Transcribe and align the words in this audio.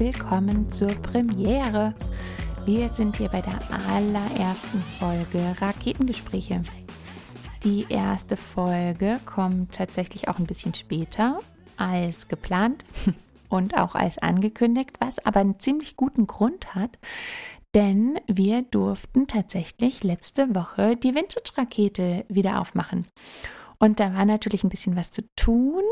willkommen 0.00 0.72
zur 0.72 0.88
Premiere. 0.88 1.94
Wir 2.64 2.88
sind 2.88 3.18
hier 3.18 3.28
bei 3.28 3.42
der 3.42 3.58
allerersten 3.90 4.82
Folge 4.98 5.54
Raketengespräche. 5.60 6.62
Die 7.64 7.84
erste 7.90 8.38
Folge 8.38 9.20
kommt 9.26 9.74
tatsächlich 9.74 10.26
auch 10.28 10.38
ein 10.38 10.46
bisschen 10.46 10.72
später 10.72 11.40
als 11.76 12.28
geplant 12.28 12.82
und 13.50 13.76
auch 13.76 13.94
als 13.94 14.16
angekündigt, 14.16 14.92
was 15.00 15.18
aber 15.18 15.40
einen 15.40 15.60
ziemlich 15.60 15.98
guten 15.98 16.26
Grund 16.26 16.74
hat, 16.74 16.98
denn 17.74 18.18
wir 18.26 18.62
durften 18.62 19.26
tatsächlich 19.26 20.02
letzte 20.02 20.54
Woche 20.54 20.96
die 20.96 21.14
Vintage-Rakete 21.14 22.24
wieder 22.30 22.58
aufmachen. 22.58 23.04
Und 23.78 24.00
da 24.00 24.14
war 24.14 24.24
natürlich 24.24 24.64
ein 24.64 24.70
bisschen 24.70 24.96
was 24.96 25.10
zu 25.10 25.20
tun 25.36 25.82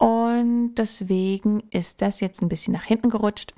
und 0.00 0.76
deswegen 0.76 1.62
ist 1.70 2.00
das 2.00 2.20
jetzt 2.20 2.40
ein 2.40 2.48
bisschen 2.48 2.72
nach 2.72 2.84
hinten 2.84 3.10
gerutscht, 3.10 3.52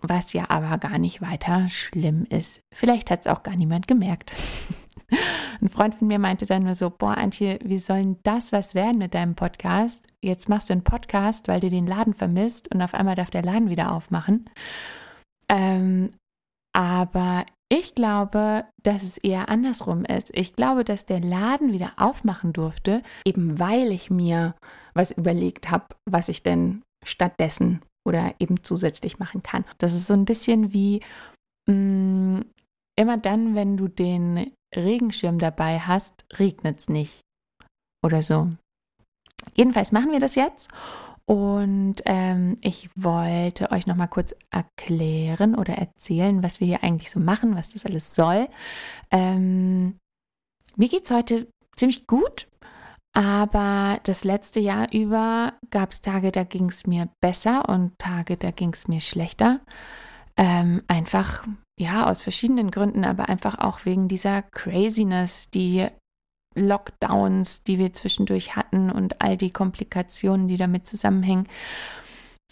was 0.00 0.32
ja 0.32 0.48
aber 0.48 0.78
gar 0.78 0.98
nicht 0.98 1.20
weiter 1.20 1.68
schlimm 1.68 2.24
ist. 2.30 2.60
Vielleicht 2.74 3.10
hat 3.10 3.20
es 3.20 3.26
auch 3.26 3.42
gar 3.42 3.54
niemand 3.54 3.86
gemerkt. 3.86 4.32
Ein 5.60 5.68
Freund 5.68 5.94
von 5.94 6.08
mir 6.08 6.18
meinte 6.18 6.46
dann 6.46 6.64
nur 6.64 6.74
so, 6.74 6.88
boah, 6.88 7.18
Antje, 7.18 7.58
wie 7.62 7.78
soll 7.78 7.98
denn 7.98 8.16
das 8.22 8.50
was 8.50 8.74
werden 8.74 8.96
mit 8.96 9.12
deinem 9.12 9.34
Podcast? 9.34 10.02
Jetzt 10.22 10.48
machst 10.48 10.70
du 10.70 10.72
einen 10.72 10.84
Podcast, 10.84 11.48
weil 11.48 11.60
du 11.60 11.68
den 11.68 11.86
Laden 11.86 12.14
vermisst 12.14 12.74
und 12.74 12.80
auf 12.80 12.94
einmal 12.94 13.14
darf 13.14 13.28
der 13.28 13.42
Laden 13.42 13.68
wieder 13.68 13.92
aufmachen. 13.92 14.48
Ähm, 15.50 16.14
aber 16.72 17.44
ich 17.68 17.94
glaube, 17.94 18.64
dass 18.82 19.02
es 19.02 19.18
eher 19.18 19.50
andersrum 19.50 20.06
ist. 20.06 20.30
Ich 20.32 20.56
glaube, 20.56 20.84
dass 20.84 21.04
der 21.04 21.20
Laden 21.20 21.72
wieder 21.72 21.92
aufmachen 21.98 22.54
durfte, 22.54 23.02
eben 23.26 23.58
weil 23.58 23.92
ich 23.92 24.10
mir 24.10 24.54
was 24.94 25.10
überlegt 25.10 25.70
habe, 25.70 25.86
was 26.08 26.28
ich 26.28 26.42
denn 26.42 26.82
stattdessen 27.04 27.82
oder 28.06 28.34
eben 28.38 28.62
zusätzlich 28.62 29.18
machen 29.18 29.42
kann. 29.42 29.64
Das 29.78 29.94
ist 29.94 30.06
so 30.06 30.14
ein 30.14 30.24
bisschen 30.24 30.72
wie 30.72 31.00
mh, 31.66 31.74
mm, 31.74 32.44
immer 32.96 33.16
dann, 33.16 33.54
wenn 33.54 33.76
du 33.76 33.88
den 33.88 34.52
Regenschirm 34.74 35.38
dabei 35.38 35.80
hast, 35.80 36.24
regnet 36.38 36.80
es 36.80 36.88
nicht 36.88 37.20
oder 38.04 38.22
so. 38.22 38.50
Jedenfalls 39.54 39.92
machen 39.92 40.12
wir 40.12 40.20
das 40.20 40.34
jetzt 40.34 40.70
und 41.26 41.96
ähm, 42.04 42.58
ich 42.60 42.90
wollte 42.94 43.70
euch 43.70 43.86
noch 43.86 43.96
mal 43.96 44.08
kurz 44.08 44.34
erklären 44.50 45.54
oder 45.54 45.74
erzählen, 45.74 46.42
was 46.42 46.60
wir 46.60 46.66
hier 46.66 46.84
eigentlich 46.84 47.10
so 47.10 47.18
machen, 47.18 47.56
was 47.56 47.72
das 47.72 47.86
alles 47.86 48.14
soll. 48.14 48.48
Ähm, 49.10 49.96
mir 50.76 50.88
geht 50.88 51.04
es 51.04 51.10
heute 51.10 51.48
ziemlich 51.76 52.06
gut, 52.06 52.46
aber 53.14 54.00
das 54.02 54.24
letzte 54.24 54.58
Jahr 54.58 54.92
über 54.92 55.54
gab 55.70 55.92
es 55.92 56.02
Tage, 56.02 56.32
da 56.32 56.42
ging 56.42 56.68
es 56.68 56.86
mir 56.86 57.08
besser 57.20 57.68
und 57.68 57.96
Tage, 57.98 58.36
da 58.36 58.50
ging 58.50 58.74
es 58.74 58.88
mir 58.88 59.00
schlechter. 59.00 59.60
Ähm, 60.36 60.82
einfach, 60.88 61.46
ja, 61.78 62.10
aus 62.10 62.20
verschiedenen 62.20 62.72
Gründen, 62.72 63.04
aber 63.04 63.28
einfach 63.28 63.58
auch 63.58 63.84
wegen 63.84 64.08
dieser 64.08 64.42
Craziness, 64.42 65.48
die 65.50 65.86
Lockdowns, 66.56 67.62
die 67.62 67.78
wir 67.78 67.92
zwischendurch 67.92 68.56
hatten 68.56 68.90
und 68.90 69.20
all 69.22 69.36
die 69.36 69.50
Komplikationen, 69.52 70.48
die 70.48 70.56
damit 70.56 70.88
zusammenhängen. 70.88 71.48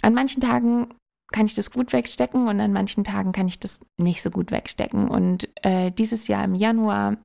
An 0.00 0.14
manchen 0.14 0.40
Tagen 0.40 0.94
kann 1.32 1.46
ich 1.46 1.54
das 1.54 1.72
gut 1.72 1.92
wegstecken 1.92 2.46
und 2.46 2.60
an 2.60 2.72
manchen 2.72 3.02
Tagen 3.02 3.32
kann 3.32 3.48
ich 3.48 3.58
das 3.58 3.80
nicht 3.96 4.22
so 4.22 4.30
gut 4.30 4.52
wegstecken. 4.52 5.08
Und 5.08 5.48
äh, 5.64 5.90
dieses 5.90 6.28
Jahr 6.28 6.44
im 6.44 6.54
Januar 6.54 7.16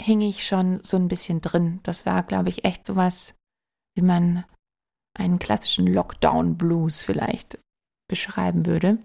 hing 0.00 0.20
ich 0.20 0.46
schon 0.46 0.80
so 0.82 0.96
ein 0.96 1.08
bisschen 1.08 1.40
drin. 1.40 1.80
Das 1.82 2.06
war, 2.06 2.22
glaube 2.22 2.48
ich, 2.48 2.64
echt 2.64 2.86
sowas, 2.86 3.34
wie 3.96 4.02
man 4.02 4.44
einen 5.18 5.38
klassischen 5.38 5.86
Lockdown-Blues 5.86 7.02
vielleicht 7.02 7.58
beschreiben 8.08 8.66
würde. 8.66 8.98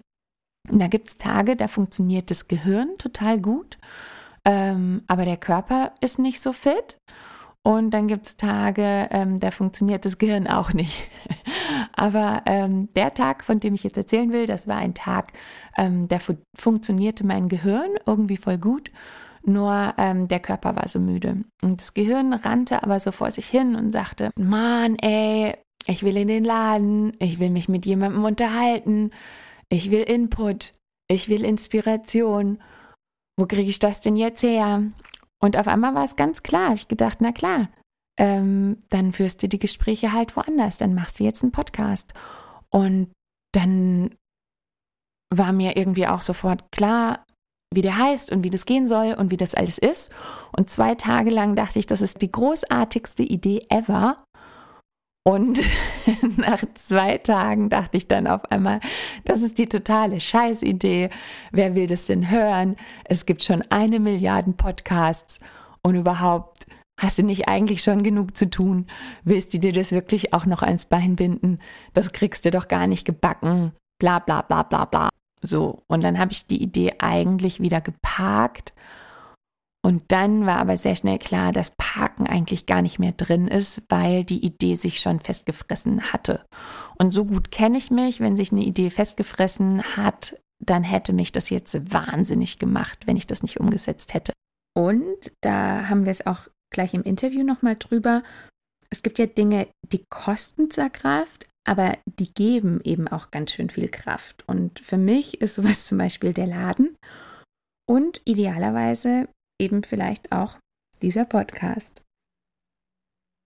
Da 0.68 0.86
gibt 0.86 1.08
es 1.08 1.16
Tage, 1.16 1.56
da 1.56 1.66
funktioniert 1.66 2.30
das 2.30 2.46
Gehirn 2.46 2.96
total 2.98 3.40
gut 3.40 3.78
ähm, 4.44 5.02
aber 5.06 5.24
der 5.24 5.36
Körper 5.36 5.92
ist 6.00 6.18
nicht 6.18 6.42
so 6.42 6.52
fit. 6.52 6.98
Und 7.64 7.92
dann 7.92 8.08
gibt 8.08 8.26
es 8.26 8.36
Tage, 8.36 9.08
ähm, 9.12 9.38
da 9.38 9.52
funktioniert 9.52 10.04
das 10.04 10.18
Gehirn 10.18 10.48
auch 10.48 10.72
nicht. 10.72 10.98
aber 11.92 12.42
ähm, 12.46 12.92
der 12.94 13.14
Tag, 13.14 13.44
von 13.44 13.60
dem 13.60 13.74
ich 13.74 13.84
jetzt 13.84 13.96
erzählen 13.96 14.32
will, 14.32 14.46
das 14.46 14.66
war 14.66 14.78
ein 14.78 14.94
Tag, 14.94 15.32
ähm, 15.76 16.08
da 16.08 16.18
fu 16.18 16.34
funktionierte 16.58 17.24
mein 17.24 17.48
Gehirn 17.48 17.90
irgendwie 18.04 18.36
voll 18.36 18.58
gut. 18.58 18.90
Nur 19.44 19.94
ähm, 19.98 20.28
der 20.28 20.40
Körper 20.40 20.76
war 20.76 20.88
so 20.88 21.00
müde. 21.00 21.44
Und 21.62 21.80
das 21.80 21.94
Gehirn 21.94 22.32
rannte 22.32 22.82
aber 22.82 23.00
so 23.00 23.12
vor 23.12 23.30
sich 23.30 23.48
hin 23.48 23.74
und 23.74 23.90
sagte, 23.90 24.30
Mann, 24.38 24.96
ey, 24.96 25.54
ich 25.86 26.02
will 26.02 26.16
in 26.16 26.28
den 26.28 26.44
Laden, 26.44 27.16
ich 27.18 27.38
will 27.40 27.50
mich 27.50 27.68
mit 27.68 27.84
jemandem 27.84 28.24
unterhalten, 28.24 29.10
ich 29.68 29.90
will 29.90 30.02
Input, 30.02 30.74
ich 31.08 31.28
will 31.28 31.44
Inspiration 31.44 32.58
wo 33.36 33.46
kriege 33.46 33.68
ich 33.68 33.78
das 33.78 34.00
denn 34.00 34.16
jetzt 34.16 34.42
her? 34.42 34.82
Und 35.40 35.56
auf 35.56 35.66
einmal 35.66 35.94
war 35.94 36.04
es 36.04 36.16
ganz 36.16 36.42
klar. 36.42 36.74
Ich 36.74 36.88
gedacht, 36.88 37.18
na 37.20 37.32
klar, 37.32 37.68
ähm, 38.18 38.78
dann 38.90 39.12
führst 39.12 39.42
du 39.42 39.48
die 39.48 39.58
Gespräche 39.58 40.12
halt 40.12 40.36
woanders. 40.36 40.78
Dann 40.78 40.94
machst 40.94 41.18
du 41.18 41.24
jetzt 41.24 41.42
einen 41.42 41.52
Podcast. 41.52 42.12
Und 42.70 43.12
dann 43.52 44.14
war 45.30 45.52
mir 45.52 45.76
irgendwie 45.76 46.06
auch 46.06 46.20
sofort 46.20 46.70
klar, 46.70 47.24
wie 47.74 47.82
der 47.82 47.98
heißt 47.98 48.32
und 48.32 48.44
wie 48.44 48.50
das 48.50 48.66
gehen 48.66 48.86
soll 48.86 49.14
und 49.14 49.30
wie 49.30 49.36
das 49.36 49.54
alles 49.54 49.78
ist. 49.78 50.10
Und 50.56 50.70
zwei 50.70 50.94
Tage 50.94 51.30
lang 51.30 51.56
dachte 51.56 51.78
ich, 51.78 51.86
das 51.86 52.00
ist 52.00 52.22
die 52.22 52.32
großartigste 52.32 53.22
Idee 53.22 53.62
ever. 53.68 54.24
Und 55.24 55.60
nach 56.36 56.64
zwei 56.74 57.18
Tagen 57.18 57.68
dachte 57.68 57.96
ich 57.96 58.08
dann 58.08 58.26
auf 58.26 58.50
einmal, 58.50 58.80
das 59.24 59.40
ist 59.40 59.58
die 59.58 59.68
totale 59.68 60.20
Scheißidee. 60.20 61.10
Wer 61.52 61.74
will 61.74 61.86
das 61.86 62.06
denn 62.06 62.30
hören? 62.30 62.76
Es 63.04 63.24
gibt 63.24 63.44
schon 63.44 63.62
eine 63.70 64.00
Milliarde 64.00 64.52
Podcasts 64.52 65.38
und 65.82 65.94
überhaupt 65.94 66.66
hast 67.00 67.18
du 67.18 67.22
nicht 67.22 67.48
eigentlich 67.48 67.82
schon 67.82 68.02
genug 68.02 68.36
zu 68.36 68.50
tun? 68.50 68.86
Willst 69.24 69.54
du 69.54 69.58
dir 69.58 69.72
das 69.72 69.92
wirklich 69.92 70.34
auch 70.34 70.46
noch 70.46 70.62
ans 70.62 70.86
Bein 70.86 71.16
binden? 71.16 71.60
Das 71.94 72.12
kriegst 72.12 72.44
du 72.44 72.50
doch 72.50 72.68
gar 72.68 72.86
nicht 72.86 73.04
gebacken. 73.04 73.72
Bla 74.00 74.18
bla 74.18 74.42
bla 74.42 74.62
bla 74.62 74.84
bla. 74.84 75.08
So, 75.42 75.82
und 75.88 76.02
dann 76.02 76.18
habe 76.18 76.32
ich 76.32 76.46
die 76.46 76.62
Idee 76.62 76.94
eigentlich 76.98 77.60
wieder 77.60 77.80
geparkt 77.80 78.72
und 79.84 80.12
dann 80.12 80.46
war 80.46 80.58
aber 80.58 80.76
sehr 80.76 80.94
schnell 80.94 81.18
klar, 81.18 81.52
dass 81.52 81.74
Parken 81.76 82.26
eigentlich 82.26 82.66
gar 82.66 82.82
nicht 82.82 83.00
mehr 83.00 83.12
drin 83.12 83.48
ist, 83.48 83.82
weil 83.88 84.24
die 84.24 84.44
Idee 84.44 84.76
sich 84.76 85.00
schon 85.00 85.18
festgefressen 85.18 86.12
hatte. 86.12 86.46
Und 86.98 87.10
so 87.10 87.24
gut 87.24 87.50
kenne 87.50 87.78
ich 87.78 87.90
mich, 87.90 88.20
wenn 88.20 88.36
sich 88.36 88.52
eine 88.52 88.62
Idee 88.62 88.90
festgefressen 88.90 89.82
hat, 89.96 90.40
dann 90.64 90.84
hätte 90.84 91.12
mich 91.12 91.32
das 91.32 91.50
jetzt 91.50 91.92
wahnsinnig 91.92 92.60
gemacht, 92.60 93.06
wenn 93.06 93.16
ich 93.16 93.26
das 93.26 93.42
nicht 93.42 93.58
umgesetzt 93.58 94.14
hätte. 94.14 94.32
Und 94.74 95.32
da 95.40 95.88
haben 95.88 96.04
wir 96.04 96.12
es 96.12 96.24
auch 96.26 96.46
gleich 96.72 96.94
im 96.94 97.02
Interview 97.02 97.42
nochmal 97.42 97.74
drüber. 97.76 98.22
Es 98.88 99.02
gibt 99.02 99.18
ja 99.18 99.26
Dinge, 99.26 99.66
die 99.92 100.04
kosten 100.08 100.70
zwar 100.70 100.90
Kraft, 100.90 101.48
aber 101.64 101.98
die 102.06 102.32
geben 102.32 102.80
eben 102.84 103.08
auch 103.08 103.30
ganz 103.30 103.52
schön 103.52 103.70
viel 103.70 103.88
Kraft. 103.88 104.44
Und 104.46 104.80
für 104.80 104.96
mich 104.96 105.40
ist 105.40 105.54
sowas 105.54 105.86
zum 105.86 105.98
Beispiel 105.98 106.32
der 106.32 106.46
Laden 106.46 106.96
und 107.88 108.20
idealerweise 108.24 109.28
eben 109.60 109.84
vielleicht 109.84 110.32
auch 110.32 110.58
dieser 111.00 111.24
Podcast. 111.24 112.02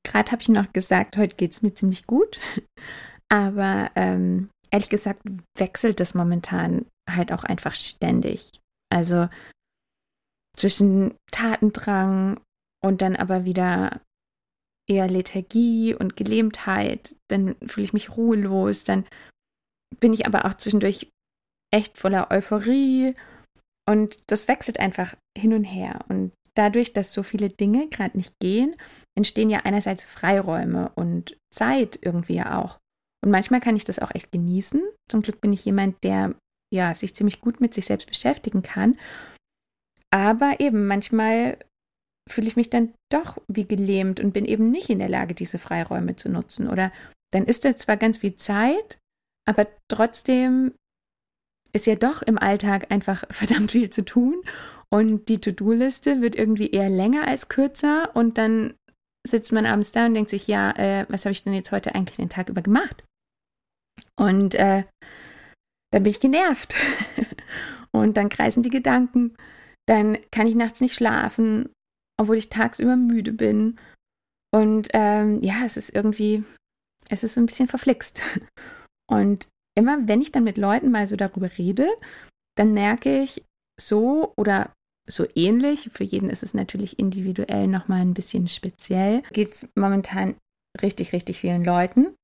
Gerade 0.05 0.31
habe 0.31 0.43
ich 0.43 0.49
noch 0.49 0.73
gesagt, 0.73 1.17
heute 1.17 1.37
geht 1.37 1.53
es 1.53 1.63
mir 1.63 1.75
ziemlich 1.75 2.07
gut, 2.07 2.41
aber 3.29 3.91
ähm, 3.97 4.51
ehrlich 4.71 4.89
gesagt 4.89 5.23
wechselt 5.59 6.01
das 6.01 6.15
momentan 6.15 6.87
halt 7.09 7.33
auch 7.33 7.45
einfach 7.45 7.75
ständig. 7.75 8.61
Also 8.91 9.29
zwischen 10.57 11.17
Tatendrang 11.33 12.41
und 12.83 13.03
dann 13.03 13.17
aber 13.17 13.45
wieder 13.45 14.01
eher 14.89 15.09
Lethargie 15.09 15.95
und 15.95 16.17
Gelähmtheit, 16.17 17.15
dann 17.29 17.57
fühle 17.67 17.87
ich 17.87 17.93
mich 17.93 18.17
ruhelos, 18.17 18.85
dann 18.85 19.05
bin 20.01 20.13
ich 20.13 20.27
aber 20.27 20.45
auch 20.45 20.55
zwischendurch 20.55 21.11
echt 21.73 21.99
voller 21.99 22.31
Euphorie 22.31 23.15
und 23.89 24.19
das 24.31 24.49
wechselt 24.49 24.81
einfach 24.81 25.17
hin 25.37 25.53
und 25.53 25.65
her. 25.65 26.05
Und 26.09 26.33
dadurch, 26.55 26.93
dass 26.93 27.13
so 27.13 27.23
viele 27.23 27.49
Dinge 27.49 27.89
gerade 27.89 28.17
nicht 28.17 28.33
gehen, 28.41 28.77
entstehen 29.17 29.51
ja 29.51 29.61
einerseits 29.65 30.05
Freiräume 30.05 30.91
und 30.95 31.37
Zeit 31.53 31.99
irgendwie 32.03 32.35
ja 32.35 32.63
auch. 32.63 32.79
Und 33.25 33.31
manchmal 33.31 33.61
kann 33.61 33.77
ich 33.77 33.85
das 33.85 33.99
auch 33.99 34.15
echt 34.15 34.33
genießen. 34.33 34.83
Zum 35.11 35.23
Glück 35.23 35.41
bin 35.41 35.53
ich 35.53 35.65
jemand, 35.65 35.97
der 36.05 36.35
ja 36.73 36.95
sich 36.95 37.15
ziemlich 37.15 37.41
gut 37.41 37.61
mit 37.61 37.75
sich 37.75 37.87
selbst 37.87 38.09
beschäftigen 38.09 38.63
kann. 38.63 38.99
Aber 40.11 40.61
eben 40.61 40.87
manchmal 40.87 41.59
fühle 42.29 42.49
ich 42.49 42.57
mich 42.57 42.71
dann 42.71 42.93
doch 43.11 43.39
wie 43.49 43.67
gelähmt 43.67 44.21
und 44.21 44.33
bin 44.33 44.45
eben 44.45 44.71
nicht 44.71 44.91
in 44.91 44.99
der 44.99 45.09
Lage, 45.09 45.35
diese 45.35 45.59
Freiräume 45.59 46.17
zu 46.17 46.29
nutzen. 46.29 46.69
Oder 46.69 46.93
dann 47.33 47.45
ist 47.45 47.65
da 47.65 47.77
zwar 47.77 47.97
ganz 47.97 48.19
viel 48.19 48.37
Zeit, 48.37 48.99
aber 49.49 49.69
trotzdem 49.89 50.73
ist 51.73 51.87
ja 51.87 51.95
doch 51.95 52.23
im 52.23 52.39
Alltag 52.39 52.91
einfach 52.91 53.25
verdammt 53.31 53.73
viel 53.73 53.91
zu 53.91 54.05
tun 54.05 54.43
und 54.91 55.29
die 55.29 55.41
To-Do-Liste 55.41 56.21
wird 56.21 56.37
irgendwie 56.37 56.71
eher 56.71 56.89
länger 56.89 57.27
als 57.27 57.49
kürzer 57.49 58.15
und 58.15 58.39
dann 58.39 58.75
sitzt 59.27 59.53
man 59.53 59.67
abends 59.67 59.93
da 59.93 60.07
und 60.07 60.15
denkt 60.15 60.31
sich, 60.31 60.47
ja, 60.47 60.71
äh, 60.77 61.07
was 61.09 61.25
habe 61.25 61.33
ich 61.33 61.43
denn 61.43 61.53
jetzt 61.53 61.73
heute 61.73 61.95
eigentlich 61.95 62.17
den 62.17 62.29
Tag 62.29 62.49
über 62.49 62.63
gemacht? 62.63 63.05
Und 64.17 64.55
äh, 64.55 64.85
dann 65.93 66.03
bin 66.03 66.13
ich 66.13 66.21
genervt. 66.21 66.77
und 67.93 68.17
dann 68.17 68.29
kreisen 68.29 68.63
die 68.63 68.71
Gedanken. 68.71 69.37
Dann 69.87 70.19
kann 70.31 70.47
ich 70.47 70.55
nachts 70.55 70.81
nicht 70.81 70.95
schlafen, 70.95 71.71
obwohl 72.19 72.37
ich 72.37 72.49
tagsüber 72.49 72.97
müde 72.97 73.33
bin. 73.33 73.79
Und 74.55 74.89
ähm, 74.93 75.43
ja, 75.43 75.65
es 75.65 75.77
ist 75.77 75.95
irgendwie, 75.95 76.45
es 77.09 77.25
ist 77.25 77.35
so 77.35 77.41
ein 77.41 77.47
bisschen 77.47 77.69
verflixt. 77.69 78.23
Und 79.11 79.49
immer, 79.77 80.09
wenn 80.09 80.23
ich 80.23 80.33
dann 80.33 80.45
mit 80.45 80.57
Leuten 80.57 80.91
mal 80.91 81.07
so 81.07 81.17
darüber 81.17 81.51
rede, 81.59 81.89
dann 82.57 82.73
merke 82.73 83.23
ich 83.23 83.45
so 83.81 84.33
oder 84.37 84.73
so 85.09 85.27
ähnlich, 85.35 85.91
für 85.93 86.05
jeden 86.05 86.31
ist 86.31 86.43
es 86.43 86.55
natürlich 86.55 86.99
individuell 86.99 87.69
nochmal 87.69 88.01
ein 88.01 88.15
bisschen 88.15 88.49
speziell, 88.49 89.23
geht 89.31 89.53
es 89.53 89.69
momentan 89.77 90.37
richtig, 90.83 91.13
richtig 91.13 91.39
vielen 91.39 91.65
Leuten. 91.65 92.17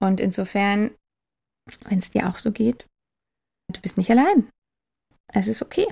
Und 0.00 0.20
insofern, 0.20 0.92
wenn 1.84 1.98
es 1.98 2.10
dir 2.10 2.28
auch 2.28 2.38
so 2.38 2.52
geht, 2.52 2.86
du 3.72 3.80
bist 3.80 3.96
nicht 3.96 4.10
allein. 4.10 4.50
Es 5.32 5.48
ist 5.48 5.62
okay. 5.62 5.86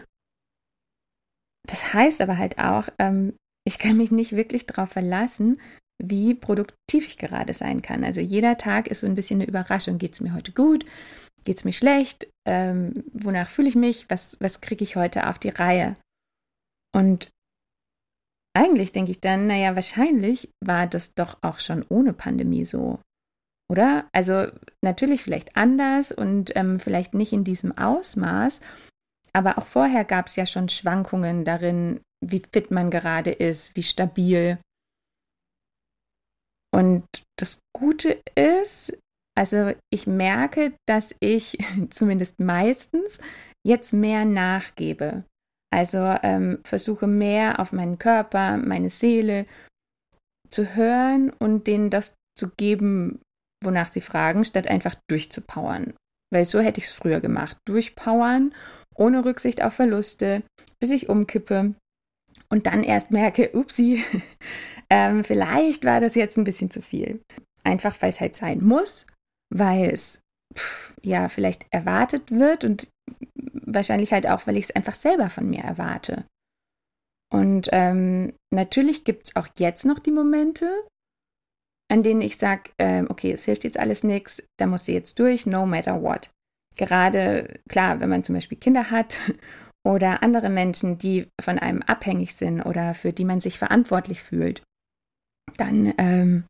Das 1.67 1.95
heißt 1.95 2.21
aber 2.21 2.39
halt 2.39 2.59
auch, 2.59 2.89
ähm, 2.99 3.35
ich 3.67 3.79
kann 3.79 3.97
mich 3.97 4.11
nicht 4.11 4.33
wirklich 4.33 4.67
darauf 4.67 4.91
verlassen, 4.91 5.61
wie 6.03 6.35
produktiv 6.35 7.07
ich 7.07 7.19
gerade 7.19 7.53
sein 7.53 7.83
kann. 7.83 8.05
Also 8.05 8.21
jeder 8.21 8.57
Tag 8.57 8.89
ist 8.89 9.01
so 9.01 9.07
ein 9.07 9.15
bisschen 9.15 9.41
eine 9.41 9.49
Überraschung. 9.49 9.99
Geht 9.99 10.15
es 10.15 10.21
mir 10.21 10.35
heute 10.35 10.53
gut? 10.53 10.87
Geht 11.45 11.59
es 11.59 11.65
mir 11.65 11.73
schlecht? 11.73 12.27
Ähm, 12.47 12.95
wonach 13.13 13.49
fühle 13.49 13.69
ich 13.69 13.75
mich? 13.75 14.09
Was, 14.09 14.37
was 14.41 14.61
kriege 14.61 14.83
ich 14.83 14.97
heute 14.97 15.29
auf 15.29 15.39
die 15.39 15.51
Reihe? 15.51 15.95
Und 16.95 17.31
eigentlich 18.57 18.93
denke 18.93 19.13
ich 19.13 19.21
dann, 19.21 19.47
naja, 19.47 19.77
wahrscheinlich 19.77 20.51
war 20.61 20.87
das 20.87 21.15
doch 21.15 21.39
auch 21.43 21.61
schon 21.61 21.85
ohne 21.89 22.13
Pandemie 22.13 22.65
so. 22.65 22.99
Oder? 23.71 24.09
Also 24.13 24.49
natürlich 24.83 25.23
vielleicht 25.23 25.57
anders 25.57 26.11
und 26.11 26.57
ähm, 26.57 26.81
vielleicht 26.81 27.15
nicht 27.15 27.33
in 27.33 27.45
diesem 27.45 27.77
Ausmaß, 27.77 28.61
aber 29.33 29.59
auch 29.59 29.67
vorher 29.67 30.05
gab 30.05 30.27
es 30.27 30.37
ja 30.37 30.47
schon 30.47 30.69
Schwankungen 30.69 31.45
darin, 31.45 32.01
wie 32.25 32.43
fit 32.53 32.71
man 32.71 32.91
gerade 32.91 33.31
ist, 33.31 33.75
wie 33.77 33.83
stabil. 33.83 34.59
Und 36.73 37.05
das 37.39 37.59
Gute 37.77 38.21
ist, 38.35 38.93
also 39.37 39.73
ich 39.93 40.07
merke, 40.07 40.75
dass 40.87 41.15
ich 41.21 41.59
zumindest 41.91 42.39
meistens 42.41 43.19
jetzt 43.67 43.93
mehr 43.93 44.25
nachgebe. 44.25 45.25
Also 45.73 45.99
ähm, 46.23 46.61
versuche 46.65 47.07
mehr 47.07 47.61
auf 47.61 47.73
meinen 47.73 47.99
Körper, 47.99 48.57
meine 48.57 48.91
Seele 48.91 49.45
zu 50.51 50.75
hören 50.75 51.31
und 51.31 51.67
denen 51.69 51.91
das 51.91 52.15
zu 52.37 52.49
geben, 52.49 53.21
wonach 53.63 53.89
sie 53.89 54.01
fragen, 54.01 54.45
statt 54.45 54.67
einfach 54.67 54.97
durchzupowern. 55.09 55.95
Weil 56.33 56.45
so 56.45 56.61
hätte 56.61 56.81
ich 56.81 56.87
es 56.87 56.93
früher 56.93 57.21
gemacht. 57.21 57.57
Durchpowern, 57.69 58.55
ohne 59.01 59.25
Rücksicht 59.25 59.63
auf 59.63 59.75
Verluste, 59.75 60.43
bis 60.79 60.91
ich 60.91 61.09
umkippe 61.09 61.75
und 62.49 62.67
dann 62.67 62.85
erst 62.85 63.11
merke, 63.11 63.51
upsi, 63.53 64.05
ähm, 64.91 65.25
vielleicht 65.25 65.85
war 65.85 66.01
das 66.01 66.15
jetzt 66.15 66.37
ein 66.37 66.45
bisschen 66.45 66.71
zu 66.71 66.83
viel. 66.83 67.21
Einfach 67.65 68.01
weil 68.01 68.11
es 68.11 68.21
halt 68.21 68.37
sein 68.37 68.63
muss, 68.63 69.07
weil 69.53 69.91
es 69.91 70.21
pff, 70.57 70.95
ja 71.03 71.29
vielleicht 71.29 71.67
erwartet 71.71 72.31
wird 72.31 72.65
und 72.65 72.89
wahrscheinlich 73.53 74.13
halt 74.13 74.27
auch, 74.27 74.47
weil 74.47 74.57
ich 74.57 74.65
es 74.65 74.77
einfach 74.77 74.95
selber 74.95 75.31
von 75.31 75.49
mir 75.49 75.63
erwarte. 75.63 76.25
Und 77.33 77.69
ähm, 77.73 78.33
natürlich 78.53 79.05
gibt 79.05 79.29
es 79.29 79.37
auch 79.37 79.49
jetzt 79.57 79.85
noch 79.85 80.01
die 80.01 80.11
Momente, 80.11 80.69
an 81.89 82.03
denen 82.03 82.23
ich 82.23 82.39
sage, 82.39 82.71
ähm, 82.79 83.07
okay, 83.09 83.33
es 83.33 83.45
hilft 83.45 83.65
jetzt 83.65 83.79
alles 83.79 84.03
nichts, 84.03 84.43
da 84.59 84.67
muss 84.67 84.85
sie 84.85 84.93
jetzt 84.93 85.19
durch, 85.19 85.47
no 85.47 85.67
matter 85.67 86.03
what. 86.03 86.31
Gerade, 86.81 87.61
klar, 87.69 88.01
wenn 88.01 88.09
man 88.09 88.25
zum 88.25 88.35
Beispiel 88.35 88.57
Kinder 88.57 88.91
hat 88.91 89.15
oder 89.87 90.23
andere 90.23 90.49
Menschen, 90.49 90.97
die 90.97 91.29
von 91.39 91.59
einem 91.59 91.83
abhängig 91.83 92.35
sind 92.37 92.63
oder 92.63 92.95
für 92.95 93.13
die 93.13 93.27
man 93.27 93.43
sich 93.43 93.59
verantwortlich 93.59 94.23
fühlt, 94.23 94.63
dann 95.59 95.93
ähm, 95.99 96.45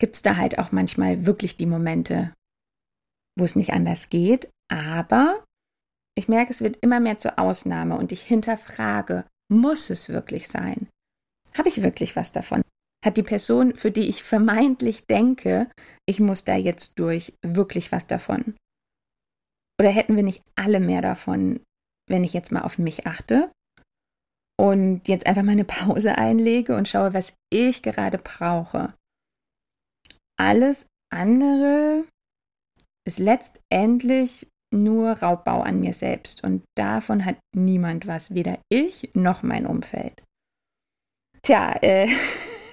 gibt 0.00 0.14
es 0.14 0.22
da 0.22 0.36
halt 0.36 0.60
auch 0.60 0.70
manchmal 0.70 1.26
wirklich 1.26 1.56
die 1.56 1.66
Momente, 1.66 2.32
wo 3.36 3.42
es 3.42 3.56
nicht 3.56 3.72
anders 3.72 4.08
geht. 4.08 4.50
Aber 4.70 5.42
ich 6.16 6.28
merke, 6.28 6.52
es 6.52 6.60
wird 6.60 6.76
immer 6.80 7.00
mehr 7.00 7.18
zur 7.18 7.40
Ausnahme 7.40 7.98
und 7.98 8.12
ich 8.12 8.22
hinterfrage, 8.22 9.24
muss 9.50 9.90
es 9.90 10.08
wirklich 10.08 10.46
sein? 10.46 10.86
Habe 11.56 11.70
ich 11.70 11.82
wirklich 11.82 12.14
was 12.14 12.30
davon? 12.30 12.62
Hat 13.04 13.16
die 13.16 13.24
Person, 13.24 13.74
für 13.74 13.90
die 13.90 14.08
ich 14.08 14.22
vermeintlich 14.22 15.06
denke, 15.06 15.68
ich 16.06 16.20
muss 16.20 16.44
da 16.44 16.54
jetzt 16.54 17.00
durch, 17.00 17.34
wirklich 17.42 17.90
was 17.90 18.06
davon? 18.06 18.54
Oder 19.80 19.90
hätten 19.90 20.16
wir 20.16 20.22
nicht 20.22 20.42
alle 20.56 20.80
mehr 20.80 21.02
davon, 21.02 21.60
wenn 22.08 22.24
ich 22.24 22.32
jetzt 22.32 22.52
mal 22.52 22.62
auf 22.62 22.78
mich 22.78 23.06
achte 23.06 23.50
und 24.58 25.06
jetzt 25.06 25.26
einfach 25.26 25.42
mal 25.42 25.52
eine 25.52 25.64
Pause 25.64 26.18
einlege 26.18 26.76
und 26.76 26.88
schaue, 26.88 27.14
was 27.14 27.32
ich 27.50 27.82
gerade 27.82 28.18
brauche? 28.18 28.88
Alles 30.38 30.86
andere 31.12 32.04
ist 33.06 33.18
letztendlich 33.18 34.46
nur 34.70 35.12
Raubbau 35.12 35.62
an 35.62 35.80
mir 35.80 35.94
selbst 35.94 36.44
und 36.44 36.62
davon 36.76 37.24
hat 37.24 37.38
niemand 37.56 38.06
was, 38.06 38.34
weder 38.34 38.58
ich 38.68 39.10
noch 39.14 39.42
mein 39.42 39.66
Umfeld. 39.66 40.22
Tja, 41.42 41.72
äh, 41.80 42.08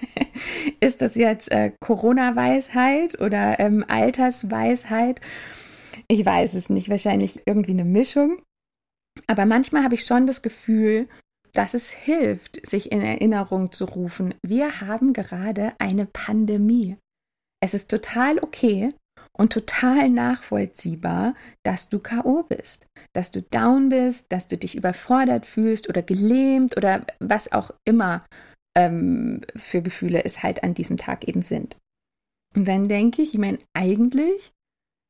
ist 0.80 1.00
das 1.00 1.14
jetzt 1.14 1.50
äh, 1.50 1.72
Corona-Weisheit 1.80 3.18
oder 3.20 3.58
ähm, 3.58 3.84
Altersweisheit? 3.88 5.20
Ich 6.08 6.24
weiß 6.24 6.54
es 6.54 6.70
nicht, 6.70 6.88
wahrscheinlich 6.88 7.40
irgendwie 7.46 7.72
eine 7.72 7.84
Mischung. 7.84 8.42
Aber 9.26 9.46
manchmal 9.46 9.82
habe 9.82 9.94
ich 9.94 10.04
schon 10.04 10.26
das 10.26 10.42
Gefühl, 10.42 11.08
dass 11.52 11.74
es 11.74 11.90
hilft, 11.90 12.64
sich 12.66 12.92
in 12.92 13.00
Erinnerung 13.00 13.72
zu 13.72 13.86
rufen, 13.86 14.34
wir 14.42 14.82
haben 14.82 15.14
gerade 15.14 15.72
eine 15.78 16.06
Pandemie. 16.06 16.96
Es 17.62 17.72
ist 17.72 17.90
total 17.90 18.38
okay, 18.40 18.92
und 19.36 19.52
total 19.52 20.08
nachvollziehbar, 20.08 21.34
dass 21.62 21.88
du 21.88 21.98
KO 21.98 22.42
bist, 22.42 22.86
dass 23.12 23.30
du 23.30 23.42
down 23.42 23.88
bist, 23.88 24.32
dass 24.32 24.48
du 24.48 24.56
dich 24.56 24.74
überfordert 24.74 25.46
fühlst 25.46 25.88
oder 25.88 26.02
gelähmt 26.02 26.76
oder 26.76 27.06
was 27.20 27.52
auch 27.52 27.70
immer 27.84 28.24
ähm, 28.76 29.42
für 29.54 29.82
Gefühle 29.82 30.24
es 30.24 30.42
halt 30.42 30.62
an 30.62 30.74
diesem 30.74 30.96
Tag 30.96 31.28
eben 31.28 31.42
sind. 31.42 31.76
Und 32.54 32.66
dann 32.66 32.88
denke 32.88 33.22
ich, 33.22 33.34
ich 33.34 33.38
meine, 33.38 33.58
eigentlich 33.74 34.52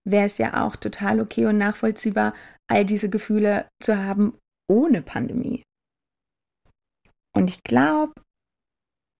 wäre 0.07 0.27
es 0.27 0.39
ja 0.39 0.65
auch 0.65 0.77
total 0.77 1.21
okay 1.21 1.47
und 1.47 1.59
nachvollziehbar, 1.59 2.35
all 2.71 2.85
diese 2.85 3.11
Gefühle 3.11 3.69
zu 3.83 3.97
haben 3.99 4.39
ohne 4.71 5.03
Pandemie. 5.03 5.63
Und 7.35 7.49
ich 7.49 7.63
glaube, 7.63 8.15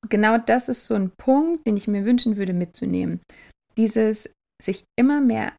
genau 0.09 0.39
das 0.39 0.69
ist 0.69 0.87
so 0.87 0.95
ein 0.95 1.11
Punkt, 1.11 1.67
den 1.67 1.77
ich 1.77 1.89
mir 1.89 2.05
wünschen 2.05 2.37
würde 2.37 2.53
mitzunehmen. 2.53 3.21
Dieses 3.77 4.31
sich 4.63 4.85
immer 4.99 5.21
mehr 5.21 5.53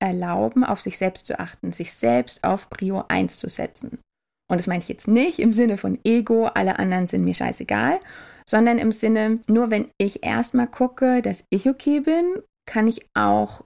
erlauben, 0.00 0.64
auf 0.64 0.80
sich 0.80 0.98
selbst 0.98 1.26
zu 1.26 1.38
achten, 1.38 1.72
sich 1.72 1.92
selbst 1.92 2.44
auf 2.44 2.70
Prio 2.70 3.04
1 3.08 3.38
zu 3.38 3.48
setzen. 3.48 3.98
Und 4.50 4.58
das 4.58 4.66
meine 4.66 4.82
ich 4.82 4.88
jetzt 4.88 5.08
nicht 5.08 5.38
im 5.38 5.52
Sinne 5.52 5.78
von 5.78 5.98
Ego, 6.04 6.46
alle 6.46 6.78
anderen 6.78 7.06
sind 7.06 7.24
mir 7.24 7.34
scheißegal, 7.34 8.00
sondern 8.48 8.78
im 8.78 8.92
Sinne, 8.92 9.40
nur 9.48 9.70
wenn 9.70 9.90
ich 9.98 10.22
erstmal 10.22 10.68
gucke, 10.68 11.22
dass 11.22 11.44
ich 11.50 11.68
okay 11.68 12.00
bin, 12.00 12.42
kann 12.66 12.86
ich 12.86 13.06
auch 13.14 13.64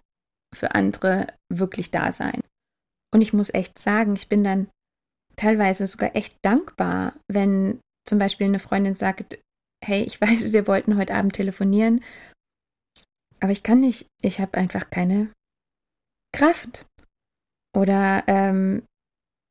für 0.54 0.74
andere 0.74 1.28
wirklich 1.52 1.90
da 1.90 2.12
sein. 2.12 2.42
Und 3.12 3.20
ich 3.20 3.32
muss 3.32 3.52
echt 3.52 3.78
sagen, 3.78 4.14
ich 4.14 4.28
bin 4.28 4.44
dann 4.44 4.68
teilweise 5.36 5.86
sogar 5.86 6.14
echt 6.14 6.36
dankbar, 6.42 7.14
wenn 7.28 7.80
zum 8.06 8.18
Beispiel 8.18 8.46
eine 8.46 8.58
Freundin 8.58 8.96
sagt, 8.96 9.38
hey, 9.84 10.02
ich 10.02 10.20
weiß, 10.20 10.52
wir 10.52 10.66
wollten 10.66 10.96
heute 10.96 11.14
Abend 11.14 11.34
telefonieren, 11.34 12.02
aber 13.40 13.52
ich 13.52 13.62
kann 13.62 13.80
nicht, 13.80 14.06
ich 14.22 14.40
habe 14.40 14.58
einfach 14.58 14.90
keine 14.90 15.32
Kraft. 16.34 16.86
Oder 17.76 18.24
ähm, 18.26 18.82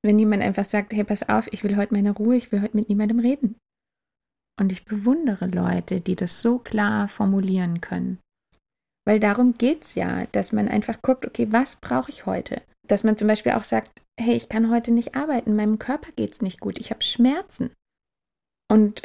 wenn 0.04 0.20
jemand 0.20 0.44
einfach 0.44 0.66
sagt, 0.66 0.94
hey, 0.94 1.04
pass 1.04 1.27
auf, 1.27 1.48
ich 1.51 1.63
will 1.63 1.77
heute 1.77 1.94
meine 1.94 2.12
Ruhe, 2.12 2.36
ich 2.36 2.51
will 2.51 2.62
heute 2.62 2.75
mit 2.75 2.89
niemandem 2.89 3.20
reden. 3.20 3.56
Und 4.60 4.72
ich 4.72 4.86
bewundere 4.86 5.48
Leute, 5.48 6.01
die 6.01 6.16
das 6.16 6.42
so 6.42 6.60
klar 6.60 7.08
formulieren 7.08 7.80
können. 7.80 8.20
Weil 9.08 9.22
darum 9.22 9.54
geht's 9.54 9.96
ja, 9.96 10.26
dass 10.34 10.52
man 10.52 10.68
einfach 10.68 11.02
guckt, 11.02 11.26
okay, 11.26 11.48
was 11.50 11.78
brauche 11.78 12.12
ich 12.12 12.26
heute? 12.26 12.62
Dass 12.90 13.06
man 13.06 13.16
zum 13.16 13.30
Beispiel 13.30 13.54
auch 13.54 13.64
sagt, 13.64 14.02
hey, 14.20 14.36
ich 14.36 14.50
kann 14.50 14.70
heute 14.70 14.92
nicht 14.92 15.16
arbeiten, 15.16 15.56
meinem 15.56 15.80
Körper 15.80 16.12
geht's 16.18 16.42
nicht 16.42 16.60
gut, 16.60 16.78
ich 16.78 16.90
habe 16.90 17.02
Schmerzen. 17.02 17.72
Und 18.70 19.04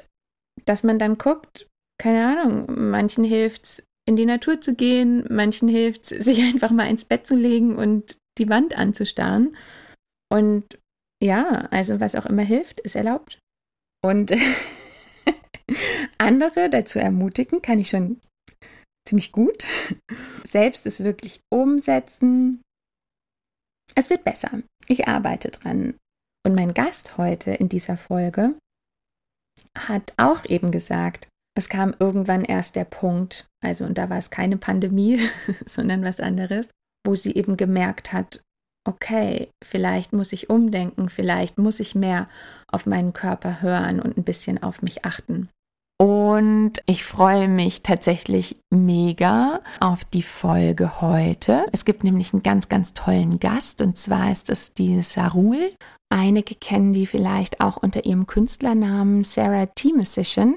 dass 0.65 0.83
man 0.83 0.99
dann 0.99 1.19
guckt, 1.19 1.69
keine 1.99 2.27
Ahnung, 2.27 2.67
manchen 2.91 3.23
hilft's, 3.23 3.85
in 4.05 4.17
die 4.17 4.27
Natur 4.27 4.61
zu 4.61 4.75
gehen, 4.75 5.25
manchen 5.31 5.69
hilft 5.69 6.11
es, 6.11 6.25
sich 6.25 6.43
einfach 6.43 6.73
mal 6.73 6.91
ins 6.91 7.05
Bett 7.05 7.25
zu 7.25 7.37
legen 7.37 7.77
und 7.77 8.19
die 8.39 8.49
Wand 8.49 8.77
anzustarren. 8.77 9.57
Und 10.29 10.81
ja, 11.23 11.69
also 11.71 12.01
was 12.01 12.17
auch 12.17 12.27
immer 12.27 12.43
hilft, 12.43 12.81
ist 12.81 12.97
erlaubt. 12.97 13.39
Und 14.05 14.35
andere 16.19 16.71
dazu 16.71 16.99
ermutigen, 16.99 17.63
kann 17.63 17.79
ich 17.79 17.91
schon 17.91 18.21
ziemlich 19.07 19.33
gut. 19.33 19.65
Selbst 20.45 20.87
es 20.87 21.03
wirklich 21.03 21.41
umsetzen, 21.51 22.63
es 23.95 24.11
wird 24.11 24.25
besser. 24.25 24.51
Ich 24.87 25.09
arbeite 25.09 25.51
dran. 25.51 25.95
Und 26.45 26.55
mein 26.55 26.75
Gast 26.75 27.19
heute 27.19 27.53
in 27.53 27.69
dieser 27.69 27.97
Folge 27.97 28.55
hat 29.77 30.13
auch 30.17 30.45
eben 30.47 30.71
gesagt, 30.71 31.29
es 31.57 31.69
kam 31.69 31.95
irgendwann 31.99 32.45
erst 32.45 32.77
der 32.77 32.85
Punkt, 32.85 33.47
also 33.63 33.85
und 33.85 33.99
da 33.99 34.09
war 34.09 34.19
es 34.19 34.31
keine 34.31 34.57
Pandemie, 34.57 35.21
sondern 35.67 36.03
was 36.05 36.21
anderes, 36.21 36.71
wo 37.07 37.15
sie 37.15 37.35
eben 37.35 37.57
gemerkt 37.57 38.13
hat, 38.13 38.43
okay, 38.89 39.51
vielleicht 39.63 40.13
muss 40.13 40.33
ich 40.33 40.51
umdenken, 40.51 41.09
vielleicht 41.09 41.59
muss 41.59 41.79
ich 41.79 41.95
mehr 41.95 42.29
auf 42.67 42.87
meinen 42.87 43.13
Körper 43.13 43.61
hören 43.61 44.01
und 44.01 44.17
ein 44.17 44.25
bisschen 44.25 44.63
auf 44.63 44.83
mich 44.83 45.05
achten. 45.05 45.51
Und 46.03 46.83
ich 46.87 47.05
freue 47.05 47.47
mich 47.47 47.85
tatsächlich 47.85 48.57
mega 48.71 49.61
auf 49.79 50.05
die 50.05 50.25
Folge 50.25 51.01
heute. 51.01 51.65
Es 51.71 51.85
gibt 51.85 52.03
nämlich 52.03 52.33
einen 52.33 52.43
ganz, 52.43 52.69
ganz 52.69 52.93
tollen 52.93 53.39
Gast 53.39 53.81
und 53.81 53.97
zwar 53.97 54.33
ist 54.33 54.51
es 54.51 54.75
die 54.75 55.01
Sarul. 55.03 55.73
Einige 56.13 56.57
kennen 56.57 56.93
die 56.93 57.07
vielleicht 57.07 57.61
auch 57.61 57.77
unter 57.77 58.05
ihrem 58.05 58.27
Künstlernamen 58.27 59.23
Sarah 59.23 59.67
T. 59.67 59.93
Musician 59.93 60.57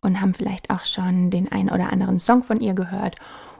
und 0.00 0.20
haben 0.20 0.34
vielleicht 0.34 0.70
auch 0.70 0.84
schon 0.84 1.30
den 1.30 1.52
einen 1.52 1.70
oder 1.70 1.92
anderen 1.92 2.18
Song 2.18 2.42
von 2.42 2.60
ihr 2.60 2.74
gehört 2.74 3.14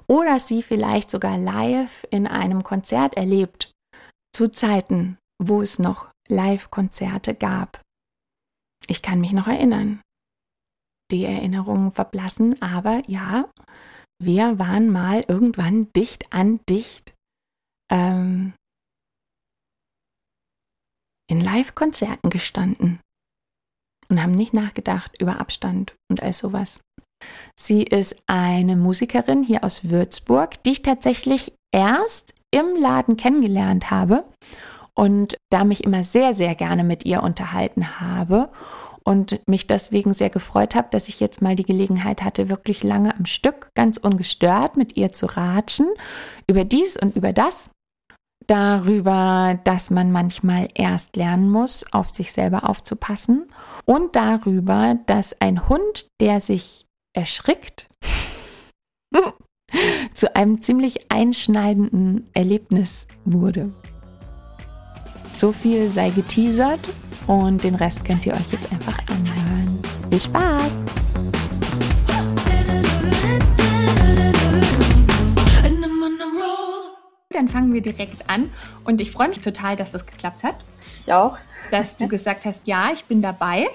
oder 0.08 0.40
sie 0.40 0.64
vielleicht 0.64 1.12
sogar 1.12 1.38
live 1.38 2.04
in 2.10 2.26
einem 2.26 2.64
Konzert 2.64 3.16
erlebt, 3.16 3.70
zu 4.34 4.48
Zeiten, 4.48 5.16
wo 5.40 5.62
es 5.62 5.78
noch 5.78 6.08
Live-Konzerte 6.26 7.36
gab. 7.36 7.80
Ich 8.88 9.00
kann 9.00 9.20
mich 9.20 9.32
noch 9.32 9.46
erinnern. 9.46 10.00
Die 11.10 11.24
Erinnerungen 11.24 11.92
verblassen, 11.92 12.60
aber 12.60 13.02
ja, 13.06 13.48
wir 14.18 14.58
waren 14.58 14.90
mal 14.90 15.24
irgendwann 15.28 15.92
dicht 15.92 16.32
an 16.32 16.60
dicht 16.68 17.14
ähm, 17.92 18.54
in 21.28 21.40
Live-Konzerten 21.40 22.30
gestanden 22.30 23.00
und 24.08 24.22
haben 24.22 24.32
nicht 24.32 24.54
nachgedacht 24.54 25.20
über 25.20 25.40
Abstand 25.40 25.94
und 26.10 26.22
all 26.22 26.32
sowas. 26.32 26.80
Sie 27.58 27.82
ist 27.82 28.16
eine 28.26 28.76
Musikerin 28.76 29.42
hier 29.42 29.64
aus 29.64 29.88
Würzburg, 29.88 30.62
die 30.64 30.72
ich 30.72 30.82
tatsächlich 30.82 31.52
erst 31.72 32.34
im 32.50 32.76
Laden 32.76 33.16
kennengelernt 33.16 33.90
habe 33.90 34.24
und 34.94 35.36
da 35.50 35.64
mich 35.64 35.84
immer 35.84 36.04
sehr, 36.04 36.34
sehr 36.34 36.54
gerne 36.54 36.84
mit 36.84 37.04
ihr 37.04 37.22
unterhalten 37.22 38.00
habe 38.00 38.50
und 39.06 39.40
mich 39.46 39.68
deswegen 39.68 40.14
sehr 40.14 40.30
gefreut 40.30 40.74
habe, 40.74 40.88
dass 40.90 41.06
ich 41.08 41.20
jetzt 41.20 41.40
mal 41.40 41.54
die 41.54 41.64
Gelegenheit 41.64 42.22
hatte, 42.22 42.48
wirklich 42.50 42.82
lange 42.82 43.16
am 43.16 43.24
Stück, 43.24 43.68
ganz 43.76 43.98
ungestört 43.98 44.76
mit 44.76 44.96
ihr 44.96 45.12
zu 45.12 45.26
ratschen 45.26 45.86
über 46.48 46.64
dies 46.64 46.96
und 46.96 47.14
über 47.14 47.32
das. 47.32 47.70
Darüber, 48.48 49.58
dass 49.64 49.90
man 49.90 50.10
manchmal 50.10 50.68
erst 50.74 51.16
lernen 51.16 51.48
muss, 51.50 51.84
auf 51.92 52.10
sich 52.10 52.32
selber 52.32 52.68
aufzupassen. 52.68 53.46
Und 53.84 54.16
darüber, 54.16 54.96
dass 55.06 55.40
ein 55.40 55.68
Hund, 55.68 56.08
der 56.20 56.40
sich 56.40 56.84
erschrickt, 57.16 57.88
zu 60.14 60.34
einem 60.34 60.62
ziemlich 60.62 61.10
einschneidenden 61.12 62.28
Erlebnis 62.34 63.06
wurde. 63.24 63.72
So 65.36 65.52
viel 65.52 65.90
sei 65.90 66.08
geteasert 66.08 66.80
und 67.26 67.62
den 67.62 67.74
Rest 67.74 68.02
könnt 68.06 68.24
ihr 68.24 68.32
euch 68.32 68.52
jetzt 68.52 68.72
einfach 68.72 68.98
anhören. 69.06 69.78
Viel 70.08 70.20
Spaß! 70.20 71.05
Dann 77.36 77.48
fangen 77.48 77.72
wir 77.72 77.82
direkt 77.82 78.28
an 78.28 78.50
und 78.84 79.00
ich 79.00 79.12
freue 79.12 79.28
mich 79.28 79.40
total, 79.40 79.76
dass 79.76 79.92
das 79.92 80.06
geklappt 80.06 80.42
hat. 80.42 80.56
Ich 81.00 81.12
auch 81.12 81.38
dass 81.70 81.96
du 81.96 82.08
gesagt 82.08 82.44
hast, 82.44 82.62
ja, 82.66 82.90
ich 82.92 83.04
bin 83.04 83.22
dabei. 83.22 83.66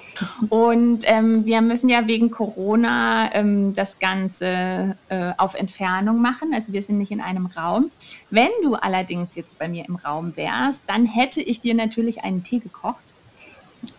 Und 0.50 1.04
ähm, 1.06 1.46
wir 1.46 1.62
müssen 1.62 1.90
ja 1.90 2.08
wegen 2.08 2.32
Corona 2.32 3.34
ähm, 3.34 3.74
das 3.74 4.00
Ganze 4.00 4.96
äh, 5.10 5.32
auf 5.38 5.56
Entfernung 5.56 6.22
machen. 6.22 6.54
Also 6.54 6.74
wir 6.74 6.82
sind 6.84 6.98
nicht 6.98 7.12
in 7.12 7.22
einem 7.22 7.46
Raum. 7.46 7.92
Wenn 8.30 8.50
du 8.64 8.76
allerdings 8.76 9.36
jetzt 9.36 9.60
bei 9.60 9.68
mir 9.68 9.86
im 9.88 9.96
Raum 9.96 10.36
wärst, 10.36 10.84
dann 10.88 11.06
hätte 11.06 11.42
ich 11.42 11.62
dir 11.62 11.74
natürlich 11.74 12.24
einen 12.24 12.44
Tee 12.44 12.60
gekocht 12.60 13.04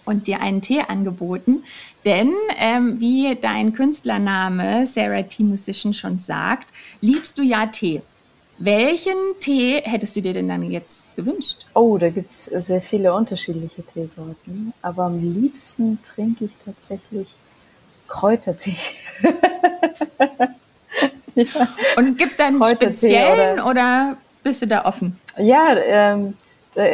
und 0.04 0.26
dir 0.26 0.40
einen 0.40 0.62
Tee 0.62 0.83
angeboten. 0.83 1.64
Denn 2.04 2.33
ähm, 2.59 3.00
wie 3.00 3.37
dein 3.40 3.73
Künstlername 3.73 4.87
Sarah 4.87 5.23
T. 5.23 5.42
Musician 5.42 5.95
schon 5.95 6.19
sagt, 6.19 6.69
liebst 7.00 7.38
du 7.38 7.42
ja 7.42 7.66
Tee. 7.66 8.02
Welchen 8.64 9.16
Tee 9.40 9.81
hättest 9.83 10.14
du 10.14 10.21
dir 10.21 10.35
denn 10.35 10.49
dann 10.49 10.62
jetzt 10.62 11.16
gewünscht? 11.16 11.66
Oh, 11.75 11.99
da 11.99 12.11
gibt 12.11 12.31
es 12.31 12.45
sehr 12.45 12.81
viele 12.81 13.12
unterschiedliche 13.12 13.83
Teesorten. 13.83 14.73
Aber 14.83 15.07
am 15.07 15.21
liebsten 15.21 15.99
trinke 16.04 16.45
ich 16.45 16.52
tatsächlich 16.64 17.35
Kräutertee. 18.07 18.76
ja. 21.35 21.45
Und 21.97 22.16
gibt 22.16 22.31
es 22.31 22.37
da 22.37 22.47
einen 22.47 22.62
speziellen 22.62 23.59
oder, 23.59 23.71
oder, 23.71 24.16
bist 24.45 24.62
du 24.62 24.69
da 24.69 24.85
offen? 24.85 25.19
Ja, 25.38 25.76
ähm, 25.76 26.35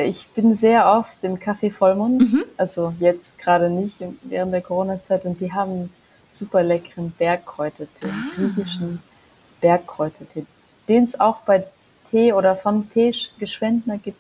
ich 0.06 0.26
bin 0.28 0.54
sehr 0.54 0.90
oft 0.90 1.22
im 1.22 1.37
Café 1.37 1.70
Vollmond. 1.70 2.20
Mhm. 2.32 2.44
Also 2.56 2.94
jetzt 2.98 3.38
gerade 3.38 3.68
nicht 3.68 3.98
während 4.22 4.54
der 4.54 4.62
Corona-Zeit. 4.62 5.26
Und 5.26 5.38
die 5.42 5.52
haben 5.52 5.92
super 6.30 6.62
leckeren 6.62 7.10
Bergkräutertee, 7.10 8.06
ah. 8.06 8.34
griechischen 8.34 9.02
Bergkräutertee 9.60 10.46
den 10.88 11.04
es 11.04 11.21
auch 11.21 11.42
bei 11.42 11.64
Tee 12.11 12.33
oder 12.33 12.57
von 12.57 12.90
Tee 12.90 13.14
Geschwendner 13.38 13.99
gibt, 13.99 14.18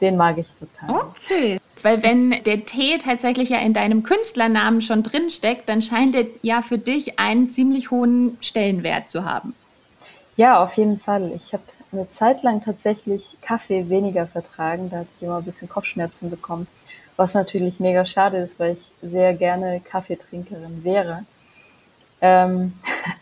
den 0.00 0.16
mag 0.16 0.38
ich 0.38 0.46
total. 0.58 1.06
Okay. 1.06 1.58
Weil 1.82 2.02
wenn 2.02 2.30
der 2.44 2.64
Tee 2.64 2.98
tatsächlich 2.98 3.50
ja 3.50 3.58
in 3.58 3.74
deinem 3.74 4.02
Künstlernamen 4.02 4.80
schon 4.80 5.02
drinsteckt, 5.02 5.68
dann 5.68 5.82
scheint 5.82 6.14
er 6.14 6.26
ja 6.42 6.62
für 6.62 6.78
dich 6.78 7.18
einen 7.18 7.50
ziemlich 7.50 7.90
hohen 7.90 8.38
Stellenwert 8.40 9.10
zu 9.10 9.24
haben. 9.24 9.54
Ja, 10.36 10.62
auf 10.62 10.76
jeden 10.76 10.98
Fall. 10.98 11.30
Ich 11.36 11.52
habe 11.52 11.62
eine 11.92 12.08
Zeit 12.08 12.42
lang 12.42 12.62
tatsächlich 12.62 13.36
Kaffee 13.42 13.88
weniger 13.88 14.26
vertragen. 14.26 14.90
Da 14.90 14.98
hatte 14.98 15.08
ich 15.16 15.26
immer 15.26 15.38
ein 15.38 15.44
bisschen 15.44 15.68
Kopfschmerzen 15.68 16.30
bekommen. 16.30 16.66
Was 17.16 17.34
natürlich 17.34 17.78
mega 17.78 18.04
schade 18.04 18.38
ist, 18.38 18.58
weil 18.58 18.72
ich 18.72 18.90
sehr 19.02 19.34
gerne 19.34 19.80
Kaffeetrinkerin 19.80 20.82
wäre. 20.82 21.24
Ähm 22.20 22.72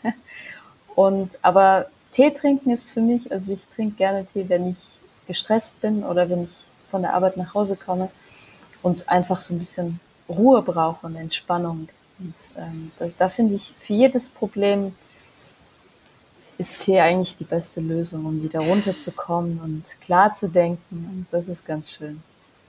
und 0.95 1.39
aber 1.43 1.87
Tee 2.13 2.31
trinken 2.31 2.71
ist 2.71 2.91
für 2.91 3.01
mich, 3.01 3.33
also 3.33 3.53
ich 3.53 3.61
trinke 3.75 3.97
gerne 3.97 4.25
Tee, 4.27 4.49
wenn 4.49 4.71
ich 4.71 4.77
gestresst 5.27 5.81
bin 5.81 6.05
oder 6.05 6.29
wenn 6.29 6.45
ich 6.45 6.51
von 6.91 7.03
der 7.03 7.15
Arbeit 7.15 7.37
nach 7.37 7.55
Hause 7.55 7.77
komme 7.77 8.11
und 8.83 9.09
einfach 9.09 9.41
so 9.41 9.55
ein 9.55 9.59
bisschen 9.59 9.99
Ruhe 10.29 10.63
brauche 10.63 11.07
und 11.07 11.17
Entspannung. 11.17 11.89
Und 12.19 12.35
ähm, 12.57 12.93
das, 12.99 13.13
da 13.19 13.29
finde 13.29 13.55
ich, 13.55 13.75
für 13.81 13.95
jedes 13.95 14.29
Problem 14.29 14.95
ist 16.59 16.81
Tee 16.81 17.01
eigentlich 17.01 17.37
die 17.37 17.45
beste 17.45 17.81
Lösung, 17.81 18.27
um 18.27 18.43
wieder 18.43 18.61
runterzukommen 18.61 19.61
und 19.61 19.85
klar 20.01 20.35
zu 20.35 20.49
denken. 20.49 21.09
Und 21.11 21.27
das 21.31 21.49
ist 21.49 21.65
ganz 21.67 21.91
schön. 21.91 22.23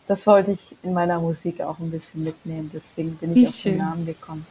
Das 0.08 0.26
wollte 0.26 0.52
ich 0.52 0.76
in 0.84 0.94
meiner 0.94 1.20
Musik 1.20 1.62
auch 1.62 1.80
ein 1.80 1.92
bisschen 1.92 2.24
mitnehmen. 2.24 2.72
Deswegen 2.74 3.16
bin 3.18 3.32
ich 3.32 3.36
Wie 3.36 3.48
auf 3.48 3.56
schön. 3.56 3.72
den 3.74 3.78
Namen 3.80 4.06
gekommen. 4.06 4.46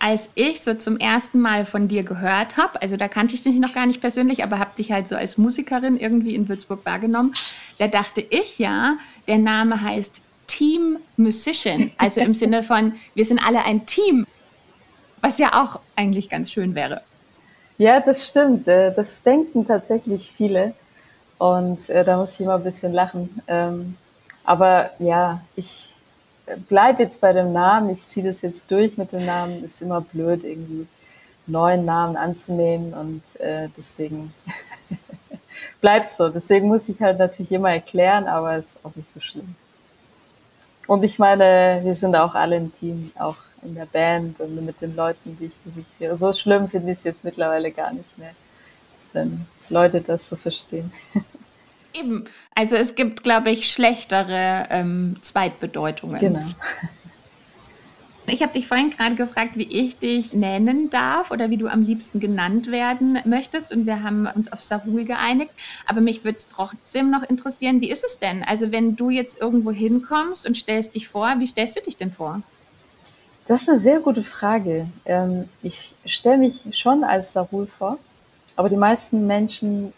Als 0.00 0.30
ich 0.34 0.62
so 0.62 0.74
zum 0.74 0.98
ersten 0.98 1.38
Mal 1.40 1.64
von 1.64 1.86
dir 1.86 2.02
gehört 2.02 2.56
habe, 2.56 2.82
also 2.82 2.96
da 2.96 3.06
kannte 3.06 3.34
ich 3.34 3.42
dich 3.42 3.54
noch 3.56 3.74
gar 3.74 3.86
nicht 3.86 4.00
persönlich, 4.00 4.42
aber 4.42 4.58
habe 4.58 4.74
dich 4.76 4.90
halt 4.90 5.06
so 5.08 5.14
als 5.14 5.38
Musikerin 5.38 5.98
irgendwie 5.98 6.34
in 6.34 6.48
Würzburg 6.48 6.84
wahrgenommen, 6.84 7.32
da 7.78 7.86
dachte 7.86 8.20
ich 8.28 8.58
ja, 8.58 8.96
der 9.28 9.38
Name 9.38 9.80
heißt 9.80 10.20
Team 10.46 10.98
Musician, 11.16 11.92
also 11.98 12.20
im 12.20 12.34
Sinne 12.34 12.62
von, 12.64 12.94
wir 13.14 13.24
sind 13.24 13.38
alle 13.46 13.64
ein 13.64 13.86
Team, 13.86 14.26
was 15.20 15.38
ja 15.38 15.62
auch 15.62 15.80
eigentlich 15.96 16.28
ganz 16.28 16.50
schön 16.50 16.74
wäre. 16.74 17.02
Ja, 17.80 18.00
das 18.00 18.26
stimmt. 18.26 18.68
Äh, 18.68 18.92
das 18.94 19.22
denken 19.22 19.66
tatsächlich 19.66 20.32
viele. 20.36 20.74
Und 21.38 21.88
äh, 21.88 22.04
da 22.04 22.18
muss 22.18 22.34
ich 22.34 22.40
immer 22.40 22.56
ein 22.56 22.62
bisschen 22.62 22.92
lachen. 22.92 23.40
Ähm, 23.48 23.96
aber 24.44 24.90
ja, 24.98 25.40
ich, 25.56 25.89
bleib 26.68 26.98
jetzt 26.98 27.20
bei 27.20 27.32
dem 27.32 27.52
Namen, 27.52 27.90
ich 27.90 28.04
ziehe 28.04 28.26
das 28.26 28.42
jetzt 28.42 28.70
durch 28.70 28.96
mit 28.96 29.12
dem 29.12 29.26
Namen, 29.26 29.64
ist 29.64 29.82
immer 29.82 30.00
blöd, 30.00 30.44
irgendwie 30.44 30.86
neuen 31.46 31.84
Namen 31.84 32.16
anzunehmen 32.16 32.94
und 32.94 33.22
äh, 33.40 33.68
deswegen 33.76 34.32
bleibt 35.80 36.12
so. 36.12 36.28
Deswegen 36.28 36.68
muss 36.68 36.88
ich 36.88 37.00
halt 37.00 37.18
natürlich 37.18 37.52
immer 37.52 37.70
erklären, 37.70 38.26
aber 38.26 38.56
ist 38.56 38.84
auch 38.84 38.94
nicht 38.94 39.10
so 39.10 39.20
schlimm. 39.20 39.54
Und 40.86 41.02
ich 41.02 41.18
meine, 41.18 41.80
wir 41.84 41.94
sind 41.94 42.16
auch 42.16 42.34
alle 42.34 42.56
im 42.56 42.74
Team, 42.74 43.12
auch 43.18 43.36
in 43.62 43.74
der 43.74 43.86
Band 43.86 44.40
und 44.40 44.64
mit 44.64 44.80
den 44.80 44.96
Leuten, 44.96 45.36
die 45.38 45.46
ich 45.46 45.56
musiziere. 45.64 46.16
So 46.16 46.32
schlimm 46.32 46.68
finde 46.68 46.92
ich 46.92 46.98
es 46.98 47.04
jetzt 47.04 47.24
mittlerweile 47.24 47.70
gar 47.70 47.92
nicht 47.92 48.18
mehr, 48.18 48.32
wenn 49.12 49.46
Leute 49.68 50.00
das 50.00 50.26
so 50.26 50.36
verstehen. 50.36 50.92
Eben. 51.92 52.24
Also 52.54 52.76
es 52.76 52.94
gibt, 52.94 53.22
glaube 53.22 53.50
ich, 53.50 53.70
schlechtere 53.70 54.66
ähm, 54.70 55.16
Zweitbedeutungen. 55.20 56.20
Genau. 56.20 56.44
Ich 58.32 58.42
habe 58.42 58.52
dich 58.52 58.68
vorhin 58.68 58.90
gerade 58.90 59.16
gefragt, 59.16 59.52
wie 59.56 59.64
ich 59.64 59.98
dich 59.98 60.34
nennen 60.34 60.88
darf 60.88 61.32
oder 61.32 61.50
wie 61.50 61.56
du 61.56 61.66
am 61.66 61.82
liebsten 61.82 62.20
genannt 62.20 62.70
werden 62.70 63.18
möchtest. 63.24 63.72
Und 63.72 63.86
wir 63.86 64.04
haben 64.04 64.28
uns 64.32 64.52
auf 64.52 64.62
Sahul 64.62 65.04
geeinigt. 65.04 65.50
Aber 65.86 66.00
mich 66.00 66.22
würde 66.22 66.38
es 66.38 66.46
trotzdem 66.46 67.10
noch 67.10 67.28
interessieren, 67.28 67.80
wie 67.80 67.90
ist 67.90 68.04
es 68.04 68.18
denn? 68.18 68.44
Also 68.44 68.70
wenn 68.70 68.94
du 68.94 69.10
jetzt 69.10 69.40
irgendwo 69.40 69.72
hinkommst 69.72 70.46
und 70.46 70.56
stellst 70.56 70.94
dich 70.94 71.08
vor, 71.08 71.34
wie 71.38 71.46
stellst 71.46 71.76
du 71.76 71.80
dich 71.80 71.96
denn 71.96 72.12
vor? 72.12 72.42
Das 73.48 73.62
ist 73.62 73.68
eine 73.68 73.78
sehr 73.78 73.98
gute 73.98 74.22
Frage. 74.22 74.86
Ähm, 75.06 75.48
ich 75.62 75.94
stelle 76.06 76.38
mich 76.38 76.78
schon 76.78 77.02
als 77.02 77.32
Sahul 77.32 77.66
vor, 77.66 77.98
aber 78.54 78.68
die 78.68 78.76
meisten 78.76 79.26
Menschen 79.26 79.92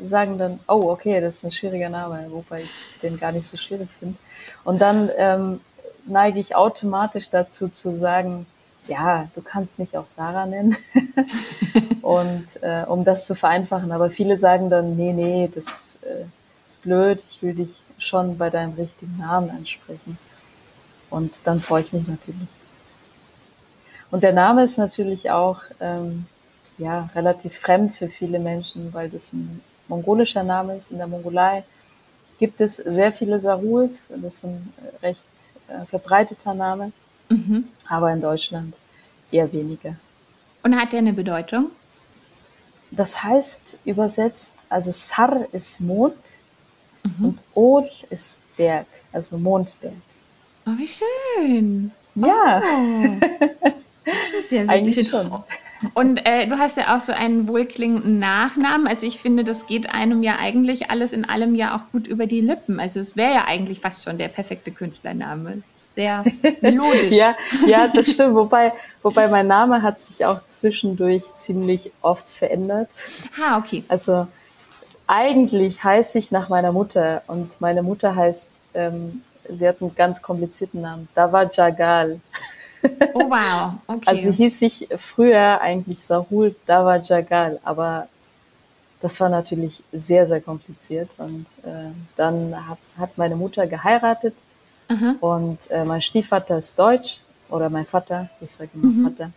sagen 0.00 0.38
dann, 0.38 0.60
oh, 0.68 0.90
okay, 0.90 1.20
das 1.20 1.36
ist 1.36 1.44
ein 1.44 1.52
schwieriger 1.52 1.88
Name, 1.88 2.26
wobei 2.30 2.62
ich 2.62 3.00
den 3.02 3.18
gar 3.18 3.32
nicht 3.32 3.46
so 3.46 3.56
schwierig 3.56 3.88
finde. 3.98 4.16
Und 4.64 4.80
dann 4.80 5.10
ähm, 5.16 5.60
neige 6.06 6.40
ich 6.40 6.54
automatisch 6.54 7.30
dazu 7.30 7.68
zu 7.68 7.98
sagen, 7.98 8.46
ja, 8.88 9.28
du 9.34 9.42
kannst 9.42 9.78
mich 9.78 9.96
auch 9.96 10.06
Sarah 10.06 10.46
nennen. 10.46 10.76
und 12.02 12.46
äh, 12.62 12.84
um 12.86 13.04
das 13.04 13.26
zu 13.26 13.34
vereinfachen. 13.34 13.92
Aber 13.92 14.10
viele 14.10 14.36
sagen 14.36 14.70
dann, 14.70 14.96
nee, 14.96 15.12
nee, 15.12 15.50
das 15.52 15.98
äh, 16.02 16.24
ist 16.66 16.82
blöd, 16.82 17.20
ich 17.30 17.42
will 17.42 17.54
dich 17.54 17.70
schon 17.98 18.38
bei 18.38 18.50
deinem 18.50 18.74
richtigen 18.74 19.16
Namen 19.18 19.50
ansprechen. 19.50 20.18
Und 21.10 21.32
dann 21.44 21.60
freue 21.60 21.82
ich 21.82 21.92
mich 21.92 22.06
natürlich. 22.06 22.48
Und 24.10 24.22
der 24.22 24.32
Name 24.32 24.62
ist 24.62 24.78
natürlich 24.78 25.30
auch 25.30 25.62
ähm, 25.80 26.26
ja, 26.78 27.10
relativ 27.14 27.58
fremd 27.58 27.94
für 27.94 28.08
viele 28.08 28.38
Menschen, 28.38 28.92
weil 28.92 29.08
das 29.08 29.32
ein 29.32 29.60
mongolischer 29.88 30.42
Name 30.42 30.76
ist. 30.76 30.90
In 30.90 30.98
der 30.98 31.06
Mongolei 31.06 31.64
gibt 32.38 32.60
es 32.60 32.76
sehr 32.76 33.12
viele 33.12 33.38
Saruls. 33.40 34.08
Das 34.08 34.34
ist 34.34 34.44
ein 34.44 34.72
recht 35.02 35.22
äh, 35.68 35.84
verbreiteter 35.86 36.54
Name, 36.54 36.92
mhm. 37.28 37.68
aber 37.88 38.12
in 38.12 38.20
Deutschland 38.20 38.74
eher 39.30 39.52
weniger. 39.52 39.96
Und 40.62 40.76
hat 40.76 40.92
der 40.92 41.00
eine 41.00 41.12
Bedeutung? 41.12 41.70
Das 42.90 43.22
heißt 43.22 43.80
übersetzt, 43.84 44.60
also 44.68 44.90
Sar 44.92 45.46
ist 45.52 45.80
Mond 45.80 46.14
mhm. 47.02 47.26
und 47.26 47.42
Ol 47.54 47.88
ist 48.10 48.38
Berg, 48.56 48.86
also 49.12 49.38
Mondberg. 49.38 49.92
Oh, 50.66 50.70
wie 50.76 50.88
schön. 50.88 51.92
Ja. 52.14 52.62
Oh. 52.62 53.16
Das 54.06 54.44
ist 54.44 54.52
ja 54.52 54.60
wirklich 54.60 54.70
Eigentlich 54.70 55.08
schon. 55.08 55.44
Und 55.94 56.26
äh, 56.26 56.46
du 56.46 56.58
hast 56.58 56.76
ja 56.76 56.96
auch 56.96 57.00
so 57.00 57.12
einen 57.12 57.48
wohlklingenden 57.48 58.18
Nachnamen. 58.18 58.86
Also 58.86 59.06
ich 59.06 59.20
finde, 59.20 59.44
das 59.44 59.66
geht 59.66 59.92
einem 59.92 60.22
ja 60.22 60.36
eigentlich 60.38 60.90
alles 60.90 61.12
in 61.12 61.28
allem 61.28 61.54
ja 61.54 61.76
auch 61.76 61.92
gut 61.92 62.06
über 62.06 62.26
die 62.26 62.40
Lippen. 62.40 62.80
Also 62.80 63.00
es 63.00 63.16
wäre 63.16 63.34
ja 63.34 63.44
eigentlich 63.46 63.80
fast 63.80 64.04
schon 64.04 64.18
der 64.18 64.28
perfekte 64.28 64.70
Künstlername. 64.70 65.54
Es 65.58 65.66
ist 65.66 65.94
sehr 65.94 66.24
melodisch. 66.60 67.12
ja, 67.12 67.34
ja, 67.66 67.88
das 67.88 68.12
stimmt. 68.12 68.34
Wobei, 68.34 68.72
wobei 69.02 69.28
mein 69.28 69.46
Name 69.46 69.82
hat 69.82 70.00
sich 70.00 70.24
auch 70.24 70.40
zwischendurch 70.46 71.24
ziemlich 71.36 71.92
oft 72.02 72.28
verändert. 72.28 72.88
Ah, 73.40 73.58
okay. 73.58 73.84
Also 73.88 74.26
eigentlich 75.06 75.84
heiße 75.84 76.18
ich 76.18 76.30
nach 76.30 76.48
meiner 76.48 76.72
Mutter 76.72 77.22
und 77.26 77.60
meine 77.60 77.82
Mutter 77.82 78.16
heißt, 78.16 78.50
ähm, 78.74 79.22
sie 79.48 79.68
hat 79.68 79.80
einen 79.80 79.94
ganz 79.94 80.22
komplizierten 80.22 80.80
Namen, 80.82 81.08
Dava 81.14 81.44
Jagal. 81.44 82.20
Oh 83.14 83.30
wow, 83.30 83.74
okay. 83.86 84.02
Also 84.06 84.30
hieß 84.30 84.62
ich 84.62 84.88
früher 84.96 85.60
eigentlich 85.60 86.00
Sahul 86.00 86.54
Dava 86.66 86.96
Jagal, 86.96 87.58
aber 87.64 88.08
das 89.00 89.20
war 89.20 89.28
natürlich 89.28 89.82
sehr, 89.92 90.26
sehr 90.26 90.40
kompliziert. 90.40 91.10
Und 91.18 91.46
äh, 91.64 91.90
dann 92.16 92.54
hat, 92.68 92.78
hat 92.98 93.18
meine 93.18 93.36
Mutter 93.36 93.66
geheiratet 93.66 94.34
Aha. 94.88 95.16
und 95.20 95.70
äh, 95.70 95.84
mein 95.84 96.02
Stiefvater 96.02 96.58
ist 96.58 96.78
deutsch 96.78 97.20
oder 97.48 97.68
mein 97.70 97.86
Vater, 97.86 98.28
ich 98.40 98.50
sage 98.50 98.70
immer 98.74 98.86
mhm. 98.86 99.04
Vater. 99.04 99.30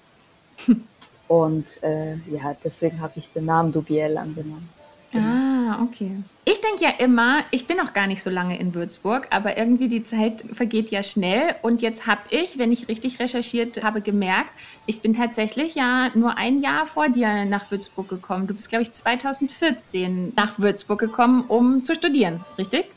Und 1.27 1.83
äh, 1.83 2.15
ja, 2.31 2.55
deswegen 2.63 2.99
habe 3.01 3.13
ich 3.17 3.31
den 3.31 3.45
Namen 3.45 3.71
Dubiel 3.71 4.17
angenommen. 4.17 4.67
Genau. 5.11 5.27
Ah, 5.27 5.83
okay. 5.83 6.17
Ich 6.59 6.65
denke 6.65 6.83
ja 6.83 7.05
immer, 7.05 7.39
ich 7.51 7.67
bin 7.67 7.77
noch 7.77 7.93
gar 7.93 8.05
nicht 8.05 8.21
so 8.21 8.29
lange 8.29 8.59
in 8.59 8.73
Würzburg, 8.73 9.27
aber 9.29 9.57
irgendwie 9.57 9.87
die 9.87 10.03
Zeit 10.03 10.43
vergeht 10.51 10.91
ja 10.91 11.03
schnell. 11.03 11.55
Und 11.61 11.81
jetzt 11.81 12.05
habe 12.05 12.19
ich, 12.31 12.57
wenn 12.57 12.73
ich 12.73 12.89
richtig 12.89 13.17
recherchiert 13.17 13.81
habe, 13.81 14.01
gemerkt, 14.01 14.49
ich 14.85 14.99
bin 14.99 15.13
tatsächlich 15.13 15.75
ja 15.75 16.09
nur 16.15 16.37
ein 16.37 16.59
Jahr 16.59 16.85
vor 16.85 17.07
dir 17.07 17.45
nach 17.45 17.71
Würzburg 17.71 18.09
gekommen. 18.09 18.45
Du 18.45 18.53
bist, 18.53 18.67
glaube 18.67 18.81
ich, 18.81 18.91
2014 18.91 20.33
nach 20.35 20.59
Würzburg 20.59 20.99
gekommen, 20.99 21.45
um 21.47 21.85
zu 21.85 21.95
studieren, 21.95 22.43
richtig? 22.57 22.87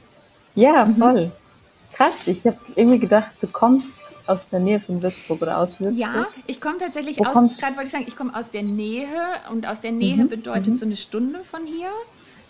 Ja, 0.57 0.85
mhm. 0.85 0.97
voll. 0.97 1.27
Mhm. 1.27 1.33
Krass, 1.93 2.27
ich 2.27 2.45
habe 2.45 2.59
irgendwie 2.75 2.99
gedacht, 2.99 3.31
du 3.41 3.47
kommst 3.47 4.01
aus 4.27 4.49
der 4.49 4.59
Nähe 4.59 4.81
von 4.81 5.01
Würzburg 5.05 5.41
oder 5.41 5.59
aus 5.59 5.81
Würzburg? 5.81 6.01
Ja, 6.01 6.27
ich 6.49 6.61
komme 6.61 6.79
tatsächlich 6.79 7.17
Wo 7.21 7.27
aus, 7.27 7.61
gerade 7.61 7.77
wollte 7.77 7.87
ich 7.87 7.93
sagen, 7.93 8.07
ich 8.09 8.17
komme 8.17 8.35
aus 8.35 8.51
der 8.51 8.65
Nähe 8.65 9.07
und 9.53 9.69
aus 9.69 9.81
der 9.81 9.93
Nähe 9.93 10.17
mhm. 10.17 10.29
bedeutet 10.29 10.73
mhm. 10.73 10.77
so 10.79 10.85
eine 10.85 10.97
Stunde 10.97 11.45
von 11.45 11.65
hier. 11.65 11.91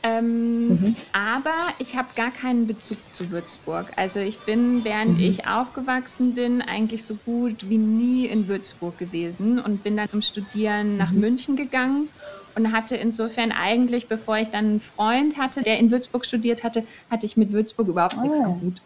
Ähm, 0.02 0.68
mhm. 0.68 0.96
Aber 1.12 1.54
ich 1.78 1.96
habe 1.96 2.08
gar 2.16 2.30
keinen 2.30 2.66
Bezug 2.66 2.98
zu 3.12 3.30
Würzburg. 3.30 3.86
Also 3.96 4.18
ich 4.20 4.40
bin, 4.40 4.84
während 4.84 5.18
mhm. 5.18 5.24
ich 5.24 5.46
aufgewachsen 5.46 6.34
bin, 6.34 6.60
eigentlich 6.60 7.04
so 7.04 7.14
gut 7.14 7.68
wie 7.68 7.78
nie 7.78 8.26
in 8.26 8.48
Würzburg 8.48 8.98
gewesen 8.98 9.60
und 9.60 9.84
bin 9.84 9.96
dann 9.96 10.08
zum 10.08 10.22
Studieren 10.22 10.96
nach 10.96 11.12
mhm. 11.12 11.20
München 11.20 11.56
gegangen 11.56 12.08
und 12.54 12.72
hatte 12.72 12.96
insofern 12.96 13.52
eigentlich, 13.52 14.08
bevor 14.08 14.38
ich 14.38 14.48
dann 14.48 14.64
einen 14.64 14.80
Freund 14.80 15.38
hatte, 15.38 15.62
der 15.62 15.78
in 15.78 15.90
Würzburg 15.90 16.26
studiert 16.26 16.64
hatte, 16.64 16.84
hatte 17.10 17.26
ich 17.26 17.36
mit 17.36 17.52
Würzburg 17.52 17.88
überhaupt 17.88 18.16
oh. 18.18 18.22
nichts 18.22 18.40
am 18.40 18.60
Hut 18.60 18.80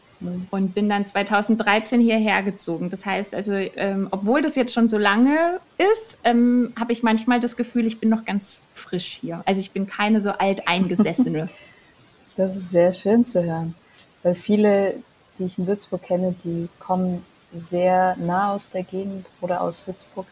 und 0.50 0.74
bin 0.74 0.88
dann 0.88 1.04
2013 1.04 2.00
hierher 2.00 2.42
gezogen. 2.42 2.90
Das 2.90 3.04
heißt 3.04 3.34
also, 3.34 3.52
ähm, 3.52 4.08
obwohl 4.10 4.42
das 4.42 4.54
jetzt 4.54 4.72
schon 4.72 4.88
so 4.88 4.98
lange 4.98 5.60
ist, 5.92 6.18
ähm, 6.24 6.72
habe 6.78 6.92
ich 6.92 7.02
manchmal 7.02 7.40
das 7.40 7.56
Gefühl, 7.56 7.86
ich 7.86 8.00
bin 8.00 8.08
noch 8.08 8.24
ganz 8.24 8.62
frisch 8.74 9.18
hier. 9.20 9.42
Also 9.44 9.60
ich 9.60 9.72
bin 9.72 9.86
keine 9.86 10.20
so 10.20 10.30
alteingesessene. 10.30 11.48
das 12.36 12.56
ist 12.56 12.70
sehr 12.70 12.92
schön 12.92 13.26
zu 13.26 13.44
hören, 13.44 13.74
weil 14.22 14.34
viele, 14.34 14.94
die 15.38 15.44
ich 15.44 15.58
in 15.58 15.66
Würzburg 15.66 16.02
kenne, 16.02 16.34
die 16.44 16.68
kommen 16.78 17.22
sehr 17.52 18.16
nah 18.16 18.52
aus 18.52 18.70
der 18.70 18.82
Gegend 18.82 19.26
oder 19.40 19.60
aus 19.60 19.86
Würzburg 19.86 20.26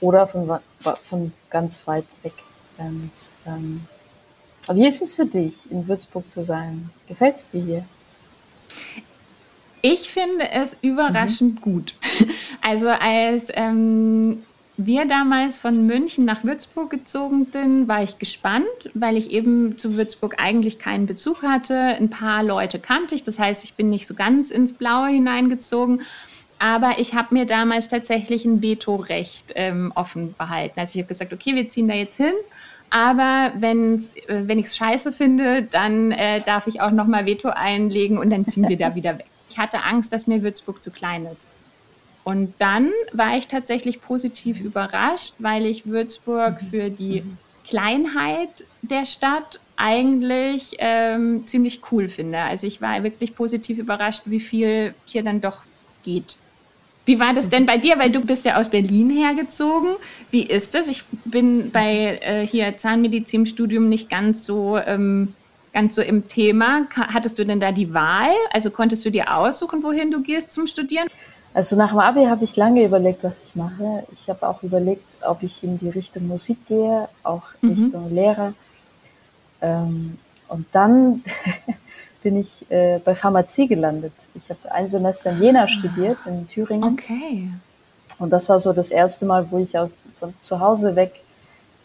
oder 0.00 0.26
von, 0.26 0.60
von 1.08 1.32
ganz 1.50 1.86
weit 1.86 2.06
weg. 2.22 2.34
Und, 2.78 3.10
ähm, 3.46 3.84
wie 4.72 4.86
ist 4.86 5.02
es 5.02 5.14
für 5.14 5.26
dich, 5.26 5.70
in 5.70 5.88
Würzburg 5.88 6.30
zu 6.30 6.42
sein? 6.42 6.90
Gefällt 7.08 7.36
es 7.36 7.48
dir 7.48 7.62
hier? 7.62 7.84
Ich 9.82 10.10
finde 10.10 10.50
es 10.52 10.76
überraschend 10.82 11.56
mhm. 11.56 11.60
gut. 11.60 11.94
Also 12.62 12.88
als 12.88 13.48
ähm, 13.54 14.42
wir 14.76 15.06
damals 15.06 15.60
von 15.60 15.86
München 15.86 16.26
nach 16.26 16.44
Würzburg 16.44 16.90
gezogen 16.90 17.46
sind, 17.46 17.88
war 17.88 18.02
ich 18.02 18.18
gespannt, 18.18 18.66
weil 18.92 19.16
ich 19.16 19.30
eben 19.30 19.78
zu 19.78 19.96
Würzburg 19.96 20.36
eigentlich 20.38 20.78
keinen 20.78 21.06
Bezug 21.06 21.42
hatte. 21.42 21.74
Ein 21.74 22.10
paar 22.10 22.42
Leute 22.42 22.78
kannte 22.78 23.14
ich, 23.14 23.24
das 23.24 23.38
heißt, 23.38 23.64
ich 23.64 23.74
bin 23.74 23.88
nicht 23.88 24.06
so 24.06 24.12
ganz 24.12 24.50
ins 24.50 24.74
Blaue 24.74 25.08
hineingezogen. 25.08 26.02
Aber 26.58 26.98
ich 26.98 27.14
habe 27.14 27.34
mir 27.34 27.46
damals 27.46 27.88
tatsächlich 27.88 28.44
ein 28.44 28.60
Vetorecht 28.60 29.52
ähm, 29.54 29.90
offen 29.94 30.34
behalten. 30.34 30.78
Also 30.78 30.98
ich 30.98 31.02
habe 31.02 31.08
gesagt, 31.08 31.32
okay, 31.32 31.54
wir 31.54 31.66
ziehen 31.70 31.88
da 31.88 31.94
jetzt 31.94 32.16
hin 32.16 32.34
aber 32.90 33.52
wenn's, 33.56 34.14
äh, 34.14 34.42
wenn 34.46 34.58
ich 34.58 34.66
es 34.66 34.76
scheiße 34.76 35.12
finde, 35.12 35.62
dann 35.62 36.12
äh, 36.12 36.40
darf 36.40 36.66
ich 36.66 36.80
auch 36.80 36.90
nochmal 36.90 37.26
Veto 37.26 37.48
einlegen 37.48 38.18
und 38.18 38.30
dann 38.30 38.44
ziehen 38.44 38.68
wir 38.68 38.76
da 38.76 38.94
wieder 38.94 39.18
weg. 39.18 39.26
Ich 39.48 39.58
hatte 39.58 39.84
Angst, 39.84 40.12
dass 40.12 40.26
mir 40.26 40.42
Würzburg 40.42 40.82
zu 40.82 40.90
klein 40.90 41.26
ist. 41.26 41.52
Und 42.22 42.54
dann 42.58 42.90
war 43.12 43.36
ich 43.36 43.46
tatsächlich 43.46 44.02
positiv 44.02 44.60
überrascht, 44.60 45.34
weil 45.38 45.64
ich 45.66 45.86
Würzburg 45.86 46.60
für 46.70 46.90
die 46.90 47.24
Kleinheit 47.66 48.64
der 48.82 49.06
Stadt 49.06 49.60
eigentlich 49.76 50.76
ähm, 50.78 51.46
ziemlich 51.46 51.80
cool 51.90 52.08
finde. 52.08 52.40
Also 52.40 52.66
ich 52.66 52.82
war 52.82 53.02
wirklich 53.02 53.34
positiv 53.34 53.78
überrascht, 53.78 54.22
wie 54.26 54.40
viel 54.40 54.94
hier 55.06 55.22
dann 55.22 55.40
doch 55.40 55.62
geht. 56.04 56.36
Wie 57.06 57.18
war 57.18 57.34
das 57.34 57.48
denn 57.48 57.66
bei 57.66 57.78
dir? 57.78 57.98
Weil 57.98 58.10
du 58.10 58.20
bist 58.20 58.44
ja 58.44 58.58
aus 58.58 58.68
Berlin 58.68 59.10
hergezogen. 59.10 59.90
Wie 60.30 60.42
ist 60.42 60.74
das? 60.74 60.86
Ich 60.86 61.04
bin 61.24 61.70
bei 61.70 62.18
äh, 62.22 62.46
hier 62.46 62.76
Zahnmedizinstudium 62.76 63.88
nicht 63.88 64.10
ganz 64.10 64.44
so, 64.44 64.78
ähm, 64.78 65.34
ganz 65.72 65.94
so 65.94 66.02
im 66.02 66.28
Thema. 66.28 66.86
Hattest 66.94 67.38
du 67.38 67.44
denn 67.44 67.60
da 67.60 67.72
die 67.72 67.94
Wahl? 67.94 68.30
Also 68.52 68.70
konntest 68.70 69.04
du 69.04 69.10
dir 69.10 69.36
aussuchen, 69.36 69.82
wohin 69.82 70.10
du 70.10 70.22
gehst 70.22 70.52
zum 70.52 70.66
Studieren? 70.66 71.08
Also 71.52 71.76
nach 71.76 71.90
dem 71.90 71.98
Abi 71.98 72.24
habe 72.26 72.44
ich 72.44 72.54
lange 72.56 72.84
überlegt, 72.84 73.24
was 73.24 73.46
ich 73.46 73.56
mache. 73.56 74.04
Ich 74.12 74.28
habe 74.28 74.46
auch 74.48 74.62
überlegt, 74.62 75.18
ob 75.26 75.42
ich 75.42 75.64
in 75.64 75.78
die 75.78 75.88
Richtung 75.88 76.28
Musik 76.28 76.58
gehe, 76.68 77.08
auch 77.24 77.42
mhm. 77.60 77.70
Richtung 77.70 78.14
Lehrer. 78.14 78.52
Ähm, 79.60 80.18
und 80.48 80.66
dann 80.72 81.24
bin 82.22 82.38
ich 82.38 82.70
äh, 82.70 82.98
bei 83.04 83.14
Pharmazie 83.14 83.66
gelandet. 83.66 84.12
Ich 84.34 84.48
habe 84.50 84.72
ein 84.72 84.88
Semester 84.88 85.30
in 85.30 85.42
Jena 85.42 85.68
studiert, 85.68 86.18
in 86.26 86.46
Thüringen. 86.48 86.98
Okay. 86.98 87.48
Und 88.18 88.30
das 88.30 88.48
war 88.48 88.58
so 88.58 88.72
das 88.72 88.90
erste 88.90 89.24
Mal, 89.24 89.50
wo 89.50 89.58
ich 89.58 89.78
aus, 89.78 89.96
von 90.18 90.34
zu 90.40 90.60
Hause 90.60 90.96
weg 90.96 91.12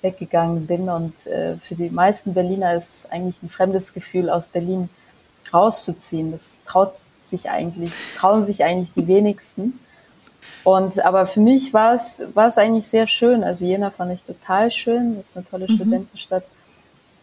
weggegangen 0.01 0.67
bin. 0.67 0.89
Und 0.89 1.13
äh, 1.25 1.57
für 1.57 1.75
die 1.75 1.89
meisten 1.89 2.33
Berliner 2.33 2.75
ist 2.75 2.89
es 2.89 3.11
eigentlich 3.11 3.41
ein 3.41 3.49
fremdes 3.49 3.93
Gefühl, 3.93 4.29
aus 4.29 4.47
Berlin 4.47 4.89
rauszuziehen. 5.51 6.31
Das 6.31 6.59
traut 6.65 6.93
sich 7.23 7.49
eigentlich, 7.49 7.91
trauen 8.17 8.43
sich 8.43 8.63
eigentlich 8.63 8.93
die 8.93 9.07
wenigsten. 9.07 9.79
Und 10.63 11.03
aber 11.03 11.27
für 11.27 11.41
mich 11.41 11.73
war 11.73 11.93
es 11.93 12.23
war 12.33 12.47
es 12.47 12.57
eigentlich 12.57 12.87
sehr 12.87 13.07
schön. 13.07 13.43
Also 13.43 13.65
Jena 13.65 13.89
fand 13.89 14.13
ich 14.13 14.23
total 14.23 14.71
schön. 14.71 15.17
Das 15.17 15.29
ist 15.29 15.37
eine 15.37 15.45
tolle 15.45 15.67
mhm. 15.67 15.75
Studentenstadt. 15.75 16.43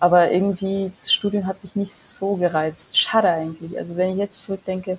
Aber 0.02 0.32
irgendwie 0.32 0.90
das 0.92 1.12
Studium 1.12 1.46
hat 1.46 1.62
mich 1.62 1.76
nicht 1.76 1.94
so 1.94 2.34
gereizt. 2.34 2.98
Schade 2.98 3.28
eigentlich. 3.28 3.78
Also 3.78 3.96
wenn 3.96 4.10
ich 4.10 4.16
jetzt 4.16 4.42
zurückdenke, 4.42 4.98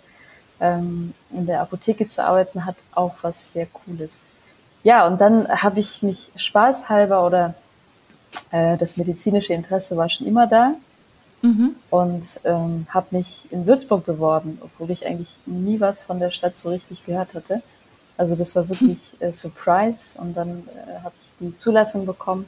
ähm, 0.61 1.13
in 1.29 1.45
der 1.45 1.59
Apotheke 1.59 2.07
zu 2.07 2.25
arbeiten, 2.25 2.63
hat 2.63 2.77
auch 2.93 3.15
was 3.21 3.51
sehr 3.51 3.65
Cooles. 3.65 4.23
Ja, 4.81 5.05
und 5.05 5.19
dann 5.19 5.45
habe 5.49 5.81
ich 5.81 6.03
mich 6.03 6.31
spaßhalber 6.37 7.25
oder 7.25 7.53
äh, 8.51 8.77
das 8.77 8.95
medizinische 8.95 9.53
Interesse 9.53 9.97
war 9.97 10.07
schon 10.07 10.25
immer 10.25 10.47
da 10.47 10.71
mhm. 11.41 11.75
und 11.89 12.23
ähm, 12.45 12.87
habe 12.87 13.07
mich 13.11 13.51
in 13.51 13.67
Würzburg 13.67 14.05
beworben, 14.05 14.57
obwohl 14.63 14.89
ich 14.89 15.05
eigentlich 15.05 15.37
nie 15.45 15.81
was 15.81 16.01
von 16.01 16.21
der 16.21 16.31
Stadt 16.31 16.55
so 16.55 16.69
richtig 16.69 17.05
gehört 17.05 17.33
hatte. 17.33 17.61
Also 18.15 18.37
das 18.37 18.55
war 18.55 18.69
wirklich 18.69 18.99
äh, 19.19 19.33
Surprise 19.33 20.17
und 20.17 20.37
dann 20.37 20.65
äh, 20.69 21.03
habe 21.03 21.15
ich 21.21 21.45
die 21.45 21.57
Zulassung 21.57 22.05
bekommen 22.05 22.45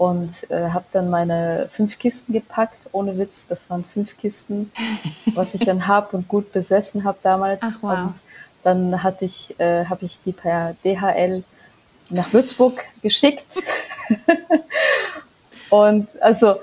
und 0.00 0.50
äh, 0.50 0.70
habe 0.70 0.86
dann 0.92 1.10
meine 1.10 1.68
fünf 1.68 1.98
Kisten 1.98 2.32
gepackt, 2.32 2.88
ohne 2.92 3.18
Witz, 3.18 3.46
das 3.48 3.68
waren 3.68 3.84
fünf 3.84 4.16
Kisten, 4.16 4.72
was 5.34 5.54
ich 5.54 5.70
an 5.70 5.86
Hab 5.86 6.14
und 6.14 6.26
Gut 6.26 6.54
besessen 6.54 7.04
habe 7.04 7.18
damals. 7.22 7.60
Ach, 7.60 7.76
wow. 7.82 7.98
Und 7.98 8.14
dann 8.62 9.02
hatte 9.02 9.26
ich, 9.26 9.60
äh, 9.60 9.84
habe 9.84 10.06
ich 10.06 10.18
die 10.24 10.32
per 10.32 10.74
DHL 10.82 11.44
nach 12.08 12.32
Würzburg 12.32 12.82
geschickt. 13.02 13.44
und 15.68 16.08
also 16.22 16.56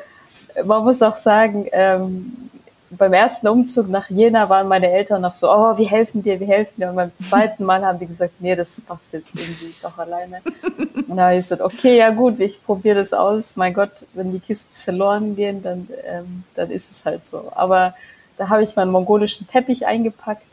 man 0.65 0.83
muss 0.83 1.03
auch 1.03 1.15
sagen, 1.15 1.67
ähm, 1.73 2.49
beim 2.89 3.13
ersten 3.13 3.47
Umzug 3.47 3.89
nach 3.89 4.09
Jena 4.09 4.49
waren 4.49 4.67
meine 4.67 4.89
Eltern 4.89 5.21
noch 5.21 5.35
so, 5.35 5.51
oh, 5.51 5.77
wir 5.77 5.89
helfen 5.89 6.23
dir, 6.23 6.39
wir 6.39 6.47
helfen 6.47 6.73
dir. 6.77 6.89
Und 6.89 6.95
beim 6.95 7.11
zweiten 7.21 7.65
Mal 7.65 7.85
haben 7.85 7.99
die 7.99 8.07
gesagt, 8.07 8.33
nee, 8.39 8.55
das 8.55 8.79
passt 8.81 9.13
jetzt 9.13 9.37
irgendwie 9.37 9.73
doch 9.81 9.97
alleine. 9.97 10.41
Und 11.07 11.17
da 11.17 11.25
habe 11.25 11.35
ich 11.35 11.41
gesagt, 11.41 11.61
okay, 11.61 11.97
ja 11.97 12.09
gut, 12.11 12.39
ich 12.39 12.63
probiere 12.63 12.95
das 12.95 13.13
aus. 13.13 13.55
Mein 13.55 13.73
Gott, 13.73 13.91
wenn 14.13 14.31
die 14.31 14.39
Kisten 14.39 14.73
verloren 14.83 15.35
gehen, 15.35 15.61
dann, 15.63 15.87
ähm, 16.05 16.43
dann 16.55 16.71
ist 16.71 16.89
es 16.91 17.05
halt 17.05 17.25
so. 17.25 17.51
Aber 17.55 17.93
da 18.37 18.49
habe 18.49 18.63
ich 18.63 18.75
meinen 18.75 18.91
mongolischen 18.91 19.47
Teppich 19.47 19.85
eingepackt 19.85 20.43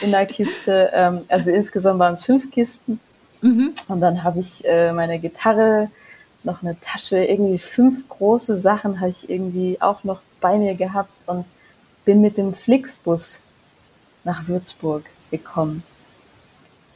in 0.00 0.10
der 0.10 0.26
Kiste. 0.26 0.90
Ähm, 0.94 1.22
also 1.28 1.50
insgesamt 1.50 1.98
waren 1.98 2.14
es 2.14 2.24
fünf 2.24 2.50
Kisten. 2.50 3.00
Mhm. 3.42 3.74
Und 3.88 4.00
dann 4.00 4.24
habe 4.24 4.40
ich 4.40 4.64
äh, 4.64 4.92
meine 4.92 5.18
Gitarre, 5.18 5.90
noch 6.44 6.62
eine 6.62 6.80
Tasche, 6.80 7.24
irgendwie 7.24 7.58
fünf 7.58 8.08
große 8.08 8.56
Sachen 8.56 9.00
habe 9.00 9.10
ich 9.10 9.28
irgendwie 9.28 9.76
auch 9.80 10.04
noch 10.04 10.20
bei 10.40 10.56
mir 10.56 10.74
gehabt 10.74 11.10
und 11.26 11.44
bin 12.08 12.22
mit 12.22 12.38
dem 12.38 12.54
Flixbus 12.54 13.42
nach 14.24 14.48
Würzburg 14.48 15.04
gekommen. 15.30 15.82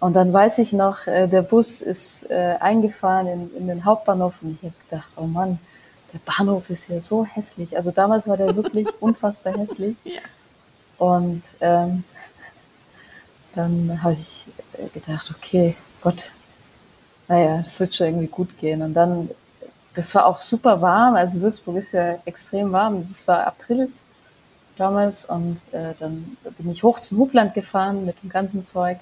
Und 0.01 0.15
dann 0.15 0.33
weiß 0.33 0.57
ich 0.57 0.73
noch, 0.73 1.07
äh, 1.07 1.29
der 1.29 1.43
Bus 1.43 1.83
ist 1.83 2.31
äh, 2.31 2.57
eingefahren 2.59 3.27
in, 3.27 3.55
in 3.55 3.69
den 3.69 3.85
Hauptbahnhof 3.85 4.33
und 4.41 4.53
ich 4.53 4.63
habe 4.63 4.75
gedacht, 4.89 5.13
oh 5.17 5.27
Mann, 5.27 5.59
der 6.15 6.21
Bahnhof 6.21 6.71
ist 6.71 6.89
ja 6.89 6.99
so 7.03 7.27
hässlich. 7.27 7.77
Also 7.77 7.91
damals 7.91 8.27
war 8.27 8.39
der 8.39 8.57
wirklich 8.57 8.89
unfassbar 9.01 9.53
hässlich. 9.59 9.99
Ja. 10.05 10.23
Und 10.97 11.43
ähm, 11.61 12.05
dann 13.55 14.03
habe 14.03 14.15
ich 14.15 14.47
gedacht, 14.95 15.31
okay, 15.37 15.77
Gott, 16.01 16.33
naja, 17.29 17.61
es 17.63 17.79
wird 17.81 17.93
schon 17.93 18.07
irgendwie 18.07 18.29
gut 18.29 18.57
gehen. 18.57 18.81
Und 18.81 18.95
dann, 18.95 19.29
das 19.93 20.15
war 20.15 20.25
auch 20.25 20.41
super 20.41 20.81
warm. 20.81 21.17
Also 21.17 21.39
Würzburg 21.43 21.77
ist 21.77 21.93
ja 21.93 22.19
extrem 22.25 22.73
warm. 22.73 23.07
Das 23.07 23.29
war 23.29 23.47
April 23.47 23.91
damals 24.77 25.25
und 25.25 25.59
äh, 25.73 25.95
dann 25.99 26.37
bin 26.59 26.71
ich 26.71 26.83
hoch 26.83 26.99
zum 26.99 27.19
Hubland 27.19 27.55
gefahren 27.55 28.05
mit 28.05 28.23
dem 28.23 28.31
ganzen 28.31 28.65
Zeug, 28.65 28.99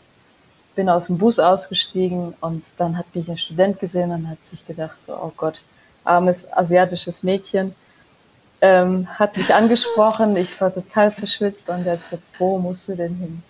bin 0.75 0.89
aus 0.89 1.07
dem 1.07 1.19
Bus 1.19 1.39
ausgestiegen 1.39 2.35
und 2.41 2.65
dann 2.79 2.97
hat 2.97 3.07
mich 3.15 3.29
ein 3.29 3.39
Student 3.39 3.79
gesehen 3.79 4.11
und 4.11 4.29
hat 4.29 4.45
sich 4.45 4.67
gedacht, 4.67 5.03
so, 5.03 5.15
oh 5.15 5.33
Gott, 5.37 5.63
armes 6.05 6.51
asiatisches 6.53 7.23
Mädchen, 7.23 7.75
ähm, 8.61 9.07
hat 9.19 9.37
mich 9.37 9.55
angesprochen, 9.55 10.37
ich 10.37 10.61
war 10.61 10.73
total 10.73 11.11
verschwitzt 11.11 11.69
und 11.69 11.87
er 11.87 11.93
hat 11.93 12.01
gesagt, 12.01 12.23
wo 12.39 12.59
musst 12.59 12.89
du 12.89 12.95
denn 12.95 13.15
hin? 13.15 13.43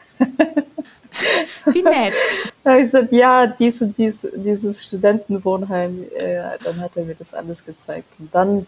Wie 1.67 1.83
nett. 1.83 2.15
Da 2.63 2.77
ich 2.77 2.83
gesagt, 2.83 3.11
ja, 3.11 3.47
dies 3.47 3.81
und 3.81 3.97
dies, 3.97 4.27
dieses 4.35 4.85
Studentenwohnheim, 4.85 6.05
äh, 6.15 6.43
dann 6.63 6.79
hat 6.79 6.91
er 6.95 7.05
mir 7.05 7.15
das 7.15 7.33
alles 7.33 7.65
gezeigt. 7.65 8.07
Und 8.19 8.35
dann 8.35 8.67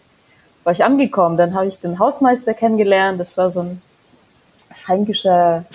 war 0.63 0.73
ich 0.73 0.83
angekommen, 0.83 1.37
dann 1.37 1.53
habe 1.53 1.67
ich 1.67 1.79
den 1.79 1.99
Hausmeister 1.99 2.53
kennengelernt, 2.53 3.19
das 3.19 3.37
war 3.37 3.49
so 3.49 3.61
ein 3.61 3.81
fränkischer, 4.73 5.65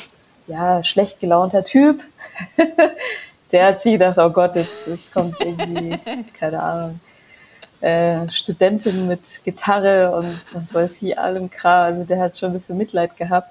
ja, 0.46 0.82
schlecht 0.82 1.20
gelaunter 1.20 1.64
Typ. 1.64 2.00
Der 3.52 3.66
hat 3.66 3.80
sich 3.80 3.92
gedacht, 3.92 4.18
oh 4.18 4.28
Gott, 4.28 4.56
jetzt, 4.56 4.88
jetzt 4.88 5.12
kommt 5.12 5.40
irgendwie, 5.40 5.98
keine 6.38 6.62
Ahnung, 6.62 7.00
äh, 7.80 8.28
Studentin 8.28 9.06
mit 9.06 9.42
Gitarre 9.42 10.14
und 10.14 10.44
was 10.52 10.74
weiß 10.74 11.02
ich, 11.02 11.18
allem 11.18 11.50
Kram. 11.50 11.84
Also 11.84 12.04
der 12.04 12.20
hat 12.20 12.36
schon 12.36 12.50
ein 12.50 12.54
bisschen 12.54 12.76
Mitleid 12.76 13.16
gehabt. 13.16 13.50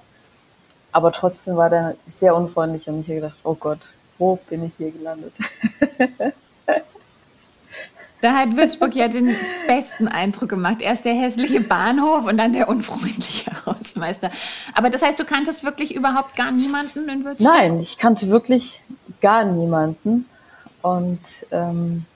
Aber 0.92 1.12
trotzdem 1.12 1.56
war 1.56 1.68
der 1.68 1.96
sehr 2.06 2.36
unfreundlich 2.36 2.88
und 2.88 3.00
ich 3.00 3.06
habe 3.06 3.16
gedacht, 3.16 3.38
oh 3.42 3.54
Gott, 3.54 3.94
wo 4.18 4.36
bin 4.48 4.64
ich 4.64 4.72
hier 4.78 4.92
gelandet? 4.92 5.32
Da 8.20 8.34
hat 8.34 8.56
Würzburg 8.56 8.96
ja 8.96 9.06
den 9.06 9.36
besten 9.68 10.08
Eindruck 10.08 10.48
gemacht. 10.48 10.80
Erst 10.80 11.04
der 11.04 11.14
hässliche 11.14 11.60
Bahnhof 11.60 12.26
und 12.26 12.36
dann 12.36 12.52
der 12.52 12.68
unfreundliche 12.68 13.50
Hausmeister. 13.66 14.30
Aber 14.74 14.90
das 14.90 15.02
heißt, 15.02 15.18
du 15.20 15.24
kanntest 15.24 15.62
wirklich 15.62 15.94
überhaupt 15.94 16.34
gar 16.34 16.50
niemanden 16.50 17.08
in 17.08 17.24
Würzburg? 17.24 17.46
Nein, 17.46 17.78
ich 17.80 17.96
kannte 17.96 18.28
wirklich 18.28 18.82
gar 19.20 19.44
niemanden. 19.44 20.26
Und 20.82 21.20
ähm, 21.52 22.06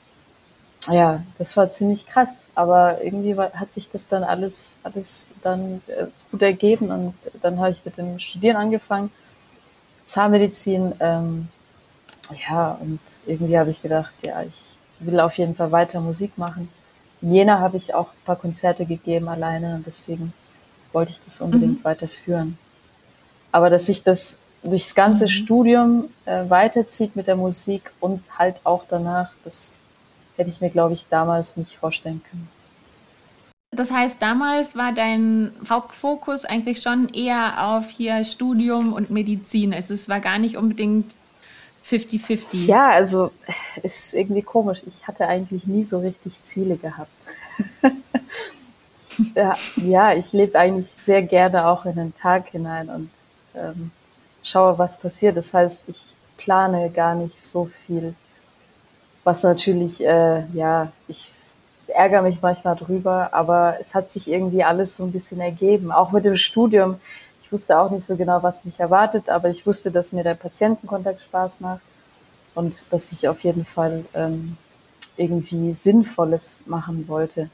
ja, 0.89 1.23
das 1.39 1.57
war 1.57 1.71
ziemlich 1.71 2.07
krass. 2.07 2.49
Aber 2.57 3.03
irgendwie 3.03 3.37
war, 3.37 3.53
hat 3.53 3.73
sich 3.73 3.89
das 3.89 4.09
dann 4.09 4.25
alles, 4.25 4.79
alles 4.83 5.31
dann 5.43 5.83
äh, 5.87 6.07
gut 6.33 6.43
ergeben. 6.43 6.91
Und 6.91 7.15
dann 7.43 7.61
habe 7.61 7.71
ich 7.71 7.85
mit 7.85 7.97
dem 7.97 8.19
Studieren 8.19 8.57
angefangen. 8.57 9.13
Zahnmedizin. 10.05 10.95
Ähm, 10.99 11.49
ja, 12.49 12.77
und 12.81 12.99
irgendwie 13.25 13.57
habe 13.57 13.71
ich 13.71 13.83
gedacht, 13.83 14.13
ja, 14.25 14.43
ich 14.43 14.72
will 15.07 15.21
auf 15.21 15.39
jeden 15.39 15.55
Fall 15.55 15.73
weiter 15.73 16.01
Musik 16.01 16.39
machen. 16.39 16.69
In 17.21 17.35
Jena 17.35 17.61
habe 17.61 17.77
ich 17.77 17.95
auch 17.95 18.09
ein 18.09 18.25
paar 18.25 18.37
Konzerte 18.37 18.85
gegeben 18.85 19.29
alleine 19.29 19.77
und 19.77 19.87
deswegen 19.87 20.33
wollte 20.93 21.13
ich 21.13 21.21
das 21.25 21.41
unbedingt 21.41 21.81
mhm. 21.81 21.85
weiterführen. 21.85 22.59
Aber 23.53 23.71
dass 23.71 23.87
sich 23.87 24.03
das 24.03 24.41
durchs 24.63 24.95
ganze 24.95 25.25
mhm. 25.25 25.29
Studium 25.29 26.05
äh, 26.25 26.49
weiterzieht 26.49 27.17
mit 27.17 27.27
der 27.27 27.37
Musik 27.37 27.93
und 28.01 28.23
halt 28.39 28.61
auch 28.65 28.85
danach, 28.89 29.31
das 29.45 29.81
hätte 30.37 30.51
ich 30.51 30.61
mir, 30.61 30.71
glaube 30.71 30.95
ich, 30.95 31.07
damals 31.09 31.57
nicht 31.57 31.77
vorstellen 31.77 32.23
können. 32.29 32.49
Das 33.75 33.91
heißt, 33.91 34.21
damals 34.21 34.77
war 34.77 34.93
dein 34.93 35.53
Hauptfokus 35.69 36.45
eigentlich 36.45 36.83
schon 36.83 37.09
eher 37.09 37.69
auf 37.69 37.89
hier 37.89 38.23
Studium 38.25 38.93
und 38.93 39.11
Medizin. 39.11 39.73
Also 39.73 39.95
es 39.95 40.11
war 40.11 40.21
gar 40.21 40.39
nicht 40.39 40.59
unbedingt 40.59 41.11
50-50. 41.85 42.67
Ja, 42.67 42.91
also 42.91 43.31
ist 43.83 44.15
irgendwie 44.15 44.43
komisch. 44.43 44.83
Ich 44.87 45.07
hatte 45.07 45.27
eigentlich 45.27 45.67
nie 45.67 45.85
so 45.85 45.99
richtig 45.99 46.43
Ziele 46.43 46.77
gehabt. 46.77 47.11
ja, 49.35 49.57
ja, 49.77 50.15
ich 50.15 50.33
lebe 50.33 50.59
eigentlich 50.59 50.89
sehr 50.99 51.23
gerne 51.23 51.67
auch 51.67 51.85
in 51.85 51.97
den 51.97 52.15
Tag 52.15 52.49
hinein 52.49 52.89
und 52.89 53.11
ähm, 53.55 53.91
schaue, 54.43 54.79
was 54.79 54.99
passiert. 54.99 55.37
Das 55.37 55.53
heißt, 55.53 55.85
ich 55.89 56.15
plane 56.37 56.91
gar 56.91 57.15
nicht 57.15 57.39
so 57.39 57.71
viel, 57.87 58.15
was 59.25 59.43
natürlich, 59.43 60.05
äh, 60.05 60.45
ja, 60.53 60.93
ich 61.09 61.31
ärgere 61.89 62.23
mich 62.23 62.41
manchmal 62.41 62.77
drüber, 62.77 63.31
aber 63.33 63.77
es 63.81 63.95
hat 63.95 64.13
sich 64.13 64.31
irgendwie 64.31 64.65
alles 64.65 64.97
so 64.97 65.05
ein 65.05 65.13
bisschen 65.13 65.41
ergeben. 65.41 65.93
Auch 65.93 66.13
mit 66.13 66.25
dem 66.25 66.37
Studium 66.37 67.01
wusste 67.53 67.79
auch 67.79 67.91
nicht 67.91 68.05
so 68.05 68.17
genau, 68.17 68.43
was 68.43 68.65
mich 68.65 68.81
erwartet, 68.81 69.29
aber 69.29 69.49
ich 69.51 69.67
wusste, 69.67 69.91
dass 69.91 70.13
mir 70.13 70.25
der 70.25 70.35
Patientenkontakt 70.35 71.23
Spaß 71.23 71.61
macht 71.61 71.83
und 72.55 72.87
dass 72.91 73.13
ich 73.13 73.29
auf 73.29 73.41
jeden 73.41 73.65
Fall 73.65 74.05
ähm, 74.15 74.57
irgendwie 75.17 75.73
Sinnvolles 75.73 76.63
machen 76.67 77.07
wollte. 77.09 77.51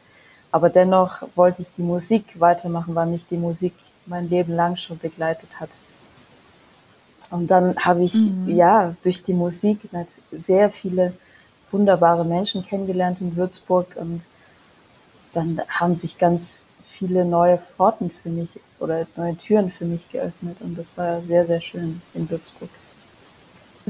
Aber 0.50 0.70
dennoch 0.70 1.22
wollte 1.34 1.62
ich 1.62 1.68
die 1.76 1.82
Musik 1.82 2.24
weitermachen, 2.40 2.94
weil 2.94 3.06
mich 3.06 3.26
die 3.28 3.36
Musik 3.36 3.74
mein 4.06 4.30
Leben 4.30 4.54
lang 4.54 4.76
schon 4.76 4.98
begleitet 4.98 5.60
hat. 5.60 5.70
Und 7.30 7.48
dann 7.48 7.76
habe 7.76 8.02
ich 8.02 8.14
mhm. 8.14 8.48
ja 8.48 8.94
durch 9.02 9.22
die 9.22 9.34
Musik 9.34 9.80
sehr 10.32 10.70
viele 10.70 11.12
wunderbare 11.70 12.24
Menschen 12.24 12.64
kennengelernt 12.64 13.20
in 13.20 13.36
Würzburg 13.36 13.88
und 13.96 14.22
dann 15.34 15.60
haben 15.68 15.96
sich 15.96 16.16
ganz 16.16 16.56
viele 16.98 17.24
neue 17.24 17.58
Pforten 17.58 18.10
für 18.22 18.28
mich 18.28 18.48
oder 18.78 19.06
neue 19.16 19.36
Türen 19.36 19.70
für 19.70 19.84
mich 19.84 20.10
geöffnet 20.10 20.56
und 20.60 20.78
das 20.78 20.96
war 20.96 21.20
sehr, 21.20 21.46
sehr 21.46 21.60
schön 21.60 22.00
in 22.14 22.28
Würzburg. 22.28 22.70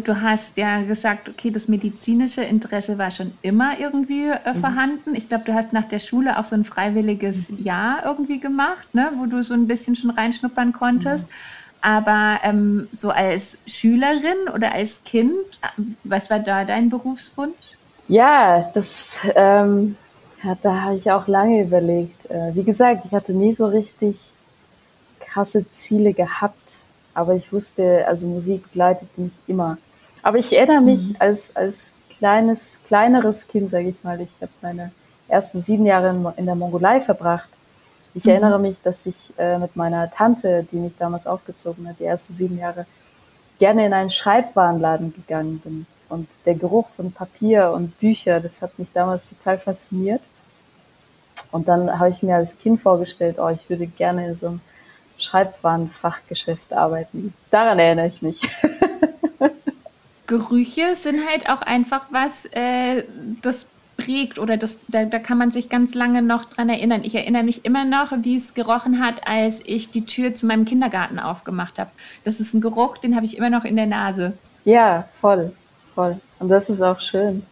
Du 0.05 0.21
hast 0.21 0.57
ja 0.57 0.83
gesagt, 0.83 1.29
okay, 1.29 1.51
das 1.51 1.67
medizinische 1.67 2.43
Interesse 2.43 2.99
war 2.99 3.11
schon 3.11 3.33
immer 3.43 3.79
irgendwie 3.79 4.27
äh, 4.29 4.55
mhm. 4.55 4.61
vorhanden. 4.61 5.15
Ich 5.15 5.29
glaube, 5.29 5.45
du 5.45 5.55
hast 5.55 5.73
nach 5.73 5.89
der 5.89 5.99
Schule 5.99 6.39
auch 6.39 6.45
so 6.45 6.55
ein 6.55 6.65
freiwilliges 6.65 7.51
mhm. 7.51 7.59
Jahr 7.59 8.05
irgendwie 8.05 8.39
gemacht, 8.39 8.95
ne, 8.95 9.11
wo 9.17 9.27
du 9.27 9.43
so 9.43 9.55
ein 9.55 9.67
bisschen 9.67 9.97
schon 9.97 10.11
reinschnuppern 10.11 10.73
konntest. 10.73 11.27
Mhm. 11.27 11.33
Aber 11.81 12.41
ähm, 12.43 12.89
so 12.91 13.11
als 13.11 13.57
Schülerin 13.67 14.49
oder 14.55 14.73
als 14.73 15.03
Kind, 15.05 15.33
was 16.05 16.29
war 16.29 16.41
da 16.41 16.65
dein 16.65 16.91
Berufswunsch? 16.91 17.77
Ja, 18.09 18.69
das, 18.75 19.21
ähm, 19.35 19.97
ja, 20.43 20.57
da 20.63 20.83
habe 20.83 20.97
ich 20.97 21.11
auch 21.11 21.27
lange 21.27 21.63
überlegt. 21.63 22.31
Äh, 22.31 22.55
wie 22.55 22.65
gesagt, 22.65 23.05
ich 23.05 23.13
hatte 23.13 23.33
nie 23.33 23.53
so 23.53 23.67
richtig 23.67 24.17
krasse 25.21 25.69
Ziele 25.69 26.13
gehabt, 26.13 26.57
aber 27.15 27.35
ich 27.35 27.53
wusste, 27.53 28.07
also 28.07 28.27
Musik 28.27 28.65
begleitet 28.65 29.09
mich 29.19 29.33
immer. 29.47 29.79
Aber 30.23 30.39
ich 30.39 30.57
erinnere 30.57 30.83
mich 30.83 31.11
mhm. 31.11 31.17
als, 31.19 31.55
als 31.57 31.93
kleines, 32.19 32.81
kleineres 32.87 33.49
Kind, 33.49 33.71
sage 33.71 33.89
ich 33.89 34.05
mal, 34.05 34.21
ich 34.21 34.31
habe 34.41 34.53
meine 34.63 34.93
ersten 35.29 35.61
sieben 35.61 35.87
Jahre 35.87 36.11
in, 36.11 36.27
in 36.37 36.47
der 36.47 36.55
Mongolei 36.55 37.01
verbracht 37.01 37.49
ich 38.19 38.25
mhm. 38.25 38.31
erinnere 38.31 38.59
mich, 38.59 38.77
dass 38.83 39.07
ich 39.07 39.33
äh, 39.39 39.59
mit 39.59 39.77
meiner 39.77 40.11
Tante, 40.11 40.67
die 40.73 40.77
mich 40.77 40.93
damals 40.99 41.27
aufgezogen 41.27 41.89
hat, 41.89 42.01
die 42.01 42.05
ersten 42.05 42.35
sieben 42.35 42.59
Jahre, 42.59 42.85
gerne 43.59 43.87
in 43.87 43.93
einen 43.93 44.11
Schreibwarenladen 44.11 45.15
gegangen 45.15 45.61
bin. 45.61 45.87
Und 46.09 46.29
der 46.47 46.55
Geruch 46.55 46.89
von 46.89 47.13
Papier 47.13 47.71
und 47.73 47.99
Bücher, 48.01 48.41
das 48.41 48.63
hat 48.63 48.79
mich 48.79 48.89
damals 48.93 49.29
total 49.29 49.59
fasziniert. 49.59 50.23
Und 51.53 51.69
dann 51.69 51.99
habe 51.99 52.11
ich 52.11 52.23
mir 52.23 52.37
als 52.37 52.59
Kind 52.59 52.81
vorgestellt, 52.81 53.37
oh, 53.39 53.49
ich 53.49 53.69
würde 53.69 53.87
gerne 53.87 54.29
in 54.29 54.37
so 54.37 54.49
einem 54.49 54.61
Schreibwarenfachgeschäft 55.19 56.73
arbeiten. 56.73 57.35
Daran 57.51 57.79
erinnere 57.79 58.09
ich 58.09 58.23
mich. 58.23 58.41
Gerüche 60.27 60.95
sind 60.95 61.21
halt 61.27 61.49
auch 61.49 61.63
einfach 61.63 62.07
was, 62.11 62.47
äh, 62.47 63.05
das 63.43 63.67
prägt 63.97 64.39
oder 64.39 64.57
das, 64.57 64.81
da, 64.89 65.05
da 65.05 65.19
kann 65.19 65.39
man 65.39 65.51
sich 65.51 65.69
ganz 65.69 65.95
lange 65.95 66.23
noch 66.23 66.45
dran 66.45 66.69
erinnern. 66.69 67.03
Ich 67.03 67.15
erinnere 67.15 67.43
mich 67.43 67.65
immer 67.65 67.85
noch, 67.85 68.13
wie 68.21 68.37
es 68.37 68.55
gerochen 68.55 69.05
hat, 69.05 69.27
als 69.27 69.61
ich 69.65 69.91
die 69.91 70.05
Tür 70.05 70.35
zu 70.35 70.47
meinem 70.47 70.65
Kindergarten 70.65 71.19
aufgemacht 71.19 71.79
habe. 71.79 71.91
Das 72.25 72.41
ist 72.41 72.55
ein 72.55 72.61
Geruch, 72.61 72.99
den 72.99 73.17
habe 73.17 73.27
ich 73.27 73.37
immer 73.37 73.51
noch 73.51 73.65
in 73.65 73.77
der 73.77 73.87
Nase. 73.87 74.35
Ja, 74.65 75.09
voll, 75.21 75.53
voll. 75.99 76.21
Und 76.39 76.49
das 76.49 76.71
ist 76.71 76.81
auch 76.81 77.01
schön. 77.01 77.43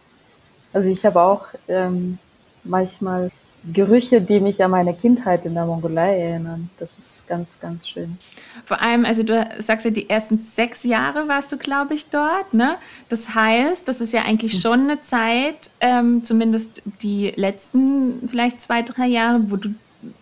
Also 0.71 0.89
ich 0.89 1.05
habe 1.05 1.21
auch 1.21 1.47
ähm, 1.67 2.17
manchmal 2.63 3.29
Gerüche, 3.73 4.21
die 4.21 4.39
mich 4.39 4.63
an 4.63 4.71
meine 4.71 4.93
Kindheit 4.93 5.45
in 5.45 5.53
der 5.53 5.65
Mongolei 5.65 6.17
erinnern. 6.17 6.69
Das 6.79 6.97
ist 6.97 7.27
ganz, 7.27 7.59
ganz 7.59 7.85
schön. 7.85 8.17
Vor 8.63 8.81
allem, 8.81 9.03
also 9.03 9.23
du 9.23 9.45
sagst 9.59 9.83
ja, 9.83 9.91
die 9.91 10.09
ersten 10.09 10.37
sechs 10.37 10.83
Jahre 10.83 11.27
warst 11.27 11.51
du, 11.51 11.57
glaube 11.57 11.95
ich, 11.95 12.09
dort. 12.09 12.53
Ne? 12.53 12.75
Das 13.09 13.35
heißt, 13.35 13.85
das 13.85 13.99
ist 13.99 14.13
ja 14.13 14.21
eigentlich 14.21 14.53
hm. 14.53 14.59
schon 14.61 14.79
eine 14.81 15.01
Zeit, 15.01 15.71
ähm, 15.81 16.23
zumindest 16.23 16.81
die 17.01 17.33
letzten 17.35 18.29
vielleicht 18.29 18.61
zwei, 18.61 18.81
drei 18.81 19.07
Jahre, 19.07 19.51
wo 19.51 19.57
du 19.57 19.69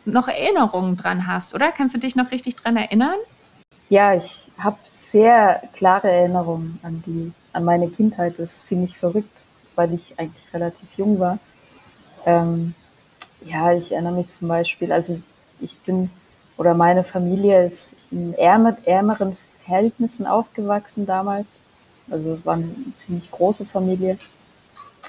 noch 0.05 0.27
Erinnerungen 0.27 0.97
dran 0.97 1.27
hast, 1.27 1.53
oder? 1.53 1.71
Kannst 1.71 1.93
du 1.93 1.99
dich 1.99 2.15
noch 2.15 2.31
richtig 2.31 2.55
dran 2.55 2.75
erinnern? 2.75 3.19
Ja, 3.89 4.15
ich 4.15 4.31
habe 4.57 4.77
sehr 4.85 5.61
klare 5.73 6.09
Erinnerungen 6.09 6.79
an 6.81 7.03
die, 7.05 7.31
an 7.55 7.63
meine 7.63 7.89
Kindheit. 7.89 8.33
Das 8.37 8.51
ist 8.51 8.67
ziemlich 8.67 8.97
verrückt, 8.97 9.41
weil 9.75 9.93
ich 9.93 10.19
eigentlich 10.19 10.53
relativ 10.53 10.89
jung 10.97 11.19
war. 11.19 11.39
Ähm, 12.25 12.73
ja, 13.45 13.73
ich 13.73 13.91
erinnere 13.91 14.13
mich 14.13 14.27
zum 14.27 14.47
Beispiel, 14.47 14.91
also 14.91 15.19
ich 15.61 15.77
bin 15.79 16.09
oder 16.57 16.73
meine 16.73 17.03
Familie 17.03 17.65
ist 17.65 17.95
in 18.11 18.33
ärmer, 18.33 18.77
ärmeren 18.85 19.37
Verhältnissen 19.65 20.25
aufgewachsen 20.25 21.05
damals. 21.05 21.57
Also 22.09 22.39
war 22.43 22.55
eine 22.55 22.69
ziemlich 22.95 23.29
große 23.31 23.65
Familie. 23.65 24.17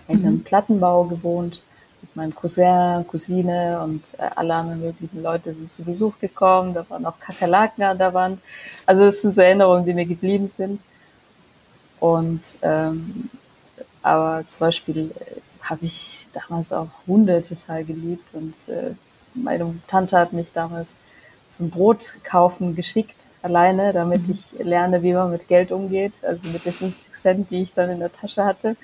In 0.09 0.19
einem 0.21 0.35
mhm. 0.35 0.45
Plattenbau 0.45 1.05
gewohnt 1.05 1.61
mit 2.01 2.17
meinem 2.17 2.35
Cousin, 2.35 3.07
Cousine 3.07 3.81
und 3.83 4.03
äh, 4.19 4.29
alle 4.35 4.55
anderen 4.55 4.81
möglichen 4.81 5.23
Leute 5.23 5.55
sind 5.55 5.73
zu 5.73 5.85
Besuch 5.85 6.19
gekommen. 6.21 6.75
Da 6.75 6.85
waren 6.89 7.07
auch 7.07 7.19
Kakerlaken 7.19 7.85
an 7.85 7.99
der 7.99 8.15
Wand. 8.15 8.41
Also 8.85 9.05
das 9.05 9.23
sind 9.23 9.33
so 9.33 9.41
Erinnerungen, 9.41 9.85
die 9.85 9.95
mir 9.95 10.07
geblieben 10.07 10.49
sind. 10.49 10.81
Und 12.01 12.43
ähm, 12.63 13.31
aber 14.03 14.47
zum 14.47 14.67
Beispiel 14.67 15.11
äh, 15.19 15.41
habe 15.63 15.85
ich 15.85 16.29
damals 16.33 16.73
auch 16.73 16.89
Hunde 17.09 17.43
total 17.43 17.85
geliebt 17.85 18.27
und 18.35 18.55
äh, 18.69 18.95
meine 19.35 19.75
Tante 19.89 20.17
hat 20.17 20.33
mich 20.33 20.47
damals 20.55 20.99
zum 21.49 21.71
Brot 21.71 22.19
kaufen 22.23 22.77
geschickt, 22.77 23.17
alleine, 23.43 23.93
damit 23.93 24.29
mhm. 24.29 24.35
ich 24.35 24.65
lerne, 24.65 25.03
wie 25.03 25.13
man 25.13 25.33
mit 25.33 25.49
Geld 25.49 25.73
umgeht, 25.73 26.13
also 26.23 26.47
mit 26.49 26.65
den 26.65 26.73
50 26.73 27.15
Cent, 27.15 27.51
die 27.51 27.63
ich 27.63 27.75
dann 27.75 27.91
in 27.91 27.99
der 27.99 28.13
Tasche 28.13 28.45
hatte. 28.45 28.77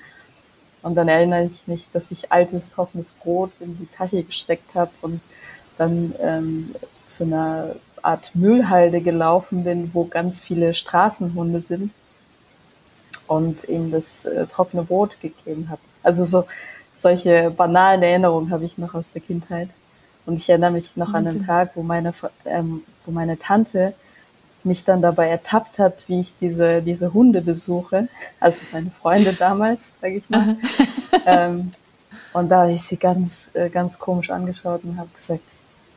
Und 0.81 0.95
dann 0.95 1.07
erinnere 1.07 1.45
ich 1.45 1.67
mich, 1.67 1.87
dass 1.93 2.11
ich 2.11 2.31
altes, 2.31 2.71
trockenes 2.71 3.11
Brot 3.11 3.51
in 3.61 3.77
die 3.77 3.87
Tasche 3.87 4.23
gesteckt 4.23 4.75
habe 4.75 4.91
und 5.01 5.21
dann 5.77 6.13
ähm, 6.21 6.75
zu 7.05 7.23
einer 7.23 7.75
Art 8.01 8.35
Müllhalde 8.35 8.99
gelaufen 8.99 9.63
bin, 9.63 9.91
wo 9.93 10.03
ganz 10.03 10.43
viele 10.43 10.73
Straßenhunde 10.73 11.61
sind 11.61 11.91
und 13.33 13.67
ihnen 13.67 13.91
das 13.91 14.25
äh, 14.25 14.45
trockene 14.47 14.83
Brot 14.83 15.19
gegeben 15.21 15.69
habe. 15.69 15.81
Also 16.03 16.25
so 16.25 16.45
solche 16.95 17.49
banalen 17.49 18.03
Erinnerungen 18.03 18.51
habe 18.51 18.65
ich 18.65 18.77
noch 18.77 18.93
aus 18.93 19.11
der 19.11 19.21
Kindheit. 19.21 19.69
Und 20.25 20.37
ich 20.37 20.49
erinnere 20.49 20.71
mich 20.71 20.95
noch 20.95 21.13
an 21.13 21.27
einen 21.27 21.45
Tag, 21.45 21.71
wo 21.75 21.83
meine, 21.83 22.13
ähm, 22.45 22.81
wo 23.05 23.11
meine 23.11 23.37
Tante 23.37 23.93
mich 24.63 24.85
dann 24.85 25.01
dabei 25.01 25.27
ertappt 25.27 25.79
hat, 25.79 26.07
wie 26.07 26.21
ich 26.21 26.33
diese, 26.39 26.81
diese 26.81 27.13
Hunde 27.13 27.41
besuche. 27.41 28.07
Also 28.39 28.65
meine 28.71 28.91
Freunde 28.91 29.33
damals, 29.39 29.97
sage 29.99 30.17
ich 30.17 30.29
mal. 30.29 30.55
ähm, 31.25 31.73
und 32.31 32.49
da 32.49 32.61
habe 32.61 32.71
ich 32.71 32.81
sie 32.81 32.97
ganz, 32.97 33.49
äh, 33.53 33.69
ganz 33.69 33.99
komisch 33.99 34.29
angeschaut 34.29 34.83
und 34.83 34.97
habe 34.97 35.09
gesagt, 35.13 35.43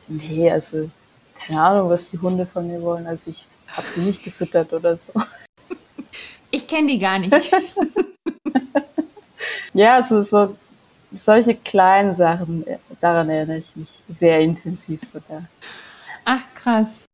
nee, 0.07 0.51
also 0.51 0.89
keine 1.45 1.61
Ahnung, 1.61 1.89
was 1.89 2.09
die 2.09 2.19
Hunde 2.19 2.45
von 2.45 2.67
mir 2.67 2.81
wollen. 2.81 3.07
Also 3.07 3.31
ich 3.31 3.47
habe 3.69 3.87
sie 3.95 4.01
nicht 4.01 4.23
gefüttert 4.23 4.73
oder 4.73 4.97
so. 4.97 5.13
Ich 6.51 6.67
kenne 6.67 6.87
die 6.87 6.99
gar 6.99 7.19
nicht. 7.19 7.33
ja, 9.73 10.01
so, 10.01 10.21
so 10.21 10.55
solche 11.15 11.55
kleinen 11.55 12.15
Sachen, 12.15 12.65
daran 13.01 13.29
erinnere 13.29 13.59
ich 13.59 13.75
mich 13.75 13.89
sehr 14.09 14.39
intensiv 14.39 15.01
sogar. 15.01 15.43
Ach, 16.25 16.41
krass. 16.55 17.05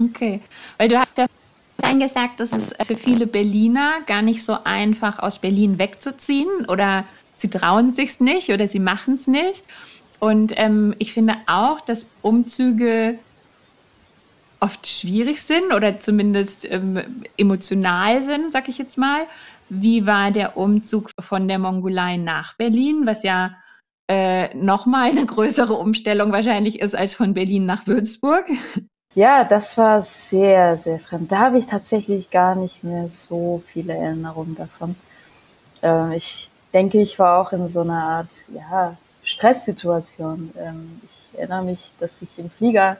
Okay. 0.00 0.40
Weil 0.78 0.88
du 0.88 0.98
hast 0.98 1.18
ja 1.18 1.26
vorhin 1.80 2.00
gesagt, 2.00 2.40
dass 2.40 2.52
es 2.52 2.74
für 2.86 2.96
viele 2.96 3.26
Berliner 3.26 4.00
gar 4.06 4.22
nicht 4.22 4.44
so 4.44 4.56
einfach 4.64 5.18
aus 5.18 5.38
Berlin 5.38 5.78
wegzuziehen 5.78 6.66
oder 6.68 7.04
sie 7.36 7.48
trauen 7.48 7.90
sich 7.90 8.20
nicht 8.20 8.50
oder 8.50 8.66
sie 8.68 8.80
machen 8.80 9.14
es 9.14 9.26
nicht. 9.26 9.64
Und 10.18 10.52
ähm, 10.56 10.94
ich 10.98 11.12
finde 11.12 11.36
auch, 11.46 11.80
dass 11.80 12.06
Umzüge 12.22 13.18
oft 14.60 14.86
schwierig 14.86 15.42
sind 15.42 15.72
oder 15.74 16.00
zumindest 16.00 16.70
ähm, 16.70 17.00
emotional 17.36 18.22
sind, 18.22 18.52
sag 18.52 18.68
ich 18.68 18.78
jetzt 18.78 18.98
mal. 18.98 19.22
Wie 19.68 20.06
war 20.06 20.30
der 20.30 20.56
Umzug 20.56 21.10
von 21.18 21.48
der 21.48 21.58
Mongolei 21.58 22.16
nach 22.16 22.56
Berlin, 22.56 23.02
was 23.06 23.22
ja 23.22 23.52
äh, 24.10 24.54
nochmal 24.56 25.10
eine 25.10 25.24
größere 25.26 25.74
Umstellung 25.74 26.32
wahrscheinlich 26.32 26.80
ist 26.80 26.94
als 26.96 27.14
von 27.14 27.34
Berlin 27.34 27.66
nach 27.66 27.86
Würzburg? 27.86 28.46
Ja, 29.14 29.44
das 29.44 29.76
war 29.76 30.02
sehr, 30.02 30.76
sehr 30.76 31.00
fremd. 31.00 31.32
Da 31.32 31.38
habe 31.38 31.58
ich 31.58 31.66
tatsächlich 31.66 32.30
gar 32.30 32.54
nicht 32.54 32.84
mehr 32.84 33.08
so 33.08 33.62
viele 33.66 33.94
Erinnerungen 33.94 34.54
davon. 34.54 34.94
Äh, 35.82 36.16
ich 36.16 36.50
denke, 36.72 37.00
ich 37.00 37.18
war 37.18 37.40
auch 37.40 37.52
in 37.52 37.66
so 37.66 37.80
einer 37.80 38.02
Art 38.02 38.46
ja, 38.54 38.96
Stresssituation. 39.24 40.52
Ähm, 40.56 41.00
ich 41.04 41.38
erinnere 41.38 41.64
mich, 41.64 41.90
dass 41.98 42.22
ich 42.22 42.38
im 42.38 42.50
Flieger 42.50 42.98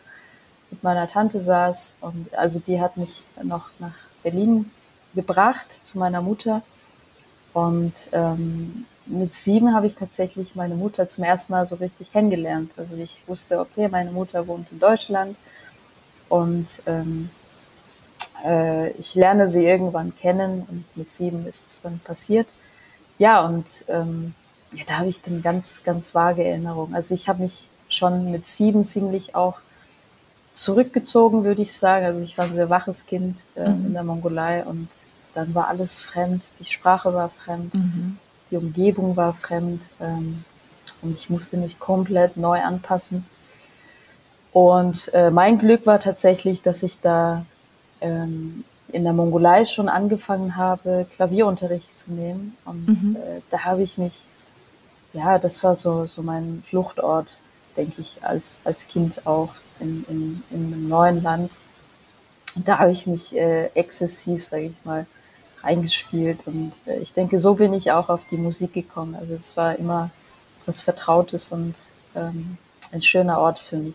mit 0.70 0.82
meiner 0.82 1.08
Tante 1.08 1.40
saß 1.40 1.96
und 2.00 2.34
also 2.34 2.60
die 2.60 2.80
hat 2.80 2.96
mich 2.96 3.22
noch 3.42 3.70
nach 3.78 3.94
Berlin 4.22 4.70
gebracht 5.14 5.66
zu 5.82 5.98
meiner 5.98 6.22
Mutter. 6.22 6.62
Und 7.52 7.92
ähm, 8.12 8.86
mit 9.06 9.34
sieben 9.34 9.74
habe 9.74 9.88
ich 9.88 9.96
tatsächlich 9.96 10.54
meine 10.54 10.76
Mutter 10.76 11.08
zum 11.08 11.24
ersten 11.24 11.52
Mal 11.52 11.66
so 11.66 11.76
richtig 11.76 12.12
kennengelernt. 12.12 12.70
Also 12.76 12.96
ich 12.96 13.20
wusste, 13.26 13.58
okay, 13.58 13.88
meine 13.88 14.12
Mutter 14.12 14.46
wohnt 14.46 14.70
in 14.70 14.78
Deutschland 14.78 15.36
und 16.28 16.66
ähm, 16.86 17.30
äh, 18.44 18.90
ich 18.92 19.14
lerne 19.16 19.50
sie 19.50 19.64
irgendwann 19.64 20.14
kennen 20.16 20.64
und 20.68 20.84
mit 20.96 21.10
sieben 21.10 21.46
ist 21.46 21.68
es 21.68 21.80
dann 21.80 21.98
passiert. 21.98 22.46
Ja, 23.18 23.44
und 23.44 23.84
ähm, 23.88 24.34
ja, 24.72 24.84
da 24.86 24.98
habe 24.98 25.08
ich 25.08 25.20
dann 25.22 25.42
ganz, 25.42 25.82
ganz 25.82 26.14
vage 26.14 26.44
Erinnerungen. 26.44 26.94
Also 26.94 27.14
ich 27.14 27.28
habe 27.28 27.42
mich 27.42 27.68
schon 27.88 28.30
mit 28.30 28.46
sieben 28.46 28.86
ziemlich 28.86 29.34
auch 29.34 29.58
zurückgezogen, 30.54 31.44
würde 31.44 31.62
ich 31.62 31.72
sagen. 31.72 32.06
Also 32.06 32.22
ich 32.22 32.36
war 32.38 32.46
ein 32.46 32.54
sehr 32.54 32.70
waches 32.70 33.06
Kind 33.06 33.44
äh, 33.56 33.68
mhm. 33.68 33.86
in 33.86 33.92
der 33.94 34.02
Mongolei 34.02 34.64
und 34.64 34.88
dann 35.34 35.54
war 35.54 35.68
alles 35.68 35.98
fremd, 35.98 36.42
die 36.58 36.64
Sprache 36.64 37.14
war 37.14 37.28
fremd, 37.28 37.74
mhm. 37.74 38.18
die 38.50 38.56
Umgebung 38.56 39.16
war 39.16 39.34
fremd 39.34 39.82
ähm, 40.00 40.44
und 41.02 41.16
ich 41.16 41.30
musste 41.30 41.56
mich 41.56 41.78
komplett 41.78 42.36
neu 42.36 42.60
anpassen. 42.60 43.24
Und 44.52 45.12
äh, 45.14 45.30
mein 45.30 45.58
Glück 45.58 45.86
war 45.86 46.00
tatsächlich, 46.00 46.60
dass 46.62 46.82
ich 46.82 47.00
da 47.00 47.44
ähm, 48.00 48.64
in 48.88 49.04
der 49.04 49.12
Mongolei 49.12 49.64
schon 49.64 49.88
angefangen 49.88 50.56
habe, 50.56 51.06
Klavierunterricht 51.10 51.96
zu 51.96 52.12
nehmen. 52.12 52.56
Und 52.64 52.88
mhm. 52.88 53.16
äh, 53.16 53.40
da 53.50 53.64
habe 53.64 53.82
ich 53.82 53.98
mich, 53.98 54.20
ja, 55.12 55.38
das 55.38 55.62
war 55.62 55.76
so, 55.76 56.06
so 56.06 56.22
mein 56.22 56.62
Fluchtort, 56.66 57.28
denke 57.76 58.00
ich, 58.00 58.16
als, 58.22 58.44
als 58.64 58.86
Kind 58.88 59.26
auch 59.26 59.50
in, 59.80 60.04
in, 60.08 60.42
in 60.50 60.72
einem 60.72 60.88
neuen 60.88 61.22
Land. 61.22 61.50
da 62.54 62.78
habe 62.78 62.92
ich 62.92 63.06
mich 63.06 63.34
äh, 63.34 63.66
exzessiv, 63.74 64.46
sage 64.46 64.66
ich 64.66 64.84
mal, 64.84 65.06
reingespielt. 65.62 66.46
Und 66.46 66.72
äh, 66.86 66.98
ich 66.98 67.12
denke, 67.12 67.38
so 67.38 67.54
bin 67.54 67.72
ich 67.72 67.92
auch 67.92 68.08
auf 68.08 68.22
die 68.30 68.36
Musik 68.36 68.74
gekommen. 68.74 69.14
Also 69.14 69.34
es 69.34 69.56
war 69.56 69.78
immer 69.78 70.10
was 70.66 70.80
Vertrautes 70.80 71.50
und 71.50 71.74
ähm, 72.14 72.58
ein 72.92 73.02
schöner 73.02 73.38
Ort 73.38 73.58
für 73.58 73.76
mich. 73.76 73.94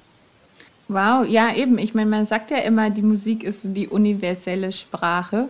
Wow, 0.87 1.25
ja 1.27 1.53
eben. 1.53 1.77
Ich 1.77 1.93
meine, 1.93 2.09
man 2.09 2.25
sagt 2.25 2.51
ja 2.51 2.57
immer, 2.57 2.89
die 2.89 3.01
Musik 3.01 3.43
ist 3.43 3.63
so 3.63 3.69
die 3.69 3.87
universelle 3.87 4.71
Sprache. 4.71 5.49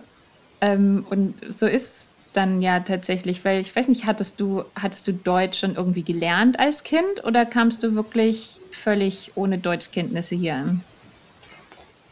Ähm, 0.60 1.06
und 1.10 1.34
so 1.48 1.66
ist 1.66 1.86
es 1.86 2.08
dann 2.36 2.62
ja 2.62 2.80
tatsächlich, 2.80 3.44
weil 3.44 3.60
ich 3.60 3.74
weiß 3.74 3.88
nicht, 3.88 4.04
hattest 4.04 4.40
du, 4.40 4.64
hattest 4.74 5.08
du 5.08 5.12
Deutsch 5.12 5.58
schon 5.58 5.74
irgendwie 5.74 6.02
gelernt 6.02 6.58
als 6.58 6.82
Kind 6.82 7.24
oder 7.24 7.46
kamst 7.46 7.82
du 7.82 7.94
wirklich 7.94 8.60
völlig 8.70 9.32
ohne 9.34 9.58
Deutschkenntnisse 9.58 10.34
hier 10.34 10.54
an? 10.54 10.84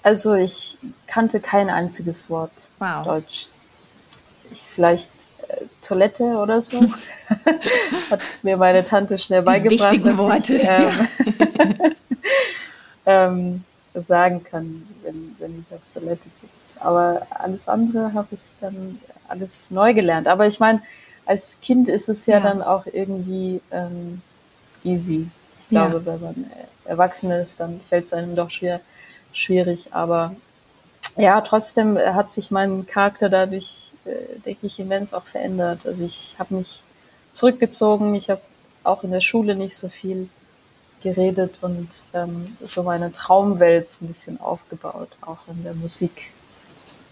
Also 0.02 0.34
ich 0.34 0.76
kannte 1.06 1.40
kein 1.40 1.70
einziges 1.70 2.28
Wort 2.28 2.52
wow. 2.78 3.04
Deutsch. 3.04 3.46
Ich 4.52 4.60
vielleicht 4.60 5.10
äh, 5.48 5.62
Toilette 5.82 6.24
oder 6.24 6.60
so. 6.60 6.80
Hat 8.10 8.20
mir 8.42 8.56
meine 8.56 8.84
Tante 8.84 9.18
schnell 9.18 9.40
Die 9.40 9.46
beigebracht. 9.46 9.92
Wichtigen 9.92 10.18
Worte. 10.18 10.56
Ich, 10.56 10.64
ähm, 10.66 10.90
ähm, 13.06 13.64
sagen 13.94 14.44
kann, 14.44 14.87
wenn, 15.02 15.37
wenn 15.38 15.64
ich 15.66 15.74
auf 15.74 15.80
Toilette 15.92 16.28
bin. 16.40 16.50
Aber 16.80 17.26
alles 17.30 17.68
andere 17.68 18.12
habe 18.12 18.28
ich 18.32 18.40
dann 18.60 19.00
alles 19.34 19.70
neu 19.70 19.94
gelernt. 19.94 20.28
Aber 20.28 20.46
ich 20.46 20.60
meine, 20.60 20.82
als 21.26 21.58
Kind 21.60 21.88
ist 21.88 22.08
es 22.08 22.26
ja, 22.26 22.38
ja. 22.38 22.40
dann 22.42 22.62
auch 22.62 22.86
irgendwie 22.86 23.60
ähm, 23.70 24.22
easy. 24.82 25.28
Ich 25.60 25.68
glaube, 25.68 25.96
ja. 25.96 26.06
wenn 26.06 26.20
man 26.20 26.50
erwachsen 26.84 27.30
ist, 27.30 27.60
dann 27.60 27.80
fällt 27.88 28.06
es 28.06 28.12
einem 28.12 28.36
doch 28.36 28.50
schwer, 28.50 28.80
schwierig. 29.32 29.88
Aber 29.92 30.34
ja, 31.16 31.40
trotzdem 31.40 31.98
hat 31.98 32.32
sich 32.32 32.50
mein 32.50 32.86
Charakter 32.86 33.28
dadurch, 33.28 33.90
äh, 34.04 34.38
denke 34.44 34.66
ich, 34.66 34.78
immens 34.78 35.14
auch 35.14 35.24
verändert. 35.24 35.86
Also 35.86 36.04
ich 36.04 36.36
habe 36.38 36.54
mich 36.54 36.82
zurückgezogen. 37.32 38.14
Ich 38.14 38.30
habe 38.30 38.42
auch 38.82 39.02
in 39.02 39.10
der 39.10 39.20
Schule 39.22 39.54
nicht 39.56 39.76
so 39.76 39.88
viel 39.88 40.28
geredet 41.02 41.58
und 41.60 41.88
ähm, 42.14 42.56
so 42.64 42.82
meine 42.82 43.12
Traumwelt 43.12 43.86
ein 44.00 44.08
bisschen 44.08 44.40
aufgebaut, 44.40 45.10
auch 45.20 45.38
in 45.48 45.62
der 45.62 45.74
Musik. 45.74 46.30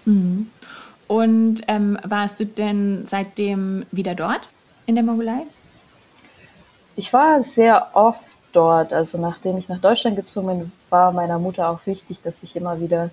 Mhm. 0.05 0.51
Und 1.13 1.61
ähm, 1.69 1.99
warst 2.05 2.41
du 2.41 2.47
denn 2.47 3.05
seitdem 3.05 3.85
wieder 3.91 4.15
dort 4.15 4.41
in 4.87 4.95
der 4.95 5.05
Mongolei? 5.05 5.43
Ich 6.97 7.13
war 7.13 7.43
sehr 7.43 7.91
oft 7.93 8.23
dort. 8.55 8.95
Also 8.95 9.19
nachdem 9.19 9.59
ich 9.59 9.69
nach 9.69 9.79
Deutschland 9.79 10.17
gezogen 10.17 10.47
bin, 10.47 10.73
war 10.89 11.13
meiner 11.13 11.39
Mutter 11.39 11.69
auch 11.69 11.85
wichtig, 11.85 12.23
dass 12.25 12.43
ich 12.43 12.57
immer 12.57 12.81
wieder 12.81 13.11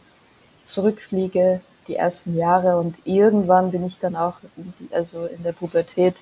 zurückfliege, 0.63 1.59
die 1.89 1.97
ersten 1.97 2.37
Jahre. 2.37 2.77
Und 2.77 2.95
irgendwann 3.03 3.71
bin 3.71 3.85
ich 3.85 3.99
dann 3.99 4.15
auch, 4.15 4.35
also 4.91 5.25
in 5.25 5.43
der 5.43 5.51
Pubertät, 5.51 6.15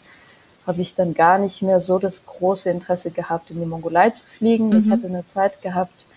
habe 0.65 0.81
ich 0.81 0.95
dann 0.95 1.13
gar 1.13 1.37
nicht 1.37 1.61
mehr 1.61 1.79
so 1.79 1.99
das 1.99 2.25
große 2.25 2.71
Interesse 2.71 3.11
gehabt, 3.11 3.51
in 3.51 3.59
die 3.59 3.67
Mongolei 3.67 4.09
zu 4.09 4.25
fliegen. 4.25 4.69
Mhm. 4.69 4.77
Ich 4.79 4.89
hatte 4.89 5.05
eine 5.05 5.25
Zeit 5.25 5.61
gehabt, 5.61 6.07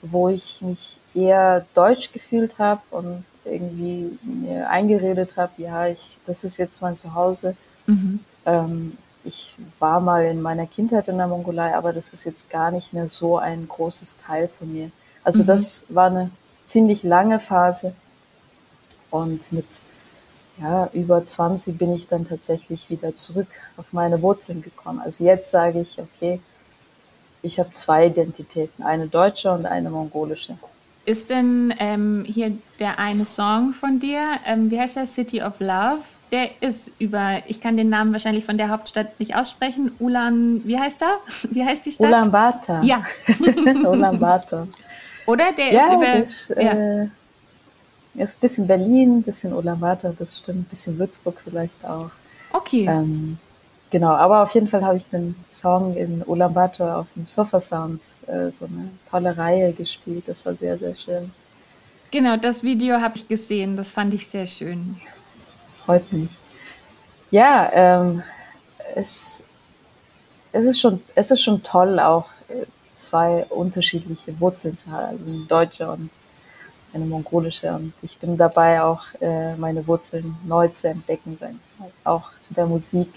wo 0.00 0.30
ich 0.30 0.62
mich 0.62 0.96
eher 1.14 1.66
deutsch 1.74 2.10
gefühlt 2.10 2.58
habe 2.58 2.80
und 2.90 3.26
irgendwie 3.44 4.18
mir 4.22 4.68
eingeredet 4.70 5.36
habe, 5.36 5.52
ja, 5.58 5.86
ich, 5.86 6.18
das 6.26 6.44
ist 6.44 6.56
jetzt 6.56 6.80
mein 6.80 6.96
Zuhause. 6.96 7.56
Mhm. 7.86 8.20
Ähm, 8.46 8.96
ich 9.24 9.56
war 9.78 10.00
mal 10.00 10.24
in 10.24 10.42
meiner 10.42 10.66
Kindheit 10.66 11.08
in 11.08 11.16
der 11.16 11.26
Mongolei, 11.26 11.74
aber 11.74 11.92
das 11.92 12.12
ist 12.12 12.24
jetzt 12.24 12.50
gar 12.50 12.70
nicht 12.70 12.92
mehr 12.92 13.08
so 13.08 13.38
ein 13.38 13.66
großes 13.66 14.18
Teil 14.18 14.48
von 14.48 14.72
mir. 14.72 14.90
Also 15.22 15.42
mhm. 15.42 15.46
das 15.46 15.86
war 15.88 16.06
eine 16.06 16.30
ziemlich 16.68 17.02
lange 17.02 17.40
Phase 17.40 17.94
und 19.10 19.52
mit 19.52 19.66
ja, 20.60 20.88
über 20.92 21.24
20 21.24 21.78
bin 21.78 21.92
ich 21.92 22.06
dann 22.08 22.28
tatsächlich 22.28 22.88
wieder 22.88 23.14
zurück 23.14 23.48
auf 23.76 23.86
meine 23.92 24.22
Wurzeln 24.22 24.62
gekommen. 24.62 25.00
Also 25.04 25.24
jetzt 25.24 25.50
sage 25.50 25.80
ich, 25.80 25.98
okay, 25.98 26.40
ich 27.42 27.58
habe 27.58 27.72
zwei 27.72 28.06
Identitäten, 28.06 28.84
eine 28.84 29.08
deutsche 29.08 29.50
und 29.50 29.66
eine 29.66 29.90
mongolische. 29.90 30.56
Ist 31.06 31.28
denn 31.28 31.74
ähm, 31.78 32.24
hier 32.26 32.56
der 32.78 32.98
eine 32.98 33.24
Song 33.24 33.74
von 33.74 34.00
dir, 34.00 34.22
ähm, 34.46 34.70
wie 34.70 34.80
heißt 34.80 34.96
der, 34.96 35.06
City 35.06 35.42
of 35.42 35.60
Love? 35.60 35.98
Der 36.32 36.48
ist 36.62 36.92
über, 36.98 37.42
ich 37.46 37.60
kann 37.60 37.76
den 37.76 37.90
Namen 37.90 38.12
wahrscheinlich 38.12 38.44
von 38.44 38.56
der 38.56 38.70
Hauptstadt 38.70 39.20
nicht 39.20 39.36
aussprechen, 39.36 39.92
Ulan, 39.98 40.62
wie 40.64 40.78
heißt 40.78 41.02
er? 41.02 41.18
Wie 41.50 41.64
heißt 41.64 41.84
die 41.84 41.92
Stadt? 41.92 42.08
Ulaanbaatar. 42.08 42.82
Ja. 42.82 43.04
Ulaanbaatar. 43.84 44.66
Oder? 45.26 45.52
Der 45.52 45.72
ja, 45.72 45.86
ist 45.86 45.94
über... 45.94 46.14
Ist, 46.14 46.48
ja. 46.50 47.02
Äh, 47.02 47.08
ist 48.16 48.36
ein 48.36 48.40
bisschen 48.40 48.66
Berlin, 48.66 49.18
ein 49.18 49.22
bisschen 49.22 49.52
Ulaanbaatar, 49.52 50.14
das 50.18 50.38
stimmt, 50.38 50.60
ein 50.60 50.64
bisschen 50.64 50.98
Würzburg 50.98 51.36
vielleicht 51.44 51.84
auch. 51.84 52.10
Okay. 52.52 52.86
Ähm, 52.88 53.38
genau, 53.94 54.10
aber 54.10 54.42
auf 54.42 54.52
jeden 54.54 54.66
Fall 54.66 54.84
habe 54.84 54.96
ich 54.96 55.04
den 55.12 55.36
Song 55.46 55.96
in 55.96 56.20
Ulaanbaatar 56.26 56.98
auf 56.98 57.06
dem 57.14 57.26
Sofa 57.26 57.60
Sounds 57.60 58.18
äh, 58.26 58.50
so 58.50 58.64
eine 58.64 58.90
tolle 59.08 59.36
Reihe 59.36 59.72
gespielt. 59.72 60.24
Das 60.26 60.44
war 60.46 60.54
sehr, 60.54 60.76
sehr 60.76 60.96
schön. 60.96 61.30
Genau, 62.10 62.36
das 62.36 62.64
Video 62.64 63.00
habe 63.00 63.16
ich 63.16 63.28
gesehen. 63.28 63.76
Das 63.76 63.92
fand 63.92 64.12
ich 64.12 64.26
sehr 64.26 64.48
schön. 64.48 64.96
Freut 65.84 66.12
mich. 66.12 66.28
Ja, 67.30 67.70
ähm, 67.72 68.24
es, 68.96 69.44
es, 70.50 70.64
ist 70.64 70.80
schon, 70.80 71.00
es 71.14 71.30
ist 71.30 71.42
schon 71.42 71.62
toll, 71.62 72.00
auch 72.00 72.26
äh, 72.48 72.66
zwei 72.96 73.44
unterschiedliche 73.44 74.40
Wurzeln 74.40 74.76
zu 74.76 74.90
haben, 74.90 75.10
also 75.10 75.30
eine 75.30 75.44
deutsche 75.44 75.88
und 75.88 76.10
eine 76.92 77.04
mongolische. 77.04 77.72
Und 77.72 77.92
ich 78.02 78.18
bin 78.18 78.36
dabei 78.36 78.82
auch 78.82 79.04
äh, 79.20 79.54
meine 79.54 79.86
Wurzeln 79.86 80.36
neu 80.44 80.66
zu 80.66 80.88
entdecken. 80.88 81.36
Sein. 81.38 81.60
Auch 82.02 82.30
in 82.50 82.56
der 82.56 82.66
Musik 82.66 83.08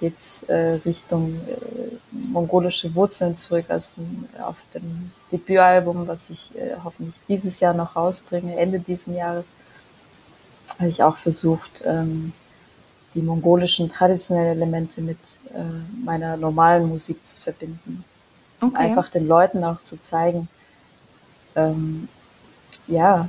geht 0.00 0.18
es 0.18 0.42
äh, 0.44 0.80
Richtung 0.84 1.34
äh, 1.34 1.96
mongolische 2.10 2.92
Wurzeln 2.94 3.36
zurück. 3.36 3.66
Also 3.68 3.92
auf 4.42 4.56
dem 4.74 5.12
Debütalbum, 5.30 6.08
was 6.08 6.30
ich 6.30 6.56
äh, 6.56 6.76
hoffentlich 6.82 7.14
dieses 7.28 7.60
Jahr 7.60 7.74
noch 7.74 7.94
rausbringe, 7.94 8.56
Ende 8.56 8.80
diesen 8.80 9.14
Jahres, 9.14 9.52
habe 10.78 10.88
ich 10.88 11.02
auch 11.02 11.16
versucht, 11.18 11.82
ähm, 11.84 12.32
die 13.14 13.22
mongolischen 13.22 13.90
traditionellen 13.90 14.56
Elemente 14.56 15.02
mit 15.02 15.18
äh, 15.52 16.04
meiner 16.04 16.36
normalen 16.36 16.88
Musik 16.88 17.26
zu 17.26 17.36
verbinden. 17.36 18.04
Okay. 18.60 18.76
Einfach 18.76 19.08
den 19.08 19.26
Leuten 19.26 19.64
auch 19.64 19.78
zu 19.78 20.00
zeigen, 20.00 20.48
ähm, 21.56 22.08
ja, 22.86 23.28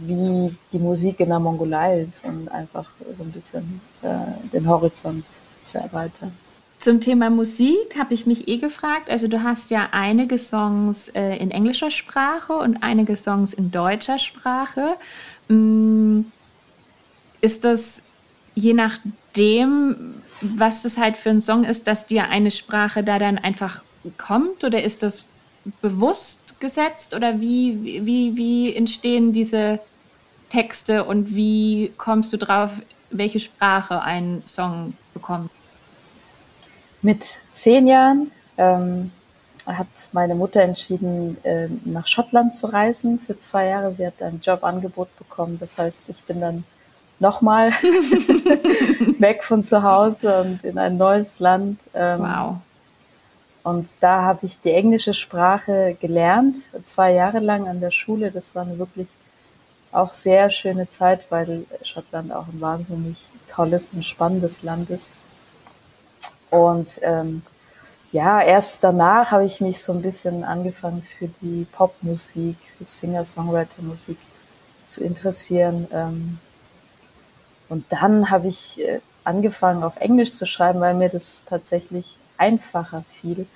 wie 0.00 0.54
die 0.72 0.78
Musik 0.78 1.20
in 1.20 1.28
der 1.28 1.38
Mongolei 1.38 2.02
ist 2.02 2.24
und 2.26 2.48
einfach 2.50 2.86
so 3.16 3.24
ein 3.24 3.32
bisschen 3.32 3.80
äh, 4.02 4.08
den 4.52 4.68
Horizont 4.68 5.24
zu 5.62 5.78
erweitern. 5.78 6.32
Zum 6.78 7.00
Thema 7.00 7.28
Musik 7.28 7.98
habe 7.98 8.14
ich 8.14 8.24
mich 8.26 8.46
eh 8.46 8.58
gefragt. 8.58 9.10
Also 9.10 9.26
du 9.26 9.42
hast 9.42 9.70
ja 9.70 9.88
einige 9.90 10.38
Songs 10.38 11.08
äh, 11.08 11.36
in 11.36 11.50
englischer 11.50 11.90
Sprache 11.90 12.52
und 12.52 12.82
einige 12.82 13.16
Songs 13.16 13.52
in 13.52 13.72
deutscher 13.72 14.18
Sprache. 14.18 14.94
Mm, 15.48 16.20
ist 17.40 17.64
das 17.64 18.02
je 18.58 18.74
nachdem, 18.74 20.14
was 20.40 20.82
das 20.82 20.98
halt 20.98 21.16
für 21.16 21.30
ein 21.30 21.40
Song 21.40 21.64
ist, 21.64 21.86
dass 21.86 22.06
dir 22.06 22.28
eine 22.28 22.50
Sprache 22.50 23.04
da 23.04 23.18
dann 23.18 23.38
einfach 23.38 23.82
kommt 24.16 24.64
oder 24.64 24.82
ist 24.82 25.02
das 25.02 25.24
bewusst 25.80 26.47
gesetzt 26.60 27.14
oder 27.14 27.40
wie, 27.40 28.04
wie, 28.04 28.36
wie 28.36 28.74
entstehen 28.74 29.32
diese 29.32 29.78
Texte 30.50 31.04
und 31.04 31.34
wie 31.34 31.92
kommst 31.98 32.32
du 32.32 32.38
drauf, 32.38 32.70
welche 33.10 33.40
Sprache 33.40 34.02
ein 34.02 34.42
Song 34.46 34.94
bekommt? 35.14 35.50
Mit 37.02 37.38
zehn 37.52 37.86
Jahren 37.86 38.30
ähm, 38.56 39.12
hat 39.66 39.86
meine 40.12 40.34
Mutter 40.34 40.62
entschieden, 40.62 41.36
äh, 41.44 41.68
nach 41.84 42.06
Schottland 42.06 42.54
zu 42.54 42.66
reisen 42.66 43.20
für 43.20 43.38
zwei 43.38 43.66
Jahre. 43.66 43.94
Sie 43.94 44.06
hat 44.06 44.20
ein 44.22 44.40
Jobangebot 44.42 45.16
bekommen. 45.18 45.58
Das 45.60 45.78
heißt, 45.78 46.04
ich 46.08 46.22
bin 46.24 46.40
dann 46.40 46.64
nochmal 47.20 47.70
weg 49.18 49.44
von 49.44 49.62
zu 49.62 49.82
Hause 49.82 50.40
und 50.40 50.64
in 50.64 50.78
ein 50.78 50.96
neues 50.96 51.38
Land. 51.38 51.80
Ähm, 51.94 52.20
wow. 52.20 52.56
Und 53.68 53.86
da 54.00 54.22
habe 54.22 54.46
ich 54.46 54.62
die 54.62 54.72
englische 54.72 55.12
Sprache 55.12 55.94
gelernt, 56.00 56.56
zwei 56.84 57.12
Jahre 57.12 57.38
lang 57.38 57.68
an 57.68 57.80
der 57.80 57.90
Schule. 57.90 58.30
Das 58.30 58.54
war 58.54 58.62
eine 58.62 58.78
wirklich 58.78 59.08
auch 59.92 60.14
sehr 60.14 60.48
schöne 60.48 60.88
Zeit, 60.88 61.26
weil 61.28 61.66
Schottland 61.82 62.32
auch 62.32 62.46
ein 62.46 62.62
wahnsinnig 62.62 63.26
tolles 63.46 63.92
und 63.92 64.06
spannendes 64.06 64.62
Land 64.62 64.88
ist. 64.88 65.10
Und 66.48 66.98
ähm, 67.02 67.42
ja, 68.10 68.40
erst 68.40 68.82
danach 68.82 69.32
habe 69.32 69.44
ich 69.44 69.60
mich 69.60 69.82
so 69.82 69.92
ein 69.92 70.00
bisschen 70.00 70.44
angefangen 70.44 71.02
für 71.18 71.28
die 71.42 71.66
Popmusik, 71.70 72.56
für 72.78 72.86
Singer-Songwriter-Musik 72.86 74.16
zu 74.84 75.04
interessieren. 75.04 75.86
Ähm, 75.92 76.38
und 77.68 77.84
dann 77.90 78.30
habe 78.30 78.48
ich 78.48 78.80
äh, 78.80 79.00
angefangen, 79.24 79.82
auf 79.82 79.98
Englisch 79.98 80.32
zu 80.32 80.46
schreiben, 80.46 80.80
weil 80.80 80.94
mir 80.94 81.10
das 81.10 81.44
tatsächlich 81.46 82.16
einfacher 82.38 83.04
fiel. 83.10 83.46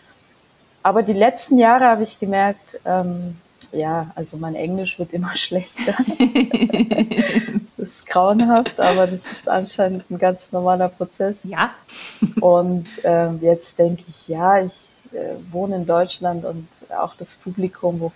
Aber 0.82 1.02
die 1.02 1.12
letzten 1.12 1.58
Jahre 1.58 1.86
habe 1.86 2.02
ich 2.02 2.18
gemerkt, 2.18 2.80
ähm, 2.84 3.36
ja, 3.72 4.10
also 4.14 4.36
mein 4.36 4.54
Englisch 4.54 4.98
wird 4.98 5.12
immer 5.12 5.34
schlechter. 5.36 5.94
das 7.76 7.88
ist 7.88 8.06
grauenhaft, 8.06 8.78
aber 8.80 9.06
das 9.06 9.30
ist 9.32 9.48
anscheinend 9.48 10.10
ein 10.10 10.18
ganz 10.18 10.52
normaler 10.52 10.88
Prozess. 10.88 11.36
Ja. 11.44 11.70
und 12.40 12.86
äh, 13.04 13.30
jetzt 13.40 13.78
denke 13.78 14.04
ich, 14.08 14.28
ja, 14.28 14.60
ich 14.60 14.72
äh, 15.12 15.34
wohne 15.50 15.76
in 15.76 15.86
Deutschland 15.86 16.44
und 16.44 16.68
auch 16.90 17.14
das 17.16 17.34
Publikum, 17.36 18.00
wo 18.00 18.12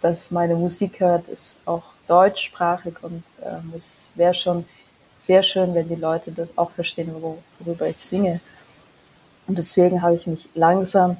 das 0.00 0.30
meine 0.30 0.54
Musik 0.54 1.00
hört, 1.00 1.28
ist 1.28 1.60
auch 1.64 1.82
deutschsprachig 2.06 2.94
und 3.02 3.22
ähm, 3.44 3.72
es 3.76 4.12
wäre 4.14 4.34
schon 4.34 4.64
sehr 5.18 5.42
schön, 5.42 5.74
wenn 5.74 5.88
die 5.88 5.96
Leute 5.96 6.30
das 6.30 6.48
auch 6.56 6.70
verstehen, 6.70 7.12
worüber 7.60 7.88
ich 7.88 7.96
singe. 7.96 8.40
Und 9.46 9.58
deswegen 9.58 10.00
habe 10.02 10.14
ich 10.14 10.26
mich 10.26 10.48
langsam 10.54 11.16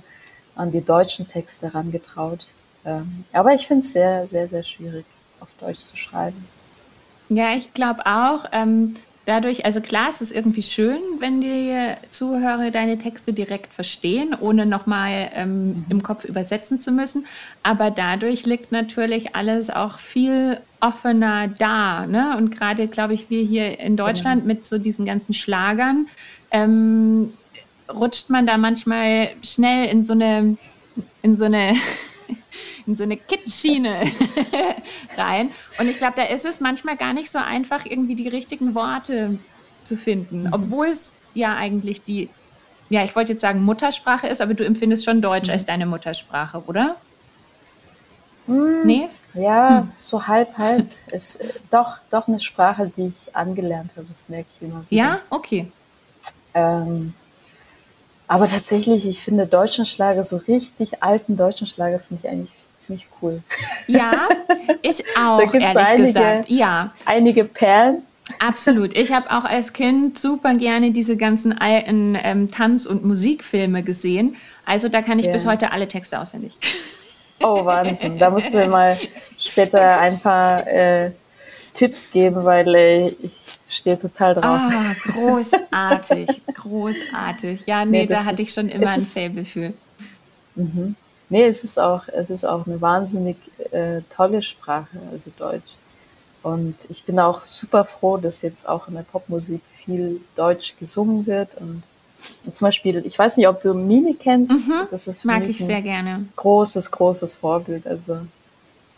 an 0.58 0.72
die 0.72 0.84
deutschen 0.84 1.26
Texte 1.28 1.72
herangetraut. 1.72 2.52
Ähm, 2.84 3.24
aber 3.32 3.54
ich 3.54 3.66
finde 3.66 3.84
es 3.84 3.92
sehr, 3.92 4.26
sehr, 4.26 4.48
sehr 4.48 4.64
schwierig, 4.64 5.04
auf 5.40 5.48
Deutsch 5.60 5.80
zu 5.80 5.96
schreiben. 5.96 6.46
Ja, 7.28 7.54
ich 7.54 7.72
glaube 7.74 8.06
auch. 8.06 8.46
Ähm, 8.52 8.96
dadurch, 9.26 9.66
also 9.66 9.80
klar, 9.80 10.08
es 10.10 10.20
ist 10.20 10.32
irgendwie 10.32 10.62
schön, 10.62 10.98
wenn 11.20 11.40
die 11.40 11.76
Zuhörer 12.10 12.70
deine 12.70 12.98
Texte 12.98 13.32
direkt 13.32 13.74
verstehen, 13.74 14.34
ohne 14.38 14.64
nochmal 14.64 15.30
ähm, 15.34 15.68
mhm. 15.68 15.84
im 15.90 16.02
Kopf 16.02 16.24
übersetzen 16.24 16.80
zu 16.80 16.90
müssen. 16.90 17.26
Aber 17.62 17.90
dadurch 17.90 18.46
liegt 18.46 18.72
natürlich 18.72 19.36
alles 19.36 19.70
auch 19.70 19.98
viel 19.98 20.58
offener 20.80 21.48
da. 21.48 22.06
Ne? 22.06 22.36
Und 22.38 22.50
gerade, 22.50 22.88
glaube 22.88 23.14
ich, 23.14 23.28
wir 23.28 23.42
hier 23.42 23.78
in 23.78 23.96
Deutschland 23.96 24.42
genau. 24.42 24.54
mit 24.54 24.66
so 24.66 24.78
diesen 24.78 25.04
ganzen 25.04 25.34
Schlagern, 25.34 26.06
ähm, 26.50 27.32
rutscht 27.92 28.30
man 28.30 28.46
da 28.46 28.58
manchmal 28.58 29.30
schnell 29.42 29.88
in 29.88 30.02
so 30.02 30.12
eine, 30.12 30.56
in 31.22 31.36
so 31.36 31.44
eine 31.44 31.74
in 32.86 32.96
so 32.96 33.04
eine 33.04 33.16
Kitschschiene 33.16 34.00
rein. 35.16 35.50
Und 35.78 35.88
ich 35.88 35.98
glaube, 35.98 36.14
da 36.16 36.22
ist 36.24 36.46
es 36.46 36.60
manchmal 36.60 36.96
gar 36.96 37.12
nicht 37.12 37.30
so 37.30 37.38
einfach, 37.38 37.84
irgendwie 37.84 38.14
die 38.14 38.28
richtigen 38.28 38.74
Worte 38.74 39.38
zu 39.84 39.96
finden, 39.96 40.44
mhm. 40.44 40.52
obwohl 40.52 40.86
es 40.86 41.12
ja 41.34 41.54
eigentlich 41.54 42.02
die, 42.02 42.30
ja, 42.88 43.04
ich 43.04 43.14
wollte 43.14 43.32
jetzt 43.32 43.42
sagen 43.42 43.62
Muttersprache 43.62 44.26
ist, 44.26 44.40
aber 44.40 44.54
du 44.54 44.64
empfindest 44.64 45.04
schon 45.04 45.20
Deutsch 45.20 45.48
mhm. 45.48 45.52
als 45.52 45.66
deine 45.66 45.84
Muttersprache, 45.86 46.62
oder? 46.66 46.96
Mhm. 48.46 48.80
Nee? 48.84 49.08
Ja, 49.34 49.80
hm. 49.80 49.92
so 49.98 50.26
halb, 50.26 50.56
halb. 50.56 50.86
ist 51.12 51.44
doch, 51.70 51.98
doch 52.10 52.26
eine 52.26 52.40
Sprache, 52.40 52.90
die 52.96 53.08
ich 53.08 53.36
angelernt 53.36 53.90
habe, 53.94 54.06
das 54.10 54.28
merke 54.28 54.48
ich 54.56 54.66
immer 54.66 54.84
wieder. 54.88 55.02
Ja, 55.02 55.20
okay. 55.28 55.70
Ähm, 56.54 57.12
aber 58.28 58.46
tatsächlich, 58.46 59.06
ich 59.06 59.20
finde 59.22 59.46
deutschen 59.46 59.86
Schlager, 59.86 60.22
so 60.22 60.36
richtig 60.36 61.02
alten 61.02 61.36
deutschen 61.36 61.66
Schlager, 61.66 61.98
finde 61.98 62.22
ich 62.24 62.30
eigentlich 62.30 62.50
ziemlich 62.76 63.08
cool. 63.20 63.42
Ja, 63.86 64.28
ich 64.82 65.02
auch, 65.18 65.40
ehrlich 65.40 65.76
einige, 65.76 66.06
gesagt. 66.06 66.50
Ja. 66.50 66.92
Einige 67.04 67.44
Perlen. 67.44 68.02
Absolut. 68.38 68.94
Ich 68.94 69.12
habe 69.12 69.30
auch 69.30 69.44
als 69.44 69.72
Kind 69.72 70.18
super 70.18 70.54
gerne 70.54 70.90
diese 70.90 71.16
ganzen 71.16 71.58
alten 71.58 72.18
ähm, 72.22 72.50
Tanz- 72.50 72.84
und 72.84 73.04
Musikfilme 73.04 73.82
gesehen. 73.82 74.36
Also 74.66 74.90
da 74.90 75.00
kann 75.00 75.18
ich 75.18 75.26
ja. 75.26 75.32
bis 75.32 75.46
heute 75.46 75.72
alle 75.72 75.88
Texte 75.88 76.20
auswendig. 76.20 76.52
Oh, 77.42 77.64
Wahnsinn. 77.64 78.18
Da 78.18 78.28
musst 78.30 78.52
du 78.52 78.58
mir 78.58 78.68
mal 78.68 78.98
später 79.38 79.98
ein 79.98 80.20
paar 80.20 80.66
äh, 80.66 81.12
Tipps 81.78 82.10
geben, 82.10 82.44
weil 82.44 82.74
äh, 82.74 83.08
ich 83.22 83.56
stehe 83.68 83.96
total 83.96 84.34
drauf. 84.34 84.44
Ah, 84.44 84.92
großartig, 85.12 86.42
großartig. 86.54 87.62
Ja, 87.66 87.84
nee, 87.84 88.00
nee 88.00 88.06
da 88.06 88.24
hatte 88.24 88.42
ich 88.42 88.52
schon 88.52 88.68
immer 88.68 88.90
ein 88.90 89.00
Fable 89.00 89.44
für. 89.44 89.72
Mhm. 90.56 90.96
Nee, 91.28 91.44
es 91.44 91.62
ist 91.62 91.78
auch, 91.78 92.08
es 92.08 92.30
ist 92.30 92.44
auch 92.44 92.66
eine 92.66 92.80
wahnsinnig 92.80 93.36
äh, 93.70 94.00
tolle 94.10 94.42
Sprache, 94.42 94.98
also 95.12 95.30
Deutsch. 95.38 95.76
Und 96.42 96.74
ich 96.88 97.04
bin 97.04 97.20
auch 97.20 97.42
super 97.42 97.84
froh, 97.84 98.16
dass 98.16 98.42
jetzt 98.42 98.68
auch 98.68 98.88
in 98.88 98.94
der 98.94 99.02
Popmusik 99.02 99.60
viel 99.76 100.20
Deutsch 100.34 100.74
gesungen 100.80 101.26
wird. 101.26 101.54
Und, 101.58 101.84
und 102.44 102.56
zum 102.56 102.66
Beispiel, 102.66 103.06
ich 103.06 103.16
weiß 103.16 103.36
nicht, 103.36 103.46
ob 103.46 103.60
du 103.62 103.72
Mimi 103.72 104.14
kennst. 104.14 104.66
Mhm, 104.66 104.88
das 104.90 105.06
ist 105.06 105.24
mag 105.24 105.48
ich 105.48 105.58
sehr 105.58 105.82
gerne. 105.82 106.26
Großes, 106.34 106.90
großes 106.90 107.36
Vorbild. 107.36 107.86
Also 107.86 108.18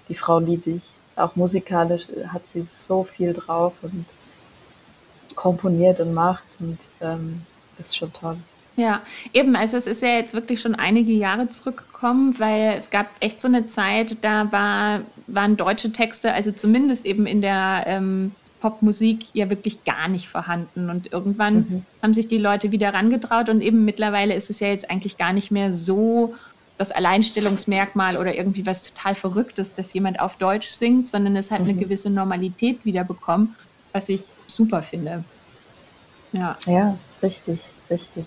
die 0.08 0.14
Frau 0.14 0.38
liebe 0.38 0.70
ich. 0.70 0.82
Auch 1.16 1.36
musikalisch 1.36 2.06
hat 2.28 2.48
sie 2.48 2.62
so 2.62 3.04
viel 3.04 3.32
drauf 3.32 3.74
und 3.82 4.06
komponiert 5.34 6.00
und 6.00 6.14
macht 6.14 6.44
und 6.58 6.78
ähm, 7.00 7.42
ist 7.78 7.96
schon 7.96 8.12
toll. 8.12 8.36
Ja, 8.76 9.02
eben, 9.34 9.56
also 9.56 9.76
es 9.76 9.86
ist 9.86 10.02
ja 10.02 10.08
jetzt 10.08 10.32
wirklich 10.32 10.60
schon 10.60 10.74
einige 10.74 11.12
Jahre 11.12 11.50
zurückgekommen, 11.50 12.36
weil 12.38 12.74
es 12.78 12.90
gab 12.90 13.06
echt 13.20 13.42
so 13.42 13.48
eine 13.48 13.68
Zeit, 13.68 14.24
da 14.24 14.50
war, 14.52 15.00
waren 15.26 15.56
deutsche 15.56 15.92
Texte, 15.92 16.32
also 16.32 16.50
zumindest 16.52 17.04
eben 17.04 17.26
in 17.26 17.42
der 17.42 17.84
ähm, 17.86 18.32
Popmusik 18.60 19.26
ja 19.32 19.50
wirklich 19.50 19.84
gar 19.84 20.08
nicht 20.08 20.28
vorhanden. 20.28 20.88
Und 20.88 21.12
irgendwann 21.12 21.54
mhm. 21.54 21.82
haben 22.02 22.14
sich 22.14 22.28
die 22.28 22.38
Leute 22.38 22.72
wieder 22.72 22.94
rangetraut 22.94 23.48
und 23.48 23.60
eben 23.60 23.84
mittlerweile 23.84 24.34
ist 24.34 24.50
es 24.50 24.60
ja 24.60 24.68
jetzt 24.68 24.90
eigentlich 24.90 25.18
gar 25.18 25.32
nicht 25.32 25.50
mehr 25.50 25.72
so 25.72 26.34
das 26.80 26.92
Alleinstellungsmerkmal 26.92 28.16
oder 28.16 28.34
irgendwie 28.34 28.64
was 28.64 28.82
total 28.82 29.14
Verrücktes, 29.14 29.74
dass 29.74 29.92
jemand 29.92 30.18
auf 30.18 30.36
Deutsch 30.36 30.68
singt, 30.68 31.06
sondern 31.06 31.36
es 31.36 31.50
hat 31.50 31.60
mhm. 31.60 31.68
eine 31.68 31.78
gewisse 31.78 32.08
Normalität 32.08 32.86
wiederbekommen, 32.86 33.54
was 33.92 34.08
ich 34.08 34.22
super 34.46 34.82
finde. 34.82 35.22
Ja, 36.32 36.56
ja 36.66 36.96
richtig, 37.22 37.60
richtig. 37.90 38.24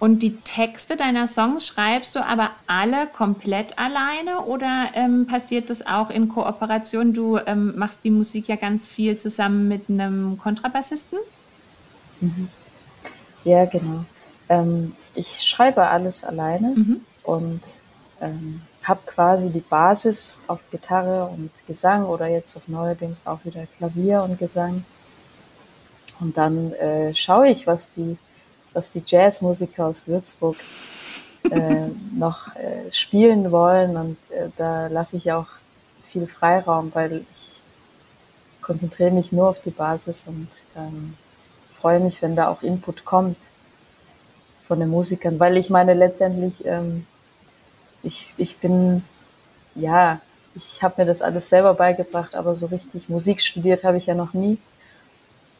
Und 0.00 0.18
die 0.18 0.36
Texte 0.38 0.96
deiner 0.96 1.28
Songs 1.28 1.64
schreibst 1.64 2.16
du 2.16 2.26
aber 2.26 2.50
alle 2.66 3.06
komplett 3.06 3.78
alleine 3.78 4.40
oder 4.46 4.88
ähm, 4.94 5.28
passiert 5.28 5.70
das 5.70 5.86
auch 5.86 6.10
in 6.10 6.28
Kooperation? 6.28 7.14
Du 7.14 7.38
ähm, 7.38 7.74
machst 7.76 8.00
die 8.02 8.10
Musik 8.10 8.48
ja 8.48 8.56
ganz 8.56 8.88
viel 8.88 9.16
zusammen 9.16 9.68
mit 9.68 9.88
einem 9.88 10.38
Kontrabassisten? 10.38 11.18
Mhm. 12.20 12.48
Ja, 13.44 13.64
genau. 13.64 14.04
Ähm, 14.48 14.92
ich 15.14 15.42
schreibe 15.44 15.86
alles 15.86 16.24
alleine 16.24 16.74
mhm. 16.74 17.00
Und 17.26 17.80
ähm, 18.20 18.62
habe 18.82 19.00
quasi 19.06 19.50
die 19.50 19.60
Basis 19.60 20.40
auf 20.46 20.60
Gitarre 20.70 21.26
und 21.26 21.50
Gesang 21.66 22.06
oder 22.06 22.26
jetzt 22.26 22.56
auf 22.56 22.68
neuerdings 22.68 23.26
auch 23.26 23.40
wieder 23.44 23.66
Klavier 23.76 24.22
und 24.22 24.38
Gesang. 24.38 24.84
Und 26.20 26.36
dann 26.38 26.72
äh, 26.72 27.14
schaue 27.14 27.48
ich, 27.48 27.66
was 27.66 27.92
die 27.92 28.16
was 28.76 28.90
die 28.90 29.02
Jazzmusiker 29.04 29.86
aus 29.86 30.06
Würzburg 30.06 30.56
äh, 31.50 31.86
noch 32.14 32.54
äh, 32.56 32.92
spielen 32.92 33.50
wollen. 33.50 33.96
Und 33.96 34.18
äh, 34.30 34.50
da 34.58 34.88
lasse 34.88 35.16
ich 35.16 35.32
auch 35.32 35.46
viel 36.06 36.26
Freiraum, 36.26 36.94
weil 36.94 37.24
ich 37.32 37.60
konzentriere 38.60 39.12
mich 39.12 39.32
nur 39.32 39.48
auf 39.48 39.62
die 39.62 39.70
Basis 39.70 40.28
und 40.28 40.48
ähm, 40.76 41.14
freue 41.80 42.00
mich, 42.00 42.20
wenn 42.20 42.36
da 42.36 42.48
auch 42.48 42.62
Input 42.62 43.06
kommt 43.06 43.38
von 44.68 44.78
den 44.78 44.90
Musikern, 44.90 45.40
weil 45.40 45.56
ich 45.56 45.70
meine 45.70 45.94
letztendlich, 45.94 46.64
ähm, 46.66 47.06
ich, 48.06 48.32
ich 48.36 48.58
bin, 48.58 49.02
ja, 49.74 50.20
ich 50.54 50.82
habe 50.82 51.02
mir 51.02 51.06
das 51.06 51.22
alles 51.22 51.48
selber 51.48 51.74
beigebracht, 51.74 52.34
aber 52.34 52.54
so 52.54 52.66
richtig 52.66 53.08
Musik 53.08 53.42
studiert 53.42 53.84
habe 53.84 53.98
ich 53.98 54.06
ja 54.06 54.14
noch 54.14 54.32
nie. 54.32 54.58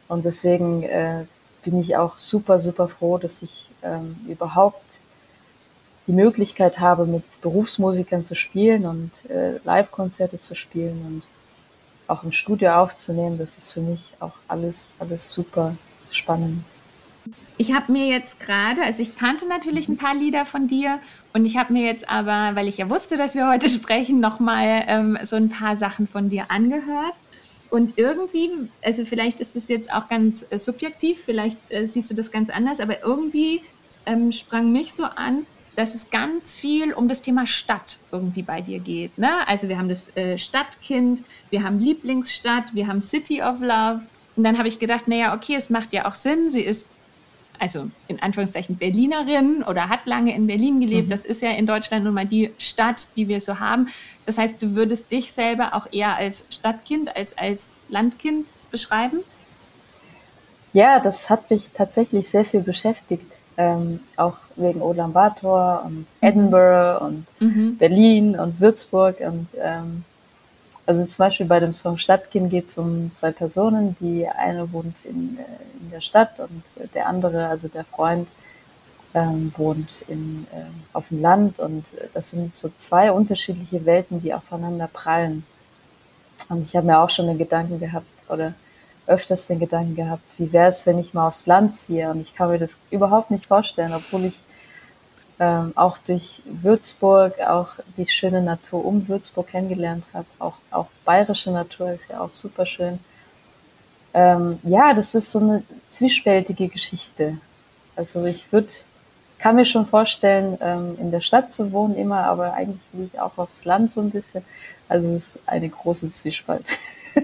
Und 0.09 0.25
deswegen 0.25 0.85
äh, 0.85 1.25
bin 1.65 1.81
ich 1.81 1.97
auch 1.97 2.17
super, 2.17 2.61
super 2.61 2.89
froh, 2.89 3.19
dass 3.19 3.43
ich 3.43 3.69
ähm, 3.83 4.17
überhaupt 4.29 4.85
die 6.07 6.13
Möglichkeit 6.13 6.79
habe, 6.79 7.05
mit 7.05 7.25
Berufsmusikern 7.41 8.23
zu 8.23 8.37
spielen 8.37 8.87
und 8.87 9.11
äh, 9.29 9.59
Live-Konzerte 9.65 10.39
zu 10.39 10.55
spielen 10.55 11.05
und 11.05 11.23
auch 12.07 12.23
im 12.23 12.31
Studio 12.31 12.75
aufzunehmen. 12.75 13.39
Das 13.39 13.59
ist 13.59 13.73
für 13.73 13.81
mich 13.81 14.15
auch 14.21 14.35
alles, 14.47 14.93
alles 15.01 15.31
super 15.31 15.75
spannend. 16.13 16.63
Ich 17.59 17.73
habe 17.73 17.91
mir 17.91 18.07
jetzt 18.07 18.39
gerade, 18.39 18.83
also 18.83 19.03
ich 19.03 19.17
kannte 19.17 19.49
natürlich 19.49 19.89
ein 19.89 19.97
paar 19.97 20.15
Lieder 20.15 20.45
von 20.45 20.69
dir 20.69 21.01
und 21.37 21.45
ich 21.45 21.59
habe 21.59 21.75
mir 21.75 21.85
jetzt 21.85 22.09
aber, 22.09 22.57
weil 22.57 22.67
ich 22.67 22.79
ja 22.79 22.89
wusste, 22.89 23.19
dass 23.19 23.35
wir 23.35 23.47
heute 23.47 23.69
sprechen, 23.69 24.21
nochmal 24.21 24.85
ähm, 24.89 25.19
so 25.23 25.37
ein 25.37 25.51
paar 25.51 25.77
Sachen 25.77 26.09
von 26.09 26.31
dir 26.31 26.51
angehört. 26.51 27.13
Und 27.69 27.99
irgendwie, 27.99 28.51
also 28.83 29.05
vielleicht 29.05 29.41
ist 29.41 29.55
es 29.55 29.69
jetzt 29.69 29.93
auch 29.93 30.09
ganz 30.09 30.47
äh, 30.49 30.59
subjektiv, 30.59 31.23
vielleicht 31.25 31.59
äh, 31.69 31.85
siehst 31.87 32.11
du 32.11 32.15
das 32.15 32.31
ganz 32.31 32.49
anders, 32.49 32.81
aber 32.81 33.03
irgendwie 33.03 33.61
ähm, 34.07 34.33
sprang 34.33 34.73
mich 34.73 34.95
so 34.95 35.05
an, 35.05 35.45
dass 35.75 35.95
es 35.95 36.09
ganz 36.09 36.55
viel 36.55 36.95
um 36.95 37.07
das 37.07 37.21
Thema 37.21 37.47
Stadt 37.47 37.99
irgendwie 38.13 38.43
bei 38.43 38.63
dir 38.63 38.79
geht. 38.79 39.19
Ne? 39.19 39.47
Also 39.47 39.69
wir 39.69 39.77
haben 39.77 39.91
das 39.91 40.17
äh, 40.17 40.39
Stadtkind, 40.39 41.23
wir 41.51 41.65
haben 41.65 41.79
Lieblingsstadt, 41.79 42.75
wir 42.75 42.87
haben 42.87 43.03
City 43.03 43.43
of 43.43 43.61
Love. 43.61 44.07
Und 44.37 44.45
dann 44.45 44.57
habe 44.57 44.69
ich 44.69 44.79
gedacht, 44.79 45.07
naja, 45.07 45.35
okay, 45.35 45.57
es 45.57 45.69
macht 45.69 45.93
ja 45.93 46.09
auch 46.09 46.15
Sinn, 46.15 46.49
sie 46.49 46.63
ist 46.63 46.87
also 47.59 47.91
in 48.09 48.23
Anführungszeichen 48.23 48.77
Berlinerin 48.77 49.63
oder 49.63 49.89
hat 49.89 50.07
lange 50.07 50.35
in 50.35 50.47
Berlin 50.47 50.81
gelebt. 50.81 51.07
Mhm. 51.07 51.11
Das 51.11 51.25
ist 51.25 51.43
ja 51.43 51.51
in 51.51 51.67
Deutschland 51.67 52.05
nun 52.05 52.15
mal 52.15 52.27
die 52.27 52.53
Stadt, 52.59 53.09
die 53.17 53.29
wir 53.29 53.41
so 53.41 53.61
haben. 53.61 53.89
Das 54.25 54.39
heißt, 54.39 54.61
du 54.63 54.75
würdest 54.75 55.13
dich 55.13 55.33
selber 55.33 55.75
auch 55.75 55.87
eher 55.93 56.17
als 56.17 56.45
Stadtkind 56.51 57.17
als 57.17 57.37
als 57.39 57.75
Landkind 57.89 58.53
beschreiben? 58.71 59.19
Ja, 60.73 61.01
das 61.01 61.31
hat 61.31 61.51
mich 61.51 61.71
tatsächlich 61.73 62.29
sehr 62.29 62.45
viel 62.45 62.61
beschäftigt. 62.61 63.25
ähm, 63.57 64.01
auch 64.17 64.37
wegen 64.57 64.83
Ulaanbaatar 64.83 65.85
und 65.87 65.99
mhm. 65.99 66.07
Edinburgh 66.21 67.05
und 67.05 67.27
mhm. 67.41 67.77
Berlin 67.79 68.39
und 68.39 68.61
Würzburg 68.61 69.21
und 69.21 69.49
ähm, 69.63 70.05
also 70.87 71.05
zum 71.05 71.19
Beispiel 71.19 71.47
bei 71.47 71.61
dem 71.61 71.73
Song 71.73 71.99
Stadtkind 71.99 72.51
geht 72.51 72.69
es 72.69 72.79
um 72.79 73.13
zwei 73.13 73.33
Personen. 73.33 73.97
Die 74.01 74.27
eine 74.29 74.73
wohnt 74.73 74.97
in, 75.05 75.37
äh, 75.39 75.83
in 75.83 75.91
der 75.91 76.01
Stadt 76.01 76.39
und 76.39 76.63
der 76.95 77.09
andere, 77.09 77.49
also 77.49 77.69
der 77.69 77.85
Freund, 77.85 78.29
ähm, 79.15 79.53
wohnt 79.57 80.03
in, 80.09 80.47
äh, 80.53 80.63
auf 80.93 81.09
dem 81.09 81.21
Land. 81.23 81.59
Und 81.59 81.87
das 82.15 82.31
sind 82.31 82.55
so 82.55 82.69
zwei 82.77 83.11
unterschiedliche 83.11 83.85
Welten, 83.85 84.23
die 84.23 84.33
aufeinander 84.33 84.89
prallen. 84.93 85.45
Und 86.49 86.65
ich 86.65 86.77
habe 86.77 86.87
mir 86.87 86.99
auch 87.01 87.11
schon 87.11 87.27
den 87.27 87.39
Gedanken 87.39 87.81
gehabt, 87.81 88.07
oder 88.29 88.55
öfters 89.07 89.47
den 89.47 89.59
Gedanken 89.59 89.95
gehabt, 89.95 90.23
wie 90.39 90.53
wäre 90.53 90.69
es, 90.69 90.87
wenn 90.87 90.99
ich 90.99 91.15
mal 91.15 91.29
aufs 91.29 91.47
Land 91.47 91.77
ziehe? 91.77 92.11
Und 92.11 92.21
ich 92.21 92.35
kann 92.35 92.51
mir 92.51 92.59
das 92.59 92.79
überhaupt 92.91 93.31
nicht 93.31 93.47
vorstellen, 93.47 93.95
obwohl 93.95 94.27
ich 94.27 94.35
ähm, 95.39 95.73
auch 95.75 95.99
durch 95.99 96.43
Würzburg 96.47 97.41
auch 97.41 97.69
die 97.97 98.07
schöne 98.07 98.43
Natur 98.43 98.85
um 98.85 99.07
Würzburg 99.09 99.49
kennengelernt 99.49 100.05
habe. 100.15 100.27
Auch, 100.39 100.55
auch 100.71 100.87
bayerische 101.05 101.51
Natur 101.51 101.93
ist 101.93 102.09
ja 102.09 102.21
auch 102.21 102.33
super 102.33 102.65
schön. 102.65 102.99
Ähm, 104.15 104.59
ja, 104.63 104.95
das 104.95 105.15
ist 105.15 105.31
so 105.31 105.41
eine 105.41 105.63
zwiespältige 105.89 106.69
Geschichte. 106.69 107.39
Also 107.97 108.25
ich 108.25 108.51
würde, 108.51 108.69
kann 109.39 109.57
mir 109.57 109.67
schon 109.67 109.87
vorstellen, 109.87 110.57
ähm, 110.63 110.97
in 110.99 111.11
der 111.11 111.21
Stadt 111.21 111.53
zu 111.53 111.71
wohnen 111.73 111.97
immer, 111.97 112.25
aber 112.25 112.55
eigentlich 112.55 112.81
will 112.93 113.11
ich 113.13 113.21
auch 113.21 113.37
aufs 113.37 113.67
Land 113.67 113.93
so 113.93 114.01
ein 114.01 114.11
bisschen. 114.11 114.43
Also 114.89 115.13
es 115.13 115.37
ist 115.37 115.41
eine 115.47 115.69
große 115.69 116.11
Zwiespalt. 116.13 116.79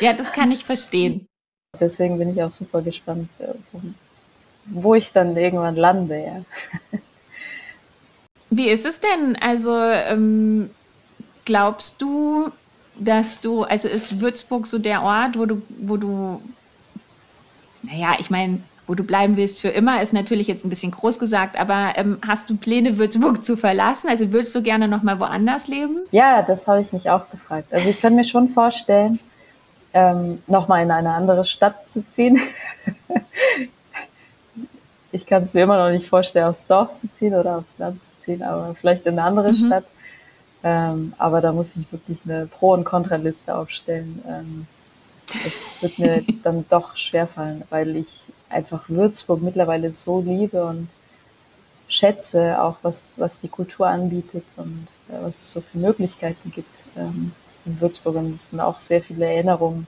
ja, 0.00 0.14
das 0.14 0.32
kann 0.32 0.50
ich 0.50 0.64
verstehen. 0.64 1.26
Deswegen 1.78 2.16
bin 2.16 2.30
ich 2.30 2.42
auch 2.42 2.50
super 2.50 2.80
gespannt, 2.80 3.28
äh, 3.38 3.52
wo 4.66 4.94
ich 4.94 5.12
dann 5.12 5.36
irgendwann 5.36 5.76
lande, 5.76 6.18
ja. 6.18 7.00
Wie 8.50 8.68
ist 8.68 8.86
es 8.86 9.00
denn? 9.00 9.36
Also 9.40 9.76
ähm, 9.76 10.70
glaubst 11.44 12.00
du, 12.00 12.50
dass 12.98 13.40
du, 13.40 13.64
also 13.64 13.88
ist 13.88 14.20
Würzburg 14.20 14.66
so 14.66 14.78
der 14.78 15.02
Ort, 15.02 15.38
wo 15.38 15.46
du, 15.46 15.62
wo 15.80 15.96
du, 15.96 16.40
naja, 17.82 18.16
ich 18.18 18.30
meine, 18.30 18.60
wo 18.86 18.94
du 18.94 19.02
bleiben 19.02 19.36
willst 19.36 19.60
für 19.60 19.68
immer, 19.68 20.00
ist 20.00 20.12
natürlich 20.12 20.46
jetzt 20.46 20.64
ein 20.64 20.68
bisschen 20.68 20.92
groß 20.92 21.18
gesagt, 21.18 21.58
aber 21.58 21.94
ähm, 21.96 22.18
hast 22.26 22.48
du 22.48 22.56
Pläne, 22.56 22.98
Würzburg 22.98 23.44
zu 23.44 23.56
verlassen? 23.56 24.08
Also 24.08 24.32
würdest 24.32 24.54
du 24.54 24.62
gerne 24.62 24.86
nochmal 24.86 25.18
woanders 25.18 25.66
leben? 25.66 25.98
Ja, 26.12 26.42
das 26.42 26.68
habe 26.68 26.82
ich 26.82 26.92
mich 26.92 27.10
auch 27.10 27.28
gefragt. 27.30 27.72
Also 27.72 27.90
ich 27.90 28.00
kann 28.00 28.14
mir 28.14 28.24
schon 28.24 28.48
vorstellen, 28.50 29.18
ähm, 29.92 30.42
nochmal 30.46 30.84
in 30.84 30.90
eine 30.90 31.12
andere 31.12 31.44
Stadt 31.44 31.90
zu 31.90 32.08
ziehen. 32.10 32.40
ich 35.12 35.26
kann 35.26 35.42
es 35.42 35.54
mir 35.54 35.62
immer 35.62 35.78
noch 35.78 35.90
nicht 35.90 36.08
vorstellen, 36.08 36.46
aufs 36.46 36.66
Dorf 36.66 36.92
zu 36.92 37.08
ziehen 37.08 37.34
oder 37.34 37.58
aufs 37.58 37.78
Land 37.78 38.02
zu 38.04 38.12
ziehen, 38.20 38.42
aber 38.42 38.74
vielleicht 38.74 39.06
in 39.06 39.18
eine 39.18 39.22
andere 39.22 39.52
mhm. 39.52 39.66
Stadt. 39.66 39.84
Ähm, 40.64 41.14
aber 41.18 41.40
da 41.40 41.52
muss 41.52 41.76
ich 41.76 41.90
wirklich 41.92 42.18
eine 42.24 42.46
Pro- 42.46 42.72
und 42.72 42.84
Kontraliste 42.84 43.54
aufstellen. 43.54 44.22
Ähm, 44.28 44.66
es 45.46 45.80
wird 45.80 45.98
mir 45.98 46.24
dann 46.42 46.64
doch 46.68 46.96
schwerfallen, 46.96 47.62
weil 47.70 47.96
ich 47.96 48.20
einfach 48.48 48.88
Würzburg 48.88 49.42
mittlerweile 49.42 49.92
so 49.92 50.20
liebe 50.20 50.64
und 50.64 50.88
schätze, 51.88 52.60
auch 52.60 52.78
was, 52.82 53.14
was 53.18 53.40
die 53.40 53.48
Kultur 53.48 53.86
anbietet 53.86 54.44
und 54.56 54.88
äh, 55.08 55.22
was 55.22 55.40
es 55.40 55.52
so 55.52 55.60
für 55.60 55.78
Möglichkeiten 55.78 56.50
gibt 56.50 56.76
ähm, 56.96 57.32
in 57.64 57.80
Würzburg. 57.80 58.16
Und 58.16 58.34
es 58.34 58.50
sind 58.50 58.60
auch 58.60 58.80
sehr 58.80 59.00
viele 59.02 59.26
Erinnerungen 59.26 59.86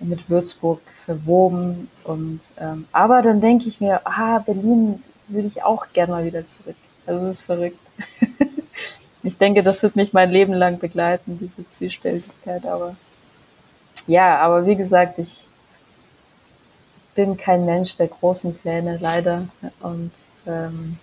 mit 0.00 0.28
Würzburg 0.30 0.80
verwoben. 1.04 1.88
Und 2.04 2.40
ähm, 2.58 2.86
aber 2.92 3.22
dann 3.22 3.40
denke 3.40 3.68
ich 3.68 3.80
mir, 3.80 4.00
ah, 4.04 4.38
Berlin 4.38 5.02
würde 5.28 5.48
ich 5.48 5.62
auch 5.62 5.86
gerne 5.92 6.12
mal 6.12 6.24
wieder 6.24 6.44
zurück. 6.46 6.76
Also 7.06 7.26
es 7.26 7.38
ist 7.38 7.44
verrückt. 7.44 7.78
ich 9.22 9.38
denke, 9.38 9.62
das 9.62 9.82
wird 9.82 9.96
mich 9.96 10.12
mein 10.12 10.30
Leben 10.30 10.52
lang 10.52 10.78
begleiten, 10.78 11.38
diese 11.40 11.68
Zwiespältigkeit. 11.68 12.66
Aber 12.66 12.96
ja, 14.06 14.38
aber 14.38 14.66
wie 14.66 14.76
gesagt, 14.76 15.18
ich 15.18 15.44
bin 17.14 17.36
kein 17.36 17.64
Mensch 17.64 17.96
der 17.96 18.08
großen 18.08 18.54
Pläne, 18.54 18.98
leider. 19.00 19.46
Und 19.80 20.10
ähm, 20.46 20.98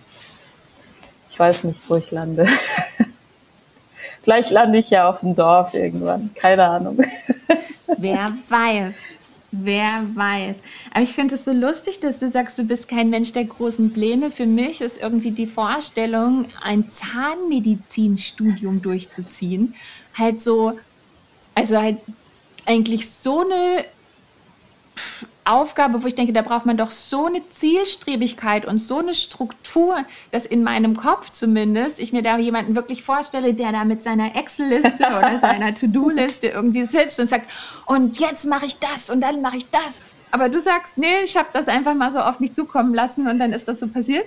ich 1.30 1.38
weiß 1.38 1.64
nicht, 1.64 1.88
wo 1.88 1.96
ich 1.96 2.10
lande. 2.10 2.46
Vielleicht 4.22 4.50
lande 4.50 4.78
ich 4.78 4.90
ja 4.90 5.08
auf 5.08 5.20
dem 5.20 5.34
Dorf 5.34 5.74
irgendwann. 5.74 6.30
Keine 6.34 6.64
Ahnung. 6.64 6.98
Wer 7.98 8.32
weiß. 8.48 8.94
Wer 9.50 10.06
weiß. 10.14 10.56
Aber 10.92 11.02
ich 11.02 11.12
finde 11.12 11.34
es 11.34 11.44
so 11.44 11.52
lustig, 11.52 12.00
dass 12.00 12.18
du 12.18 12.30
sagst, 12.30 12.58
du 12.58 12.64
bist 12.64 12.88
kein 12.88 13.10
Mensch 13.10 13.32
der 13.32 13.44
großen 13.44 13.92
Pläne. 13.92 14.30
Für 14.30 14.46
mich 14.46 14.80
ist 14.80 15.00
irgendwie 15.00 15.32
die 15.32 15.46
Vorstellung, 15.46 16.46
ein 16.62 16.90
Zahnmedizinstudium 16.90 18.80
durchzuziehen, 18.80 19.74
halt 20.14 20.40
so, 20.40 20.78
also 21.54 21.78
halt 21.78 21.98
eigentlich 22.64 23.10
so 23.10 23.40
eine 23.40 23.84
Aufgabe, 25.44 26.02
wo 26.02 26.06
ich 26.06 26.14
denke, 26.14 26.32
da 26.32 26.42
braucht 26.42 26.66
man 26.66 26.76
doch 26.76 26.90
so 26.90 27.26
eine 27.26 27.42
Zielstrebigkeit 27.50 28.64
und 28.64 28.78
so 28.78 28.98
eine 28.98 29.14
Struktur, 29.14 29.96
dass 30.30 30.46
in 30.46 30.62
meinem 30.62 30.96
Kopf 30.96 31.30
zumindest 31.30 31.98
ich 31.98 32.12
mir 32.12 32.22
da 32.22 32.38
jemanden 32.38 32.76
wirklich 32.76 33.02
vorstelle, 33.02 33.52
der 33.52 33.72
da 33.72 33.84
mit 33.84 34.02
seiner 34.02 34.36
Excel-Liste 34.36 35.04
oder 35.18 35.38
seiner 35.40 35.74
To-Do-Liste 35.74 36.48
irgendwie 36.48 36.84
sitzt 36.84 37.18
und 37.18 37.26
sagt, 37.26 37.50
und 37.86 38.20
jetzt 38.20 38.44
mache 38.46 38.66
ich 38.66 38.78
das 38.78 39.10
und 39.10 39.20
dann 39.20 39.42
mache 39.42 39.56
ich 39.56 39.70
das. 39.70 40.02
Aber 40.30 40.48
du 40.48 40.60
sagst, 40.60 40.96
nee, 40.96 41.20
ich 41.24 41.36
habe 41.36 41.48
das 41.52 41.68
einfach 41.68 41.94
mal 41.94 42.10
so 42.10 42.18
auf 42.18 42.40
mich 42.40 42.54
zukommen 42.54 42.94
lassen 42.94 43.28
und 43.28 43.38
dann 43.38 43.52
ist 43.52 43.68
das 43.68 43.80
so 43.80 43.88
passiert? 43.88 44.24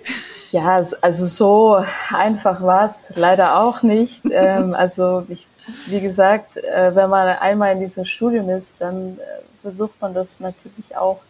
Ja, 0.51 0.75
also 1.01 1.25
so 1.25 1.83
einfach 2.15 2.61
war 2.61 2.85
es 2.85 3.11
leider 3.15 3.59
auch 3.59 3.81
nicht. 3.81 4.21
ähm, 4.31 4.75
also 4.75 5.25
ich, 5.29 5.47
wie 5.87 6.01
gesagt, 6.01 6.57
äh, 6.57 6.95
wenn 6.95 7.09
man 7.09 7.27
einmal 7.39 7.73
in 7.73 7.79
diesem 7.79 8.05
Studium 8.05 8.49
ist, 8.49 8.81
dann 8.81 9.17
äh, 9.17 9.54
versucht 9.65 9.99
man 9.99 10.13
das 10.13 10.39
natürlich 10.39 10.95
auch 10.95 11.21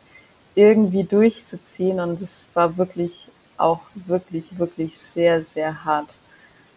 irgendwie 0.55 1.05
durchzuziehen 1.05 2.01
und 2.01 2.19
es 2.19 2.47
war 2.53 2.75
wirklich 2.75 3.29
auch 3.55 3.79
wirklich, 3.93 4.59
wirklich 4.59 4.97
sehr, 4.97 5.41
sehr 5.41 5.86
hart 5.86 6.09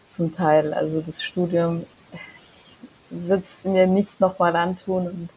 zum 0.08 0.36
Teil. 0.36 0.72
Also 0.72 1.00
das 1.00 1.20
Studium, 1.20 1.84
ich 2.12 2.76
würde 3.10 3.42
es 3.42 3.64
mir 3.64 3.88
nicht 3.88 4.20
nochmal 4.20 4.54
antun 4.54 5.08
und 5.08 5.28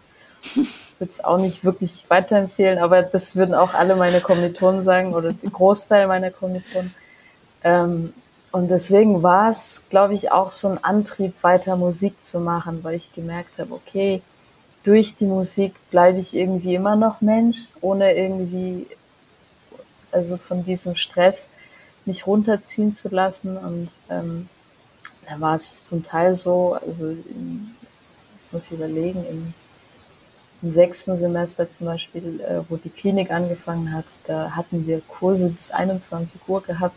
würde 1.00 1.12
es 1.12 1.24
auch 1.24 1.40
nicht 1.40 1.66
wirklich 1.66 2.06
weiterempfehlen, 2.08 2.78
aber 2.78 3.02
das 3.02 3.36
würden 3.36 3.56
auch 3.56 3.74
alle 3.74 3.96
meine 3.96 4.22
Kommilitonen 4.22 4.84
sagen 4.84 5.16
oder 5.16 5.34
der 5.34 5.50
Großteil 5.50 6.06
meiner 6.06 6.30
Kommilitonen. 6.30 6.94
Ähm, 7.64 8.14
und 8.52 8.68
deswegen 8.68 9.24
war 9.24 9.50
es, 9.50 9.86
glaube 9.90 10.14
ich, 10.14 10.32
auch 10.32 10.52
so 10.52 10.68
ein 10.68 10.84
Antrieb, 10.84 11.34
weiter 11.42 11.78
Musik 11.78 12.24
zu 12.24 12.40
machen, 12.40 12.84
weil 12.84 12.94
ich 12.94 13.12
gemerkt 13.12 13.58
habe, 13.58 13.74
okay, 13.74 14.22
durch 14.84 15.16
die 15.16 15.26
Musik 15.26 15.74
bleibe 15.92 16.20
ich 16.20 16.34
irgendwie 16.34 16.76
immer 16.76 16.96
noch 16.96 17.22
Mensch, 17.22 17.70
ohne 17.82 18.14
irgendwie, 18.14 18.88
also 20.12 20.38
von 20.38 20.66
diesem 20.66 20.96
Stress 20.96 21.50
mich 22.06 22.26
runterziehen 22.26 22.94
zu 22.94 23.10
lassen. 23.10 23.58
Und 23.58 23.90
ähm, 24.10 24.50
da 25.30 25.40
war 25.40 25.56
es 25.56 25.84
zum 25.84 26.04
Teil 26.04 26.36
so, 26.36 26.74
also 26.74 27.10
in, 27.10 27.76
jetzt 28.36 28.52
muss 28.54 28.66
ich 28.66 28.72
überlegen, 28.72 29.24
im, 29.30 29.54
im 30.64 30.74
sechsten 30.74 31.18
Semester 31.18 31.70
zum 31.70 31.88
Beispiel, 31.88 32.42
äh, 32.42 32.62
wo 32.70 32.78
die 32.78 32.90
Klinik 32.90 33.32
angefangen 33.32 33.94
hat, 33.94 34.06
da 34.26 34.52
hatten 34.56 34.88
wir 34.88 35.02
Kurse 35.02 35.50
bis 35.50 35.72
21 35.72 36.42
Uhr 36.48 36.62
gehabt 36.62 36.96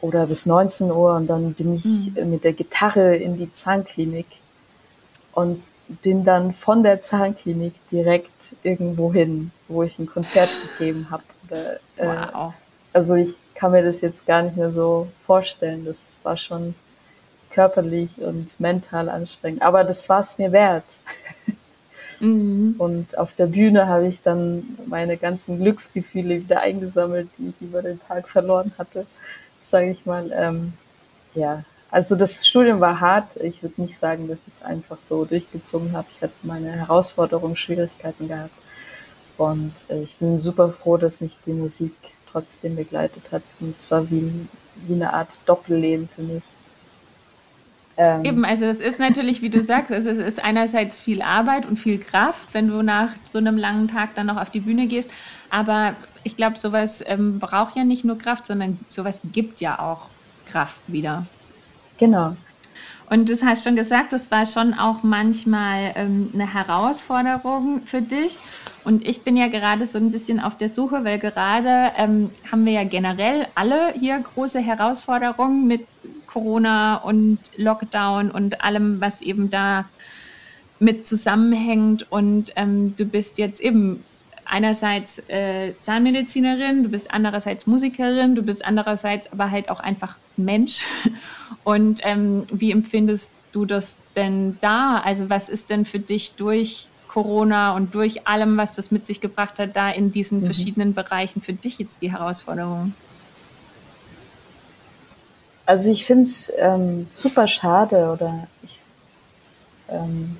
oder 0.00 0.26
bis 0.26 0.46
19 0.46 0.90
Uhr 0.90 1.14
und 1.14 1.26
dann 1.26 1.54
bin 1.54 1.76
ich 1.76 1.84
mhm. 1.84 2.30
mit 2.30 2.44
der 2.44 2.54
Gitarre 2.54 3.16
in 3.16 3.36
die 3.36 3.52
Zahnklinik 3.52 4.26
und 5.32 5.62
bin 6.02 6.24
dann 6.24 6.52
von 6.52 6.82
der 6.82 7.00
Zahnklinik 7.00 7.74
direkt 7.90 8.54
irgendwo 8.62 9.12
hin, 9.12 9.50
wo 9.68 9.82
ich 9.82 9.98
ein 9.98 10.06
Konzert 10.06 10.50
gegeben 10.78 11.08
habe. 11.10 11.22
Äh, 11.96 12.06
wow. 12.32 12.54
Also 12.92 13.14
ich 13.14 13.34
kann 13.54 13.72
mir 13.72 13.82
das 13.82 14.00
jetzt 14.00 14.26
gar 14.26 14.42
nicht 14.42 14.56
mehr 14.56 14.70
so 14.70 15.08
vorstellen. 15.26 15.84
Das 15.84 15.96
war 16.22 16.36
schon 16.36 16.74
körperlich 17.50 18.10
und 18.18 18.58
mental 18.60 19.08
anstrengend. 19.08 19.62
Aber 19.62 19.84
das 19.84 20.08
war 20.08 20.20
es 20.20 20.38
mir 20.38 20.52
wert. 20.52 20.84
Mhm. 22.20 22.74
Und 22.78 23.16
auf 23.16 23.34
der 23.34 23.46
Bühne 23.46 23.88
habe 23.88 24.06
ich 24.06 24.22
dann 24.22 24.78
meine 24.86 25.16
ganzen 25.16 25.58
Glücksgefühle 25.58 26.42
wieder 26.42 26.60
eingesammelt, 26.60 27.28
die 27.38 27.48
ich 27.48 27.62
über 27.62 27.82
den 27.82 27.98
Tag 27.98 28.28
verloren 28.28 28.72
hatte, 28.78 29.06
sage 29.64 29.90
ich 29.90 30.04
mal. 30.04 30.30
Ähm, 30.34 30.74
ja, 31.34 31.64
also 31.90 32.14
das 32.14 32.46
Studium 32.46 32.80
war 32.80 33.00
hart. 33.00 33.36
Ich 33.42 33.62
würde 33.62 33.80
nicht 33.82 33.96
sagen, 33.96 34.28
dass 34.28 34.38
ich 34.46 34.54
es 34.54 34.62
einfach 34.62 34.98
so 35.00 35.24
durchgezogen 35.24 35.92
habe. 35.92 36.06
Ich 36.14 36.22
hatte 36.22 36.34
meine 36.42 36.70
Herausforderungen, 36.70 37.56
Schwierigkeiten 37.56 38.28
gehabt. 38.28 38.54
Und 39.36 39.72
äh, 39.88 40.02
ich 40.02 40.16
bin 40.16 40.38
super 40.38 40.70
froh, 40.70 40.96
dass 40.96 41.20
mich 41.20 41.36
die 41.46 41.52
Musik 41.52 41.94
trotzdem 42.30 42.76
begleitet 42.76 43.32
hat. 43.32 43.42
Und 43.58 43.76
es 43.76 43.90
war 43.90 44.08
wie, 44.10 44.30
wie 44.86 44.94
eine 44.94 45.12
Art 45.12 45.40
Doppelleben 45.46 46.08
für 46.08 46.22
mich. 46.22 46.42
Ähm, 47.96 48.24
Eben, 48.24 48.44
also 48.44 48.66
es 48.66 48.80
ist 48.80 49.00
natürlich, 49.00 49.42
wie 49.42 49.50
du 49.50 49.62
sagst, 49.62 49.90
es 49.90 50.06
ist 50.06 50.44
einerseits 50.44 51.00
viel 51.00 51.22
Arbeit 51.22 51.66
und 51.66 51.78
viel 51.78 51.98
Kraft, 51.98 52.48
wenn 52.52 52.68
du 52.68 52.82
nach 52.82 53.10
so 53.32 53.38
einem 53.38 53.58
langen 53.58 53.88
Tag 53.88 54.14
dann 54.14 54.26
noch 54.26 54.40
auf 54.40 54.50
die 54.50 54.60
Bühne 54.60 54.86
gehst. 54.86 55.10
Aber 55.50 55.94
ich 56.22 56.36
glaube, 56.36 56.58
sowas 56.58 57.02
ähm, 57.06 57.40
braucht 57.40 57.76
ja 57.76 57.82
nicht 57.82 58.04
nur 58.04 58.16
Kraft, 58.16 58.46
sondern 58.46 58.78
sowas 58.90 59.20
gibt 59.32 59.60
ja 59.60 59.80
auch 59.80 60.06
Kraft 60.50 60.80
wieder. 60.86 61.26
Genau. 62.00 62.34
Und 63.10 63.28
du 63.28 63.36
hast 63.44 63.64
schon 63.64 63.76
gesagt, 63.76 64.12
das 64.12 64.30
war 64.30 64.46
schon 64.46 64.72
auch 64.72 65.02
manchmal 65.02 65.92
ähm, 65.96 66.30
eine 66.32 66.52
Herausforderung 66.52 67.82
für 67.84 68.02
dich. 68.02 68.36
Und 68.84 69.06
ich 69.06 69.22
bin 69.22 69.36
ja 69.36 69.48
gerade 69.48 69.84
so 69.84 69.98
ein 69.98 70.10
bisschen 70.10 70.40
auf 70.40 70.56
der 70.56 70.70
Suche, 70.70 71.04
weil 71.04 71.18
gerade 71.18 71.92
ähm, 71.98 72.30
haben 72.50 72.64
wir 72.64 72.72
ja 72.72 72.84
generell 72.84 73.46
alle 73.54 73.92
hier 73.98 74.18
große 74.18 74.60
Herausforderungen 74.60 75.66
mit 75.66 75.84
Corona 76.26 76.96
und 76.96 77.38
Lockdown 77.56 78.30
und 78.30 78.64
allem, 78.64 79.00
was 79.00 79.20
eben 79.20 79.50
da 79.50 79.84
mit 80.78 81.06
zusammenhängt. 81.06 82.10
Und 82.10 82.52
ähm, 82.56 82.94
du 82.96 83.04
bist 83.04 83.38
jetzt 83.38 83.60
eben 83.60 84.02
einerseits 84.50 85.18
äh, 85.28 85.72
Zahnmedizinerin, 85.82 86.82
du 86.82 86.88
bist 86.88 87.12
andererseits 87.12 87.66
Musikerin, 87.66 88.34
du 88.34 88.42
bist 88.42 88.64
andererseits 88.64 89.32
aber 89.32 89.50
halt 89.50 89.70
auch 89.70 89.80
einfach 89.80 90.16
Mensch. 90.36 90.84
Und 91.64 92.00
ähm, 92.04 92.46
wie 92.50 92.72
empfindest 92.72 93.32
du 93.52 93.64
das 93.64 93.98
denn 94.16 94.58
da? 94.60 95.00
Also 95.04 95.30
was 95.30 95.48
ist 95.48 95.70
denn 95.70 95.84
für 95.84 95.98
dich 95.98 96.32
durch 96.36 96.88
Corona 97.08 97.74
und 97.74 97.92
durch 97.94 98.28
allem, 98.28 98.56
was 98.56 98.76
das 98.76 98.92
mit 98.92 99.04
sich 99.04 99.20
gebracht 99.20 99.58
hat, 99.58 99.74
da 99.74 99.90
in 99.90 100.12
diesen 100.12 100.40
mhm. 100.40 100.44
verschiedenen 100.44 100.94
Bereichen 100.94 101.42
für 101.42 101.52
dich 101.52 101.78
jetzt 101.78 102.02
die 102.02 102.12
Herausforderung? 102.12 102.94
Also 105.66 105.90
ich 105.90 106.04
finde 106.04 106.22
es 106.22 106.52
ähm, 106.56 107.08
super 107.10 107.48
schade 107.48 108.10
oder 108.12 108.46
ich, 108.62 108.80
ähm, 109.88 110.36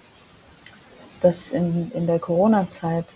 dass 1.20 1.50
in, 1.50 1.90
in 1.92 2.06
der 2.06 2.20
Corona-Zeit 2.20 3.06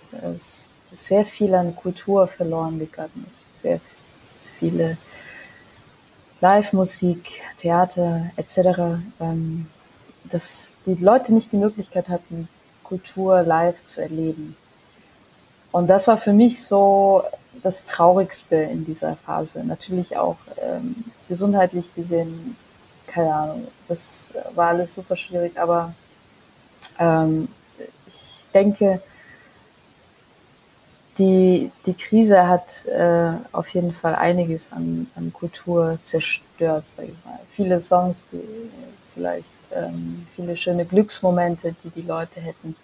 sehr 0.95 1.27
viel 1.27 1.55
an 1.55 1.77
Kultur 1.77 2.27
verloren 2.27 2.79
gegangen 2.79 3.27
ist. 3.31 3.63
Sehr 3.63 3.81
viele 4.59 4.97
Live-Musik, 6.41 7.43
Theater 7.59 8.31
etc., 8.37 9.03
ähm, 9.21 9.67
dass 10.25 10.79
die 10.87 10.95
Leute 10.95 11.35
nicht 11.35 11.53
die 11.53 11.59
Möglichkeit 11.59 12.09
hatten, 12.09 12.49
Kultur 12.83 13.43
live 13.43 13.83
zu 13.85 14.03
erleben. 14.03 14.57
Und 15.73 15.89
das 15.89 16.07
war 16.07 16.17
für 16.17 16.33
mich 16.33 16.63
so 16.63 17.25
das 17.63 17.87
Traurigste 17.87 18.57
in 18.57 18.85
dieser 18.85 19.17
Phase. 19.17 19.65
Natürlich 19.65 20.17
auch 20.17 20.37
ähm, 20.63 21.05
gesundheitlich 21.29 21.93
gesehen, 21.95 22.57
keine 23.07 23.35
Ahnung, 23.35 23.69
das 23.89 24.35
war 24.55 24.69
alles 24.69 24.95
super 24.95 25.17
schwierig, 25.17 25.59
aber 25.59 25.95
ähm, 26.99 27.49
ich 28.07 28.45
denke, 28.53 29.01
die, 31.19 31.71
die 31.87 31.95
Krise 31.95 32.49
hat 32.49 32.87
äh, 32.87 33.33
auf 33.53 33.69
jeden 33.69 33.93
Fall 33.93 34.15
einiges 34.15 34.73
an, 34.73 35.09
an 35.15 35.33
Kultur 35.33 35.99
zerstört, 36.03 36.89
sage 36.91 37.09
ich 37.09 37.25
mal. 37.25 37.39
Viele 37.55 37.81
Songs, 37.81 38.27
die 38.33 38.41
vielleicht 39.15 39.45
ähm, 39.73 40.27
viele 40.35 40.57
schöne 40.57 40.85
Glücksmomente, 40.85 41.75
die 41.85 41.91
die 41.91 42.07
Leute 42.07 42.41
hätten 42.41 42.77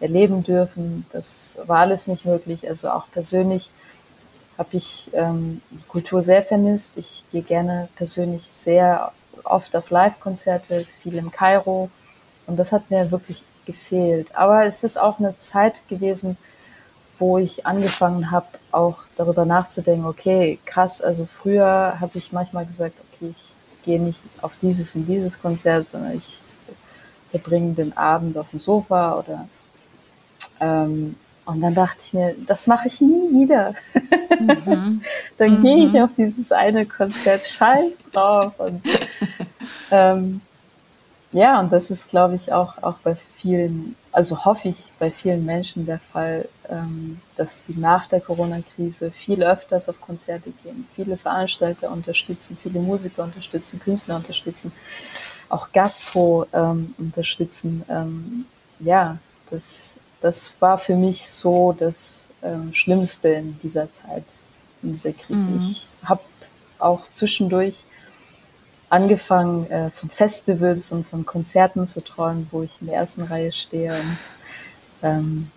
erleben 0.00 0.42
dürfen, 0.42 1.06
das 1.12 1.58
war 1.66 1.80
alles 1.80 2.08
nicht 2.08 2.24
möglich. 2.24 2.68
Also 2.68 2.90
auch 2.90 3.06
persönlich 3.12 3.70
habe 4.58 4.70
ich 4.72 5.10
ähm, 5.12 5.60
die 5.70 5.86
Kultur 5.86 6.22
sehr 6.22 6.42
vermisst. 6.42 6.96
Ich 6.98 7.24
gehe 7.32 7.42
gerne 7.42 7.88
persönlich 7.96 8.44
sehr 8.44 9.12
oft 9.44 9.74
auf 9.76 9.90
Live-Konzerte, 9.90 10.86
viel 11.02 11.16
im 11.16 11.30
Kairo 11.30 11.90
und 12.46 12.56
das 12.56 12.72
hat 12.72 12.90
mir 12.90 13.10
wirklich 13.10 13.42
gefehlt. 13.66 14.34
Aber 14.36 14.64
es 14.64 14.84
ist 14.84 14.98
auch 14.98 15.18
eine 15.18 15.38
Zeit 15.38 15.86
gewesen, 15.88 16.36
wo 17.18 17.38
ich 17.38 17.66
angefangen 17.66 18.30
habe, 18.30 18.46
auch 18.72 19.02
darüber 19.16 19.44
nachzudenken, 19.44 20.06
okay, 20.06 20.58
krass, 20.64 21.00
also 21.00 21.26
früher 21.26 21.98
habe 22.00 22.12
ich 22.18 22.32
manchmal 22.32 22.66
gesagt, 22.66 22.94
okay, 23.12 23.32
ich 23.36 23.52
gehe 23.84 24.00
nicht 24.00 24.20
auf 24.40 24.52
dieses 24.60 24.94
und 24.94 25.06
dieses 25.06 25.40
Konzert, 25.40 25.86
sondern 25.86 26.16
ich 26.16 26.40
verbringe 27.30 27.74
den 27.74 27.96
Abend 27.96 28.36
auf 28.38 28.50
dem 28.50 28.60
Sofa 28.60 29.18
oder 29.18 29.48
ähm, 30.60 31.16
und 31.46 31.60
dann 31.60 31.74
dachte 31.74 31.98
ich 32.02 32.14
mir, 32.14 32.34
das 32.46 32.66
mache 32.66 32.88
ich 32.88 33.00
nie 33.00 33.42
wieder. 33.42 33.74
Mhm. 34.40 35.02
dann 35.38 35.58
mhm. 35.58 35.62
gehe 35.62 35.86
ich 35.86 36.00
auf 36.00 36.10
dieses 36.16 36.52
eine 36.52 36.86
Konzert, 36.86 37.44
scheiß 37.44 37.98
drauf. 38.12 38.58
Und, 38.58 38.82
ähm, 39.90 40.40
ja, 41.32 41.60
und 41.60 41.72
das 41.72 41.90
ist, 41.90 42.08
glaube 42.08 42.36
ich, 42.36 42.52
auch, 42.52 42.82
auch 42.82 42.96
bei 43.04 43.14
vielen 43.14 43.94
also 44.14 44.44
hoffe 44.44 44.68
ich 44.68 44.92
bei 45.00 45.10
vielen 45.10 45.44
Menschen 45.44 45.86
der 45.86 45.98
Fall, 45.98 46.48
ähm, 46.68 47.20
dass 47.36 47.62
die 47.66 47.74
nach 47.76 48.06
der 48.06 48.20
Corona-Krise 48.20 49.10
viel 49.10 49.42
öfters 49.42 49.88
auf 49.88 50.00
Konzerte 50.00 50.52
gehen, 50.62 50.86
viele 50.94 51.16
Veranstalter 51.16 51.90
unterstützen, 51.90 52.56
viele 52.62 52.78
Musiker 52.78 53.24
unterstützen, 53.24 53.80
Künstler 53.80 54.14
unterstützen, 54.14 54.70
auch 55.48 55.72
Gastro 55.72 56.46
ähm, 56.52 56.94
unterstützen. 56.96 57.82
Ähm, 57.88 58.46
ja, 58.78 59.18
das, 59.50 59.96
das 60.20 60.52
war 60.60 60.78
für 60.78 60.94
mich 60.94 61.28
so 61.28 61.74
das 61.76 62.20
Schlimmste 62.72 63.28
in 63.28 63.58
dieser 63.62 63.90
Zeit, 63.90 64.38
in 64.82 64.92
dieser 64.92 65.14
Krise. 65.14 65.48
Mhm. 65.48 65.56
Ich 65.56 65.88
habe 66.04 66.20
auch 66.78 67.00
zwischendurch 67.10 67.74
angefangen, 68.88 69.70
äh, 69.70 69.90
von 69.90 70.10
Festivals 70.10 70.92
und 70.92 71.06
von 71.06 71.26
Konzerten 71.26 71.86
zu 71.86 72.02
träumen, 72.02 72.46
wo 72.50 72.62
ich 72.62 72.80
in 72.80 72.88
der 72.88 72.96
ersten 72.96 73.22
Reihe 73.22 73.52
stehe 73.52 73.92
und 73.92 74.18
ähm, 75.02 75.50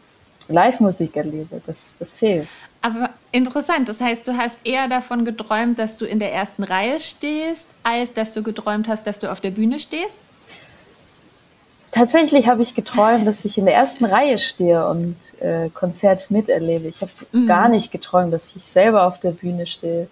Live-Musik 0.50 1.16
erlebe. 1.16 1.62
Das, 1.66 1.96
das 2.00 2.18
fehlt. 2.18 2.48
Aber 2.82 3.10
interessant, 3.32 3.90
das 3.90 4.00
heißt, 4.02 4.28
du 4.28 4.38
hast 4.38 4.60
eher 4.64 4.88
davon 4.88 5.26
geträumt, 5.26 5.78
dass 5.80 5.98
du 5.98 6.06
in 6.06 6.20
der 6.20 6.34
ersten 6.34 6.64
Reihe 6.64 7.00
stehst, 7.00 7.68
als 7.84 8.14
dass 8.14 8.34
du 8.34 8.44
geträumt 8.44 8.88
hast, 8.88 9.06
dass 9.08 9.20
du 9.20 9.32
auf 9.32 9.42
der 9.42 9.52
Bühne 9.52 9.80
stehst? 9.80 10.20
Tatsächlich 11.92 12.48
habe 12.48 12.62
ich 12.62 12.76
geträumt, 12.76 13.26
dass 13.26 13.44
ich 13.46 13.58
in 13.58 13.66
der 13.66 13.74
ersten 13.74 14.06
Reihe 14.06 14.38
stehe 14.40 14.88
und 14.88 15.16
äh, 15.40 15.70
Konzert 15.70 16.30
miterlebe. 16.30 16.88
Ich 16.88 17.02
habe 17.02 17.12
mhm. 17.32 17.48
gar 17.48 17.70
nicht 17.70 17.92
geträumt, 17.92 18.32
dass 18.34 18.56
ich 18.56 18.64
selber 18.64 19.08
auf 19.08 19.20
der 19.20 19.32
Bühne 19.32 19.66
stehe. 19.66 20.08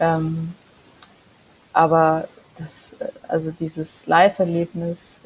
Ähm, 0.00 0.54
aber 1.74 2.26
das, 2.56 2.96
also 3.28 3.50
dieses 3.50 4.06
Live-Erlebnis 4.06 5.22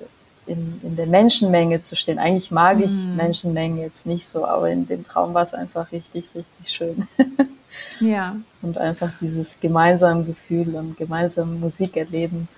in, 0.47 0.81
in 0.83 0.97
der 0.97 1.07
Menschenmenge 1.07 1.83
zu 1.83 1.95
stehen. 1.95 2.19
Eigentlich 2.19 2.51
mag 2.51 2.81
ich 2.81 2.91
mhm. 2.91 3.17
Menschenmengen 3.17 3.79
jetzt 3.79 4.07
nicht 4.07 4.27
so, 4.27 4.47
aber 4.47 4.71
in 4.71 4.87
dem 4.87 5.07
Traum 5.07 5.35
war 5.35 5.43
es 5.43 5.55
einfach 5.55 5.93
richtig, 5.93 6.25
richtig 6.35 6.75
schön. 6.75 7.07
ja. 8.01 8.37
Und 8.63 8.79
einfach 8.79 9.11
dieses 9.21 9.61
gemeinsame 9.61 10.25
Gefühl 10.25 10.75
und 10.75 10.97
gemeinsame 10.97 11.53
Musik 11.53 11.97
erleben. 11.97 12.49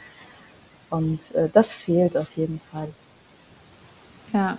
Und 0.88 1.34
äh, 1.34 1.48
das 1.52 1.74
fehlt 1.74 2.16
auf 2.16 2.36
jeden 2.36 2.60
Fall. 2.72 2.88
Ja. 4.32 4.58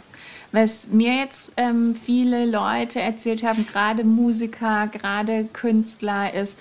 Was 0.52 0.90
mir 0.90 1.16
jetzt 1.16 1.54
ähm, 1.56 1.96
viele 1.96 2.46
Leute 2.46 3.00
erzählt 3.00 3.44
haben, 3.44 3.66
gerade 3.66 4.04
Musiker, 4.04 4.88
gerade 4.92 5.46
Künstler, 5.46 6.34
ist, 6.34 6.58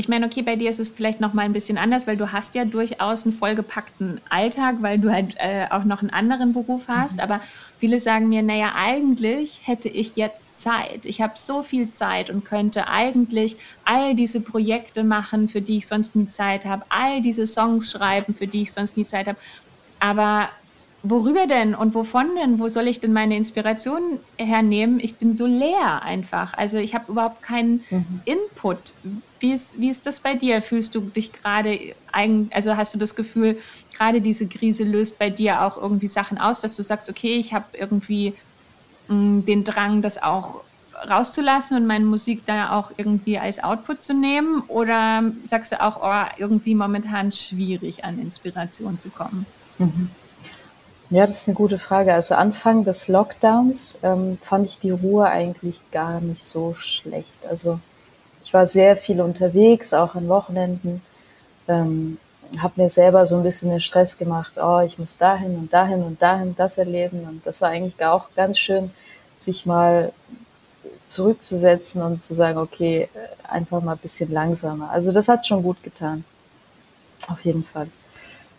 ich 0.00 0.08
meine, 0.08 0.24
okay, 0.24 0.40
bei 0.40 0.56
dir 0.56 0.70
ist 0.70 0.80
es 0.80 0.90
vielleicht 0.90 1.20
noch 1.20 1.34
mal 1.34 1.42
ein 1.42 1.52
bisschen 1.52 1.76
anders, 1.76 2.06
weil 2.06 2.16
du 2.16 2.32
hast 2.32 2.54
ja 2.54 2.64
durchaus 2.64 3.24
einen 3.24 3.34
vollgepackten 3.34 4.18
Alltag, 4.30 4.76
weil 4.80 4.98
du 4.98 5.12
halt 5.12 5.36
äh, 5.36 5.66
auch 5.68 5.84
noch 5.84 6.00
einen 6.00 6.08
anderen 6.08 6.54
Beruf 6.54 6.84
hast. 6.88 7.16
Mhm. 7.16 7.20
Aber 7.20 7.40
viele 7.78 8.00
sagen 8.00 8.30
mir, 8.30 8.42
naja, 8.42 8.72
eigentlich 8.74 9.60
hätte 9.64 9.90
ich 9.90 10.16
jetzt 10.16 10.62
Zeit. 10.62 11.04
Ich 11.04 11.20
habe 11.20 11.34
so 11.36 11.62
viel 11.62 11.92
Zeit 11.92 12.30
und 12.30 12.46
könnte 12.46 12.88
eigentlich 12.88 13.58
all 13.84 14.14
diese 14.14 14.40
Projekte 14.40 15.04
machen, 15.04 15.50
für 15.50 15.60
die 15.60 15.76
ich 15.76 15.86
sonst 15.86 16.16
nie 16.16 16.28
Zeit 16.28 16.64
habe, 16.64 16.82
all 16.88 17.20
diese 17.20 17.46
Songs 17.46 17.90
schreiben, 17.90 18.34
für 18.34 18.46
die 18.46 18.62
ich 18.62 18.72
sonst 18.72 18.96
nie 18.96 19.04
Zeit 19.04 19.26
habe. 19.26 19.38
Aber 19.98 20.48
worüber 21.02 21.46
denn 21.46 21.74
und 21.74 21.94
wovon 21.94 22.36
denn? 22.36 22.58
Wo 22.58 22.68
soll 22.68 22.88
ich 22.88 23.00
denn 23.00 23.12
meine 23.12 23.36
Inspiration 23.36 24.18
hernehmen? 24.38 24.98
Ich 24.98 25.16
bin 25.16 25.34
so 25.34 25.44
leer 25.44 26.02
einfach. 26.02 26.54
Also 26.54 26.78
ich 26.78 26.94
habe 26.94 27.12
überhaupt 27.12 27.42
keinen 27.42 27.84
mhm. 27.90 28.22
Input. 28.24 28.94
Wie 29.40 29.52
ist, 29.52 29.80
wie 29.80 29.90
ist 29.90 30.06
das 30.06 30.20
bei 30.20 30.34
dir? 30.34 30.62
Fühlst 30.62 30.94
du 30.94 31.00
dich 31.00 31.32
gerade, 31.32 31.78
also 32.50 32.76
hast 32.76 32.94
du 32.94 32.98
das 32.98 33.14
Gefühl, 33.14 33.58
gerade 33.96 34.20
diese 34.20 34.46
Krise 34.46 34.84
löst 34.84 35.18
bei 35.18 35.30
dir 35.30 35.62
auch 35.62 35.76
irgendwie 35.76 36.08
Sachen 36.08 36.38
aus, 36.38 36.60
dass 36.60 36.76
du 36.76 36.82
sagst, 36.82 37.08
okay, 37.08 37.36
ich 37.36 37.52
habe 37.52 37.64
irgendwie 37.72 38.34
mh, 39.08 39.16
mm, 39.16 39.44
den 39.46 39.64
Drang, 39.64 40.02
das 40.02 40.22
auch 40.22 40.62
rauszulassen 41.08 41.76
und 41.76 41.86
meine 41.86 42.04
Musik 42.04 42.44
da 42.44 42.78
auch 42.78 42.90
irgendwie 42.96 43.38
als 43.38 43.62
Output 43.62 44.02
zu 44.02 44.14
nehmen? 44.14 44.62
Oder 44.68 45.24
sagst 45.44 45.72
du 45.72 45.80
auch, 45.80 46.02
oh, 46.02 46.30
irgendwie 46.38 46.74
momentan 46.74 47.32
schwierig 47.32 48.04
an 48.04 48.18
Inspiration 48.18 49.00
zu 49.00 49.10
kommen? 49.10 49.46
Mhm. 49.78 50.10
Ja, 51.10 51.26
das 51.26 51.38
ist 51.38 51.48
eine 51.48 51.56
gute 51.56 51.78
Frage. 51.78 52.14
Also 52.14 52.36
Anfang 52.36 52.84
des 52.84 53.08
Lockdowns 53.08 53.98
ähm, 54.02 54.38
fand 54.40 54.66
ich 54.66 54.78
die 54.78 54.92
Ruhe 54.92 55.26
eigentlich 55.26 55.80
gar 55.90 56.20
nicht 56.20 56.44
so 56.44 56.72
schlecht. 56.74 57.44
Also 57.48 57.80
ich 58.50 58.54
war 58.54 58.66
sehr 58.66 58.96
viel 58.96 59.20
unterwegs, 59.20 59.94
auch 59.94 60.16
an 60.16 60.28
Wochenenden. 60.28 61.02
Ähm, 61.68 62.18
habe 62.58 62.82
mir 62.82 62.88
selber 62.88 63.24
so 63.24 63.36
ein 63.36 63.44
bisschen 63.44 63.70
den 63.70 63.80
Stress 63.80 64.18
gemacht, 64.18 64.54
oh, 64.60 64.80
ich 64.84 64.98
muss 64.98 65.16
dahin 65.16 65.54
und 65.54 65.72
dahin 65.72 66.02
und 66.02 66.20
dahin 66.20 66.56
das 66.56 66.76
erleben. 66.76 67.20
Und 67.28 67.46
das 67.46 67.62
war 67.62 67.68
eigentlich 67.68 68.04
auch 68.04 68.28
ganz 68.34 68.58
schön, 68.58 68.90
sich 69.38 69.66
mal 69.66 70.12
zurückzusetzen 71.06 72.02
und 72.02 72.24
zu 72.24 72.34
sagen, 72.34 72.58
okay, 72.58 73.08
einfach 73.48 73.80
mal 73.82 73.92
ein 73.92 73.98
bisschen 73.98 74.32
langsamer. 74.32 74.90
Also 74.90 75.12
das 75.12 75.28
hat 75.28 75.46
schon 75.46 75.62
gut 75.62 75.80
getan. 75.84 76.24
Auf 77.28 77.44
jeden 77.44 77.62
Fall. 77.62 77.86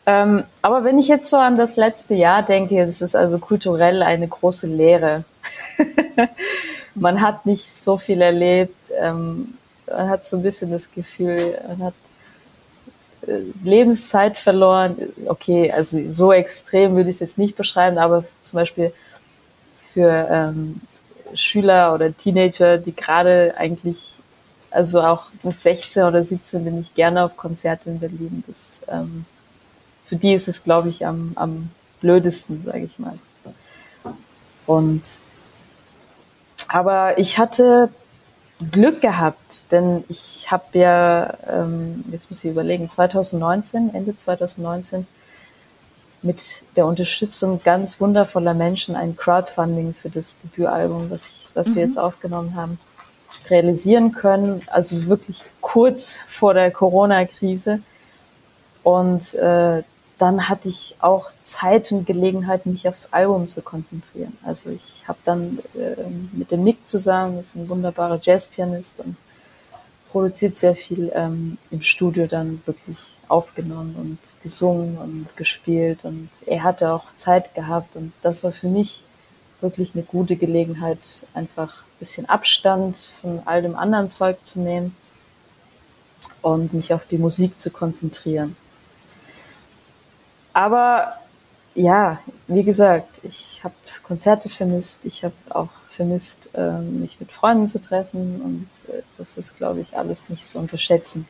Ähm, 0.05 0.45
aber 0.61 0.85
wenn 0.85 0.99
ich 0.99 1.09
jetzt 1.09 1.29
so 1.29 1.35
an 1.35 1.57
das 1.57 1.75
letzte 1.75 2.13
Jahr 2.13 2.43
denke, 2.43 2.79
es 2.79 3.01
ist 3.01 3.13
also 3.17 3.39
kulturell 3.39 4.03
eine 4.03 4.29
große 4.29 4.67
Lehre. 4.67 5.25
man 6.95 7.19
hat 7.19 7.45
nicht 7.45 7.69
so 7.69 7.97
viel 7.97 8.21
erlebt. 8.21 8.89
Ähm, 8.97 9.57
man 9.95 10.09
hat 10.09 10.25
so 10.25 10.37
ein 10.37 10.43
bisschen 10.43 10.71
das 10.71 10.91
Gefühl, 10.91 11.57
man 11.67 11.83
hat 11.83 11.93
äh, 13.27 13.39
Lebenszeit 13.63 14.37
verloren. 14.37 14.95
Okay, 15.25 15.71
also 15.71 15.99
so 16.09 16.31
extrem 16.31 16.95
würde 16.95 17.09
ich 17.09 17.15
es 17.15 17.19
jetzt 17.19 17.37
nicht 17.37 17.55
beschreiben, 17.55 17.97
aber 17.97 18.23
zum 18.41 18.57
Beispiel 18.57 18.93
für 19.93 20.27
ähm, 20.29 20.81
Schüler 21.33 21.93
oder 21.93 22.15
Teenager, 22.15 22.77
die 22.77 22.95
gerade 22.95 23.53
eigentlich, 23.57 24.17
also 24.69 25.01
auch 25.01 25.27
mit 25.43 25.59
16 25.59 26.03
oder 26.03 26.21
17 26.21 26.63
bin 26.63 26.79
ich 26.81 26.93
gerne 26.93 27.23
auf 27.23 27.37
Konzerte 27.37 27.89
in 27.89 27.99
Berlin. 27.99 28.43
Das, 28.47 28.81
ähm, 28.87 29.25
für 30.05 30.15
die 30.15 30.33
ist 30.33 30.47
es, 30.47 30.63
glaube 30.63 30.89
ich, 30.89 31.05
am, 31.05 31.31
am 31.35 31.69
blödesten, 32.01 32.63
sage 32.65 32.83
ich 32.83 32.99
mal. 32.99 33.17
Und 34.65 35.01
aber 36.67 37.17
ich 37.17 37.37
hatte 37.37 37.89
Glück 38.69 39.01
gehabt, 39.01 39.71
denn 39.71 40.03
ich 40.07 40.51
habe 40.51 40.65
ja, 40.73 41.33
ähm, 41.49 42.03
jetzt 42.11 42.29
muss 42.29 42.43
ich 42.43 42.51
überlegen, 42.51 42.89
2019, 42.89 43.95
Ende 43.95 44.15
2019, 44.15 45.07
mit 46.21 46.63
der 46.75 46.85
Unterstützung 46.85 47.61
ganz 47.63 47.99
wundervoller 47.99 48.53
Menschen 48.53 48.95
ein 48.95 49.15
Crowdfunding 49.15 49.95
für 49.95 50.09
das 50.09 50.37
Debütalbum, 50.39 51.09
was, 51.09 51.27
ich, 51.27 51.49
was 51.55 51.67
mhm. 51.67 51.75
wir 51.75 51.85
jetzt 51.85 51.97
aufgenommen 51.97 52.55
haben, 52.55 52.79
realisieren 53.49 54.11
können. 54.11 54.61
Also 54.67 55.07
wirklich 55.07 55.43
kurz 55.61 56.17
vor 56.27 56.53
der 56.53 56.69
Corona-Krise. 56.69 57.79
Und 58.83 59.33
äh, 59.35 59.83
dann 60.21 60.49
hatte 60.49 60.69
ich 60.69 60.95
auch 60.99 61.31
Zeit 61.41 61.91
und 61.91 62.05
Gelegenheit, 62.05 62.67
mich 62.67 62.87
aufs 62.87 63.11
Album 63.11 63.47
zu 63.47 63.63
konzentrieren. 63.63 64.37
Also 64.43 64.69
ich 64.69 65.07
habe 65.07 65.17
dann 65.25 65.57
äh, 65.73 65.95
mit 66.31 66.51
dem 66.51 66.63
Nick 66.63 66.87
zusammen, 66.87 67.37
das 67.37 67.47
ist 67.47 67.55
ein 67.55 67.69
wunderbarer 67.69 68.19
Jazzpianist 68.21 68.99
und 68.99 69.15
produziert 70.11 70.57
sehr 70.57 70.75
viel 70.75 71.11
ähm, 71.15 71.57
im 71.71 71.81
Studio 71.81 72.27
dann 72.27 72.61
wirklich 72.67 72.97
aufgenommen 73.29 73.95
und 73.97 74.19
gesungen 74.43 74.97
und 74.97 75.35
gespielt 75.37 75.99
und 76.03 76.29
er 76.45 76.63
hatte 76.63 76.91
auch 76.91 77.05
Zeit 77.15 77.55
gehabt 77.55 77.95
und 77.95 78.11
das 78.21 78.43
war 78.43 78.51
für 78.51 78.67
mich 78.67 79.03
wirklich 79.59 79.95
eine 79.95 80.03
gute 80.03 80.35
Gelegenheit, 80.35 81.25
einfach 81.33 81.69
ein 81.69 81.99
bisschen 81.99 82.29
Abstand 82.29 82.97
von 82.97 83.41
all 83.45 83.63
dem 83.63 83.75
anderen 83.75 84.09
Zeug 84.09 84.37
zu 84.43 84.59
nehmen 84.59 84.95
und 86.43 86.73
mich 86.73 86.93
auf 86.93 87.07
die 87.07 87.17
Musik 87.17 87.59
zu 87.59 87.71
konzentrieren. 87.71 88.55
Aber 90.53 91.13
ja, 91.75 92.19
wie 92.47 92.63
gesagt, 92.63 93.21
ich 93.23 93.61
habe 93.63 93.73
Konzerte 94.03 94.49
vermisst, 94.49 95.05
ich 95.05 95.23
habe 95.23 95.33
auch 95.49 95.69
vermisst, 95.89 96.49
ähm, 96.53 97.01
mich 97.01 97.19
mit 97.19 97.31
Freunden 97.31 97.67
zu 97.67 97.81
treffen 97.81 98.41
und 98.41 98.93
äh, 98.93 99.01
das 99.17 99.37
ist, 99.37 99.57
glaube 99.57 99.81
ich, 99.81 99.97
alles 99.97 100.29
nicht 100.29 100.45
zu 100.45 100.59
unterschätzen. 100.59 101.27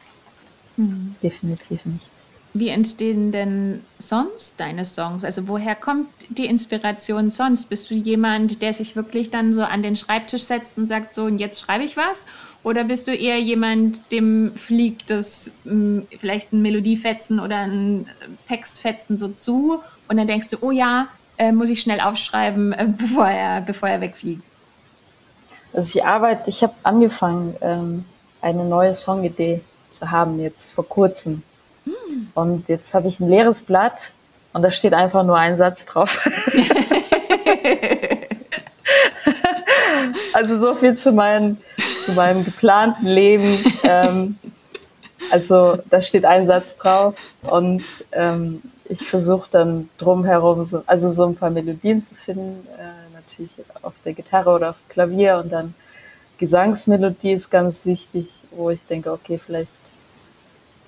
Mhm. 0.77 1.15
Definitiv 1.21 1.85
nicht. 1.85 2.09
Wie 2.53 2.67
entstehen 2.67 3.31
denn 3.31 3.81
sonst 3.97 4.55
deine 4.57 4.83
Songs? 4.83 5.23
Also 5.23 5.47
woher 5.47 5.73
kommt 5.73 6.09
die 6.29 6.45
Inspiration 6.47 7.29
sonst? 7.29 7.69
Bist 7.69 7.89
du 7.89 7.93
jemand, 7.93 8.61
der 8.61 8.73
sich 8.73 8.95
wirklich 8.97 9.29
dann 9.29 9.53
so 9.53 9.61
an 9.61 9.83
den 9.83 9.95
Schreibtisch 9.95 10.43
setzt 10.43 10.77
und 10.77 10.85
sagt, 10.85 11.13
so 11.13 11.23
und 11.23 11.37
jetzt 11.37 11.61
schreibe 11.61 11.85
ich 11.85 11.95
was? 11.95 12.25
Oder 12.63 12.83
bist 12.83 13.07
du 13.07 13.15
eher 13.15 13.39
jemand, 13.39 14.11
dem 14.11 14.53
fliegt 14.55 15.09
das 15.09 15.51
mh, 15.63 15.71
hm, 15.71 16.07
vielleicht 16.19 16.53
ein 16.53 16.61
Melodiefetzen 16.61 17.39
oder 17.39 17.57
ein 17.57 18.07
Textfetzen 18.45 19.17
so 19.17 19.29
zu 19.29 19.79
und 20.07 20.17
dann 20.17 20.27
denkst 20.27 20.49
du, 20.51 20.57
oh 20.61 20.71
ja, 20.71 21.07
äh, 21.37 21.51
muss 21.51 21.69
ich 21.69 21.81
schnell 21.81 21.99
aufschreiben, 21.99 22.73
äh, 22.73 22.87
bevor, 22.97 23.27
er, 23.27 23.61
bevor 23.61 23.89
er 23.89 24.01
wegfliegt? 24.01 24.43
Also 25.73 25.97
ich 25.97 26.05
arbeite, 26.05 26.49
ich 26.49 26.61
habe 26.63 26.73
angefangen, 26.83 27.55
ähm, 27.61 28.05
eine 28.41 28.65
neue 28.65 28.93
Songidee 28.93 29.61
zu 29.91 30.11
haben 30.11 30.39
jetzt 30.39 30.71
vor 30.71 30.87
kurzem. 30.87 31.43
Hm. 31.85 32.27
Und 32.35 32.69
jetzt 32.69 32.93
habe 32.93 33.07
ich 33.07 33.19
ein 33.19 33.29
leeres 33.29 33.63
Blatt 33.63 34.13
und 34.53 34.61
da 34.61 34.71
steht 34.71 34.93
einfach 34.93 35.23
nur 35.23 35.37
ein 35.37 35.57
Satz 35.57 35.85
drauf. 35.85 36.27
also 40.41 40.57
so 40.57 40.73
viel 40.73 40.97
zu 40.97 41.11
meinen 41.11 41.57
zu 42.03 42.13
meinem 42.13 42.43
geplanten 42.43 43.05
Leben. 43.05 43.57
Ähm, 43.83 44.37
also 45.29 45.77
da 45.89 46.01
steht 46.01 46.25
ein 46.25 46.47
Satz 46.47 46.77
drauf 46.77 47.13
und 47.43 47.83
ähm, 48.11 48.61
ich 48.85 49.07
versuche 49.07 49.47
dann 49.51 49.89
drumherum 49.97 50.65
so, 50.65 50.83
also 50.87 51.09
so 51.09 51.25
ein 51.25 51.35
paar 51.35 51.51
Melodien 51.51 52.03
zu 52.03 52.15
finden, 52.15 52.67
äh, 52.77 53.15
natürlich 53.15 53.51
auf 53.83 53.93
der 54.03 54.13
Gitarre 54.13 54.49
oder 54.49 54.71
auf 54.71 54.75
Klavier 54.89 55.39
und 55.43 55.51
dann 55.51 55.75
Gesangsmelodie 56.39 57.33
ist 57.33 57.51
ganz 57.51 57.85
wichtig, 57.85 58.27
wo 58.49 58.71
ich 58.71 58.83
denke, 58.87 59.11
okay, 59.11 59.37
vielleicht 59.37 59.69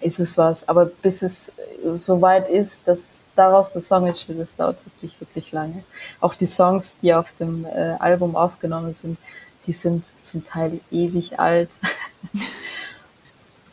ist 0.02 0.20
es 0.20 0.38
was. 0.38 0.68
Aber 0.68 0.86
bis 0.86 1.22
es 1.22 1.52
so 1.96 2.22
weit 2.22 2.50
ist, 2.50 2.88
dass 2.88 3.24
daraus 3.36 3.74
der 3.74 3.82
Song 3.82 4.08
entsteht, 4.08 4.40
das 4.40 4.56
dauert 4.56 4.78
wirklich, 4.86 5.20
wirklich 5.20 5.52
lange. 5.52 5.84
Auch 6.20 6.36
die 6.36 6.48
Songs, 6.48 6.98
die 7.02 7.14
auf 7.14 7.28
dem 7.40 7.66
äh, 7.66 7.96
Album 8.00 8.36
aufgenommen 8.36 8.94
sind, 8.94 9.18
die 9.66 9.74
sind 9.74 10.06
zum 10.22 10.46
Teil 10.46 10.80
ewig 10.92 11.40
alt. 11.40 11.70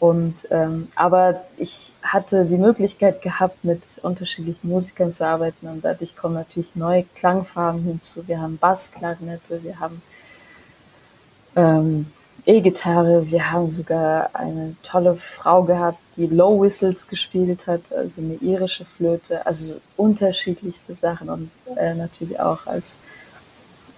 Und 0.00 0.34
ähm, 0.50 0.88
aber 0.94 1.42
ich 1.58 1.92
hatte 2.02 2.46
die 2.46 2.56
Möglichkeit 2.56 3.20
gehabt, 3.20 3.64
mit 3.64 3.82
unterschiedlichen 4.02 4.70
Musikern 4.70 5.12
zu 5.12 5.26
arbeiten 5.26 5.68
und 5.68 5.84
dadurch 5.84 6.16
kommen 6.16 6.36
natürlich 6.36 6.74
neue 6.74 7.04
Klangfarben 7.14 7.82
hinzu. 7.82 8.26
Wir 8.26 8.40
haben 8.40 8.56
Bassklarinette, 8.56 9.62
wir 9.62 9.78
haben 9.78 10.00
ähm, 11.54 12.06
E-Gitarre, 12.46 13.30
wir 13.30 13.52
haben 13.52 13.70
sogar 13.70 14.30
eine 14.32 14.74
tolle 14.82 15.16
Frau 15.16 15.64
gehabt, 15.64 15.98
die 16.16 16.26
Low 16.26 16.62
Whistles 16.62 17.06
gespielt 17.06 17.66
hat, 17.66 17.92
also 17.92 18.22
eine 18.22 18.36
irische 18.36 18.86
Flöte, 18.86 19.44
also 19.44 19.82
unterschiedlichste 19.98 20.94
Sachen 20.94 21.28
und 21.28 21.50
äh, 21.76 21.94
natürlich 21.94 22.40
auch 22.40 22.66
als 22.66 22.96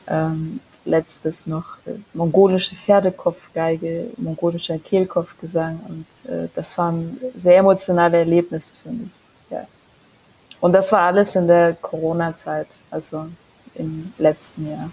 ähm, 0.09 0.59
letztes 0.85 1.47
noch 1.47 1.77
äh, 1.87 1.93
mongolische 2.15 2.75
Pferdekopfgeige, 2.75 4.09
mongolischer 4.17 4.79
Kehlkopfgesang 4.79 5.81
und 5.89 6.31
äh, 6.31 6.49
das 6.55 6.77
waren 6.79 7.19
sehr 7.37 7.59
emotionale 7.59 8.19
Erlebnisse 8.19 8.73
für 8.83 8.91
mich. 8.91 9.11
Ja. 9.51 9.67
Und 10.61 10.73
das 10.73 10.93
war 10.93 11.03
alles 11.03 11.37
in 11.37 11.47
der 11.47 11.75
Corona-Zeit, 11.75 12.69
also 12.91 13.27
im 13.75 14.13
letzten 14.19 14.71
Jahr. 14.71 14.91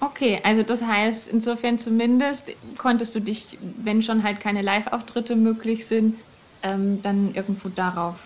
Okay, 0.00 0.40
also 0.42 0.62
das 0.62 0.82
heißt, 0.82 1.28
insofern 1.28 1.78
zumindest 1.78 2.46
konntest 2.78 3.14
du 3.14 3.20
dich, 3.20 3.58
wenn 3.60 4.02
schon 4.02 4.22
halt 4.22 4.40
keine 4.40 4.62
Live-Auftritte 4.62 5.36
möglich 5.36 5.86
sind, 5.86 6.16
ähm, 6.62 7.02
dann 7.02 7.34
irgendwo 7.34 7.68
darauf 7.68 8.16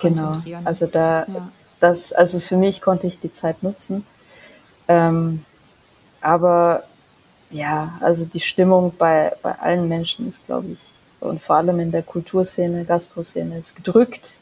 genau. 0.00 0.22
konzentrieren. 0.24 0.66
Also 0.66 0.86
da, 0.86 1.26
ja. 1.26 1.48
das, 1.80 2.12
also 2.12 2.40
für 2.40 2.56
mich 2.56 2.80
konnte 2.80 3.06
ich 3.06 3.20
die 3.20 3.32
Zeit 3.32 3.62
nutzen. 3.62 4.06
Ähm, 4.88 5.44
aber 6.20 6.84
ja, 7.50 7.98
also 8.00 8.24
die 8.24 8.40
Stimmung 8.40 8.92
bei, 8.98 9.32
bei 9.42 9.58
allen 9.58 9.88
Menschen 9.88 10.28
ist, 10.28 10.46
glaube 10.46 10.68
ich, 10.68 10.90
und 11.20 11.40
vor 11.40 11.56
allem 11.56 11.80
in 11.80 11.90
der 11.90 12.02
Kulturszene, 12.02 12.84
Gastroszene 12.84 13.58
ist 13.58 13.76
gedrückt. 13.76 14.36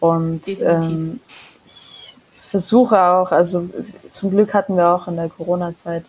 Und 0.00 0.42
ähm, 0.60 1.20
ich 1.66 2.14
versuche 2.32 3.00
auch, 3.00 3.32
also 3.32 3.68
zum 4.10 4.30
Glück 4.30 4.54
hatten 4.54 4.76
wir 4.76 4.88
auch 4.88 5.08
in 5.08 5.16
der 5.16 5.28
Corona-Zeit 5.28 6.04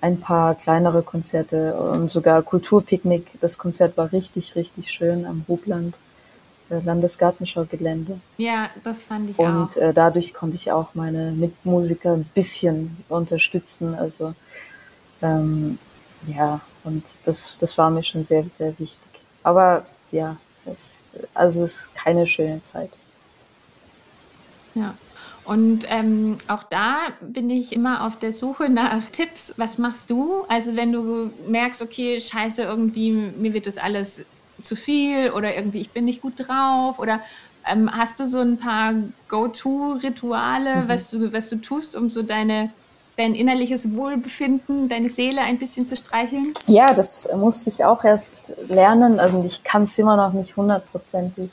ein 0.00 0.20
paar 0.20 0.56
kleinere 0.56 1.02
Konzerte 1.02 1.74
und 1.74 2.10
sogar 2.10 2.42
Kulturpicknick. 2.42 3.40
Das 3.40 3.56
Konzert 3.56 3.96
war 3.96 4.12
richtig, 4.12 4.56
richtig 4.56 4.90
schön 4.90 5.24
am 5.24 5.44
Hubland. 5.46 5.94
Äh, 6.72 6.80
Landesgartenschau-Gelände. 6.84 8.18
Ja, 8.38 8.70
das 8.82 9.02
fand 9.02 9.28
ich 9.30 9.38
und, 9.38 9.46
auch. 9.46 9.60
Und 9.62 9.76
äh, 9.76 9.92
dadurch 9.92 10.32
konnte 10.32 10.56
ich 10.56 10.72
auch 10.72 10.94
meine 10.94 11.32
Mitmusiker 11.32 12.14
ein 12.14 12.24
bisschen 12.34 12.96
unterstützen. 13.10 13.94
Also 13.94 14.34
ähm, 15.20 15.78
ja, 16.26 16.60
und 16.84 17.04
das, 17.24 17.58
das 17.60 17.76
war 17.76 17.90
mir 17.90 18.02
schon 18.02 18.24
sehr, 18.24 18.44
sehr 18.44 18.78
wichtig. 18.78 18.98
Aber 19.42 19.84
ja, 20.12 20.36
es, 20.64 21.04
also 21.34 21.62
es 21.62 21.76
ist 21.76 21.94
keine 21.94 22.26
schöne 22.26 22.62
Zeit. 22.62 22.90
Ja. 24.74 24.94
Und 25.44 25.84
ähm, 25.90 26.38
auch 26.46 26.62
da 26.62 27.08
bin 27.20 27.50
ich 27.50 27.72
immer 27.72 28.06
auf 28.06 28.16
der 28.16 28.32
Suche 28.32 28.68
nach 28.68 29.10
Tipps. 29.10 29.52
Was 29.56 29.76
machst 29.76 30.08
du? 30.08 30.44
Also 30.48 30.76
wenn 30.76 30.92
du 30.92 31.30
merkst, 31.48 31.82
okay, 31.82 32.20
scheiße, 32.20 32.62
irgendwie, 32.62 33.10
mir 33.10 33.52
wird 33.52 33.66
das 33.66 33.76
alles 33.76 34.22
zu 34.62 34.76
viel 34.76 35.30
oder 35.30 35.54
irgendwie 35.54 35.80
ich 35.80 35.90
bin 35.90 36.04
nicht 36.04 36.22
gut 36.22 36.34
drauf 36.36 36.98
oder 36.98 37.20
ähm, 37.70 37.90
hast 37.92 38.18
du 38.18 38.26
so 38.26 38.38
ein 38.40 38.58
paar 38.58 38.94
Go-To-Rituale, 39.28 40.76
mhm. 40.76 40.88
was, 40.88 41.08
du, 41.08 41.32
was 41.32 41.48
du 41.48 41.56
tust, 41.56 41.94
um 41.94 42.10
so 42.10 42.22
deine 42.22 42.70
dein 43.16 43.34
innerliches 43.34 43.94
Wohlbefinden, 43.94 44.88
deine 44.88 45.10
Seele 45.10 45.42
ein 45.42 45.58
bisschen 45.58 45.86
zu 45.86 45.96
streicheln? 45.96 46.54
Ja, 46.66 46.94
das 46.94 47.28
musste 47.36 47.70
ich 47.70 47.84
auch 47.84 48.04
erst 48.04 48.38
lernen. 48.68 49.20
Also 49.20 49.44
ich 49.44 49.62
kann 49.62 49.84
es 49.84 49.98
immer 49.98 50.16
noch 50.16 50.32
nicht 50.32 50.56
hundertprozentig. 50.56 51.50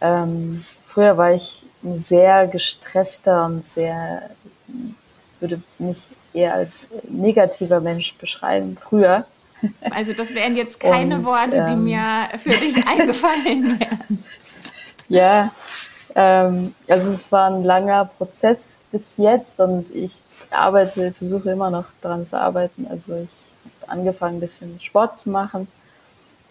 Ähm, 0.00 0.64
früher 0.86 1.16
war 1.16 1.32
ich 1.32 1.64
ein 1.82 1.98
sehr 1.98 2.46
gestresster 2.46 3.46
und 3.46 3.66
sehr, 3.66 4.30
würde 5.40 5.60
mich 5.78 6.10
eher 6.32 6.54
als 6.54 6.88
negativer 7.08 7.80
Mensch 7.80 8.14
beschreiben, 8.16 8.76
früher. 8.80 9.24
Also 9.90 10.12
das 10.12 10.34
wären 10.34 10.56
jetzt 10.56 10.80
keine 10.80 11.16
und, 11.16 11.24
Worte, 11.24 11.56
ähm, 11.56 11.66
die 11.66 11.76
mir 11.76 12.28
für 12.38 12.50
dich 12.50 12.76
eingefallen 12.86 13.78
wären. 13.80 14.24
Ja, 15.08 15.50
ähm, 16.14 16.74
also 16.88 17.12
es 17.12 17.30
war 17.32 17.50
ein 17.50 17.64
langer 17.64 18.06
Prozess 18.06 18.80
bis 18.90 19.18
jetzt 19.18 19.60
und 19.60 19.94
ich 19.94 20.18
arbeite, 20.50 21.12
versuche 21.12 21.50
immer 21.50 21.70
noch 21.70 21.86
daran 22.00 22.26
zu 22.26 22.38
arbeiten. 22.38 22.86
Also 22.88 23.14
ich 23.16 23.28
habe 23.82 23.92
angefangen, 23.92 24.36
ein 24.36 24.40
bisschen 24.40 24.80
Sport 24.80 25.18
zu 25.18 25.30
machen, 25.30 25.68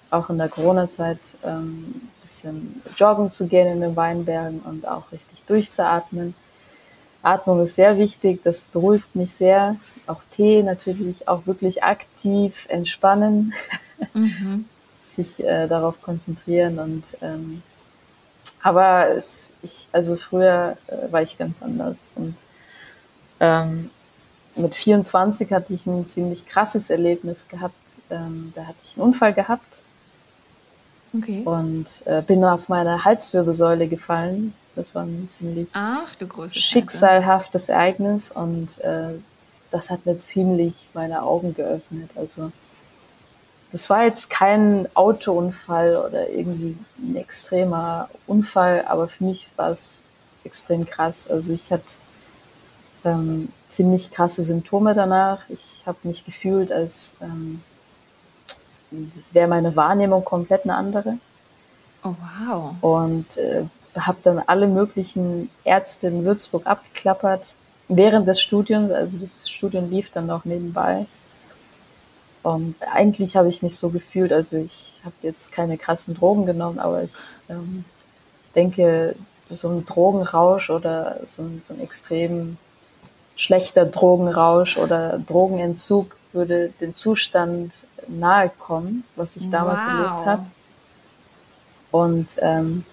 auch 0.09 0.30
in 0.30 0.38
der 0.38 0.49
Corona-Zeit 0.49 1.20
ähm, 1.43 1.86
ein 1.88 2.11
bisschen 2.22 2.82
joggen 2.97 3.32
zu 3.32 3.47
gehen 3.47 3.68
in 3.68 3.82
den 3.82 3.95
Weinbergen 3.95 4.59
und 4.61 4.88
auch 4.88 5.11
richtig 5.11 5.41
durchzuatmen. 5.47 6.36
Atmung 7.24 7.63
ist 7.63 7.76
sehr 7.76 7.97
wichtig, 7.97 8.41
das 8.43 8.65
beruhigt 8.65 9.15
mich 9.15 9.34
sehr. 9.34 9.78
Auch 10.05 10.21
Tee 10.36 10.61
natürlich, 10.61 11.28
auch 11.28 11.47
wirklich 11.47 11.84
aktiv 11.84 12.67
entspannen, 12.69 13.53
mhm. 14.13 14.65
sich 14.99 15.43
äh, 15.43 15.67
darauf 15.67 16.01
konzentrieren 16.01 16.78
und 16.80 17.03
ähm, 17.21 17.63
aber 18.61 19.09
es, 19.09 19.53
ich, 19.61 19.89
also 19.91 20.15
früher 20.15 20.78
äh, 20.88 21.11
war 21.11 21.21
ich 21.21 21.38
ganz 21.38 21.61
anders 21.61 22.11
und 22.15 22.36
ähm, 23.39 23.89
mit 24.55 24.76
24 24.76 25.51
hatte 25.51 25.74
ich 25.74 25.86
ein 25.86 26.05
ziemlich 26.05 26.45
krasses 26.45 26.89
Erlebnis 26.89 27.47
gehabt. 27.47 27.76
Ähm, 28.09 28.53
da 28.55 28.67
hatte 28.67 28.78
ich 28.86 28.95
einen 28.95 29.07
Unfall 29.07 29.34
gehabt 29.34 29.82
okay. 31.13 31.41
und 31.43 31.88
äh, 32.05 32.21
bin 32.21 32.43
auf 32.43 32.69
meine 32.69 33.03
Halswirbelsäule 33.03 33.88
gefallen. 33.88 34.53
Das 34.76 34.95
war 34.95 35.03
ein 35.03 35.28
ziemlich 35.30 35.67
Ach, 35.74 36.15
schicksalhaftes 36.51 37.69
Ereignis 37.69 38.32
und 38.32 38.80
äh, 38.80 39.13
das 39.71 39.89
hat 39.89 40.05
mir 40.05 40.17
ziemlich 40.17 40.88
meine 40.93 41.24
Augen 41.24 41.53
geöffnet. 41.53 42.09
Also 42.15 42.51
das 43.71 43.89
war 43.89 44.03
jetzt 44.03 44.30
kein 44.30 44.88
Autounfall 44.95 45.97
oder 45.97 46.30
irgendwie 46.30 46.78
ein 46.99 47.15
extremer 47.15 48.09
Unfall, 48.28 48.86
aber 48.88 49.07
für 49.07 49.24
mich 49.24 49.49
war 49.55 49.71
es 49.71 49.99
extrem 50.43 50.86
krass. 50.86 51.28
Also 51.28 51.53
ich 51.53 51.71
hatte 51.71 51.86
ähm, 53.03 53.49
ziemlich 53.69 54.11
krasse 54.11 54.43
Symptome 54.43 54.93
danach. 54.93 55.49
Ich 55.49 55.84
habe 55.86 55.97
mich 56.03 56.26
gefühlt, 56.26 56.71
als 56.71 57.15
ähm, 57.21 57.61
wäre 59.32 59.47
meine 59.47 59.76
Wahrnehmung 59.76 60.24
komplett 60.24 60.63
eine 60.63 60.76
andere. 60.76 61.17
Oh 62.03 62.13
wow. 62.47 62.76
Und 62.82 63.38
äh, 63.38 63.65
habe 63.97 64.17
dann 64.23 64.39
alle 64.39 64.67
möglichen 64.67 65.49
Ärzte 65.63 66.07
in 66.07 66.25
Würzburg 66.25 66.65
abgeklappert 66.65 67.53
während 67.87 68.27
des 68.27 68.41
Studiums. 68.41 68.91
Also 68.91 69.17
das 69.17 69.49
Studium 69.49 69.89
lief 69.89 70.11
dann 70.11 70.29
auch 70.29 70.45
nebenbei. 70.45 71.05
Und 72.41 72.75
eigentlich 72.91 73.37
habe 73.37 73.49
ich 73.49 73.63
mich 73.63 73.77
so 73.77 73.89
gefühlt, 73.89 74.33
also 74.33 74.57
ich 74.57 74.99
habe 75.05 75.15
jetzt 75.21 75.51
keine 75.53 75.77
krassen 75.77 76.13
Drogen 76.13 76.45
genommen, 76.45 76.79
aber 76.79 77.03
ich 77.03 77.11
ähm, 77.49 77.85
denke, 78.53 79.15
so 79.49 79.69
ein 79.69 79.85
Drogenrausch 79.85 80.69
oder 80.69 81.19
so 81.25 81.43
ein, 81.43 81.61
so 81.65 81.73
ein 81.73 81.79
extrem 81.79 82.57
schlechter 83.35 83.85
Drogenrausch 83.85 84.77
oder 84.77 85.19
Drogenentzug 85.19 86.15
würde 86.33 86.73
den 86.81 86.93
Zustand 86.93 87.73
nahe 88.07 88.51
kommen, 88.59 89.05
was 89.15 89.37
ich 89.37 89.49
damals 89.49 89.79
wow. 89.79 89.87
erlebt 89.87 90.25
habe. 90.25 90.45
Und 91.91 92.27
ähm, 92.39 92.83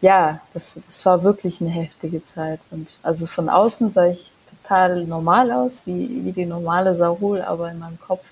ja, 0.00 0.40
das, 0.54 0.80
das 0.84 1.04
war 1.04 1.22
wirklich 1.22 1.60
eine 1.60 1.70
heftige 1.70 2.22
Zeit. 2.22 2.60
Und 2.70 2.98
also 3.02 3.26
von 3.26 3.48
außen 3.48 3.90
sah 3.90 4.06
ich 4.06 4.30
total 4.50 5.04
normal 5.04 5.50
aus, 5.52 5.86
wie, 5.86 6.24
wie 6.24 6.32
die 6.32 6.46
normale 6.46 6.94
Sahul, 6.94 7.42
aber 7.42 7.70
in 7.70 7.78
meinem 7.78 7.98
Kopf 8.00 8.24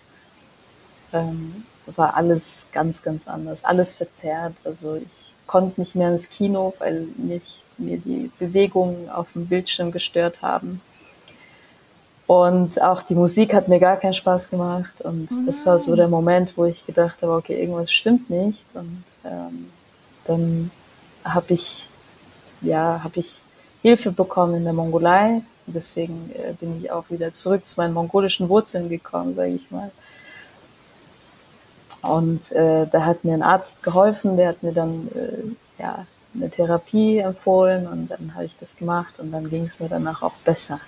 ähm, 1.13 1.65
war 1.95 2.17
alles 2.17 2.69
ganz, 2.73 3.03
ganz 3.03 3.29
anders. 3.29 3.65
Alles 3.65 3.95
verzerrt. 3.95 4.55
Also 4.65 4.97
ich 4.97 5.35
konnte 5.47 5.81
nicht 5.81 5.95
mehr 5.95 6.11
ins 6.11 6.31
Kino, 6.31 6.75
weil 6.79 7.07
mich 7.17 7.63
mir 7.79 7.99
die 7.99 8.31
Bewegungen 8.39 9.11
auf 9.11 9.33
dem 9.33 9.47
Bildschirm 9.47 9.93
gestört 9.93 10.43
haben. 10.43 10.81
Und 12.27 12.83
auch 12.83 13.03
die 13.03 13.15
Musik 13.15 13.55
hat 13.55 13.69
mir 13.69 13.79
gar 13.79 13.97
keinen 13.97 14.15
Spaß 14.15 14.51
gemacht. 14.51 15.01
Und 15.03 15.31
mhm. 15.31 15.47
das 15.47 15.65
war 15.65 15.79
so 15.79 15.95
der 15.95 16.09
Moment, 16.09 16.57
wo 16.57 16.65
ich 16.65 16.85
gedacht 16.87 17.23
habe, 17.23 17.33
okay, 17.35 17.61
irgendwas 17.61 17.93
stimmt 17.93 18.31
nicht. 18.31 18.65
Und 18.75 19.05
ähm, 19.25 19.71
dann 20.27 20.71
habe 21.35 21.55
ich, 21.55 21.89
ja, 22.61 23.01
habe 23.03 23.21
ich 23.21 23.41
Hilfe 23.83 24.11
bekommen 24.13 24.55
in 24.55 24.65
der 24.65 24.73
Mongolei. 24.73 25.43
Deswegen 25.67 26.31
äh, 26.35 26.53
bin 26.53 26.81
ich 26.81 26.91
auch 26.91 27.05
wieder 27.11 27.33
zurück 27.33 27.67
zu 27.67 27.81
meinen 27.81 27.95
mongolischen 27.95 28.49
Wurzeln 28.49 28.89
gekommen, 28.89 29.35
sage 29.35 29.51
ich 29.51 29.71
mal. 29.71 29.91
Und 32.03 32.53
äh, 32.53 32.87
da 32.87 33.05
hat 33.05 33.25
mir 33.25 33.35
ein 33.35 33.43
Arzt 33.43 33.83
geholfen, 33.83 34.37
der 34.37 34.49
hat 34.49 34.63
mir 34.63 34.73
dann 34.73 35.09
äh, 35.15 35.83
ja, 35.83 36.07
eine 36.35 36.51
Therapie 36.51 37.19
empfohlen 37.19 37.87
und 37.87 38.11
dann 38.11 38.35
habe 38.35 38.45
ich 38.45 38.57
das 38.59 38.77
gemacht 38.77 39.15
und 39.19 39.33
dann 39.33 39.51
ging 39.51 39.65
es 39.65 39.81
mir 39.81 39.89
danach 39.89 40.23
auch 40.23 40.35
besser. 40.45 40.81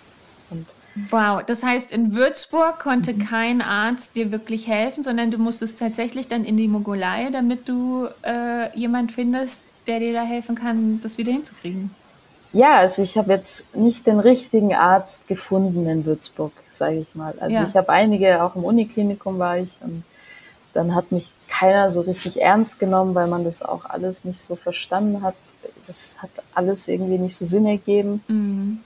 Und 0.51 0.67
wow, 1.11 1.43
das 1.45 1.63
heißt, 1.63 1.93
in 1.93 2.15
Würzburg 2.15 2.79
konnte 2.79 3.15
mhm. 3.15 3.25
kein 3.27 3.63
Arzt 3.63 4.15
dir 4.17 4.31
wirklich 4.31 4.69
helfen, 4.69 5.03
sondern 5.03 5.31
du 5.31 5.39
musstest 5.39 5.79
tatsächlich 5.79 6.29
dann 6.29 6.45
in 6.45 6.57
die 6.57 6.69
Mogolei, 6.69 7.31
damit 7.33 7.69
du 7.69 8.07
äh, 8.25 8.77
jemand 8.79 9.13
findest, 9.13 9.61
der 9.89 9.99
dir 9.99 10.13
da 10.13 10.23
helfen 10.23 10.55
kann, 10.55 11.01
das 11.03 11.19
wieder 11.19 11.33
hinzukriegen. 11.33 11.91
Ja, 12.53 12.79
also 12.79 13.03
ich 13.03 13.19
habe 13.19 13.33
jetzt 13.33 13.77
nicht 13.77 14.07
den 14.07 14.21
richtigen 14.21 14.75
Arzt 14.75 15.29
gefunden 15.29 15.87
in 15.87 16.07
Würzburg, 16.07 16.53
sage 16.71 16.97
ich 16.99 17.15
mal. 17.15 17.35
Also 17.41 17.57
ja. 17.57 17.65
ich 17.65 17.77
habe 17.77 17.91
einige, 17.91 18.43
auch 18.43 18.57
im 18.57 18.65
Uniklinikum 18.65 19.39
war 19.39 19.59
ich 19.59 19.71
und 19.83 20.03
dann 20.73 20.95
hat 20.95 21.13
mich 21.13 21.31
keiner 21.49 21.91
so 21.91 22.03
richtig 22.03 22.41
ernst 22.41 22.79
genommen, 22.79 23.15
weil 23.15 23.27
man 23.27 23.45
das 23.45 23.63
auch 23.63 23.85
alles 23.85 24.25
nicht 24.25 24.39
so 24.39 24.57
verstanden 24.57 25.23
hat. 25.23 25.35
Das 25.87 26.19
hat 26.23 26.31
alles 26.55 26.89
irgendwie 26.89 27.19
nicht 27.19 27.37
so 27.37 27.45
Sinn 27.45 27.67
ergeben. 27.67 28.23
Mhm. 28.29 28.81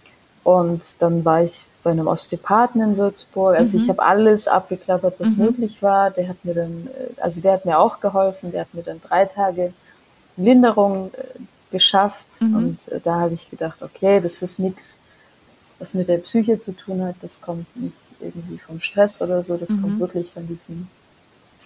Und 0.44 0.82
dann 1.00 1.24
war 1.24 1.42
ich 1.42 1.66
bei 1.82 1.90
einem 1.90 2.06
Osteopathen 2.06 2.80
in 2.80 2.96
Würzburg. 2.96 3.56
Also 3.56 3.76
mhm. 3.76 3.84
ich 3.84 3.90
habe 3.90 4.02
alles 4.02 4.48
abgeklappert, 4.48 5.16
was 5.18 5.36
mhm. 5.36 5.44
möglich 5.44 5.82
war. 5.82 6.10
Der 6.10 6.28
hat 6.28 6.44
mir 6.44 6.54
dann, 6.54 6.88
äh, 6.88 7.20
also 7.20 7.40
der 7.40 7.52
hat 7.54 7.64
mir 7.64 7.78
auch 7.78 8.00
geholfen. 8.00 8.52
Der 8.52 8.62
hat 8.62 8.74
mir 8.74 8.82
dann 8.82 9.00
drei 9.00 9.26
Tage 9.26 9.72
Linderung 10.36 11.10
äh, 11.14 11.40
geschafft. 11.70 12.26
Mhm. 12.40 12.56
Und 12.56 12.88
äh, 12.88 13.00
da 13.02 13.20
habe 13.20 13.34
ich 13.34 13.50
gedacht, 13.50 13.82
okay, 13.82 14.20
das 14.20 14.42
ist 14.42 14.58
nichts, 14.58 15.00
was 15.78 15.94
mit 15.94 16.08
der 16.08 16.18
Psyche 16.18 16.58
zu 16.58 16.72
tun 16.72 17.02
hat. 17.02 17.16
Das 17.22 17.40
kommt 17.40 17.66
nicht 17.76 17.94
irgendwie 18.20 18.58
vom 18.58 18.80
Stress 18.80 19.20
oder 19.20 19.42
so. 19.42 19.56
Das 19.56 19.70
mhm. 19.70 19.82
kommt 19.82 20.00
wirklich 20.00 20.30
von 20.32 20.46
diesem 20.46 20.88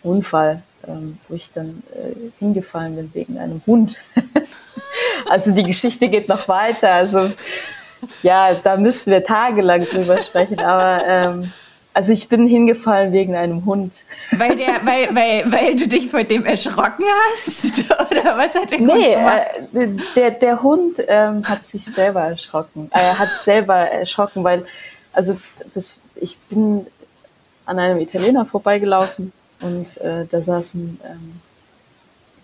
Unfall, 0.03 0.63
ähm, 0.87 1.19
wo 1.29 1.35
ich 1.35 1.51
dann 1.53 1.83
äh, 1.93 2.31
hingefallen 2.39 2.97
bin 2.97 3.11
wegen 3.13 3.39
einem 3.39 3.61
Hund. 3.67 4.01
also 5.29 5.55
die 5.55 5.65
Geschichte 5.65 6.09
geht 6.09 6.29
noch 6.29 6.49
weiter. 6.49 6.93
Also 6.93 7.33
ja, 8.23 8.55
da 8.55 8.77
müssten 8.77 9.11
wir 9.11 9.25
tagelang 9.25 9.85
drüber 9.85 10.23
sprechen. 10.23 10.59
Aber 10.61 11.05
ähm, 11.07 11.53
also 11.97 12.13
ich 12.13 12.29
bin 12.29 12.47
hingefallen 12.47 13.11
wegen 13.15 13.35
einem 13.35 13.65
Hund. 13.65 14.05
Weil, 14.33 14.55
der, 14.55 14.81
weil, 14.85 15.15
weil, 15.15 15.51
weil 15.51 15.77
du 15.77 15.89
dich 15.89 16.11
vor 16.11 16.25
dem 16.25 16.45
erschrocken 16.45 17.07
hast? 17.07 17.91
Oder 18.11 18.37
was 18.37 18.55
hat 18.55 18.71
der 18.71 18.79
Hund 18.81 18.93
nee, 18.93 19.15
äh, 19.15 19.89
der, 20.15 20.31
der 20.33 20.63
Hund 20.63 20.97
ähm, 21.09 21.43
hat 21.49 21.67
sich 21.67 21.87
selber 21.87 22.21
erschrocken. 22.21 22.91
Er 22.93 23.13
äh, 23.13 23.15
hat 23.15 23.31
selber 23.41 23.77
erschrocken, 23.77 24.45
weil 24.45 24.67
also 25.15 25.39
das, 25.73 26.03
ich 26.17 26.39
bin 26.51 26.87
an 27.65 27.79
einem 27.79 27.99
Italiener 27.99 28.45
vorbeigelaufen 28.45 29.33
und 29.63 29.97
äh, 29.97 30.27
da 30.27 30.43
saßen, 30.43 31.01
ähm, 31.03 31.41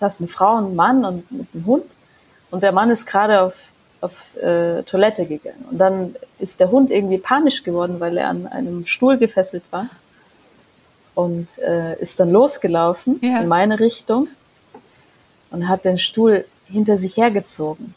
saß 0.01 0.21
eine 0.21 0.29
Frau, 0.29 0.57
ein 0.57 0.75
Mann 0.75 1.05
und 1.05 1.31
mit 1.31 1.49
einem 1.53 1.67
Hund. 1.67 1.85
Und 2.51 2.63
der 2.63 2.73
Mann 2.73 2.89
ist 2.89 3.05
gerade 3.05 3.43
auf, 3.43 3.53
auf 4.03 4.37
äh, 4.37 4.83
Toilette 4.83 5.25
gegangen. 5.25 5.65
Und 5.71 5.79
dann 5.79 6.15
ist 6.39 6.61
der 6.61 6.71
Hund 6.71 6.91
irgendwie 6.91 7.19
panisch 7.19 7.63
geworden, 7.63 8.01
weil 8.01 8.19
er 8.19 8.29
an 8.29 8.47
einem 8.47 8.85
Stuhl 8.85 9.17
gefesselt 9.17 9.63
war. 9.71 9.89
Und 11.15 11.47
äh, 11.59 11.99
ist 12.01 12.21
dann 12.21 12.31
losgelaufen 12.31 13.21
ja. 13.23 13.41
in 13.41 13.49
meine 13.49 13.79
Richtung 13.81 14.29
und 15.51 15.69
hat 15.69 15.85
den 15.85 15.99
Stuhl 15.99 16.45
hinter 16.67 16.99
sich 16.99 17.17
hergezogen. 17.17 17.95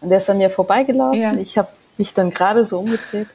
Und 0.00 0.10
der 0.10 0.18
ist 0.18 0.28
an 0.28 0.38
mir 0.38 0.50
vorbeigelaufen. 0.50 1.20
Ja. 1.20 1.34
Ich 1.34 1.56
habe 1.58 1.68
mich 1.96 2.12
dann 2.12 2.30
gerade 2.30 2.64
so 2.64 2.80
umgedreht. 2.80 3.28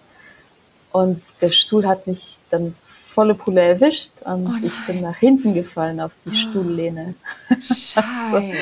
Und 0.92 1.24
der 1.42 1.52
Stuhl 1.52 1.88
hat 1.88 2.06
mich 2.06 2.38
dann 2.50 2.76
volle 2.86 3.34
Pulle 3.34 3.62
erwischt 3.62 4.12
und 4.24 4.48
oh 4.48 4.66
ich 4.66 4.74
bin 4.86 5.02
nach 5.02 5.18
hinten 5.18 5.54
gefallen 5.54 6.00
auf 6.00 6.12
die 6.26 6.30
oh. 6.30 6.34
Stuhllehne. 6.34 7.16
Scheiße. 7.50 8.54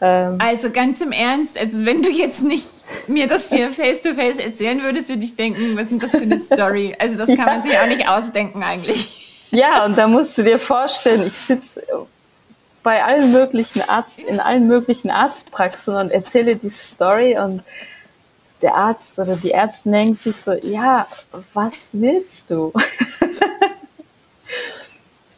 Also, 0.00 0.34
ähm, 0.34 0.38
also 0.40 0.70
ganz 0.70 1.00
im 1.00 1.12
Ernst, 1.12 1.58
also 1.58 1.84
wenn 1.84 2.02
du 2.02 2.10
jetzt 2.10 2.42
nicht 2.42 2.66
mir 3.06 3.26
das 3.26 3.48
hier 3.48 3.72
face 3.72 4.02
to 4.02 4.14
face 4.14 4.38
erzählen 4.38 4.82
würdest, 4.82 5.08
würde 5.08 5.22
ich 5.22 5.36
denken, 5.36 5.76
was 5.76 5.90
ist 5.90 6.02
das 6.02 6.10
für 6.10 6.18
eine 6.18 6.38
Story? 6.38 6.96
Also 6.98 7.16
das 7.16 7.28
kann 7.28 7.38
ja. 7.38 7.46
man 7.46 7.62
sich 7.62 7.78
auch 7.78 7.86
nicht 7.86 8.08
ausdenken 8.08 8.62
eigentlich. 8.62 9.48
Ja, 9.50 9.84
und 9.84 9.98
da 9.98 10.06
musst 10.06 10.38
du 10.38 10.42
dir 10.42 10.58
vorstellen, 10.58 11.26
ich 11.26 11.36
sitze 11.36 11.82
bei 12.82 13.04
allen 13.04 13.32
möglichen 13.32 13.82
Arzt, 13.82 14.22
in 14.22 14.40
allen 14.40 14.66
möglichen 14.66 15.10
Arztpraxen 15.10 15.96
und 15.96 16.10
erzähle 16.10 16.56
die 16.56 16.70
Story 16.70 17.36
und 17.38 17.62
der 18.62 18.74
Arzt 18.74 19.18
oder 19.18 19.36
die 19.36 19.52
Ärztin 19.52 19.92
denkt 19.92 20.20
sich 20.20 20.36
so, 20.36 20.52
ja, 20.52 21.06
was 21.52 21.90
willst 21.92 22.50
du? 22.50 22.72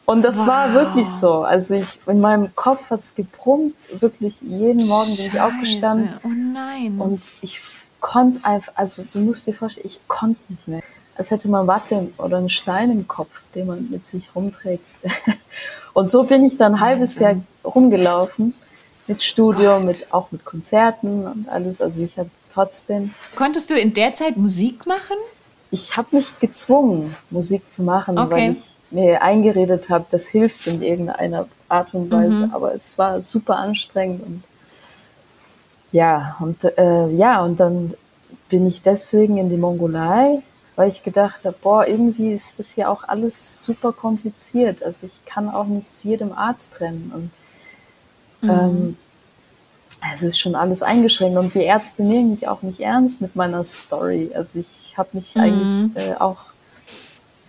Und 0.04 0.22
das 0.22 0.40
wow. 0.40 0.46
war 0.48 0.74
wirklich 0.74 1.08
so. 1.08 1.42
Also 1.42 1.74
ich, 1.74 2.00
in 2.06 2.20
meinem 2.20 2.54
Kopf 2.54 2.90
hat 2.90 3.00
es 3.00 3.14
gebrummt, 3.14 3.74
wirklich 4.00 4.34
jeden 4.40 4.86
Morgen 4.86 5.14
bin 5.16 5.26
ich 5.26 5.40
aufgestanden. 5.40 6.14
Oh 6.24 6.28
nein. 6.28 6.98
Und 6.98 7.22
ich 7.40 7.60
konnte 8.00 8.44
einfach, 8.44 8.72
also 8.76 9.04
du 9.12 9.20
musst 9.20 9.46
dir 9.46 9.54
vorstellen, 9.54 9.86
ich 9.86 10.00
konnte 10.08 10.40
nicht 10.48 10.66
mehr. 10.66 10.82
Als 11.16 11.30
hätte 11.30 11.48
man 11.48 11.66
Watte 11.66 12.10
oder 12.18 12.38
einen 12.38 12.50
Stein 12.50 12.90
im 12.90 13.06
Kopf, 13.06 13.30
den 13.54 13.66
man 13.66 13.90
mit 13.90 14.06
sich 14.06 14.30
rumträgt. 14.34 14.84
Und 15.92 16.10
so 16.10 16.24
bin 16.24 16.44
ich 16.44 16.56
dann 16.56 16.76
ein 16.76 16.80
halbes 16.80 17.18
Jahr 17.18 17.36
rumgelaufen 17.64 18.54
mit 19.06 19.22
Studium, 19.22 19.84
mit, 19.84 20.12
auch 20.12 20.32
mit 20.32 20.44
Konzerten 20.44 21.26
und 21.26 21.48
alles. 21.48 21.80
Also 21.80 22.02
ich 22.04 22.18
habe 22.18 22.30
trotzdem. 22.52 23.12
Konntest 23.36 23.68
du 23.68 23.78
in 23.78 23.92
der 23.92 24.14
Zeit 24.14 24.36
Musik 24.36 24.86
machen? 24.86 25.16
Ich 25.70 25.96
habe 25.96 26.16
mich 26.16 26.38
gezwungen, 26.38 27.14
Musik 27.30 27.70
zu 27.70 27.82
machen, 27.82 28.18
okay. 28.18 28.30
weil 28.30 28.52
ich 28.52 28.71
mir 28.92 29.22
eingeredet 29.22 29.90
habe, 29.90 30.06
das 30.10 30.28
hilft 30.28 30.66
in 30.66 30.82
irgendeiner 30.82 31.46
Art 31.68 31.94
und 31.94 32.10
Weise. 32.10 32.46
Mhm. 32.46 32.54
Aber 32.54 32.74
es 32.74 32.96
war 32.98 33.20
super 33.20 33.56
anstrengend 33.56 34.22
und 34.24 34.42
ja, 35.90 36.36
und 36.40 36.64
äh, 36.78 37.08
ja, 37.10 37.42
und 37.42 37.60
dann 37.60 37.94
bin 38.48 38.66
ich 38.66 38.82
deswegen 38.82 39.36
in 39.36 39.50
die 39.50 39.58
Mongolei 39.58 40.42
weil 40.76 40.88
ich 40.88 41.02
gedacht 41.02 41.44
habe, 41.44 41.56
boah, 41.62 41.86
irgendwie 41.86 42.32
ist 42.32 42.58
das 42.58 42.70
hier 42.70 42.90
auch 42.90 43.04
alles 43.06 43.62
super 43.62 43.92
kompliziert. 43.92 44.82
Also 44.82 45.06
ich 45.06 45.24
kann 45.26 45.48
auch 45.50 45.66
nicht 45.66 45.88
zu 45.88 46.08
jedem 46.08 46.32
Arzt 46.32 46.80
rennen. 46.80 47.12
Und 48.40 48.48
mhm. 48.48 48.50
ähm, 48.50 48.96
es 50.12 50.22
ist 50.22 50.40
schon 50.40 50.54
alles 50.54 50.82
eingeschränkt 50.82 51.38
und 51.38 51.54
die 51.54 51.62
Ärzte 51.62 52.02
nehmen 52.02 52.30
mich 52.30 52.48
auch 52.48 52.62
nicht 52.62 52.80
ernst 52.80 53.20
mit 53.20 53.36
meiner 53.36 53.62
Story. 53.64 54.32
Also 54.34 54.60
ich 54.60 54.96
habe 54.96 55.10
mich 55.12 55.34
mhm. 55.34 55.40
eigentlich 55.40 56.08
äh, 56.08 56.14
auch 56.14 56.38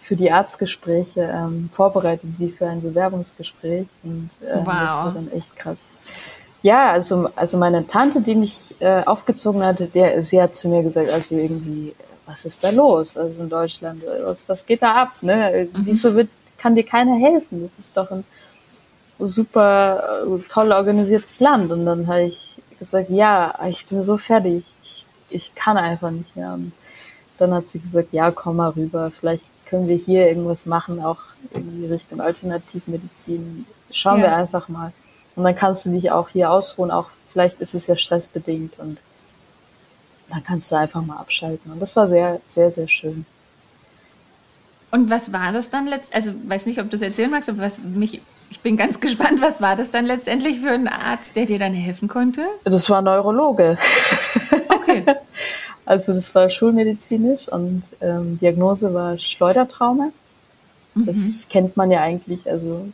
für 0.04 0.16
die 0.16 0.32
Arztgespräche 0.32 1.22
ähm, 1.22 1.70
vorbereitet 1.74 2.30
wie 2.38 2.50
für 2.50 2.68
ein 2.68 2.82
Bewerbungsgespräch 2.82 3.88
und 4.04 4.30
äh, 4.42 4.58
wow. 4.58 4.66
das 4.66 4.98
war 4.98 5.12
dann 5.14 5.32
echt 5.32 5.56
krass. 5.56 5.90
Ja, 6.62 6.92
also, 6.92 7.30
also 7.36 7.58
meine 7.58 7.86
Tante, 7.88 8.22
die 8.22 8.36
mich 8.36 8.76
äh, 8.80 9.04
aufgezogen 9.04 9.64
hatte, 9.64 9.88
der, 9.88 10.22
sie 10.24 10.42
hat 10.42 10.56
zu 10.56 10.70
mir 10.70 10.84
gesagt, 10.84 11.12
also 11.12 11.36
irgendwie 11.36 11.94
was 12.26 12.46
ist 12.46 12.64
da 12.64 12.70
los? 12.70 13.18
Also 13.18 13.44
in 13.44 13.50
Deutschland, 13.50 14.04
was, 14.24 14.48
was 14.48 14.66
geht 14.66 14.82
da 14.82 15.04
ab? 15.04 15.12
Ne? 15.22 15.68
Mhm. 15.72 15.86
Wieso 15.86 16.16
wird, 16.16 16.30
kann 16.58 16.76
dir 16.76 16.86
keiner 16.86 17.16
helfen? 17.16 17.64
Das 17.64 17.80
ist 17.80 17.96
doch 17.96 18.10
ein 18.12 18.24
super 19.20 20.24
äh, 20.26 20.40
toll 20.50 20.72
organisiertes 20.72 21.40
Land. 21.40 21.72
Und 21.72 21.86
dann 21.86 22.08
habe 22.08 22.24
ich 22.24 22.62
gesagt, 22.80 23.10
ja, 23.10 23.54
ich 23.68 23.86
bin 23.88 24.04
so 24.04 24.18
fertig. 24.18 24.64
Ich, 24.84 25.06
ich 25.30 25.56
kann 25.56 25.78
einfach 25.78 26.12
nicht 26.12 26.36
mehr. 26.36 26.54
Und 26.54 26.72
dann 27.38 27.54
hat 27.54 27.70
sie 27.70 27.80
gesagt, 27.80 28.14
ja, 28.14 28.32
komm 28.32 28.58
mal 28.58 28.70
rüber. 28.70 29.12
Vielleicht 29.12 29.46
können 29.74 29.88
wir 29.88 29.96
hier 29.96 30.28
irgendwas 30.28 30.68
machen, 30.68 31.04
auch 31.04 31.18
irgendwie 31.52 31.88
Richtung 31.88 32.22
Alternativmedizin. 32.22 33.66
Schauen 33.90 34.20
ja. 34.20 34.26
wir 34.26 34.36
einfach 34.36 34.70
mal. 34.70 34.94
Und 35.36 35.46
dann 35.46 35.56
kannst 35.56 35.88
du 35.88 35.90
dich 35.90 36.12
auch 36.12 36.30
hier 36.30 36.52
ausruhen. 36.52 36.92
Auch 36.92 37.08
vielleicht 37.32 37.60
ist 37.60 37.74
es 37.74 37.88
ja 37.88 37.96
stressbedingt 37.96 38.78
und 38.78 39.00
dann 40.30 40.44
kannst 40.44 40.72
du 40.72 40.76
einfach 40.76 41.02
mal 41.04 41.18
abschalten. 41.18 41.72
Und 41.72 41.80
das 41.80 41.96
war 41.96 42.08
sehr, 42.08 42.40
sehr, 42.46 42.70
sehr 42.70 42.88
schön. 42.88 43.26
Und 44.92 45.10
was 45.10 45.34
war 45.34 45.52
das 45.52 45.72
dann 45.72 45.88
letzt? 45.88 46.14
Also 46.14 46.34
weiß 46.46 46.68
nicht, 46.68 46.80
ob 46.80 46.92
du 46.92 46.96
es 46.96 47.02
erzählen 47.02 47.32
magst, 47.32 47.50
aber 47.50 47.64
was 47.64 47.80
mich, 47.80 48.22
ich 48.52 48.60
bin 48.60 48.78
ganz 48.78 49.00
gespannt, 49.00 49.42
was 49.42 49.60
war 49.60 49.76
das 49.76 49.90
dann 49.90 50.06
letztendlich 50.06 50.60
für 50.60 50.70
ein 50.70 50.88
Arzt, 50.88 51.36
der 51.36 51.48
dir 51.48 51.58
dann 51.58 51.74
helfen 51.74 52.08
konnte? 52.08 52.46
Das 52.64 52.88
war 52.92 53.02
Neurologe. 53.02 53.80
Okay. 54.70 55.04
also 55.86 56.14
das 56.14 56.34
war 56.36 56.50
schulmedizinisch 56.50 57.48
und 57.50 57.84
ähm, 58.02 58.40
Diagnose 58.40 58.94
war 58.94 59.18
Schleudertrauma. 59.18 60.10
Mhm. 60.96 61.06
Das 61.06 61.48
kennt 61.50 61.76
man 61.76 61.92
ja 61.92 62.02
eigentlich, 62.02 62.50
also 62.50 62.88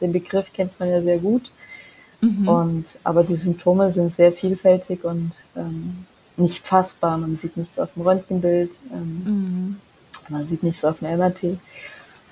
den 0.00 0.12
Begriff 0.12 0.52
kennt 0.52 0.78
man 0.78 0.88
ja 0.88 1.00
sehr 1.00 1.18
gut. 1.18 1.50
Mhm. 2.20 2.48
Und 2.48 2.84
aber 3.02 3.24
die 3.24 3.36
Symptome 3.36 3.90
sind 3.90 4.14
sehr 4.14 4.32
vielfältig 4.32 5.04
und 5.04 5.32
ähm, 5.56 6.06
nicht 6.36 6.66
fassbar. 6.66 7.18
Man 7.18 7.36
sieht 7.36 7.56
nichts 7.56 7.78
auf 7.78 7.94
dem 7.94 8.02
Röntgenbild, 8.02 8.72
ähm, 8.92 9.22
mhm. 9.24 9.76
man 10.28 10.46
sieht 10.46 10.62
nichts 10.62 10.84
auf 10.84 10.98
dem 11.00 11.16
MRT. 11.18 11.58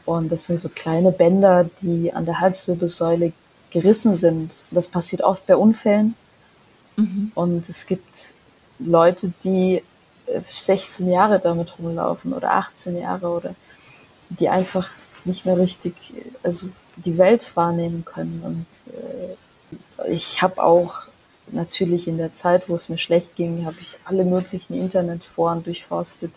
Und 0.05 0.32
das 0.32 0.44
sind 0.44 0.59
so 0.59 0.68
kleine 0.68 1.12
Bänder, 1.12 1.68
die 1.82 2.12
an 2.12 2.24
der 2.24 2.40
Halswirbelsäule 2.40 3.32
gerissen 3.70 4.14
sind. 4.14 4.64
Das 4.70 4.88
passiert 4.88 5.22
oft 5.22 5.46
bei 5.46 5.57
Unfällen. 5.57 6.14
Mhm. 6.96 7.32
Und 7.34 7.68
es 7.68 7.86
gibt 7.86 8.32
Leute, 8.78 9.32
die 9.44 9.82
16 10.45 11.09
äh, 11.09 11.12
Jahre 11.12 11.39
damit 11.39 11.79
rumlaufen 11.79 12.33
oder 12.33 12.53
18 12.53 12.99
Jahre 12.99 13.29
oder 13.29 13.55
die 14.31 14.49
einfach 14.49 14.91
nicht 15.24 15.47
mehr 15.47 15.59
richtig, 15.59 15.95
also 16.43 16.68
die 16.97 17.18
Welt 17.18 17.57
wahrnehmen 17.57 18.05
können. 18.05 18.43
Und 18.45 18.95
äh, 20.07 20.11
ich 20.11 20.43
habe 20.43 20.62
auch 20.62 21.03
natürlich 21.51 22.09
in 22.09 22.18
der 22.18 22.33
Zeit, 22.33 22.68
wo 22.68 22.74
es 22.74 22.89
mir 22.89 22.99
schlecht 22.99 23.37
ging, 23.37 23.64
habe 23.64 23.76
ich 23.81 23.97
alle 24.05 24.24
möglichen 24.24 24.74
Internetforen 24.74 25.62
durchforstet. 25.62 26.33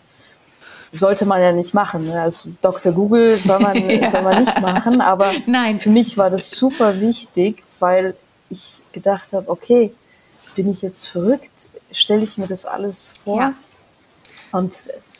Sollte 0.92 1.24
man 1.24 1.40
ja 1.40 1.52
nicht 1.52 1.74
machen. 1.74 2.06
Ne? 2.06 2.20
Also 2.20 2.50
Dr. 2.60 2.92
Google 2.92 3.36
soll 3.36 3.60
man, 3.60 3.76
ja. 3.88 4.06
soll 4.10 4.22
man 4.22 4.44
nicht 4.44 4.60
machen, 4.60 5.00
aber 5.00 5.32
Nein. 5.46 5.78
für 5.78 5.90
mich 5.90 6.16
war 6.16 6.30
das 6.30 6.50
super 6.50 7.00
wichtig, 7.00 7.62
weil 7.78 8.14
ich 8.50 8.78
gedacht 8.92 9.32
habe, 9.32 9.48
okay, 9.48 9.92
bin 10.54 10.70
ich 10.70 10.82
jetzt 10.82 11.08
verrückt? 11.08 11.68
Stelle 11.90 12.22
ich 12.22 12.36
mir 12.38 12.46
das 12.46 12.66
alles 12.66 13.14
vor? 13.24 13.38
Ja. 13.38 13.54
Und 14.50 14.72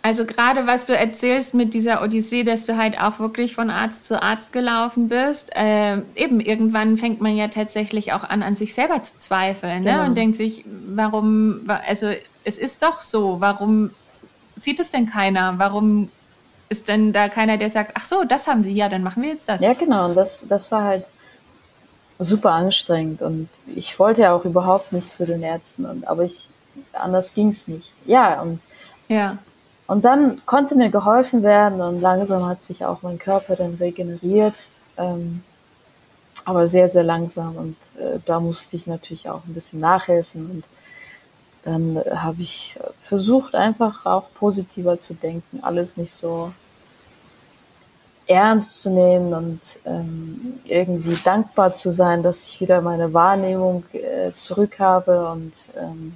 also 0.03 0.25
gerade 0.25 0.67
was 0.67 0.87
du 0.87 0.97
erzählst 0.97 1.55
mit 1.55 1.75
dieser 1.75 2.03
Odyssee, 2.03 2.43
dass 2.43 2.67
du 2.67 2.77
halt 2.77 3.01
auch 3.01 3.21
wirklich 3.21 3.55
von 3.55 3.71
Arzt 3.71 4.07
zu 4.07 4.21
Arzt 4.21 4.53
gelaufen 4.53 5.09
bist. 5.09 5.55
Äh, 5.55 5.99
eben 6.17 6.41
irgendwann 6.41 6.99
fängt 6.99 7.21
man 7.21 7.37
ja 7.37 7.49
tatsächlich 7.49 8.13
auch 8.13 8.25
an, 8.25 8.43
an 8.43 8.57
sich 8.57 8.75
selber 8.75 9.01
zu 9.03 9.17
zweifeln 9.17 9.85
ne? 9.85 9.93
Genau. 9.93 10.05
und 10.07 10.17
denkt 10.17 10.37
sich, 10.37 10.65
warum, 10.67 11.71
also 11.87 12.11
es 12.43 12.59
ist 12.59 12.83
doch 12.83 13.01
so, 13.01 13.41
warum 13.41 13.91
sieht 14.57 14.81
es 14.81 14.91
denn 14.91 15.09
keiner? 15.09 15.55
Warum 15.59 16.11
ist 16.69 16.89
denn 16.89 17.13
da 17.13 17.29
keiner, 17.29 17.57
der 17.57 17.71
sagt, 17.71 17.93
ach 17.95 18.07
so, 18.07 18.25
das 18.25 18.49
haben 18.49 18.65
sie, 18.65 18.73
ja, 18.73 18.89
dann 18.89 19.05
machen 19.05 19.23
wir 19.23 19.31
jetzt 19.31 19.49
das. 19.49 19.61
Ja, 19.61 19.75
genau, 19.75 20.07
und 20.07 20.17
das, 20.17 20.47
das 20.49 20.73
war 20.73 20.83
halt 20.83 21.05
super 22.19 22.53
anstrengend 22.53 23.23
und 23.23 23.49
ich 23.75 23.99
wollte 23.99 24.23
ja 24.23 24.35
auch 24.35 24.45
überhaupt 24.45 24.93
nicht 24.93 25.09
zu 25.11 25.27
den 25.27 25.43
Ärzten, 25.43 25.85
und, 25.85 26.09
aber 26.09 26.25
ich, 26.25 26.49
anders 26.93 27.35
ging 27.35 27.49
es 27.49 27.69
nicht. 27.69 27.91
Ja, 28.07 28.41
und 28.41 28.61
ja. 29.09 29.39
Und 29.87 30.05
dann 30.05 30.41
konnte 30.47 30.75
mir 30.75 30.91
geholfen 30.91 31.43
werden 31.43 31.81
und 31.81 32.01
langsam 32.01 32.47
hat 32.47 32.63
sich 32.63 32.85
auch 32.85 33.03
mein 33.03 33.19
Körper 33.19 33.57
dann 33.57 33.75
regeneriert, 33.75 34.69
ähm, 34.97 35.43
aber 36.45 36.67
sehr, 36.69 36.89
sehr 36.89 37.03
langsam. 37.03 37.57
Und 37.57 37.77
äh, 38.01 38.19
da 38.25 38.41
musste 38.41 38.77
ich 38.77 38.87
natürlich 38.87 39.29
auch 39.29 39.45
ein 39.47 39.55
bisschen 39.55 39.81
nachhelfen. 39.81 40.51
Und 40.51 40.65
dann 41.63 41.97
äh, 41.97 42.17
habe 42.17 42.43
ich 42.43 42.79
versucht, 43.03 43.55
einfach 43.55 44.07
auch 44.07 44.33
positiver 44.35 44.99
zu 44.99 45.15
denken, 45.15 45.61
alles 45.63 45.97
nicht 45.97 46.13
so 46.13 46.53
ernst 48.27 48.83
zu 48.83 48.91
nehmen 48.91 49.35
und 49.35 49.61
ähm, 49.85 50.61
irgendwie 50.65 51.17
dankbar 51.23 51.75
zu 51.75 51.91
sein, 51.91 52.23
dass 52.23 52.49
ich 52.49 52.61
wieder 52.61 52.81
meine 52.81 53.13
Wahrnehmung 53.13 53.85
äh, 53.93 54.33
zurück 54.35 54.79
habe 54.79 55.29
und 55.29 55.53
ähm, 55.77 56.15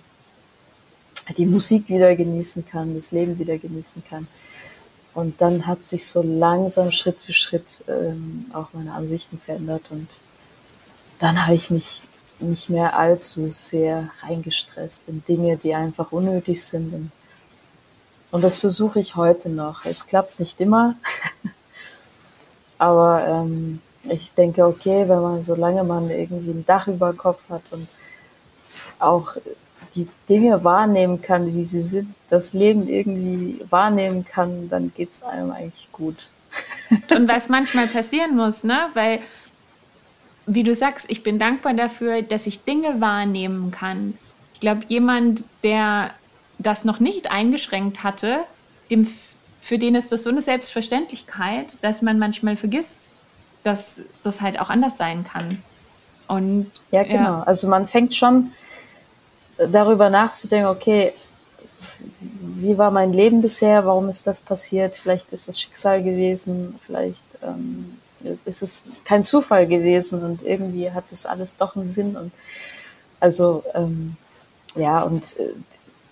die 1.34 1.46
Musik 1.46 1.88
wieder 1.88 2.14
genießen 2.14 2.66
kann, 2.68 2.94
das 2.94 3.10
Leben 3.10 3.38
wieder 3.38 3.58
genießen 3.58 4.02
kann. 4.08 4.26
Und 5.14 5.40
dann 5.40 5.66
hat 5.66 5.86
sich 5.86 6.06
so 6.06 6.22
langsam 6.22 6.90
Schritt 6.90 7.18
für 7.18 7.32
Schritt 7.32 7.82
ähm, 7.88 8.46
auch 8.52 8.68
meine 8.74 8.92
Ansichten 8.92 9.38
verändert 9.38 9.84
und 9.90 10.08
dann 11.18 11.46
habe 11.46 11.54
ich 11.54 11.70
mich 11.70 12.02
nicht 12.38 12.68
mehr 12.68 12.98
allzu 12.98 13.48
sehr 13.48 14.10
reingestresst 14.22 15.08
in 15.08 15.24
Dinge, 15.24 15.56
die 15.56 15.74
einfach 15.74 16.12
unnötig 16.12 16.62
sind. 16.62 17.10
Und, 18.30 18.44
das 18.44 18.58
versuche 18.58 19.00
ich 19.00 19.16
heute 19.16 19.48
noch. 19.48 19.86
Es 19.86 20.04
klappt 20.06 20.38
nicht 20.38 20.60
immer, 20.60 20.96
aber 22.78 23.26
ähm, 23.26 23.80
ich 24.10 24.32
denke, 24.34 24.66
okay, 24.66 25.08
wenn 25.08 25.22
man, 25.22 25.42
solange 25.42 25.82
man 25.84 26.10
irgendwie 26.10 26.50
ein 26.50 26.66
Dach 26.66 26.86
über 26.88 27.12
dem 27.12 27.16
Kopf 27.16 27.48
hat 27.48 27.62
und 27.70 27.88
auch 28.98 29.36
die 29.96 30.08
Dinge 30.28 30.62
wahrnehmen 30.62 31.22
kann, 31.22 31.54
wie 31.54 31.64
sie 31.64 31.80
sind, 31.80 32.14
das 32.28 32.52
Leben 32.52 32.88
irgendwie 32.88 33.60
wahrnehmen 33.70 34.24
kann, 34.24 34.68
dann 34.68 34.92
geht 34.94 35.10
es 35.10 35.22
einem 35.22 35.50
eigentlich 35.50 35.88
gut. 35.90 36.30
Und 37.10 37.28
was 37.28 37.48
manchmal 37.48 37.86
passieren 37.88 38.36
muss, 38.36 38.62
ne? 38.62 38.88
Weil, 38.94 39.20
wie 40.46 40.62
du 40.62 40.74
sagst, 40.74 41.06
ich 41.10 41.22
bin 41.22 41.38
dankbar 41.38 41.74
dafür, 41.74 42.22
dass 42.22 42.46
ich 42.46 42.64
Dinge 42.64 43.00
wahrnehmen 43.00 43.70
kann. 43.70 44.14
Ich 44.54 44.60
glaube, 44.60 44.82
jemand, 44.86 45.44
der 45.64 46.10
das 46.58 46.84
noch 46.84 47.00
nicht 47.00 47.30
eingeschränkt 47.30 48.02
hatte, 48.02 48.38
dem, 48.90 49.08
für 49.60 49.78
den 49.78 49.94
ist 49.94 50.12
das 50.12 50.22
so 50.22 50.30
eine 50.30 50.42
Selbstverständlichkeit, 50.42 51.78
dass 51.82 52.02
man 52.02 52.18
manchmal 52.18 52.56
vergisst, 52.56 53.12
dass 53.62 54.00
das 54.22 54.40
halt 54.40 54.60
auch 54.60 54.70
anders 54.70 54.96
sein 54.96 55.24
kann. 55.24 55.62
Und 56.28 56.70
ja, 56.90 57.02
genau. 57.02 57.14
Ja. 57.14 57.42
Also 57.42 57.68
man 57.68 57.86
fängt 57.86 58.14
schon 58.14 58.52
darüber 59.58 60.10
nachzudenken, 60.10 60.68
okay, 60.68 61.12
wie 62.56 62.78
war 62.78 62.90
mein 62.90 63.12
Leben 63.12 63.42
bisher, 63.42 63.84
warum 63.84 64.08
ist 64.08 64.26
das 64.26 64.40
passiert, 64.40 64.96
vielleicht 64.96 65.32
ist 65.32 65.48
es 65.48 65.60
Schicksal 65.60 66.02
gewesen, 66.02 66.78
vielleicht 66.84 67.22
ähm, 67.42 67.98
ist 68.44 68.62
es 68.62 68.86
kein 69.04 69.24
Zufall 69.24 69.66
gewesen 69.66 70.22
und 70.22 70.42
irgendwie 70.42 70.90
hat 70.90 71.04
das 71.10 71.26
alles 71.26 71.56
doch 71.56 71.76
einen 71.76 71.86
Sinn 71.86 72.16
und 72.16 72.32
also 73.20 73.62
ähm, 73.74 74.16
ja 74.74 75.02
und 75.02 75.38
äh, 75.38 75.50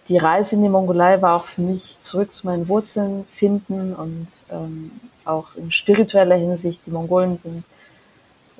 die 0.08 0.18
Reise 0.18 0.56
in 0.56 0.62
die 0.62 0.68
Mongolei 0.68 1.22
war 1.22 1.36
auch 1.36 1.44
für 1.44 1.62
mich 1.62 2.00
zurück 2.02 2.32
zu 2.32 2.46
meinen 2.46 2.68
Wurzeln 2.68 3.24
finden 3.30 3.94
und 3.94 4.28
ähm, 4.50 4.90
auch 5.24 5.54
in 5.56 5.72
spiritueller 5.72 6.36
Hinsicht. 6.36 6.82
Die 6.86 6.90
Mongolen 6.90 7.38
sind 7.38 7.64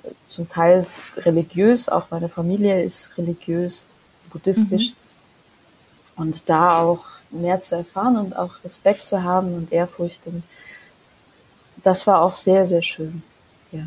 äh, 0.02 0.08
zum 0.26 0.48
Teil 0.48 0.84
religiös, 1.18 1.88
auch 1.88 2.06
meine 2.10 2.30
Familie 2.30 2.82
ist 2.82 3.16
religiös, 3.18 3.88
buddhistisch. 4.34 4.90
Mhm. 4.90 6.22
Und 6.22 6.48
da 6.48 6.78
auch 6.78 7.06
mehr 7.30 7.60
zu 7.60 7.76
erfahren 7.76 8.16
und 8.18 8.36
auch 8.36 8.52
Respekt 8.62 9.06
zu 9.06 9.22
haben 9.22 9.54
und 9.54 9.72
Ehrfurcht. 9.72 10.20
Und 10.26 10.44
das 11.82 12.06
war 12.06 12.20
auch 12.20 12.34
sehr, 12.34 12.66
sehr 12.66 12.82
schön. 12.82 13.22
Ja. 13.72 13.86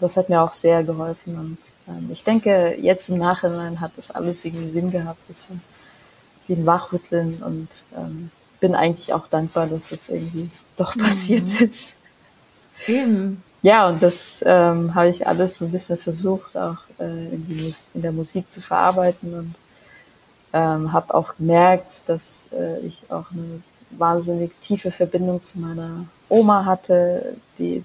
Das 0.00 0.16
hat 0.16 0.28
mir 0.28 0.40
auch 0.40 0.52
sehr 0.52 0.84
geholfen. 0.84 1.38
Und 1.38 1.58
ähm, 1.88 2.08
ich 2.12 2.24
denke, 2.24 2.76
jetzt 2.80 3.08
im 3.08 3.18
Nachhinein 3.18 3.80
hat 3.80 3.92
das 3.96 4.10
alles 4.10 4.44
irgendwie 4.44 4.70
Sinn 4.70 4.90
gehabt. 4.90 5.20
Das 5.28 5.48
war 5.50 5.58
wie 6.46 6.54
ein 6.54 6.66
Wachrütteln 6.66 7.42
und 7.42 7.68
ähm, 7.96 8.30
bin 8.60 8.74
eigentlich 8.74 9.12
auch 9.12 9.26
dankbar, 9.28 9.66
dass 9.66 9.92
es 9.92 10.08
irgendwie 10.08 10.50
doch 10.76 10.96
passiert 10.98 11.44
mhm. 11.60 11.66
ist. 11.66 11.98
Eben. 12.86 13.42
Ja, 13.64 13.88
und 13.88 14.02
das 14.02 14.44
ähm, 14.46 14.94
habe 14.94 15.08
ich 15.08 15.26
alles 15.26 15.56
so 15.56 15.64
ein 15.64 15.72
bisschen 15.72 15.96
versucht, 15.96 16.54
auch 16.54 16.76
äh, 16.98 17.04
in, 17.04 17.46
die, 17.48 17.74
in 17.94 18.02
der 18.02 18.12
Musik 18.12 18.52
zu 18.52 18.60
verarbeiten 18.60 19.32
und 19.32 19.54
ähm, 20.52 20.92
habe 20.92 21.14
auch 21.14 21.36
gemerkt, 21.38 22.02
dass 22.06 22.48
äh, 22.52 22.80
ich 22.80 23.04
auch 23.08 23.30
eine 23.30 23.62
wahnsinnig 23.92 24.52
tiefe 24.60 24.90
Verbindung 24.90 25.42
zu 25.42 25.60
meiner 25.60 26.04
Oma 26.28 26.66
hatte, 26.66 27.36
die 27.58 27.76
äh, 27.76 27.84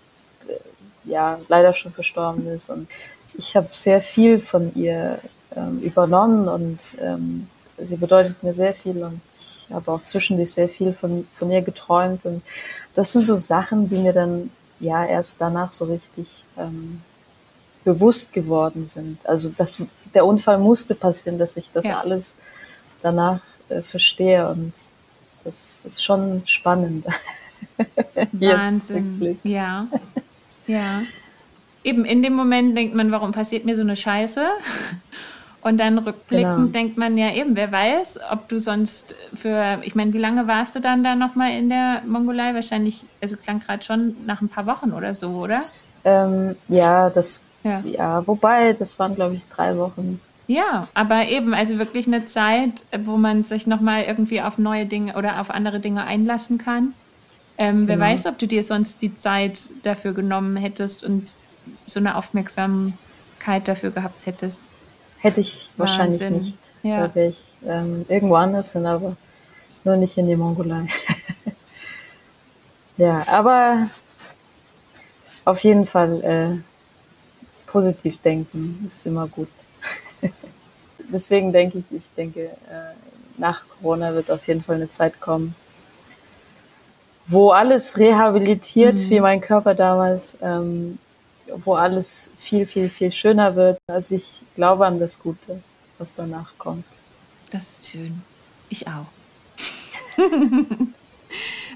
ja 1.05 1.39
leider 1.47 1.71
schon 1.71 1.93
verstorben 1.93 2.45
ist 2.47 2.69
und 2.69 2.89
ich 3.35 3.55
habe 3.55 3.69
sehr 3.71 4.01
viel 4.01 4.41
von 4.41 4.75
ihr 4.75 5.19
ähm, 5.55 5.79
übernommen 5.79 6.49
und 6.49 6.79
ähm, 7.01 7.47
sie 7.77 7.95
bedeutet 7.95 8.43
mir 8.43 8.53
sehr 8.53 8.73
viel 8.73 9.01
und 9.01 9.21
ich 9.33 9.69
habe 9.71 9.93
auch 9.93 10.01
zwischendurch 10.01 10.51
sehr 10.51 10.67
viel 10.67 10.91
von, 10.91 11.25
von 11.35 11.49
ihr 11.49 11.61
geträumt. 11.61 12.25
Und 12.25 12.41
das 12.95 13.13
sind 13.13 13.25
so 13.25 13.35
Sachen, 13.35 13.87
die 13.87 13.99
mir 13.99 14.11
dann 14.11 14.49
ja 14.79 15.05
erst 15.05 15.41
danach 15.41 15.71
so 15.71 15.85
richtig 15.85 16.45
ähm, 16.57 17.01
bewusst 17.83 18.33
geworden 18.33 18.85
sind. 18.85 19.25
Also 19.27 19.51
das, 19.55 19.81
der 20.13 20.25
Unfall 20.25 20.59
musste 20.59 20.95
passieren, 20.95 21.39
dass 21.39 21.57
ich 21.57 21.69
das 21.73 21.85
ja. 21.85 21.99
alles 21.99 22.35
danach 23.01 23.41
äh, 23.69 23.81
verstehe 23.81 24.47
und 24.49 24.73
das 25.43 25.81
ist 25.83 26.03
schon 26.03 26.41
spannend. 26.45 27.05
Wahnsinn. 28.33 29.39
Ja. 29.43 29.87
Ja. 30.67 31.01
Eben 31.83 32.05
in 32.05 32.21
dem 32.21 32.33
Moment 32.33 32.77
denkt 32.77 32.93
man, 32.93 33.11
warum 33.11 33.31
passiert 33.31 33.65
mir 33.65 33.75
so 33.75 33.81
eine 33.81 33.95
Scheiße? 33.95 34.45
Und 35.61 35.77
dann 35.77 35.97
rückblickend 35.97 36.55
genau. 36.55 36.67
denkt 36.67 36.97
man 36.97 37.17
ja 37.17 37.33
eben, 37.33 37.55
wer 37.55 37.71
weiß, 37.71 38.19
ob 38.31 38.47
du 38.47 38.59
sonst 38.59 39.13
für, 39.35 39.79
ich 39.81 39.93
meine, 39.93 40.13
wie 40.13 40.17
lange 40.17 40.47
warst 40.47 40.75
du 40.75 40.79
dann 40.79 41.03
da 41.03 41.15
nochmal 41.15 41.51
in 41.51 41.69
der 41.69 42.01
Mongolei? 42.07 42.53
Wahrscheinlich, 42.53 43.03
also 43.21 43.35
klang 43.35 43.59
gerade 43.59 43.83
schon 43.83 44.15
nach 44.25 44.41
ein 44.41 44.47
paar 44.47 44.65
Wochen 44.65 44.91
oder 44.91 45.13
so, 45.13 45.27
oder? 45.27 45.59
Ähm, 46.05 46.55
ja, 46.69 47.09
das, 47.09 47.43
ja. 47.63 47.81
ja, 47.81 48.25
wobei, 48.25 48.71
das 48.71 48.97
waren, 48.99 49.15
glaube 49.15 49.35
ich, 49.35 49.41
drei 49.53 49.77
Wochen. 49.77 50.21
Ja, 50.47 50.87
aber 50.93 51.27
eben, 51.27 51.53
also 51.53 51.77
wirklich 51.77 52.07
eine 52.07 52.25
Zeit, 52.25 52.83
wo 53.03 53.17
man 53.17 53.43
sich 53.43 53.67
nochmal 53.67 54.03
irgendwie 54.03 54.41
auf 54.41 54.57
neue 54.57 54.85
Dinge 54.85 55.15
oder 55.15 55.41
auf 55.41 55.51
andere 55.51 55.79
Dinge 55.79 56.05
einlassen 56.05 56.57
kann. 56.57 56.93
Ähm, 57.57 57.87
wer 57.87 57.97
genau. 57.97 58.07
weiß, 58.07 58.25
ob 58.25 58.39
du 58.39 58.47
dir 58.47 58.63
sonst 58.63 59.01
die 59.01 59.13
Zeit 59.13 59.69
dafür 59.83 60.13
genommen 60.13 60.55
hättest 60.55 61.03
und 61.03 61.35
so 61.85 61.99
eine 61.99 62.15
Aufmerksamkeit 62.15 63.67
dafür 63.67 63.91
gehabt 63.91 64.25
hättest. 64.25 64.68
Hätte 65.21 65.41
ich 65.41 65.69
wahrscheinlich 65.77 66.21
Wahnsinn. 66.21 66.37
nicht. 66.37 66.57
Ja. 66.83 67.07
Da 67.07 67.15
wäre 67.15 67.27
ich 67.27 67.53
ähm, 67.65 68.05
irgendwo 68.07 68.35
anders 68.35 68.73
hin, 68.73 68.85
aber 68.85 69.15
nur 69.83 69.97
nicht 69.97 70.17
in 70.17 70.27
die 70.27 70.35
Mongolei. 70.35 70.87
ja, 72.97 73.25
aber 73.27 73.87
auf 75.45 75.63
jeden 75.63 75.85
Fall 75.85 76.23
äh, 76.23 77.69
positiv 77.69 78.21
denken 78.21 78.83
ist 78.87 79.05
immer 79.05 79.27
gut. 79.27 79.49
Deswegen 81.11 81.51
denke 81.51 81.79
ich, 81.79 81.91
ich 81.91 82.09
denke, 82.15 82.45
äh, 82.45 82.93
nach 83.37 83.63
Corona 83.67 84.13
wird 84.13 84.31
auf 84.31 84.47
jeden 84.47 84.63
Fall 84.63 84.75
eine 84.75 84.89
Zeit 84.89 85.19
kommen, 85.19 85.55
wo 87.25 87.51
alles 87.51 87.97
rehabilitiert, 87.97 88.95
mhm. 88.95 89.09
wie 89.09 89.19
mein 89.19 89.41
Körper 89.41 89.75
damals, 89.75 90.37
ähm, 90.41 90.99
wo 91.57 91.73
alles 91.73 92.31
viel, 92.37 92.65
viel, 92.65 92.89
viel 92.89 93.11
schöner 93.11 93.55
wird. 93.55 93.79
Also 93.87 94.15
ich 94.15 94.41
glaube 94.55 94.85
an 94.85 94.99
das 94.99 95.19
Gute, 95.19 95.61
was 95.97 96.15
danach 96.15 96.57
kommt. 96.57 96.85
Das 97.51 97.63
ist 97.63 97.91
schön. 97.91 98.21
Ich 98.69 98.87
auch. 98.87 99.05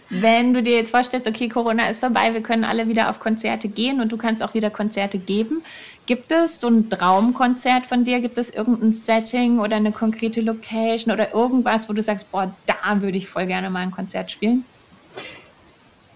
Wenn 0.10 0.54
du 0.54 0.62
dir 0.62 0.76
jetzt 0.76 0.92
vorstellst, 0.92 1.28
okay, 1.28 1.50
Corona 1.50 1.88
ist 1.90 2.00
vorbei, 2.00 2.34
wir 2.34 2.42
können 2.42 2.64
alle 2.64 2.88
wieder 2.88 3.10
auf 3.10 3.20
Konzerte 3.20 3.68
gehen 3.68 4.00
und 4.00 4.12
du 4.12 4.18
kannst 4.18 4.44
auch 4.44 4.54
wieder 4.54 4.70
Konzerte 4.70 5.18
geben. 5.18 5.64
Gibt 6.06 6.32
es 6.32 6.60
so 6.60 6.68
ein 6.68 6.90
Traumkonzert 6.90 7.86
von 7.86 8.04
dir? 8.04 8.20
Gibt 8.20 8.38
es 8.38 8.50
irgendein 8.50 8.92
Setting 8.92 9.60
oder 9.60 9.78
eine 9.78 9.92
konkrete 9.92 10.42
Location 10.42 11.14
oder 11.14 11.34
irgendwas, 11.34 11.88
wo 11.88 11.94
du 11.94 12.04
sagst, 12.04 12.30
boah, 12.32 12.54
da 12.66 13.02
würde 13.02 13.18
ich 13.18 13.28
voll 13.28 13.46
gerne 13.46 13.70
mal 13.70 13.80
ein 13.80 13.92
Konzert 13.92 14.30
spielen? 14.30 14.66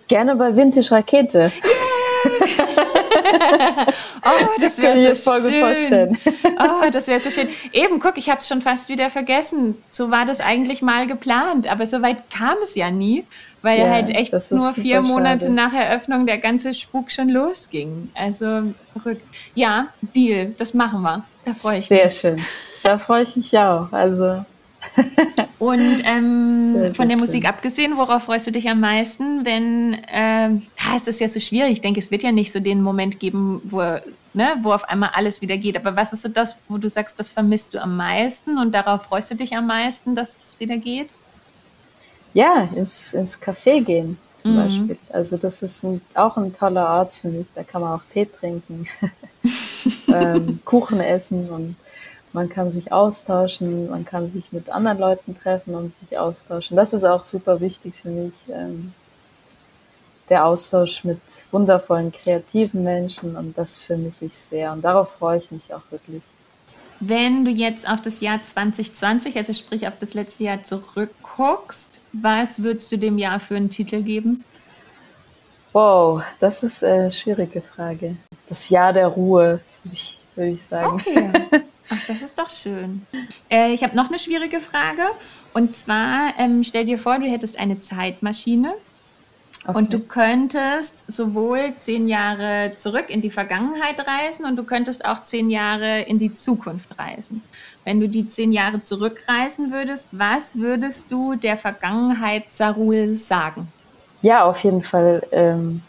Gerne 0.07 0.35
bei 0.35 0.55
Vintage 0.55 0.91
Rakete. 0.91 1.51
oh, 4.23 4.59
das 4.59 4.77
wäre 4.77 5.15
so 5.15 5.31
voll 5.31 5.41
schön. 5.41 5.51
Gut 5.51 5.59
vorstellen. 5.59 6.17
oh, 6.59 6.89
das 6.91 7.07
wäre 7.07 7.19
so 7.19 7.29
schön. 7.29 7.49
Eben, 7.73 7.99
guck, 7.99 8.17
ich 8.17 8.29
habe 8.29 8.39
es 8.39 8.47
schon 8.47 8.61
fast 8.61 8.89
wieder 8.89 9.09
vergessen. 9.09 9.75
So 9.91 10.11
war 10.11 10.25
das 10.25 10.39
eigentlich 10.39 10.81
mal 10.81 11.07
geplant, 11.07 11.67
aber 11.67 11.85
so 11.85 12.01
weit 12.01 12.29
kam 12.29 12.55
es 12.63 12.75
ja 12.75 12.91
nie, 12.91 13.25
weil 13.61 13.79
ja, 13.79 13.89
halt 13.89 14.09
echt 14.09 14.33
nur 14.51 14.71
vier 14.71 15.01
Monate 15.01 15.45
schade. 15.45 15.53
nach 15.53 15.73
Eröffnung 15.73 16.25
der 16.25 16.37
ganze 16.37 16.73
Spuk 16.73 17.11
schon 17.11 17.29
losging. 17.29 18.09
Also 18.15 18.73
verrückt. 18.93 19.23
Ja, 19.55 19.87
Deal, 20.01 20.53
das 20.57 20.73
machen 20.73 21.01
wir. 21.01 21.23
Da 21.45 21.51
freue 21.51 21.77
ich 21.77 21.85
Sehr 21.85 22.05
mich. 22.05 22.13
Sehr 22.13 22.31
schön. 22.35 22.45
Da 22.83 22.97
freue 22.97 23.23
ich 23.23 23.35
mich 23.35 23.57
auch. 23.57 23.91
Also 23.91 24.45
und 25.59 26.01
ähm, 26.05 26.71
sehr, 26.71 26.81
sehr 26.81 26.93
von 26.93 27.07
der 27.07 27.15
schön. 27.15 27.19
Musik 27.19 27.47
abgesehen, 27.47 27.97
worauf 27.97 28.23
freust 28.23 28.47
du 28.47 28.51
dich 28.51 28.69
am 28.69 28.79
meisten, 28.79 29.45
wenn, 29.45 29.93
äh, 30.05 30.49
es 30.95 31.07
ist 31.07 31.19
ja 31.19 31.27
so 31.27 31.39
schwierig, 31.39 31.73
ich 31.73 31.81
denke, 31.81 31.99
es 31.99 32.11
wird 32.11 32.23
ja 32.23 32.31
nicht 32.31 32.51
so 32.51 32.59
den 32.59 32.81
Moment 32.81 33.19
geben, 33.19 33.61
wo, 33.63 33.79
ne, 33.79 34.55
wo 34.61 34.71
auf 34.71 34.87
einmal 34.89 35.11
alles 35.13 35.41
wieder 35.41 35.57
geht, 35.57 35.75
aber 35.75 35.95
was 35.95 36.13
ist 36.13 36.21
so 36.21 36.29
das, 36.29 36.55
wo 36.67 36.77
du 36.77 36.89
sagst, 36.89 37.19
das 37.19 37.29
vermisst 37.29 37.73
du 37.73 37.81
am 37.81 37.97
meisten 37.97 38.57
und 38.57 38.73
darauf 38.73 39.03
freust 39.03 39.31
du 39.31 39.35
dich 39.35 39.55
am 39.55 39.67
meisten, 39.67 40.15
dass 40.15 40.29
es 40.29 40.35
das 40.35 40.59
wieder 40.59 40.77
geht? 40.77 41.09
Ja, 42.33 42.67
ins, 42.75 43.13
ins 43.13 43.41
Café 43.41 43.83
gehen 43.83 44.17
zum 44.35 44.53
mhm. 44.53 44.57
Beispiel. 44.57 44.97
Also 45.11 45.37
das 45.37 45.63
ist 45.63 45.83
ein, 45.83 46.01
auch 46.13 46.37
ein 46.37 46.53
toller 46.53 46.87
Ort 46.87 47.13
für 47.13 47.29
mich, 47.29 47.47
da 47.55 47.63
kann 47.63 47.81
man 47.81 47.93
auch 47.99 48.03
Tee 48.13 48.25
trinken, 48.25 48.87
ähm, 50.07 50.59
Kuchen 50.63 50.99
essen 50.99 51.49
und 51.49 51.75
man 52.37 52.49
kann 52.49 52.69
sich 52.69 52.91
austauschen, 52.91 53.89
man 53.89 54.05
kann 54.05 54.29
sich 54.29 54.53
mit 54.53 54.69
anderen 54.69 54.99
Leuten 54.99 55.35
treffen 55.35 55.73
und 55.73 55.95
sich 55.95 56.19
austauschen. 56.19 56.77
Das 56.77 56.93
ist 56.93 57.03
auch 57.03 57.25
super 57.25 57.61
wichtig 57.61 57.95
für 57.99 58.09
mich. 58.09 58.33
Ähm, 58.53 58.93
der 60.29 60.45
Austausch 60.45 61.03
mit 61.03 61.19
wundervollen, 61.51 62.11
kreativen 62.11 62.83
Menschen 62.83 63.35
und 63.35 63.57
das 63.57 63.79
vermisse 63.79 64.25
ich 64.25 64.33
sehr 64.33 64.71
und 64.71 64.83
darauf 64.83 65.13
freue 65.13 65.37
ich 65.37 65.49
mich 65.49 65.73
auch 65.73 65.81
wirklich. 65.89 66.21
Wenn 66.99 67.43
du 67.43 67.49
jetzt 67.49 67.89
auf 67.89 68.01
das 68.01 68.19
Jahr 68.19 68.39
2020, 68.43 69.35
also 69.35 69.53
sprich 69.53 69.87
auf 69.87 69.97
das 69.99 70.13
letzte 70.13 70.43
Jahr 70.43 70.61
zurückguckst, 70.61 71.99
was 72.11 72.61
würdest 72.61 72.91
du 72.91 72.97
dem 72.97 73.17
Jahr 73.17 73.39
für 73.39 73.55
einen 73.55 73.71
Titel 73.71 74.03
geben? 74.03 74.43
Wow, 75.73 76.21
das 76.39 76.61
ist 76.61 76.83
eine 76.83 77.11
schwierige 77.11 77.61
Frage. 77.61 78.17
Das 78.47 78.69
Jahr 78.69 78.93
der 78.93 79.07
Ruhe, 79.07 79.59
würde 79.83 79.95
ich, 79.95 80.19
würde 80.35 80.51
ich 80.51 80.63
sagen. 80.63 81.01
Okay. 81.01 81.61
Ach, 81.89 82.05
das 82.07 82.21
ist 82.21 82.37
doch 82.37 82.49
schön. 82.49 83.05
Äh, 83.49 83.73
ich 83.73 83.83
habe 83.83 83.95
noch 83.95 84.09
eine 84.09 84.19
schwierige 84.19 84.59
Frage. 84.59 85.03
Und 85.53 85.73
zwar, 85.73 86.33
ähm, 86.37 86.63
stell 86.63 86.85
dir 86.85 86.99
vor, 86.99 87.19
du 87.19 87.25
hättest 87.25 87.57
eine 87.57 87.79
Zeitmaschine 87.79 88.73
Okay. 89.67 89.77
Und 89.77 89.93
du 89.93 89.99
könntest 89.99 91.03
sowohl 91.11 91.73
zehn 91.77 92.07
Jahre 92.07 92.71
zurück 92.77 93.09
in 93.09 93.19
die 93.19 93.29
Vergangenheit 93.29 93.99
reisen 93.99 94.45
und 94.45 94.55
du 94.55 94.63
könntest 94.63 95.03
auch 95.03 95.23
zehn 95.23 95.49
Jahre 95.49 96.03
in 96.03 96.19
die 96.19 96.33
Zukunft 96.33 96.97
reisen. 96.97 97.43
Wenn 97.83 97.99
du 97.99 98.07
die 98.07 98.29
zehn 98.29 98.53
Jahre 98.53 98.81
zurückreisen 98.81 99.73
würdest, 99.73 100.07
was 100.13 100.57
würdest 100.57 101.11
du 101.11 101.35
der 101.35 101.57
Vergangenheit 101.57 102.49
Sarul 102.49 103.15
sagen? 103.15 103.67
Ja, 104.21 104.45
auf 104.45 104.63
jeden 104.63 104.83
Fall. 104.83 105.21
Ähm, 105.31 105.81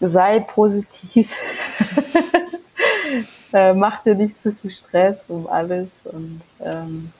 sei 0.00 0.40
positiv. 0.40 1.30
äh, 3.54 3.72
mach 3.72 4.02
dir 4.02 4.16
nicht 4.16 4.36
zu 4.36 4.52
viel 4.52 4.72
Stress 4.72 5.30
um 5.30 5.46
alles 5.46 5.88
und 6.04 6.40
ähm, 6.60 7.12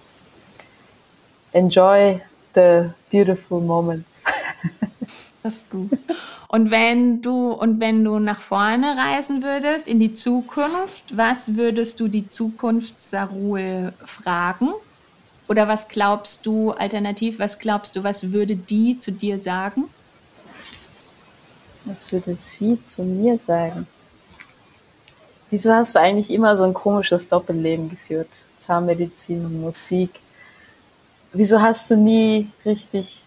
enjoy 1.53 2.21
the 2.55 2.91
beautiful 3.11 3.61
moments. 3.61 4.25
Das 5.43 5.57
ist 5.57 5.69
gut. 5.69 5.91
Und 6.49 6.71
wenn 6.71 7.21
du 7.21 7.53
und 7.53 7.79
wenn 7.79 8.03
du 8.03 8.19
nach 8.19 8.41
vorne 8.41 8.97
reisen 8.97 9.43
würdest 9.43 9.87
in 9.87 10.01
die 10.01 10.15
Zukunft, 10.15 11.15
was 11.15 11.55
würdest 11.55 12.01
du 12.01 12.09
die 12.09 12.31
Zukunft 12.31 12.99
Sarul 12.99 13.93
fragen? 14.07 14.71
Oder 15.47 15.69
was 15.69 15.89
glaubst 15.89 16.47
du 16.47 16.71
alternativ, 16.71 17.39
was 17.39 17.59
glaubst 17.59 17.95
du, 17.95 18.03
was 18.03 18.33
würde 18.33 18.57
die 18.57 18.99
zu 18.99 19.13
dir 19.13 19.39
sagen? 19.39 19.85
Was 21.85 22.11
würde 22.11 22.37
sie 22.39 22.83
zu 22.83 23.03
mir 23.03 23.37
sagen? 23.37 23.87
Wieso 25.55 25.73
hast 25.73 25.95
du 25.95 26.01
eigentlich 26.01 26.33
immer 26.33 26.57
so 26.57 26.65
ein 26.65 26.75
komisches 26.75 27.29
Doppelleben 27.29 27.89
geführt? 27.89 28.45
Zahnmedizin 28.59 29.45
und 29.45 29.61
Musik. 29.61 30.11
Wieso 31.33 31.63
hast 31.63 31.89
du 31.93 31.97
nie 31.97 32.51
richtig 32.67 33.23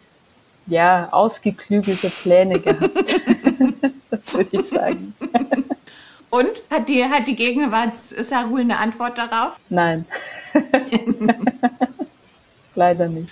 ja, 0.66 1.08
ausgeklügelte 1.14 2.10
Pläne 2.10 2.60
gehabt. 2.60 3.22
das 4.10 4.34
würde 4.34 4.50
ich 4.52 4.68
sagen. 4.68 5.14
Und 6.30 6.50
hat 6.70 6.90
die, 6.90 7.06
hat 7.06 7.30
die 7.30 7.38
Gegenwart 7.38 7.98
Sarul 7.98 8.60
eine 8.60 8.78
Antwort 8.78 9.18
darauf? 9.18 9.54
Nein. 9.70 10.04
Leider 12.76 13.08
nicht. 13.08 13.30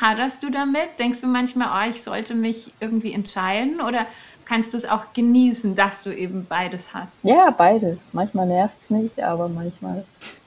Haderst 0.00 0.42
du 0.42 0.50
damit? 0.50 0.98
Denkst 0.98 1.20
du 1.20 1.28
manchmal, 1.28 1.68
oh, 1.70 1.90
ich 1.92 2.02
sollte 2.02 2.34
mich 2.34 2.72
irgendwie 2.80 3.12
entscheiden? 3.12 3.80
Oder 3.80 4.04
kannst 4.44 4.72
du 4.72 4.76
es 4.76 4.84
auch 4.84 5.12
genießen, 5.12 5.74
dass 5.74 6.02
du 6.02 6.14
eben 6.14 6.46
beides 6.46 6.94
hast? 6.94 7.18
Ja, 7.22 7.50
beides. 7.50 8.12
Manchmal 8.12 8.46
nervt 8.46 8.76
es 8.78 8.90
mich, 8.90 9.24
aber 9.24 9.48
manchmal 9.48 10.04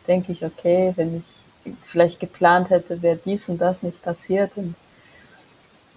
denke 0.07 0.31
ich, 0.31 0.45
okay, 0.45 0.93
wenn 0.95 1.17
ich 1.17 1.75
vielleicht 1.83 2.19
geplant 2.19 2.69
hätte, 2.69 3.01
wäre 3.01 3.19
dies 3.23 3.49
und 3.49 3.59
das 3.59 3.83
nicht 3.83 4.01
passiert. 4.01 4.51
Und 4.55 4.75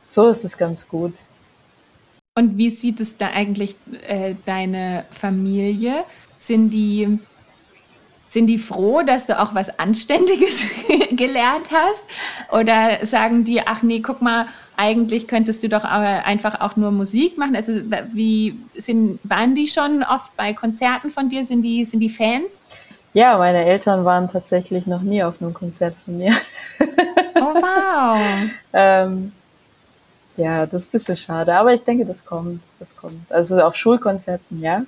so 0.09 0.28
ist 0.28 0.44
es 0.44 0.56
ganz 0.59 0.89
gut. 0.89 1.14
Und 2.35 2.56
wie 2.56 2.70
sieht 2.70 3.01
es 3.01 3.16
da 3.16 3.28
eigentlich 3.28 3.77
äh, 4.06 4.35
deine 4.47 5.05
Familie? 5.12 6.05
Sind 6.39 6.70
die, 6.70 7.18
sind 8.28 8.47
die 8.47 8.59
froh, 8.59 9.02
dass 9.02 9.27
du 9.27 9.39
auch 9.39 9.55
was 9.55 9.78
Anständiges 9.78 10.62
gelernt 11.12 11.66
hast? 11.70 12.05
Oder 12.51 13.05
sagen 13.05 13.44
die, 13.44 13.66
ach 13.66 13.82
nee, 13.82 14.01
guck 14.01 14.22
mal, 14.22 14.47
eigentlich 14.81 15.28
könntest 15.28 15.62
du 15.62 15.69
doch 15.69 15.85
einfach 15.85 16.62
auch 16.62 16.77
nur 16.77 16.90
Musik 16.90 17.36
machen? 17.36 17.55
Also 17.55 17.73
wie 18.12 18.59
sind, 18.77 19.20
waren 19.23 19.55
die 19.55 19.69
schon 19.69 20.02
oft 20.02 20.35
bei 20.36 20.55
Konzerten 20.55 21.11
von 21.11 21.28
dir? 21.28 21.44
Sind 21.44 21.62
die, 21.62 21.85
sind 21.85 22.01
die 22.01 22.09
Fans? 22.09 22.62
Ja, 23.12 23.36
meine 23.36 23.65
Eltern 23.65 24.07
waren 24.07 24.31
tatsächlich 24.31 24.86
noch 24.86 25.02
nie 25.02 25.23
auf 25.23 25.43
einem 25.43 25.52
Konzert 25.52 25.94
von 26.05 26.16
mir. 26.16 26.32
Oh 27.35 27.55
wow. 27.55 28.20
ähm, 28.73 29.32
ja, 30.36 30.65
das 30.65 30.82
ist 30.82 30.89
ein 30.89 30.93
bisschen 30.93 31.16
schade, 31.16 31.55
aber 31.55 31.74
ich 31.74 31.82
denke, 31.82 32.07
das 32.07 32.24
kommt, 32.24 32.62
das 32.78 32.97
kommt. 32.97 33.31
Also 33.31 33.61
auf 33.61 33.77
Schulkonzerten, 33.77 34.61
ja. 34.61 34.82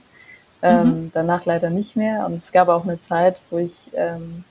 Ähm, 0.63 0.87
mhm. 0.87 1.11
Danach 1.13 1.45
leider 1.45 1.69
nicht 1.69 1.97
mehr. 1.97 2.25
Und 2.25 2.37
es 2.37 2.53
gab 2.53 2.69
auch 2.69 2.85
eine 2.85 3.01
Zeit, 3.01 3.37
wo 3.51 3.59
ich 3.59 3.75
ähm, 3.95 4.45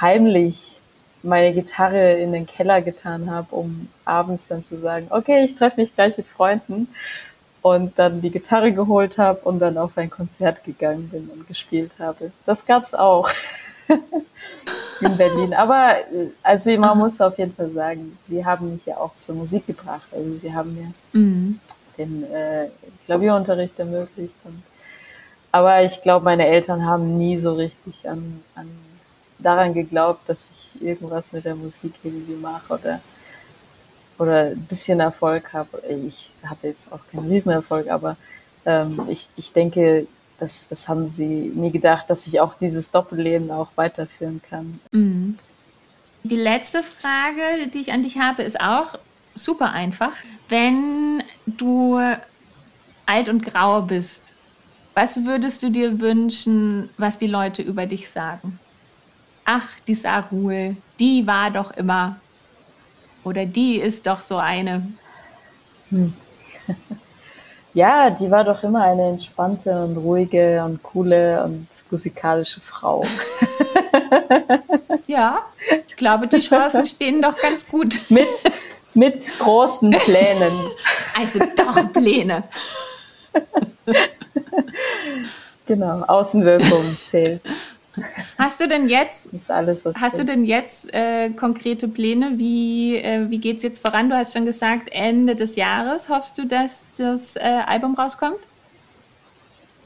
heimlich 0.00 0.77
meine 1.28 1.52
Gitarre 1.52 2.14
in 2.14 2.32
den 2.32 2.46
Keller 2.46 2.82
getan 2.82 3.30
habe, 3.30 3.54
um 3.54 3.88
abends 4.04 4.48
dann 4.48 4.64
zu 4.64 4.78
sagen, 4.78 5.06
okay, 5.10 5.44
ich 5.44 5.54
treffe 5.54 5.80
mich 5.80 5.94
gleich 5.94 6.16
mit 6.16 6.26
Freunden 6.26 6.88
und 7.62 7.98
dann 7.98 8.20
die 8.20 8.30
Gitarre 8.30 8.72
geholt 8.72 9.18
habe 9.18 9.40
und 9.40 9.58
dann 9.58 9.78
auf 9.78 9.96
ein 9.96 10.10
Konzert 10.10 10.64
gegangen 10.64 11.08
bin 11.08 11.28
und 11.28 11.46
gespielt 11.46 11.92
habe. 11.98 12.32
Das 12.46 12.66
gab's 12.66 12.94
auch. 12.94 13.28
in 15.00 15.16
Berlin. 15.16 15.54
Aber 15.54 15.96
also 16.42 16.76
man 16.78 16.98
muss 16.98 17.20
auf 17.20 17.38
jeden 17.38 17.54
Fall 17.54 17.70
sagen, 17.70 18.16
sie 18.26 18.44
haben 18.44 18.72
mich 18.72 18.86
ja 18.86 18.96
auch 18.96 19.14
zur 19.14 19.36
Musik 19.36 19.66
gebracht. 19.66 20.08
Also 20.12 20.36
sie 20.36 20.52
haben 20.52 20.74
mir 20.74 20.92
mhm. 21.12 21.60
den 21.96 22.24
äh, 22.32 22.68
Klavierunterricht 23.04 23.78
ermöglicht. 23.78 24.34
Und, 24.44 24.62
aber 25.52 25.82
ich 25.82 26.02
glaube, 26.02 26.24
meine 26.24 26.46
Eltern 26.46 26.84
haben 26.84 27.16
nie 27.18 27.36
so 27.38 27.54
richtig 27.54 28.08
an, 28.08 28.42
an 28.54 28.68
daran 29.38 29.74
geglaubt, 29.74 30.28
dass 30.28 30.48
ich 30.52 30.82
irgendwas 30.82 31.32
mit 31.32 31.44
der 31.44 31.54
Musik 31.54 31.94
irgendwie 32.02 32.34
mache 32.34 32.74
oder 32.74 33.00
oder 34.18 34.46
ein 34.46 34.66
bisschen 34.68 35.00
Erfolg 35.00 35.52
habe. 35.52 35.80
Ich 36.06 36.32
habe 36.44 36.66
jetzt 36.66 36.92
auch 36.92 37.00
keinen 37.10 37.28
Riesenerfolg, 37.28 37.88
aber 37.88 38.16
ähm, 38.66 39.00
ich, 39.08 39.28
ich 39.36 39.52
denke, 39.52 40.06
das, 40.38 40.68
das 40.68 40.88
haben 40.88 41.08
sie 41.08 41.52
nie 41.54 41.70
gedacht, 41.70 42.10
dass 42.10 42.26
ich 42.26 42.40
auch 42.40 42.54
dieses 42.54 42.90
Doppelleben 42.90 43.50
auch 43.50 43.68
weiterführen 43.76 44.40
kann. 44.48 44.80
Mhm. 44.92 45.38
Die 46.24 46.36
letzte 46.36 46.82
Frage, 46.82 47.68
die 47.72 47.80
ich 47.80 47.92
an 47.92 48.02
dich 48.02 48.18
habe, 48.18 48.42
ist 48.42 48.60
auch 48.60 48.98
super 49.34 49.72
einfach. 49.72 50.12
Wenn 50.48 51.22
du 51.46 52.00
alt 53.06 53.28
und 53.28 53.42
grau 53.44 53.82
bist, 53.82 54.22
was 54.94 55.24
würdest 55.24 55.62
du 55.62 55.70
dir 55.70 56.00
wünschen, 56.00 56.90
was 56.98 57.18
die 57.18 57.28
Leute 57.28 57.62
über 57.62 57.86
dich 57.86 58.10
sagen? 58.10 58.58
Ach, 59.50 59.66
die 59.86 59.94
Sarul, 59.94 60.76
die 60.98 61.26
war 61.26 61.50
doch 61.50 61.70
immer. 61.70 62.16
Oder 63.24 63.46
die 63.46 63.76
ist 63.76 64.06
doch 64.06 64.20
so 64.20 64.36
eine. 64.36 64.86
Hm. 65.88 66.12
Ja, 67.74 68.10
die 68.10 68.30
war 68.30 68.44
doch 68.44 68.64
immer 68.64 68.82
eine 68.82 69.10
entspannte 69.10 69.70
und 69.84 69.98
ruhige 69.98 70.64
und 70.64 70.82
coole 70.82 71.44
und 71.44 71.68
musikalische 71.90 72.60
Frau. 72.60 73.04
ja, 75.06 75.42
ich 75.86 75.94
glaube, 75.94 76.26
die 76.26 76.40
Chancen 76.40 76.86
stehen 76.86 77.22
doch 77.22 77.38
ganz 77.38 77.68
gut. 77.68 78.00
Mit, 78.08 78.26
mit 78.94 79.38
großen 79.38 79.90
Plänen. 79.90 80.52
Also 81.16 81.40
doch 81.54 81.92
Pläne. 81.92 82.42
genau, 85.66 86.02
Außenwirkung 86.08 86.96
zählt. 87.08 87.42
Hast 88.38 88.60
du 88.60 88.68
denn 88.68 88.88
jetzt, 88.88 89.28
hast 89.94 90.18
du 90.18 90.24
denn 90.24 90.44
jetzt 90.44 90.92
äh, 90.92 91.30
konkrete 91.30 91.88
Pläne? 91.88 92.32
Wie, 92.36 92.96
äh, 92.96 93.30
wie 93.30 93.38
geht 93.38 93.58
es 93.58 93.62
jetzt 93.62 93.80
voran? 93.80 94.08
Du 94.08 94.16
hast 94.16 94.32
schon 94.32 94.46
gesagt, 94.46 94.88
Ende 94.92 95.36
des 95.36 95.56
Jahres 95.56 96.08
hoffst 96.08 96.38
du, 96.38 96.46
dass 96.46 96.88
das 96.96 97.36
äh, 97.36 97.40
Album 97.40 97.94
rauskommt? 97.94 98.38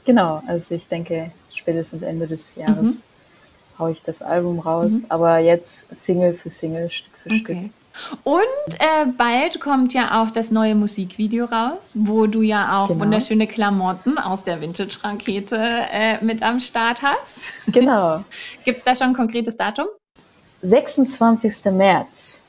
Genau, 0.05 0.43
also 0.47 0.75
ich 0.75 0.87
denke, 0.87 1.31
spätestens 1.53 2.01
Ende 2.01 2.27
des 2.27 2.55
Jahres 2.55 3.03
mhm. 3.03 3.79
haue 3.79 3.91
ich 3.91 4.01
das 4.03 4.21
Album 4.21 4.59
raus, 4.59 4.91
mhm. 4.91 5.05
aber 5.09 5.39
jetzt 5.39 5.95
Single 5.95 6.33
für 6.33 6.49
Single, 6.49 6.89
Stück 6.89 7.13
für 7.23 7.29
okay. 7.29 7.39
Stück. 7.39 7.82
Und 8.23 8.39
äh, 8.79 9.05
bald 9.17 9.59
kommt 9.59 9.93
ja 9.93 10.21
auch 10.21 10.31
das 10.31 10.51
neue 10.51 10.75
Musikvideo 10.75 11.45
raus, 11.45 11.91
wo 11.93 12.25
du 12.27 12.41
ja 12.41 12.81
auch 12.81 12.87
genau. 12.87 13.01
wunderschöne 13.01 13.47
Klamotten 13.47 14.17
aus 14.17 14.43
der 14.43 14.61
Vintage-Rakete 14.61 15.57
äh, 15.91 16.23
mit 16.23 16.41
am 16.41 16.59
Start 16.59 17.01
hast. 17.01 17.41
Genau. 17.67 18.23
Gibt 18.65 18.79
es 18.79 18.83
da 18.83 18.95
schon 18.95 19.07
ein 19.07 19.13
konkretes 19.13 19.57
Datum? 19.57 19.87
26. 20.61 21.65
März. 21.71 22.43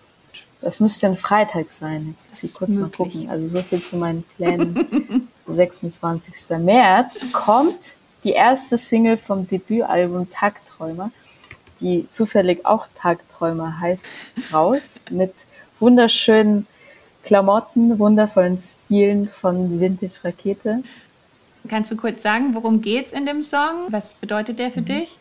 Das 0.60 0.80
müsste 0.80 1.08
ein 1.08 1.16
Freitag 1.16 1.70
sein. 1.70 2.14
Jetzt 2.16 2.28
muss 2.28 2.42
ich 2.42 2.54
kurz 2.54 2.74
mal 2.74 2.88
gucken. 2.88 3.28
Also 3.28 3.48
so 3.48 3.60
viel 3.60 3.82
zu 3.82 3.96
meinen 3.96 4.22
Plänen. 4.36 5.28
26. 5.46 6.58
März 6.58 7.26
kommt 7.32 7.78
die 8.22 8.30
erste 8.30 8.78
Single 8.78 9.18
vom 9.18 9.46
Debütalbum 9.46 10.30
Tagträumer 10.30 11.10
die 11.80 12.08
zufällig 12.10 12.64
auch 12.66 12.86
Tagträumer 12.94 13.80
heißt, 13.80 14.08
raus 14.52 15.04
mit 15.10 15.32
wunderschönen 15.80 16.66
Klamotten, 17.22 17.98
wundervollen 17.98 18.58
Stilen 18.58 19.28
von 19.28 19.80
Vintage 19.80 20.24
Rakete. 20.24 20.82
Kannst 21.68 21.90
du 21.90 21.96
kurz 21.96 22.22
sagen, 22.22 22.54
worum 22.54 22.82
geht's 22.82 23.12
in 23.12 23.26
dem 23.26 23.42
Song? 23.42 23.86
Was 23.88 24.14
bedeutet 24.14 24.58
der 24.58 24.70
für 24.70 24.82
mhm. 24.82 24.86
dich? 24.86 25.18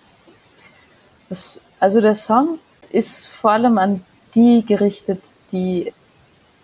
Das, 1.30 1.62
also 1.80 2.02
der 2.02 2.16
Song 2.16 2.60
ist 2.92 3.28
vor 3.28 3.52
allem 3.52 3.78
an 3.78 4.04
die 4.36 4.64
gerichtet, 4.66 5.22
die 5.52 5.94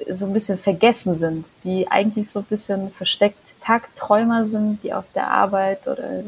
so 0.09 0.25
ein 0.25 0.33
bisschen 0.33 0.57
vergessen 0.57 1.17
sind, 1.17 1.45
die 1.63 1.87
eigentlich 1.89 2.29
so 2.29 2.39
ein 2.39 2.45
bisschen 2.45 2.91
versteckt 2.91 3.37
Tagträumer 3.61 4.45
sind, 4.45 4.83
die 4.83 4.93
auf 4.93 5.11
der 5.13 5.29
Arbeit 5.29 5.87
oder 5.87 6.23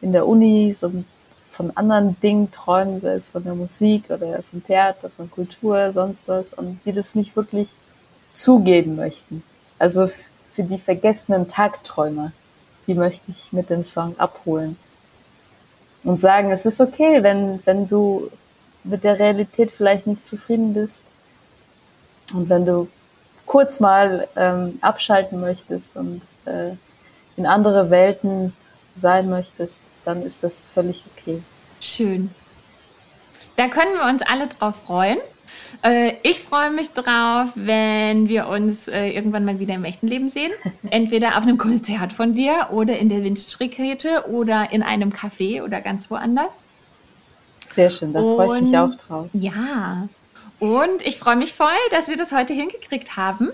in 0.00 0.12
der 0.12 0.26
Uni 0.26 0.72
so 0.72 0.88
ein 0.88 1.04
von 1.56 1.74
anderen 1.76 2.20
Dingen 2.20 2.50
träumen, 2.50 3.04
es 3.04 3.28
von 3.28 3.42
der 3.42 3.54
Musik 3.54 4.04
oder 4.10 4.42
vom 4.42 4.64
Theater, 4.64 5.08
von 5.08 5.30
Kultur, 5.30 5.90
sonst 5.92 6.20
was, 6.26 6.52
und 6.54 6.80
die 6.84 6.92
das 6.92 7.14
nicht 7.14 7.34
wirklich 7.34 7.68
zugeben 8.30 8.96
möchten. 8.96 9.42
Also 9.78 10.08
für 10.54 10.62
die 10.62 10.78
vergessenen 10.78 11.48
Tagträumer, 11.48 12.32
die 12.86 12.94
möchte 12.94 13.30
ich 13.30 13.52
mit 13.52 13.70
dem 13.70 13.84
Song 13.84 14.18
abholen. 14.18 14.76
Und 16.04 16.20
sagen, 16.20 16.52
es 16.52 16.66
ist 16.66 16.80
okay, 16.80 17.22
wenn, 17.22 17.60
wenn 17.64 17.88
du 17.88 18.30
mit 18.84 19.02
der 19.02 19.18
Realität 19.18 19.70
vielleicht 19.70 20.06
nicht 20.06 20.24
zufrieden 20.24 20.74
bist 20.74 21.02
und 22.32 22.48
wenn 22.48 22.64
du 22.64 22.88
kurz 23.46 23.80
mal 23.80 24.28
ähm, 24.36 24.78
abschalten 24.82 25.40
möchtest 25.40 25.96
und 25.96 26.20
äh, 26.44 26.72
in 27.36 27.46
andere 27.46 27.90
Welten 27.90 28.52
sein 28.96 29.28
möchtest, 29.28 29.82
dann 30.04 30.22
ist 30.22 30.42
das 30.42 30.64
völlig 30.74 31.04
okay. 31.16 31.42
Schön. 31.80 32.30
Da 33.56 33.68
können 33.68 33.92
wir 33.94 34.08
uns 34.08 34.22
alle 34.22 34.46
drauf 34.48 34.74
freuen. 34.86 35.18
Äh, 35.82 36.14
ich 36.22 36.40
freue 36.40 36.70
mich 36.70 36.90
drauf, 36.90 37.48
wenn 37.54 38.28
wir 38.28 38.48
uns 38.48 38.88
äh, 38.88 39.08
irgendwann 39.08 39.44
mal 39.44 39.58
wieder 39.58 39.74
im 39.74 39.84
echten 39.84 40.06
Leben 40.06 40.28
sehen. 40.28 40.52
Entweder 40.90 41.36
auf 41.36 41.42
einem 41.42 41.58
Konzert 41.58 42.12
von 42.12 42.34
dir 42.34 42.68
oder 42.70 42.98
in 42.98 43.08
der 43.08 43.22
Vintage-Rakete 43.22 44.28
oder 44.28 44.72
in 44.72 44.82
einem 44.82 45.10
Café 45.10 45.62
oder 45.62 45.80
ganz 45.80 46.10
woanders. 46.10 46.64
Sehr 47.66 47.90
schön, 47.90 48.12
da 48.12 48.20
freue 48.20 48.58
ich 48.58 48.64
mich 48.64 48.78
auch 48.78 48.94
drauf. 48.94 49.28
Ja, 49.32 50.08
und 50.60 51.02
ich 51.04 51.18
freue 51.18 51.36
mich 51.36 51.52
voll, 51.52 51.68
dass 51.90 52.08
wir 52.08 52.16
das 52.16 52.32
heute 52.32 52.54
hingekriegt 52.54 53.16
haben 53.16 53.50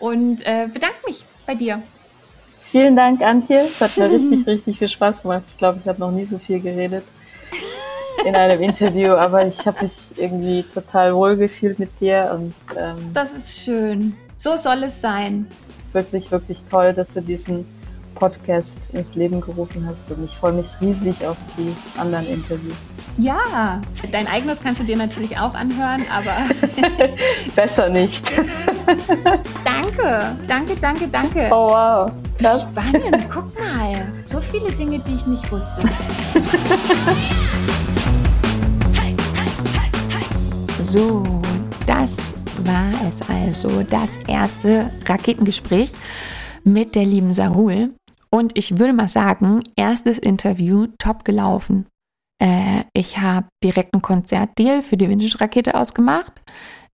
und 0.00 0.44
äh, 0.44 0.68
bedanke 0.72 0.96
mich 1.06 1.24
bei 1.46 1.54
dir. 1.54 1.82
Vielen 2.72 2.96
Dank, 2.96 3.20
Antje. 3.20 3.66
Es 3.68 3.82
hat 3.82 3.98
mir 3.98 4.10
richtig, 4.10 4.46
richtig 4.46 4.78
viel 4.78 4.88
Spaß 4.88 5.20
gemacht. 5.20 5.42
Ich 5.46 5.58
glaube, 5.58 5.78
ich 5.82 5.86
habe 5.86 6.00
noch 6.00 6.10
nie 6.10 6.24
so 6.24 6.38
viel 6.38 6.58
geredet 6.58 7.04
in 8.24 8.34
einem 8.34 8.62
Interview, 8.62 9.10
aber 9.12 9.46
ich 9.46 9.66
habe 9.66 9.82
mich 9.82 9.92
irgendwie 10.16 10.62
total 10.62 11.14
wohl 11.14 11.36
gefühlt 11.36 11.78
mit 11.78 11.90
dir 12.00 12.30
und 12.34 12.54
ähm, 12.74 13.10
das 13.12 13.32
ist 13.34 13.54
schön. 13.54 14.16
So 14.38 14.56
soll 14.56 14.84
es 14.84 15.02
sein. 15.02 15.48
Wirklich, 15.92 16.30
wirklich 16.30 16.62
toll, 16.70 16.94
dass 16.94 17.12
du 17.12 17.20
diesen 17.20 17.66
Podcast 18.14 18.78
ins 18.94 19.16
Leben 19.16 19.42
gerufen 19.42 19.86
hast 19.86 20.10
und 20.10 20.24
ich 20.24 20.34
freue 20.34 20.54
mich 20.54 20.66
riesig 20.80 21.26
auf 21.26 21.36
die 21.58 21.76
anderen 22.00 22.26
Interviews. 22.26 22.76
Ja, 23.18 23.80
dein 24.10 24.26
eigenes 24.26 24.60
kannst 24.62 24.80
du 24.80 24.84
dir 24.84 24.96
natürlich 24.96 25.38
auch 25.38 25.54
anhören, 25.54 26.02
aber 26.10 26.32
besser 27.54 27.88
nicht. 27.88 28.24
danke, 29.64 30.36
danke, 30.48 30.76
danke, 30.80 31.08
danke. 31.08 31.48
Oh 31.50 31.68
wow, 31.68 32.10
krass. 32.38 32.72
Spannend, 32.72 33.28
guck 33.30 33.58
mal, 33.58 34.06
so 34.24 34.40
viele 34.40 34.72
Dinge, 34.72 34.98
die 35.00 35.14
ich 35.14 35.26
nicht 35.26 35.52
wusste. 35.52 35.82
so, 40.88 41.22
das 41.86 42.10
war 42.64 42.90
es 43.08 43.28
also, 43.28 43.82
das 43.82 44.10
erste 44.26 44.90
Raketengespräch 45.06 45.90
mit 46.64 46.94
der 46.94 47.04
lieben 47.04 47.32
Sarul. 47.32 47.90
Und 48.30 48.56
ich 48.56 48.78
würde 48.78 48.94
mal 48.94 49.08
sagen, 49.08 49.62
erstes 49.76 50.18
Interview 50.18 50.86
top 50.98 51.26
gelaufen. 51.26 51.86
Äh, 52.42 52.84
ich 52.92 53.18
habe 53.18 53.46
direkt 53.62 53.94
einen 53.94 54.02
Konzertdeal 54.02 54.82
für 54.82 54.96
die 54.96 55.08
Vintage-Rakete 55.08 55.74
ausgemacht. 55.76 56.32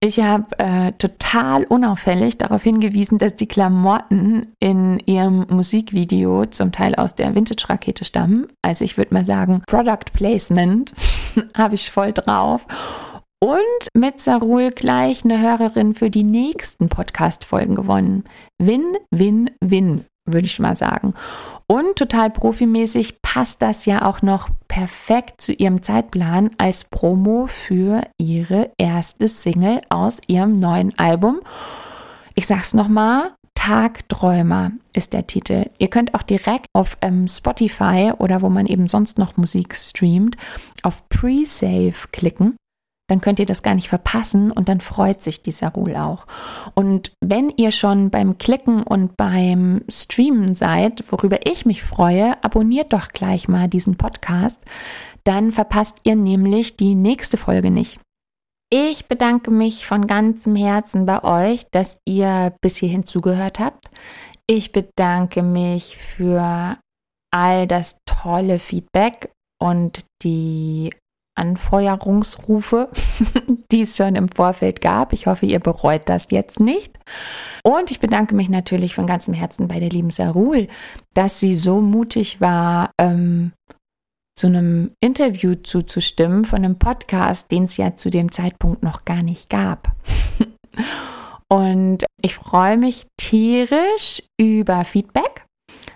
Ich 0.01 0.21
habe 0.21 0.59
äh, 0.59 0.93
total 0.93 1.65
unauffällig 1.65 2.37
darauf 2.37 2.63
hingewiesen, 2.63 3.17
dass 3.19 3.37
die 3.37 3.47
Klamotten 3.47 4.53
in 4.61 4.99
ihrem 5.07 5.47
Musikvideo 5.49 6.47
zum 6.47 6.73
Teil 6.73 6.97
aus 6.97 7.15
der 7.15 7.35
Vintage-Rakete 7.35 8.05
stammen. 8.05 8.49
Also 8.61 8.85
ich 8.85 8.99
würde 8.99 9.15
mal 9.15 9.25
sagen, 9.25 9.63
Product 9.67 10.13
Placement 10.13 10.93
habe 11.55 11.77
ich 11.77 11.91
voll 11.91 12.13
drauf. 12.13 12.67
Und 13.39 13.89
mit 13.95 14.19
Sarul 14.19 14.71
gleich 14.71 15.25
eine 15.25 15.41
Hörerin 15.41 15.95
für 15.95 16.11
die 16.11 16.25
nächsten 16.25 16.89
Podcast-Folgen 16.89 17.75
gewonnen. 17.75 18.25
Win, 18.59 18.97
win, 19.11 19.51
win 19.61 20.05
würde 20.27 20.47
ich 20.47 20.59
mal 20.59 20.77
sagen. 20.77 21.15
Und 21.69 21.97
total 21.97 22.31
profimäßig 22.31 23.21
passt 23.23 23.61
das 23.61 23.87
ja 23.87 24.05
auch 24.05 24.23
noch 24.23 24.49
perfekt 24.69 25.41
zu 25.41 25.53
ihrem 25.53 25.83
Zeitplan 25.83 26.51
als 26.59 26.85
Promo 26.85 27.49
für 27.49 28.03
ihre 28.19 28.71
erste 28.79 29.29
Single 29.29 29.81
aus 29.89 30.21
ihrem 30.29 30.53
neuen 30.53 30.97
Album. 30.97 31.41
Ich 32.35 32.47
sag's 32.47 32.73
nochmal, 32.73 33.33
Tagträumer 33.55 34.71
ist 34.93 35.13
der 35.13 35.27
Titel. 35.27 35.71
Ihr 35.79 35.89
könnt 35.89 36.15
auch 36.15 36.23
direkt 36.23 36.67
auf 36.73 36.97
ähm, 37.01 37.27
Spotify 37.27 38.13
oder 38.17 38.43
wo 38.43 38.49
man 38.49 38.67
eben 38.67 38.87
sonst 38.87 39.19
noch 39.19 39.37
Musik 39.37 39.75
streamt, 39.75 40.37
auf 40.83 41.09
Pre-Save 41.09 41.95
klicken 42.13 42.57
dann 43.09 43.21
könnt 43.21 43.39
ihr 43.39 43.47
das 43.47 43.63
gar 43.63 43.75
nicht 43.75 43.89
verpassen 43.89 44.51
und 44.51 44.69
dann 44.69 44.81
freut 44.81 45.23
sich 45.23 45.43
dieser 45.43 45.69
Rule 45.69 46.03
auch. 46.03 46.27
Und 46.75 47.13
wenn 47.21 47.51
ihr 47.51 47.71
schon 47.71 48.11
beim 48.11 48.39
Klicken 48.39 48.83
und 48.83 49.17
beim 49.17 49.83
Streamen 49.89 50.55
seid, 50.55 51.05
worüber 51.11 51.47
ich 51.47 51.67
mich 51.67 51.83
freue, 51.83 52.43
abonniert 52.43 52.93
doch 52.93 53.09
gleich 53.09 53.49
mal 53.49 53.69
diesen 53.69 53.97
Podcast, 53.97 54.61
dann 55.25 55.53
verpasst 55.53 55.99
ihr 56.05 56.17
nämlich 56.17 56.77
die 56.77 56.95
nächste 56.95 57.37
Folge 57.37 57.71
nicht. 57.71 58.01
Ich 58.71 59.07
bedanke 59.07 59.53
mich 59.53 59.87
von 59.87 60.09
ganzem 60.09 60.57
Herzen 60.57 61.07
bei 61.07 61.23
euch, 61.23 61.67
dass 61.71 62.01
ihr 62.05 62.53
bis 62.61 62.77
hierhin 62.77 63.07
zugehört 63.07 63.61
habt. 63.61 63.91
Ich 64.49 64.73
bedanke 64.73 65.43
mich 65.43 65.97
für 65.99 66.77
all 67.33 67.67
das 67.69 67.99
tolle 68.07 68.59
Feedback 68.59 69.31
und 69.61 70.05
die 70.23 70.91
Anfeuerungsrufe, 71.37 72.89
die 73.73 73.83
es 73.83 73.97
schon 73.97 74.17
im 74.17 74.29
Vorfeld 74.29 74.81
gab. 74.81 75.13
Ich 75.13 75.27
hoffe, 75.27 75.47
ihr 75.47 75.61
bereut 75.61 76.03
das 76.07 76.27
jetzt 76.31 76.61
nicht. 76.61 76.99
Und 77.63 77.91
ich 77.91 78.01
bedanke 78.01 78.35
mich 78.35 78.49
natürlich 78.49 78.95
von 78.95 79.07
ganzem 79.07 79.35
Herzen 79.35 79.69
bei 79.69 79.81
der 79.81 79.91
lieben 79.91 80.11
Sarul, 80.11 80.69
dass 81.15 81.41
sie 81.41 81.55
so 81.55 81.81
mutig 81.81 82.41
war, 82.41 82.91
ähm, 82.99 83.53
zu 84.39 84.49
einem 84.49 84.93
Interview 85.01 85.55
zuzustimmen 85.55 86.45
von 86.45 86.59
einem 86.59 86.79
Podcast, 86.79 87.51
den 87.51 87.65
es 87.65 87.77
ja 87.79 87.97
zu 87.97 88.11
dem 88.11 88.33
Zeitpunkt 88.33 88.83
noch 88.83 89.05
gar 89.05 89.23
nicht 89.23 89.49
gab. 89.49 89.93
Und 91.49 92.05
ich 92.21 92.35
freue 92.35 92.77
mich 92.77 93.07
tierisch 93.17 94.23
über 94.39 94.85
Feedback. 94.85 95.46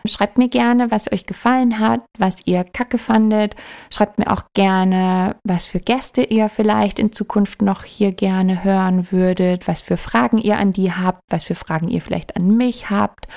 Schreibt 0.07 0.39
mir 0.39 0.49
gerne, 0.49 0.91
was 0.91 1.13
euch 1.13 1.27
gefallen 1.27 1.79
hat, 1.79 2.03
was 2.19 2.37
ihr 2.47 2.65
kacke 2.65 2.99
fandet. 2.99 3.55
Schreibt 3.91 4.19
mir 4.19 4.31
auch 4.31 4.45
gerne, 4.55 5.37
was 5.45 5.67
für 5.67 5.81
Gäste 5.81 6.23
ihr 6.23 6.49
vielleicht 6.49 6.99
in 6.99 7.13
Zukunft 7.13 7.63
noch 7.63 7.85
hier 7.85 8.13
gerne 8.13 8.65
hören 8.65 9.13
würdet, 9.13 9.69
was 9.69 9.81
für 9.81 9.97
Fragen 9.97 10.39
ihr 10.39 10.59
an 10.59 10.73
die 10.73 10.93
habt, 10.93 11.21
was 11.29 11.45
für 11.45 11.55
Fragen 11.55 11.89
ihr 11.89 12.01
vielleicht 12.01 12.37
an 12.37 12.57
mich 12.57 12.91
habt. 12.91 13.29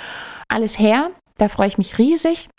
Alles 0.47 0.79
her, 0.79 1.11
da 1.37 1.49
freue 1.49 1.67
ich 1.67 1.77
mich 1.77 1.97
riesig. 1.97 2.49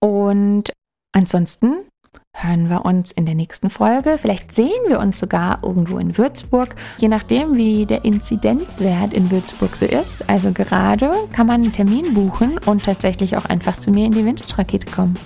Und 0.00 0.72
ansonsten 1.12 1.88
hören 2.34 2.68
wir 2.70 2.84
uns 2.84 3.12
in 3.12 3.26
der 3.26 3.34
nächsten 3.34 3.70
Folge. 3.70 4.18
Vielleicht 4.20 4.54
sehen 4.54 4.68
wir 4.86 5.00
uns 5.00 5.18
sogar 5.18 5.58
irgendwo 5.62 5.98
in 5.98 6.16
Würzburg, 6.16 6.74
je 6.98 7.08
nachdem, 7.08 7.56
wie 7.56 7.86
der 7.86 8.04
Inzidenzwert 8.04 9.12
in 9.12 9.30
Würzburg 9.30 9.76
so 9.76 9.86
ist. 9.86 10.28
Also 10.28 10.52
gerade 10.52 11.10
kann 11.32 11.46
man 11.46 11.62
einen 11.62 11.72
Termin 11.72 12.14
buchen 12.14 12.58
und 12.66 12.84
tatsächlich 12.84 13.36
auch 13.36 13.44
einfach 13.46 13.78
zu 13.78 13.90
mir 13.90 14.06
in 14.06 14.12
die 14.12 14.24
Vintage-Rakete 14.24 14.90
kommen. 14.90 15.16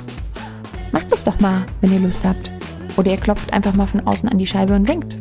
Macht 0.92 1.12
es 1.12 1.24
doch 1.24 1.38
mal, 1.40 1.62
wenn 1.80 1.92
ihr 1.92 2.00
Lust 2.00 2.20
habt. 2.24 2.50
Oder 2.96 3.12
ihr 3.12 3.16
klopft 3.16 3.52
einfach 3.52 3.74
mal 3.74 3.86
von 3.86 4.06
außen 4.06 4.28
an 4.28 4.38
die 4.38 4.46
Scheibe 4.46 4.74
und 4.74 4.88
winkt. 4.88 5.16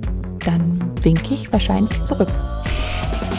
Dann 0.46 0.92
winke 1.04 1.34
ich 1.34 1.52
wahrscheinlich 1.54 2.04
zurück. 2.06 2.30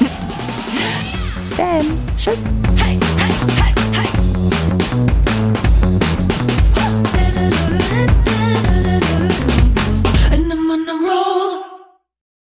Bis 1.48 1.56
dann. 1.56 1.84
Tschüss. 2.16 2.38
Hey, 2.76 2.98
hey, 3.18 3.74
hey, 3.96 4.81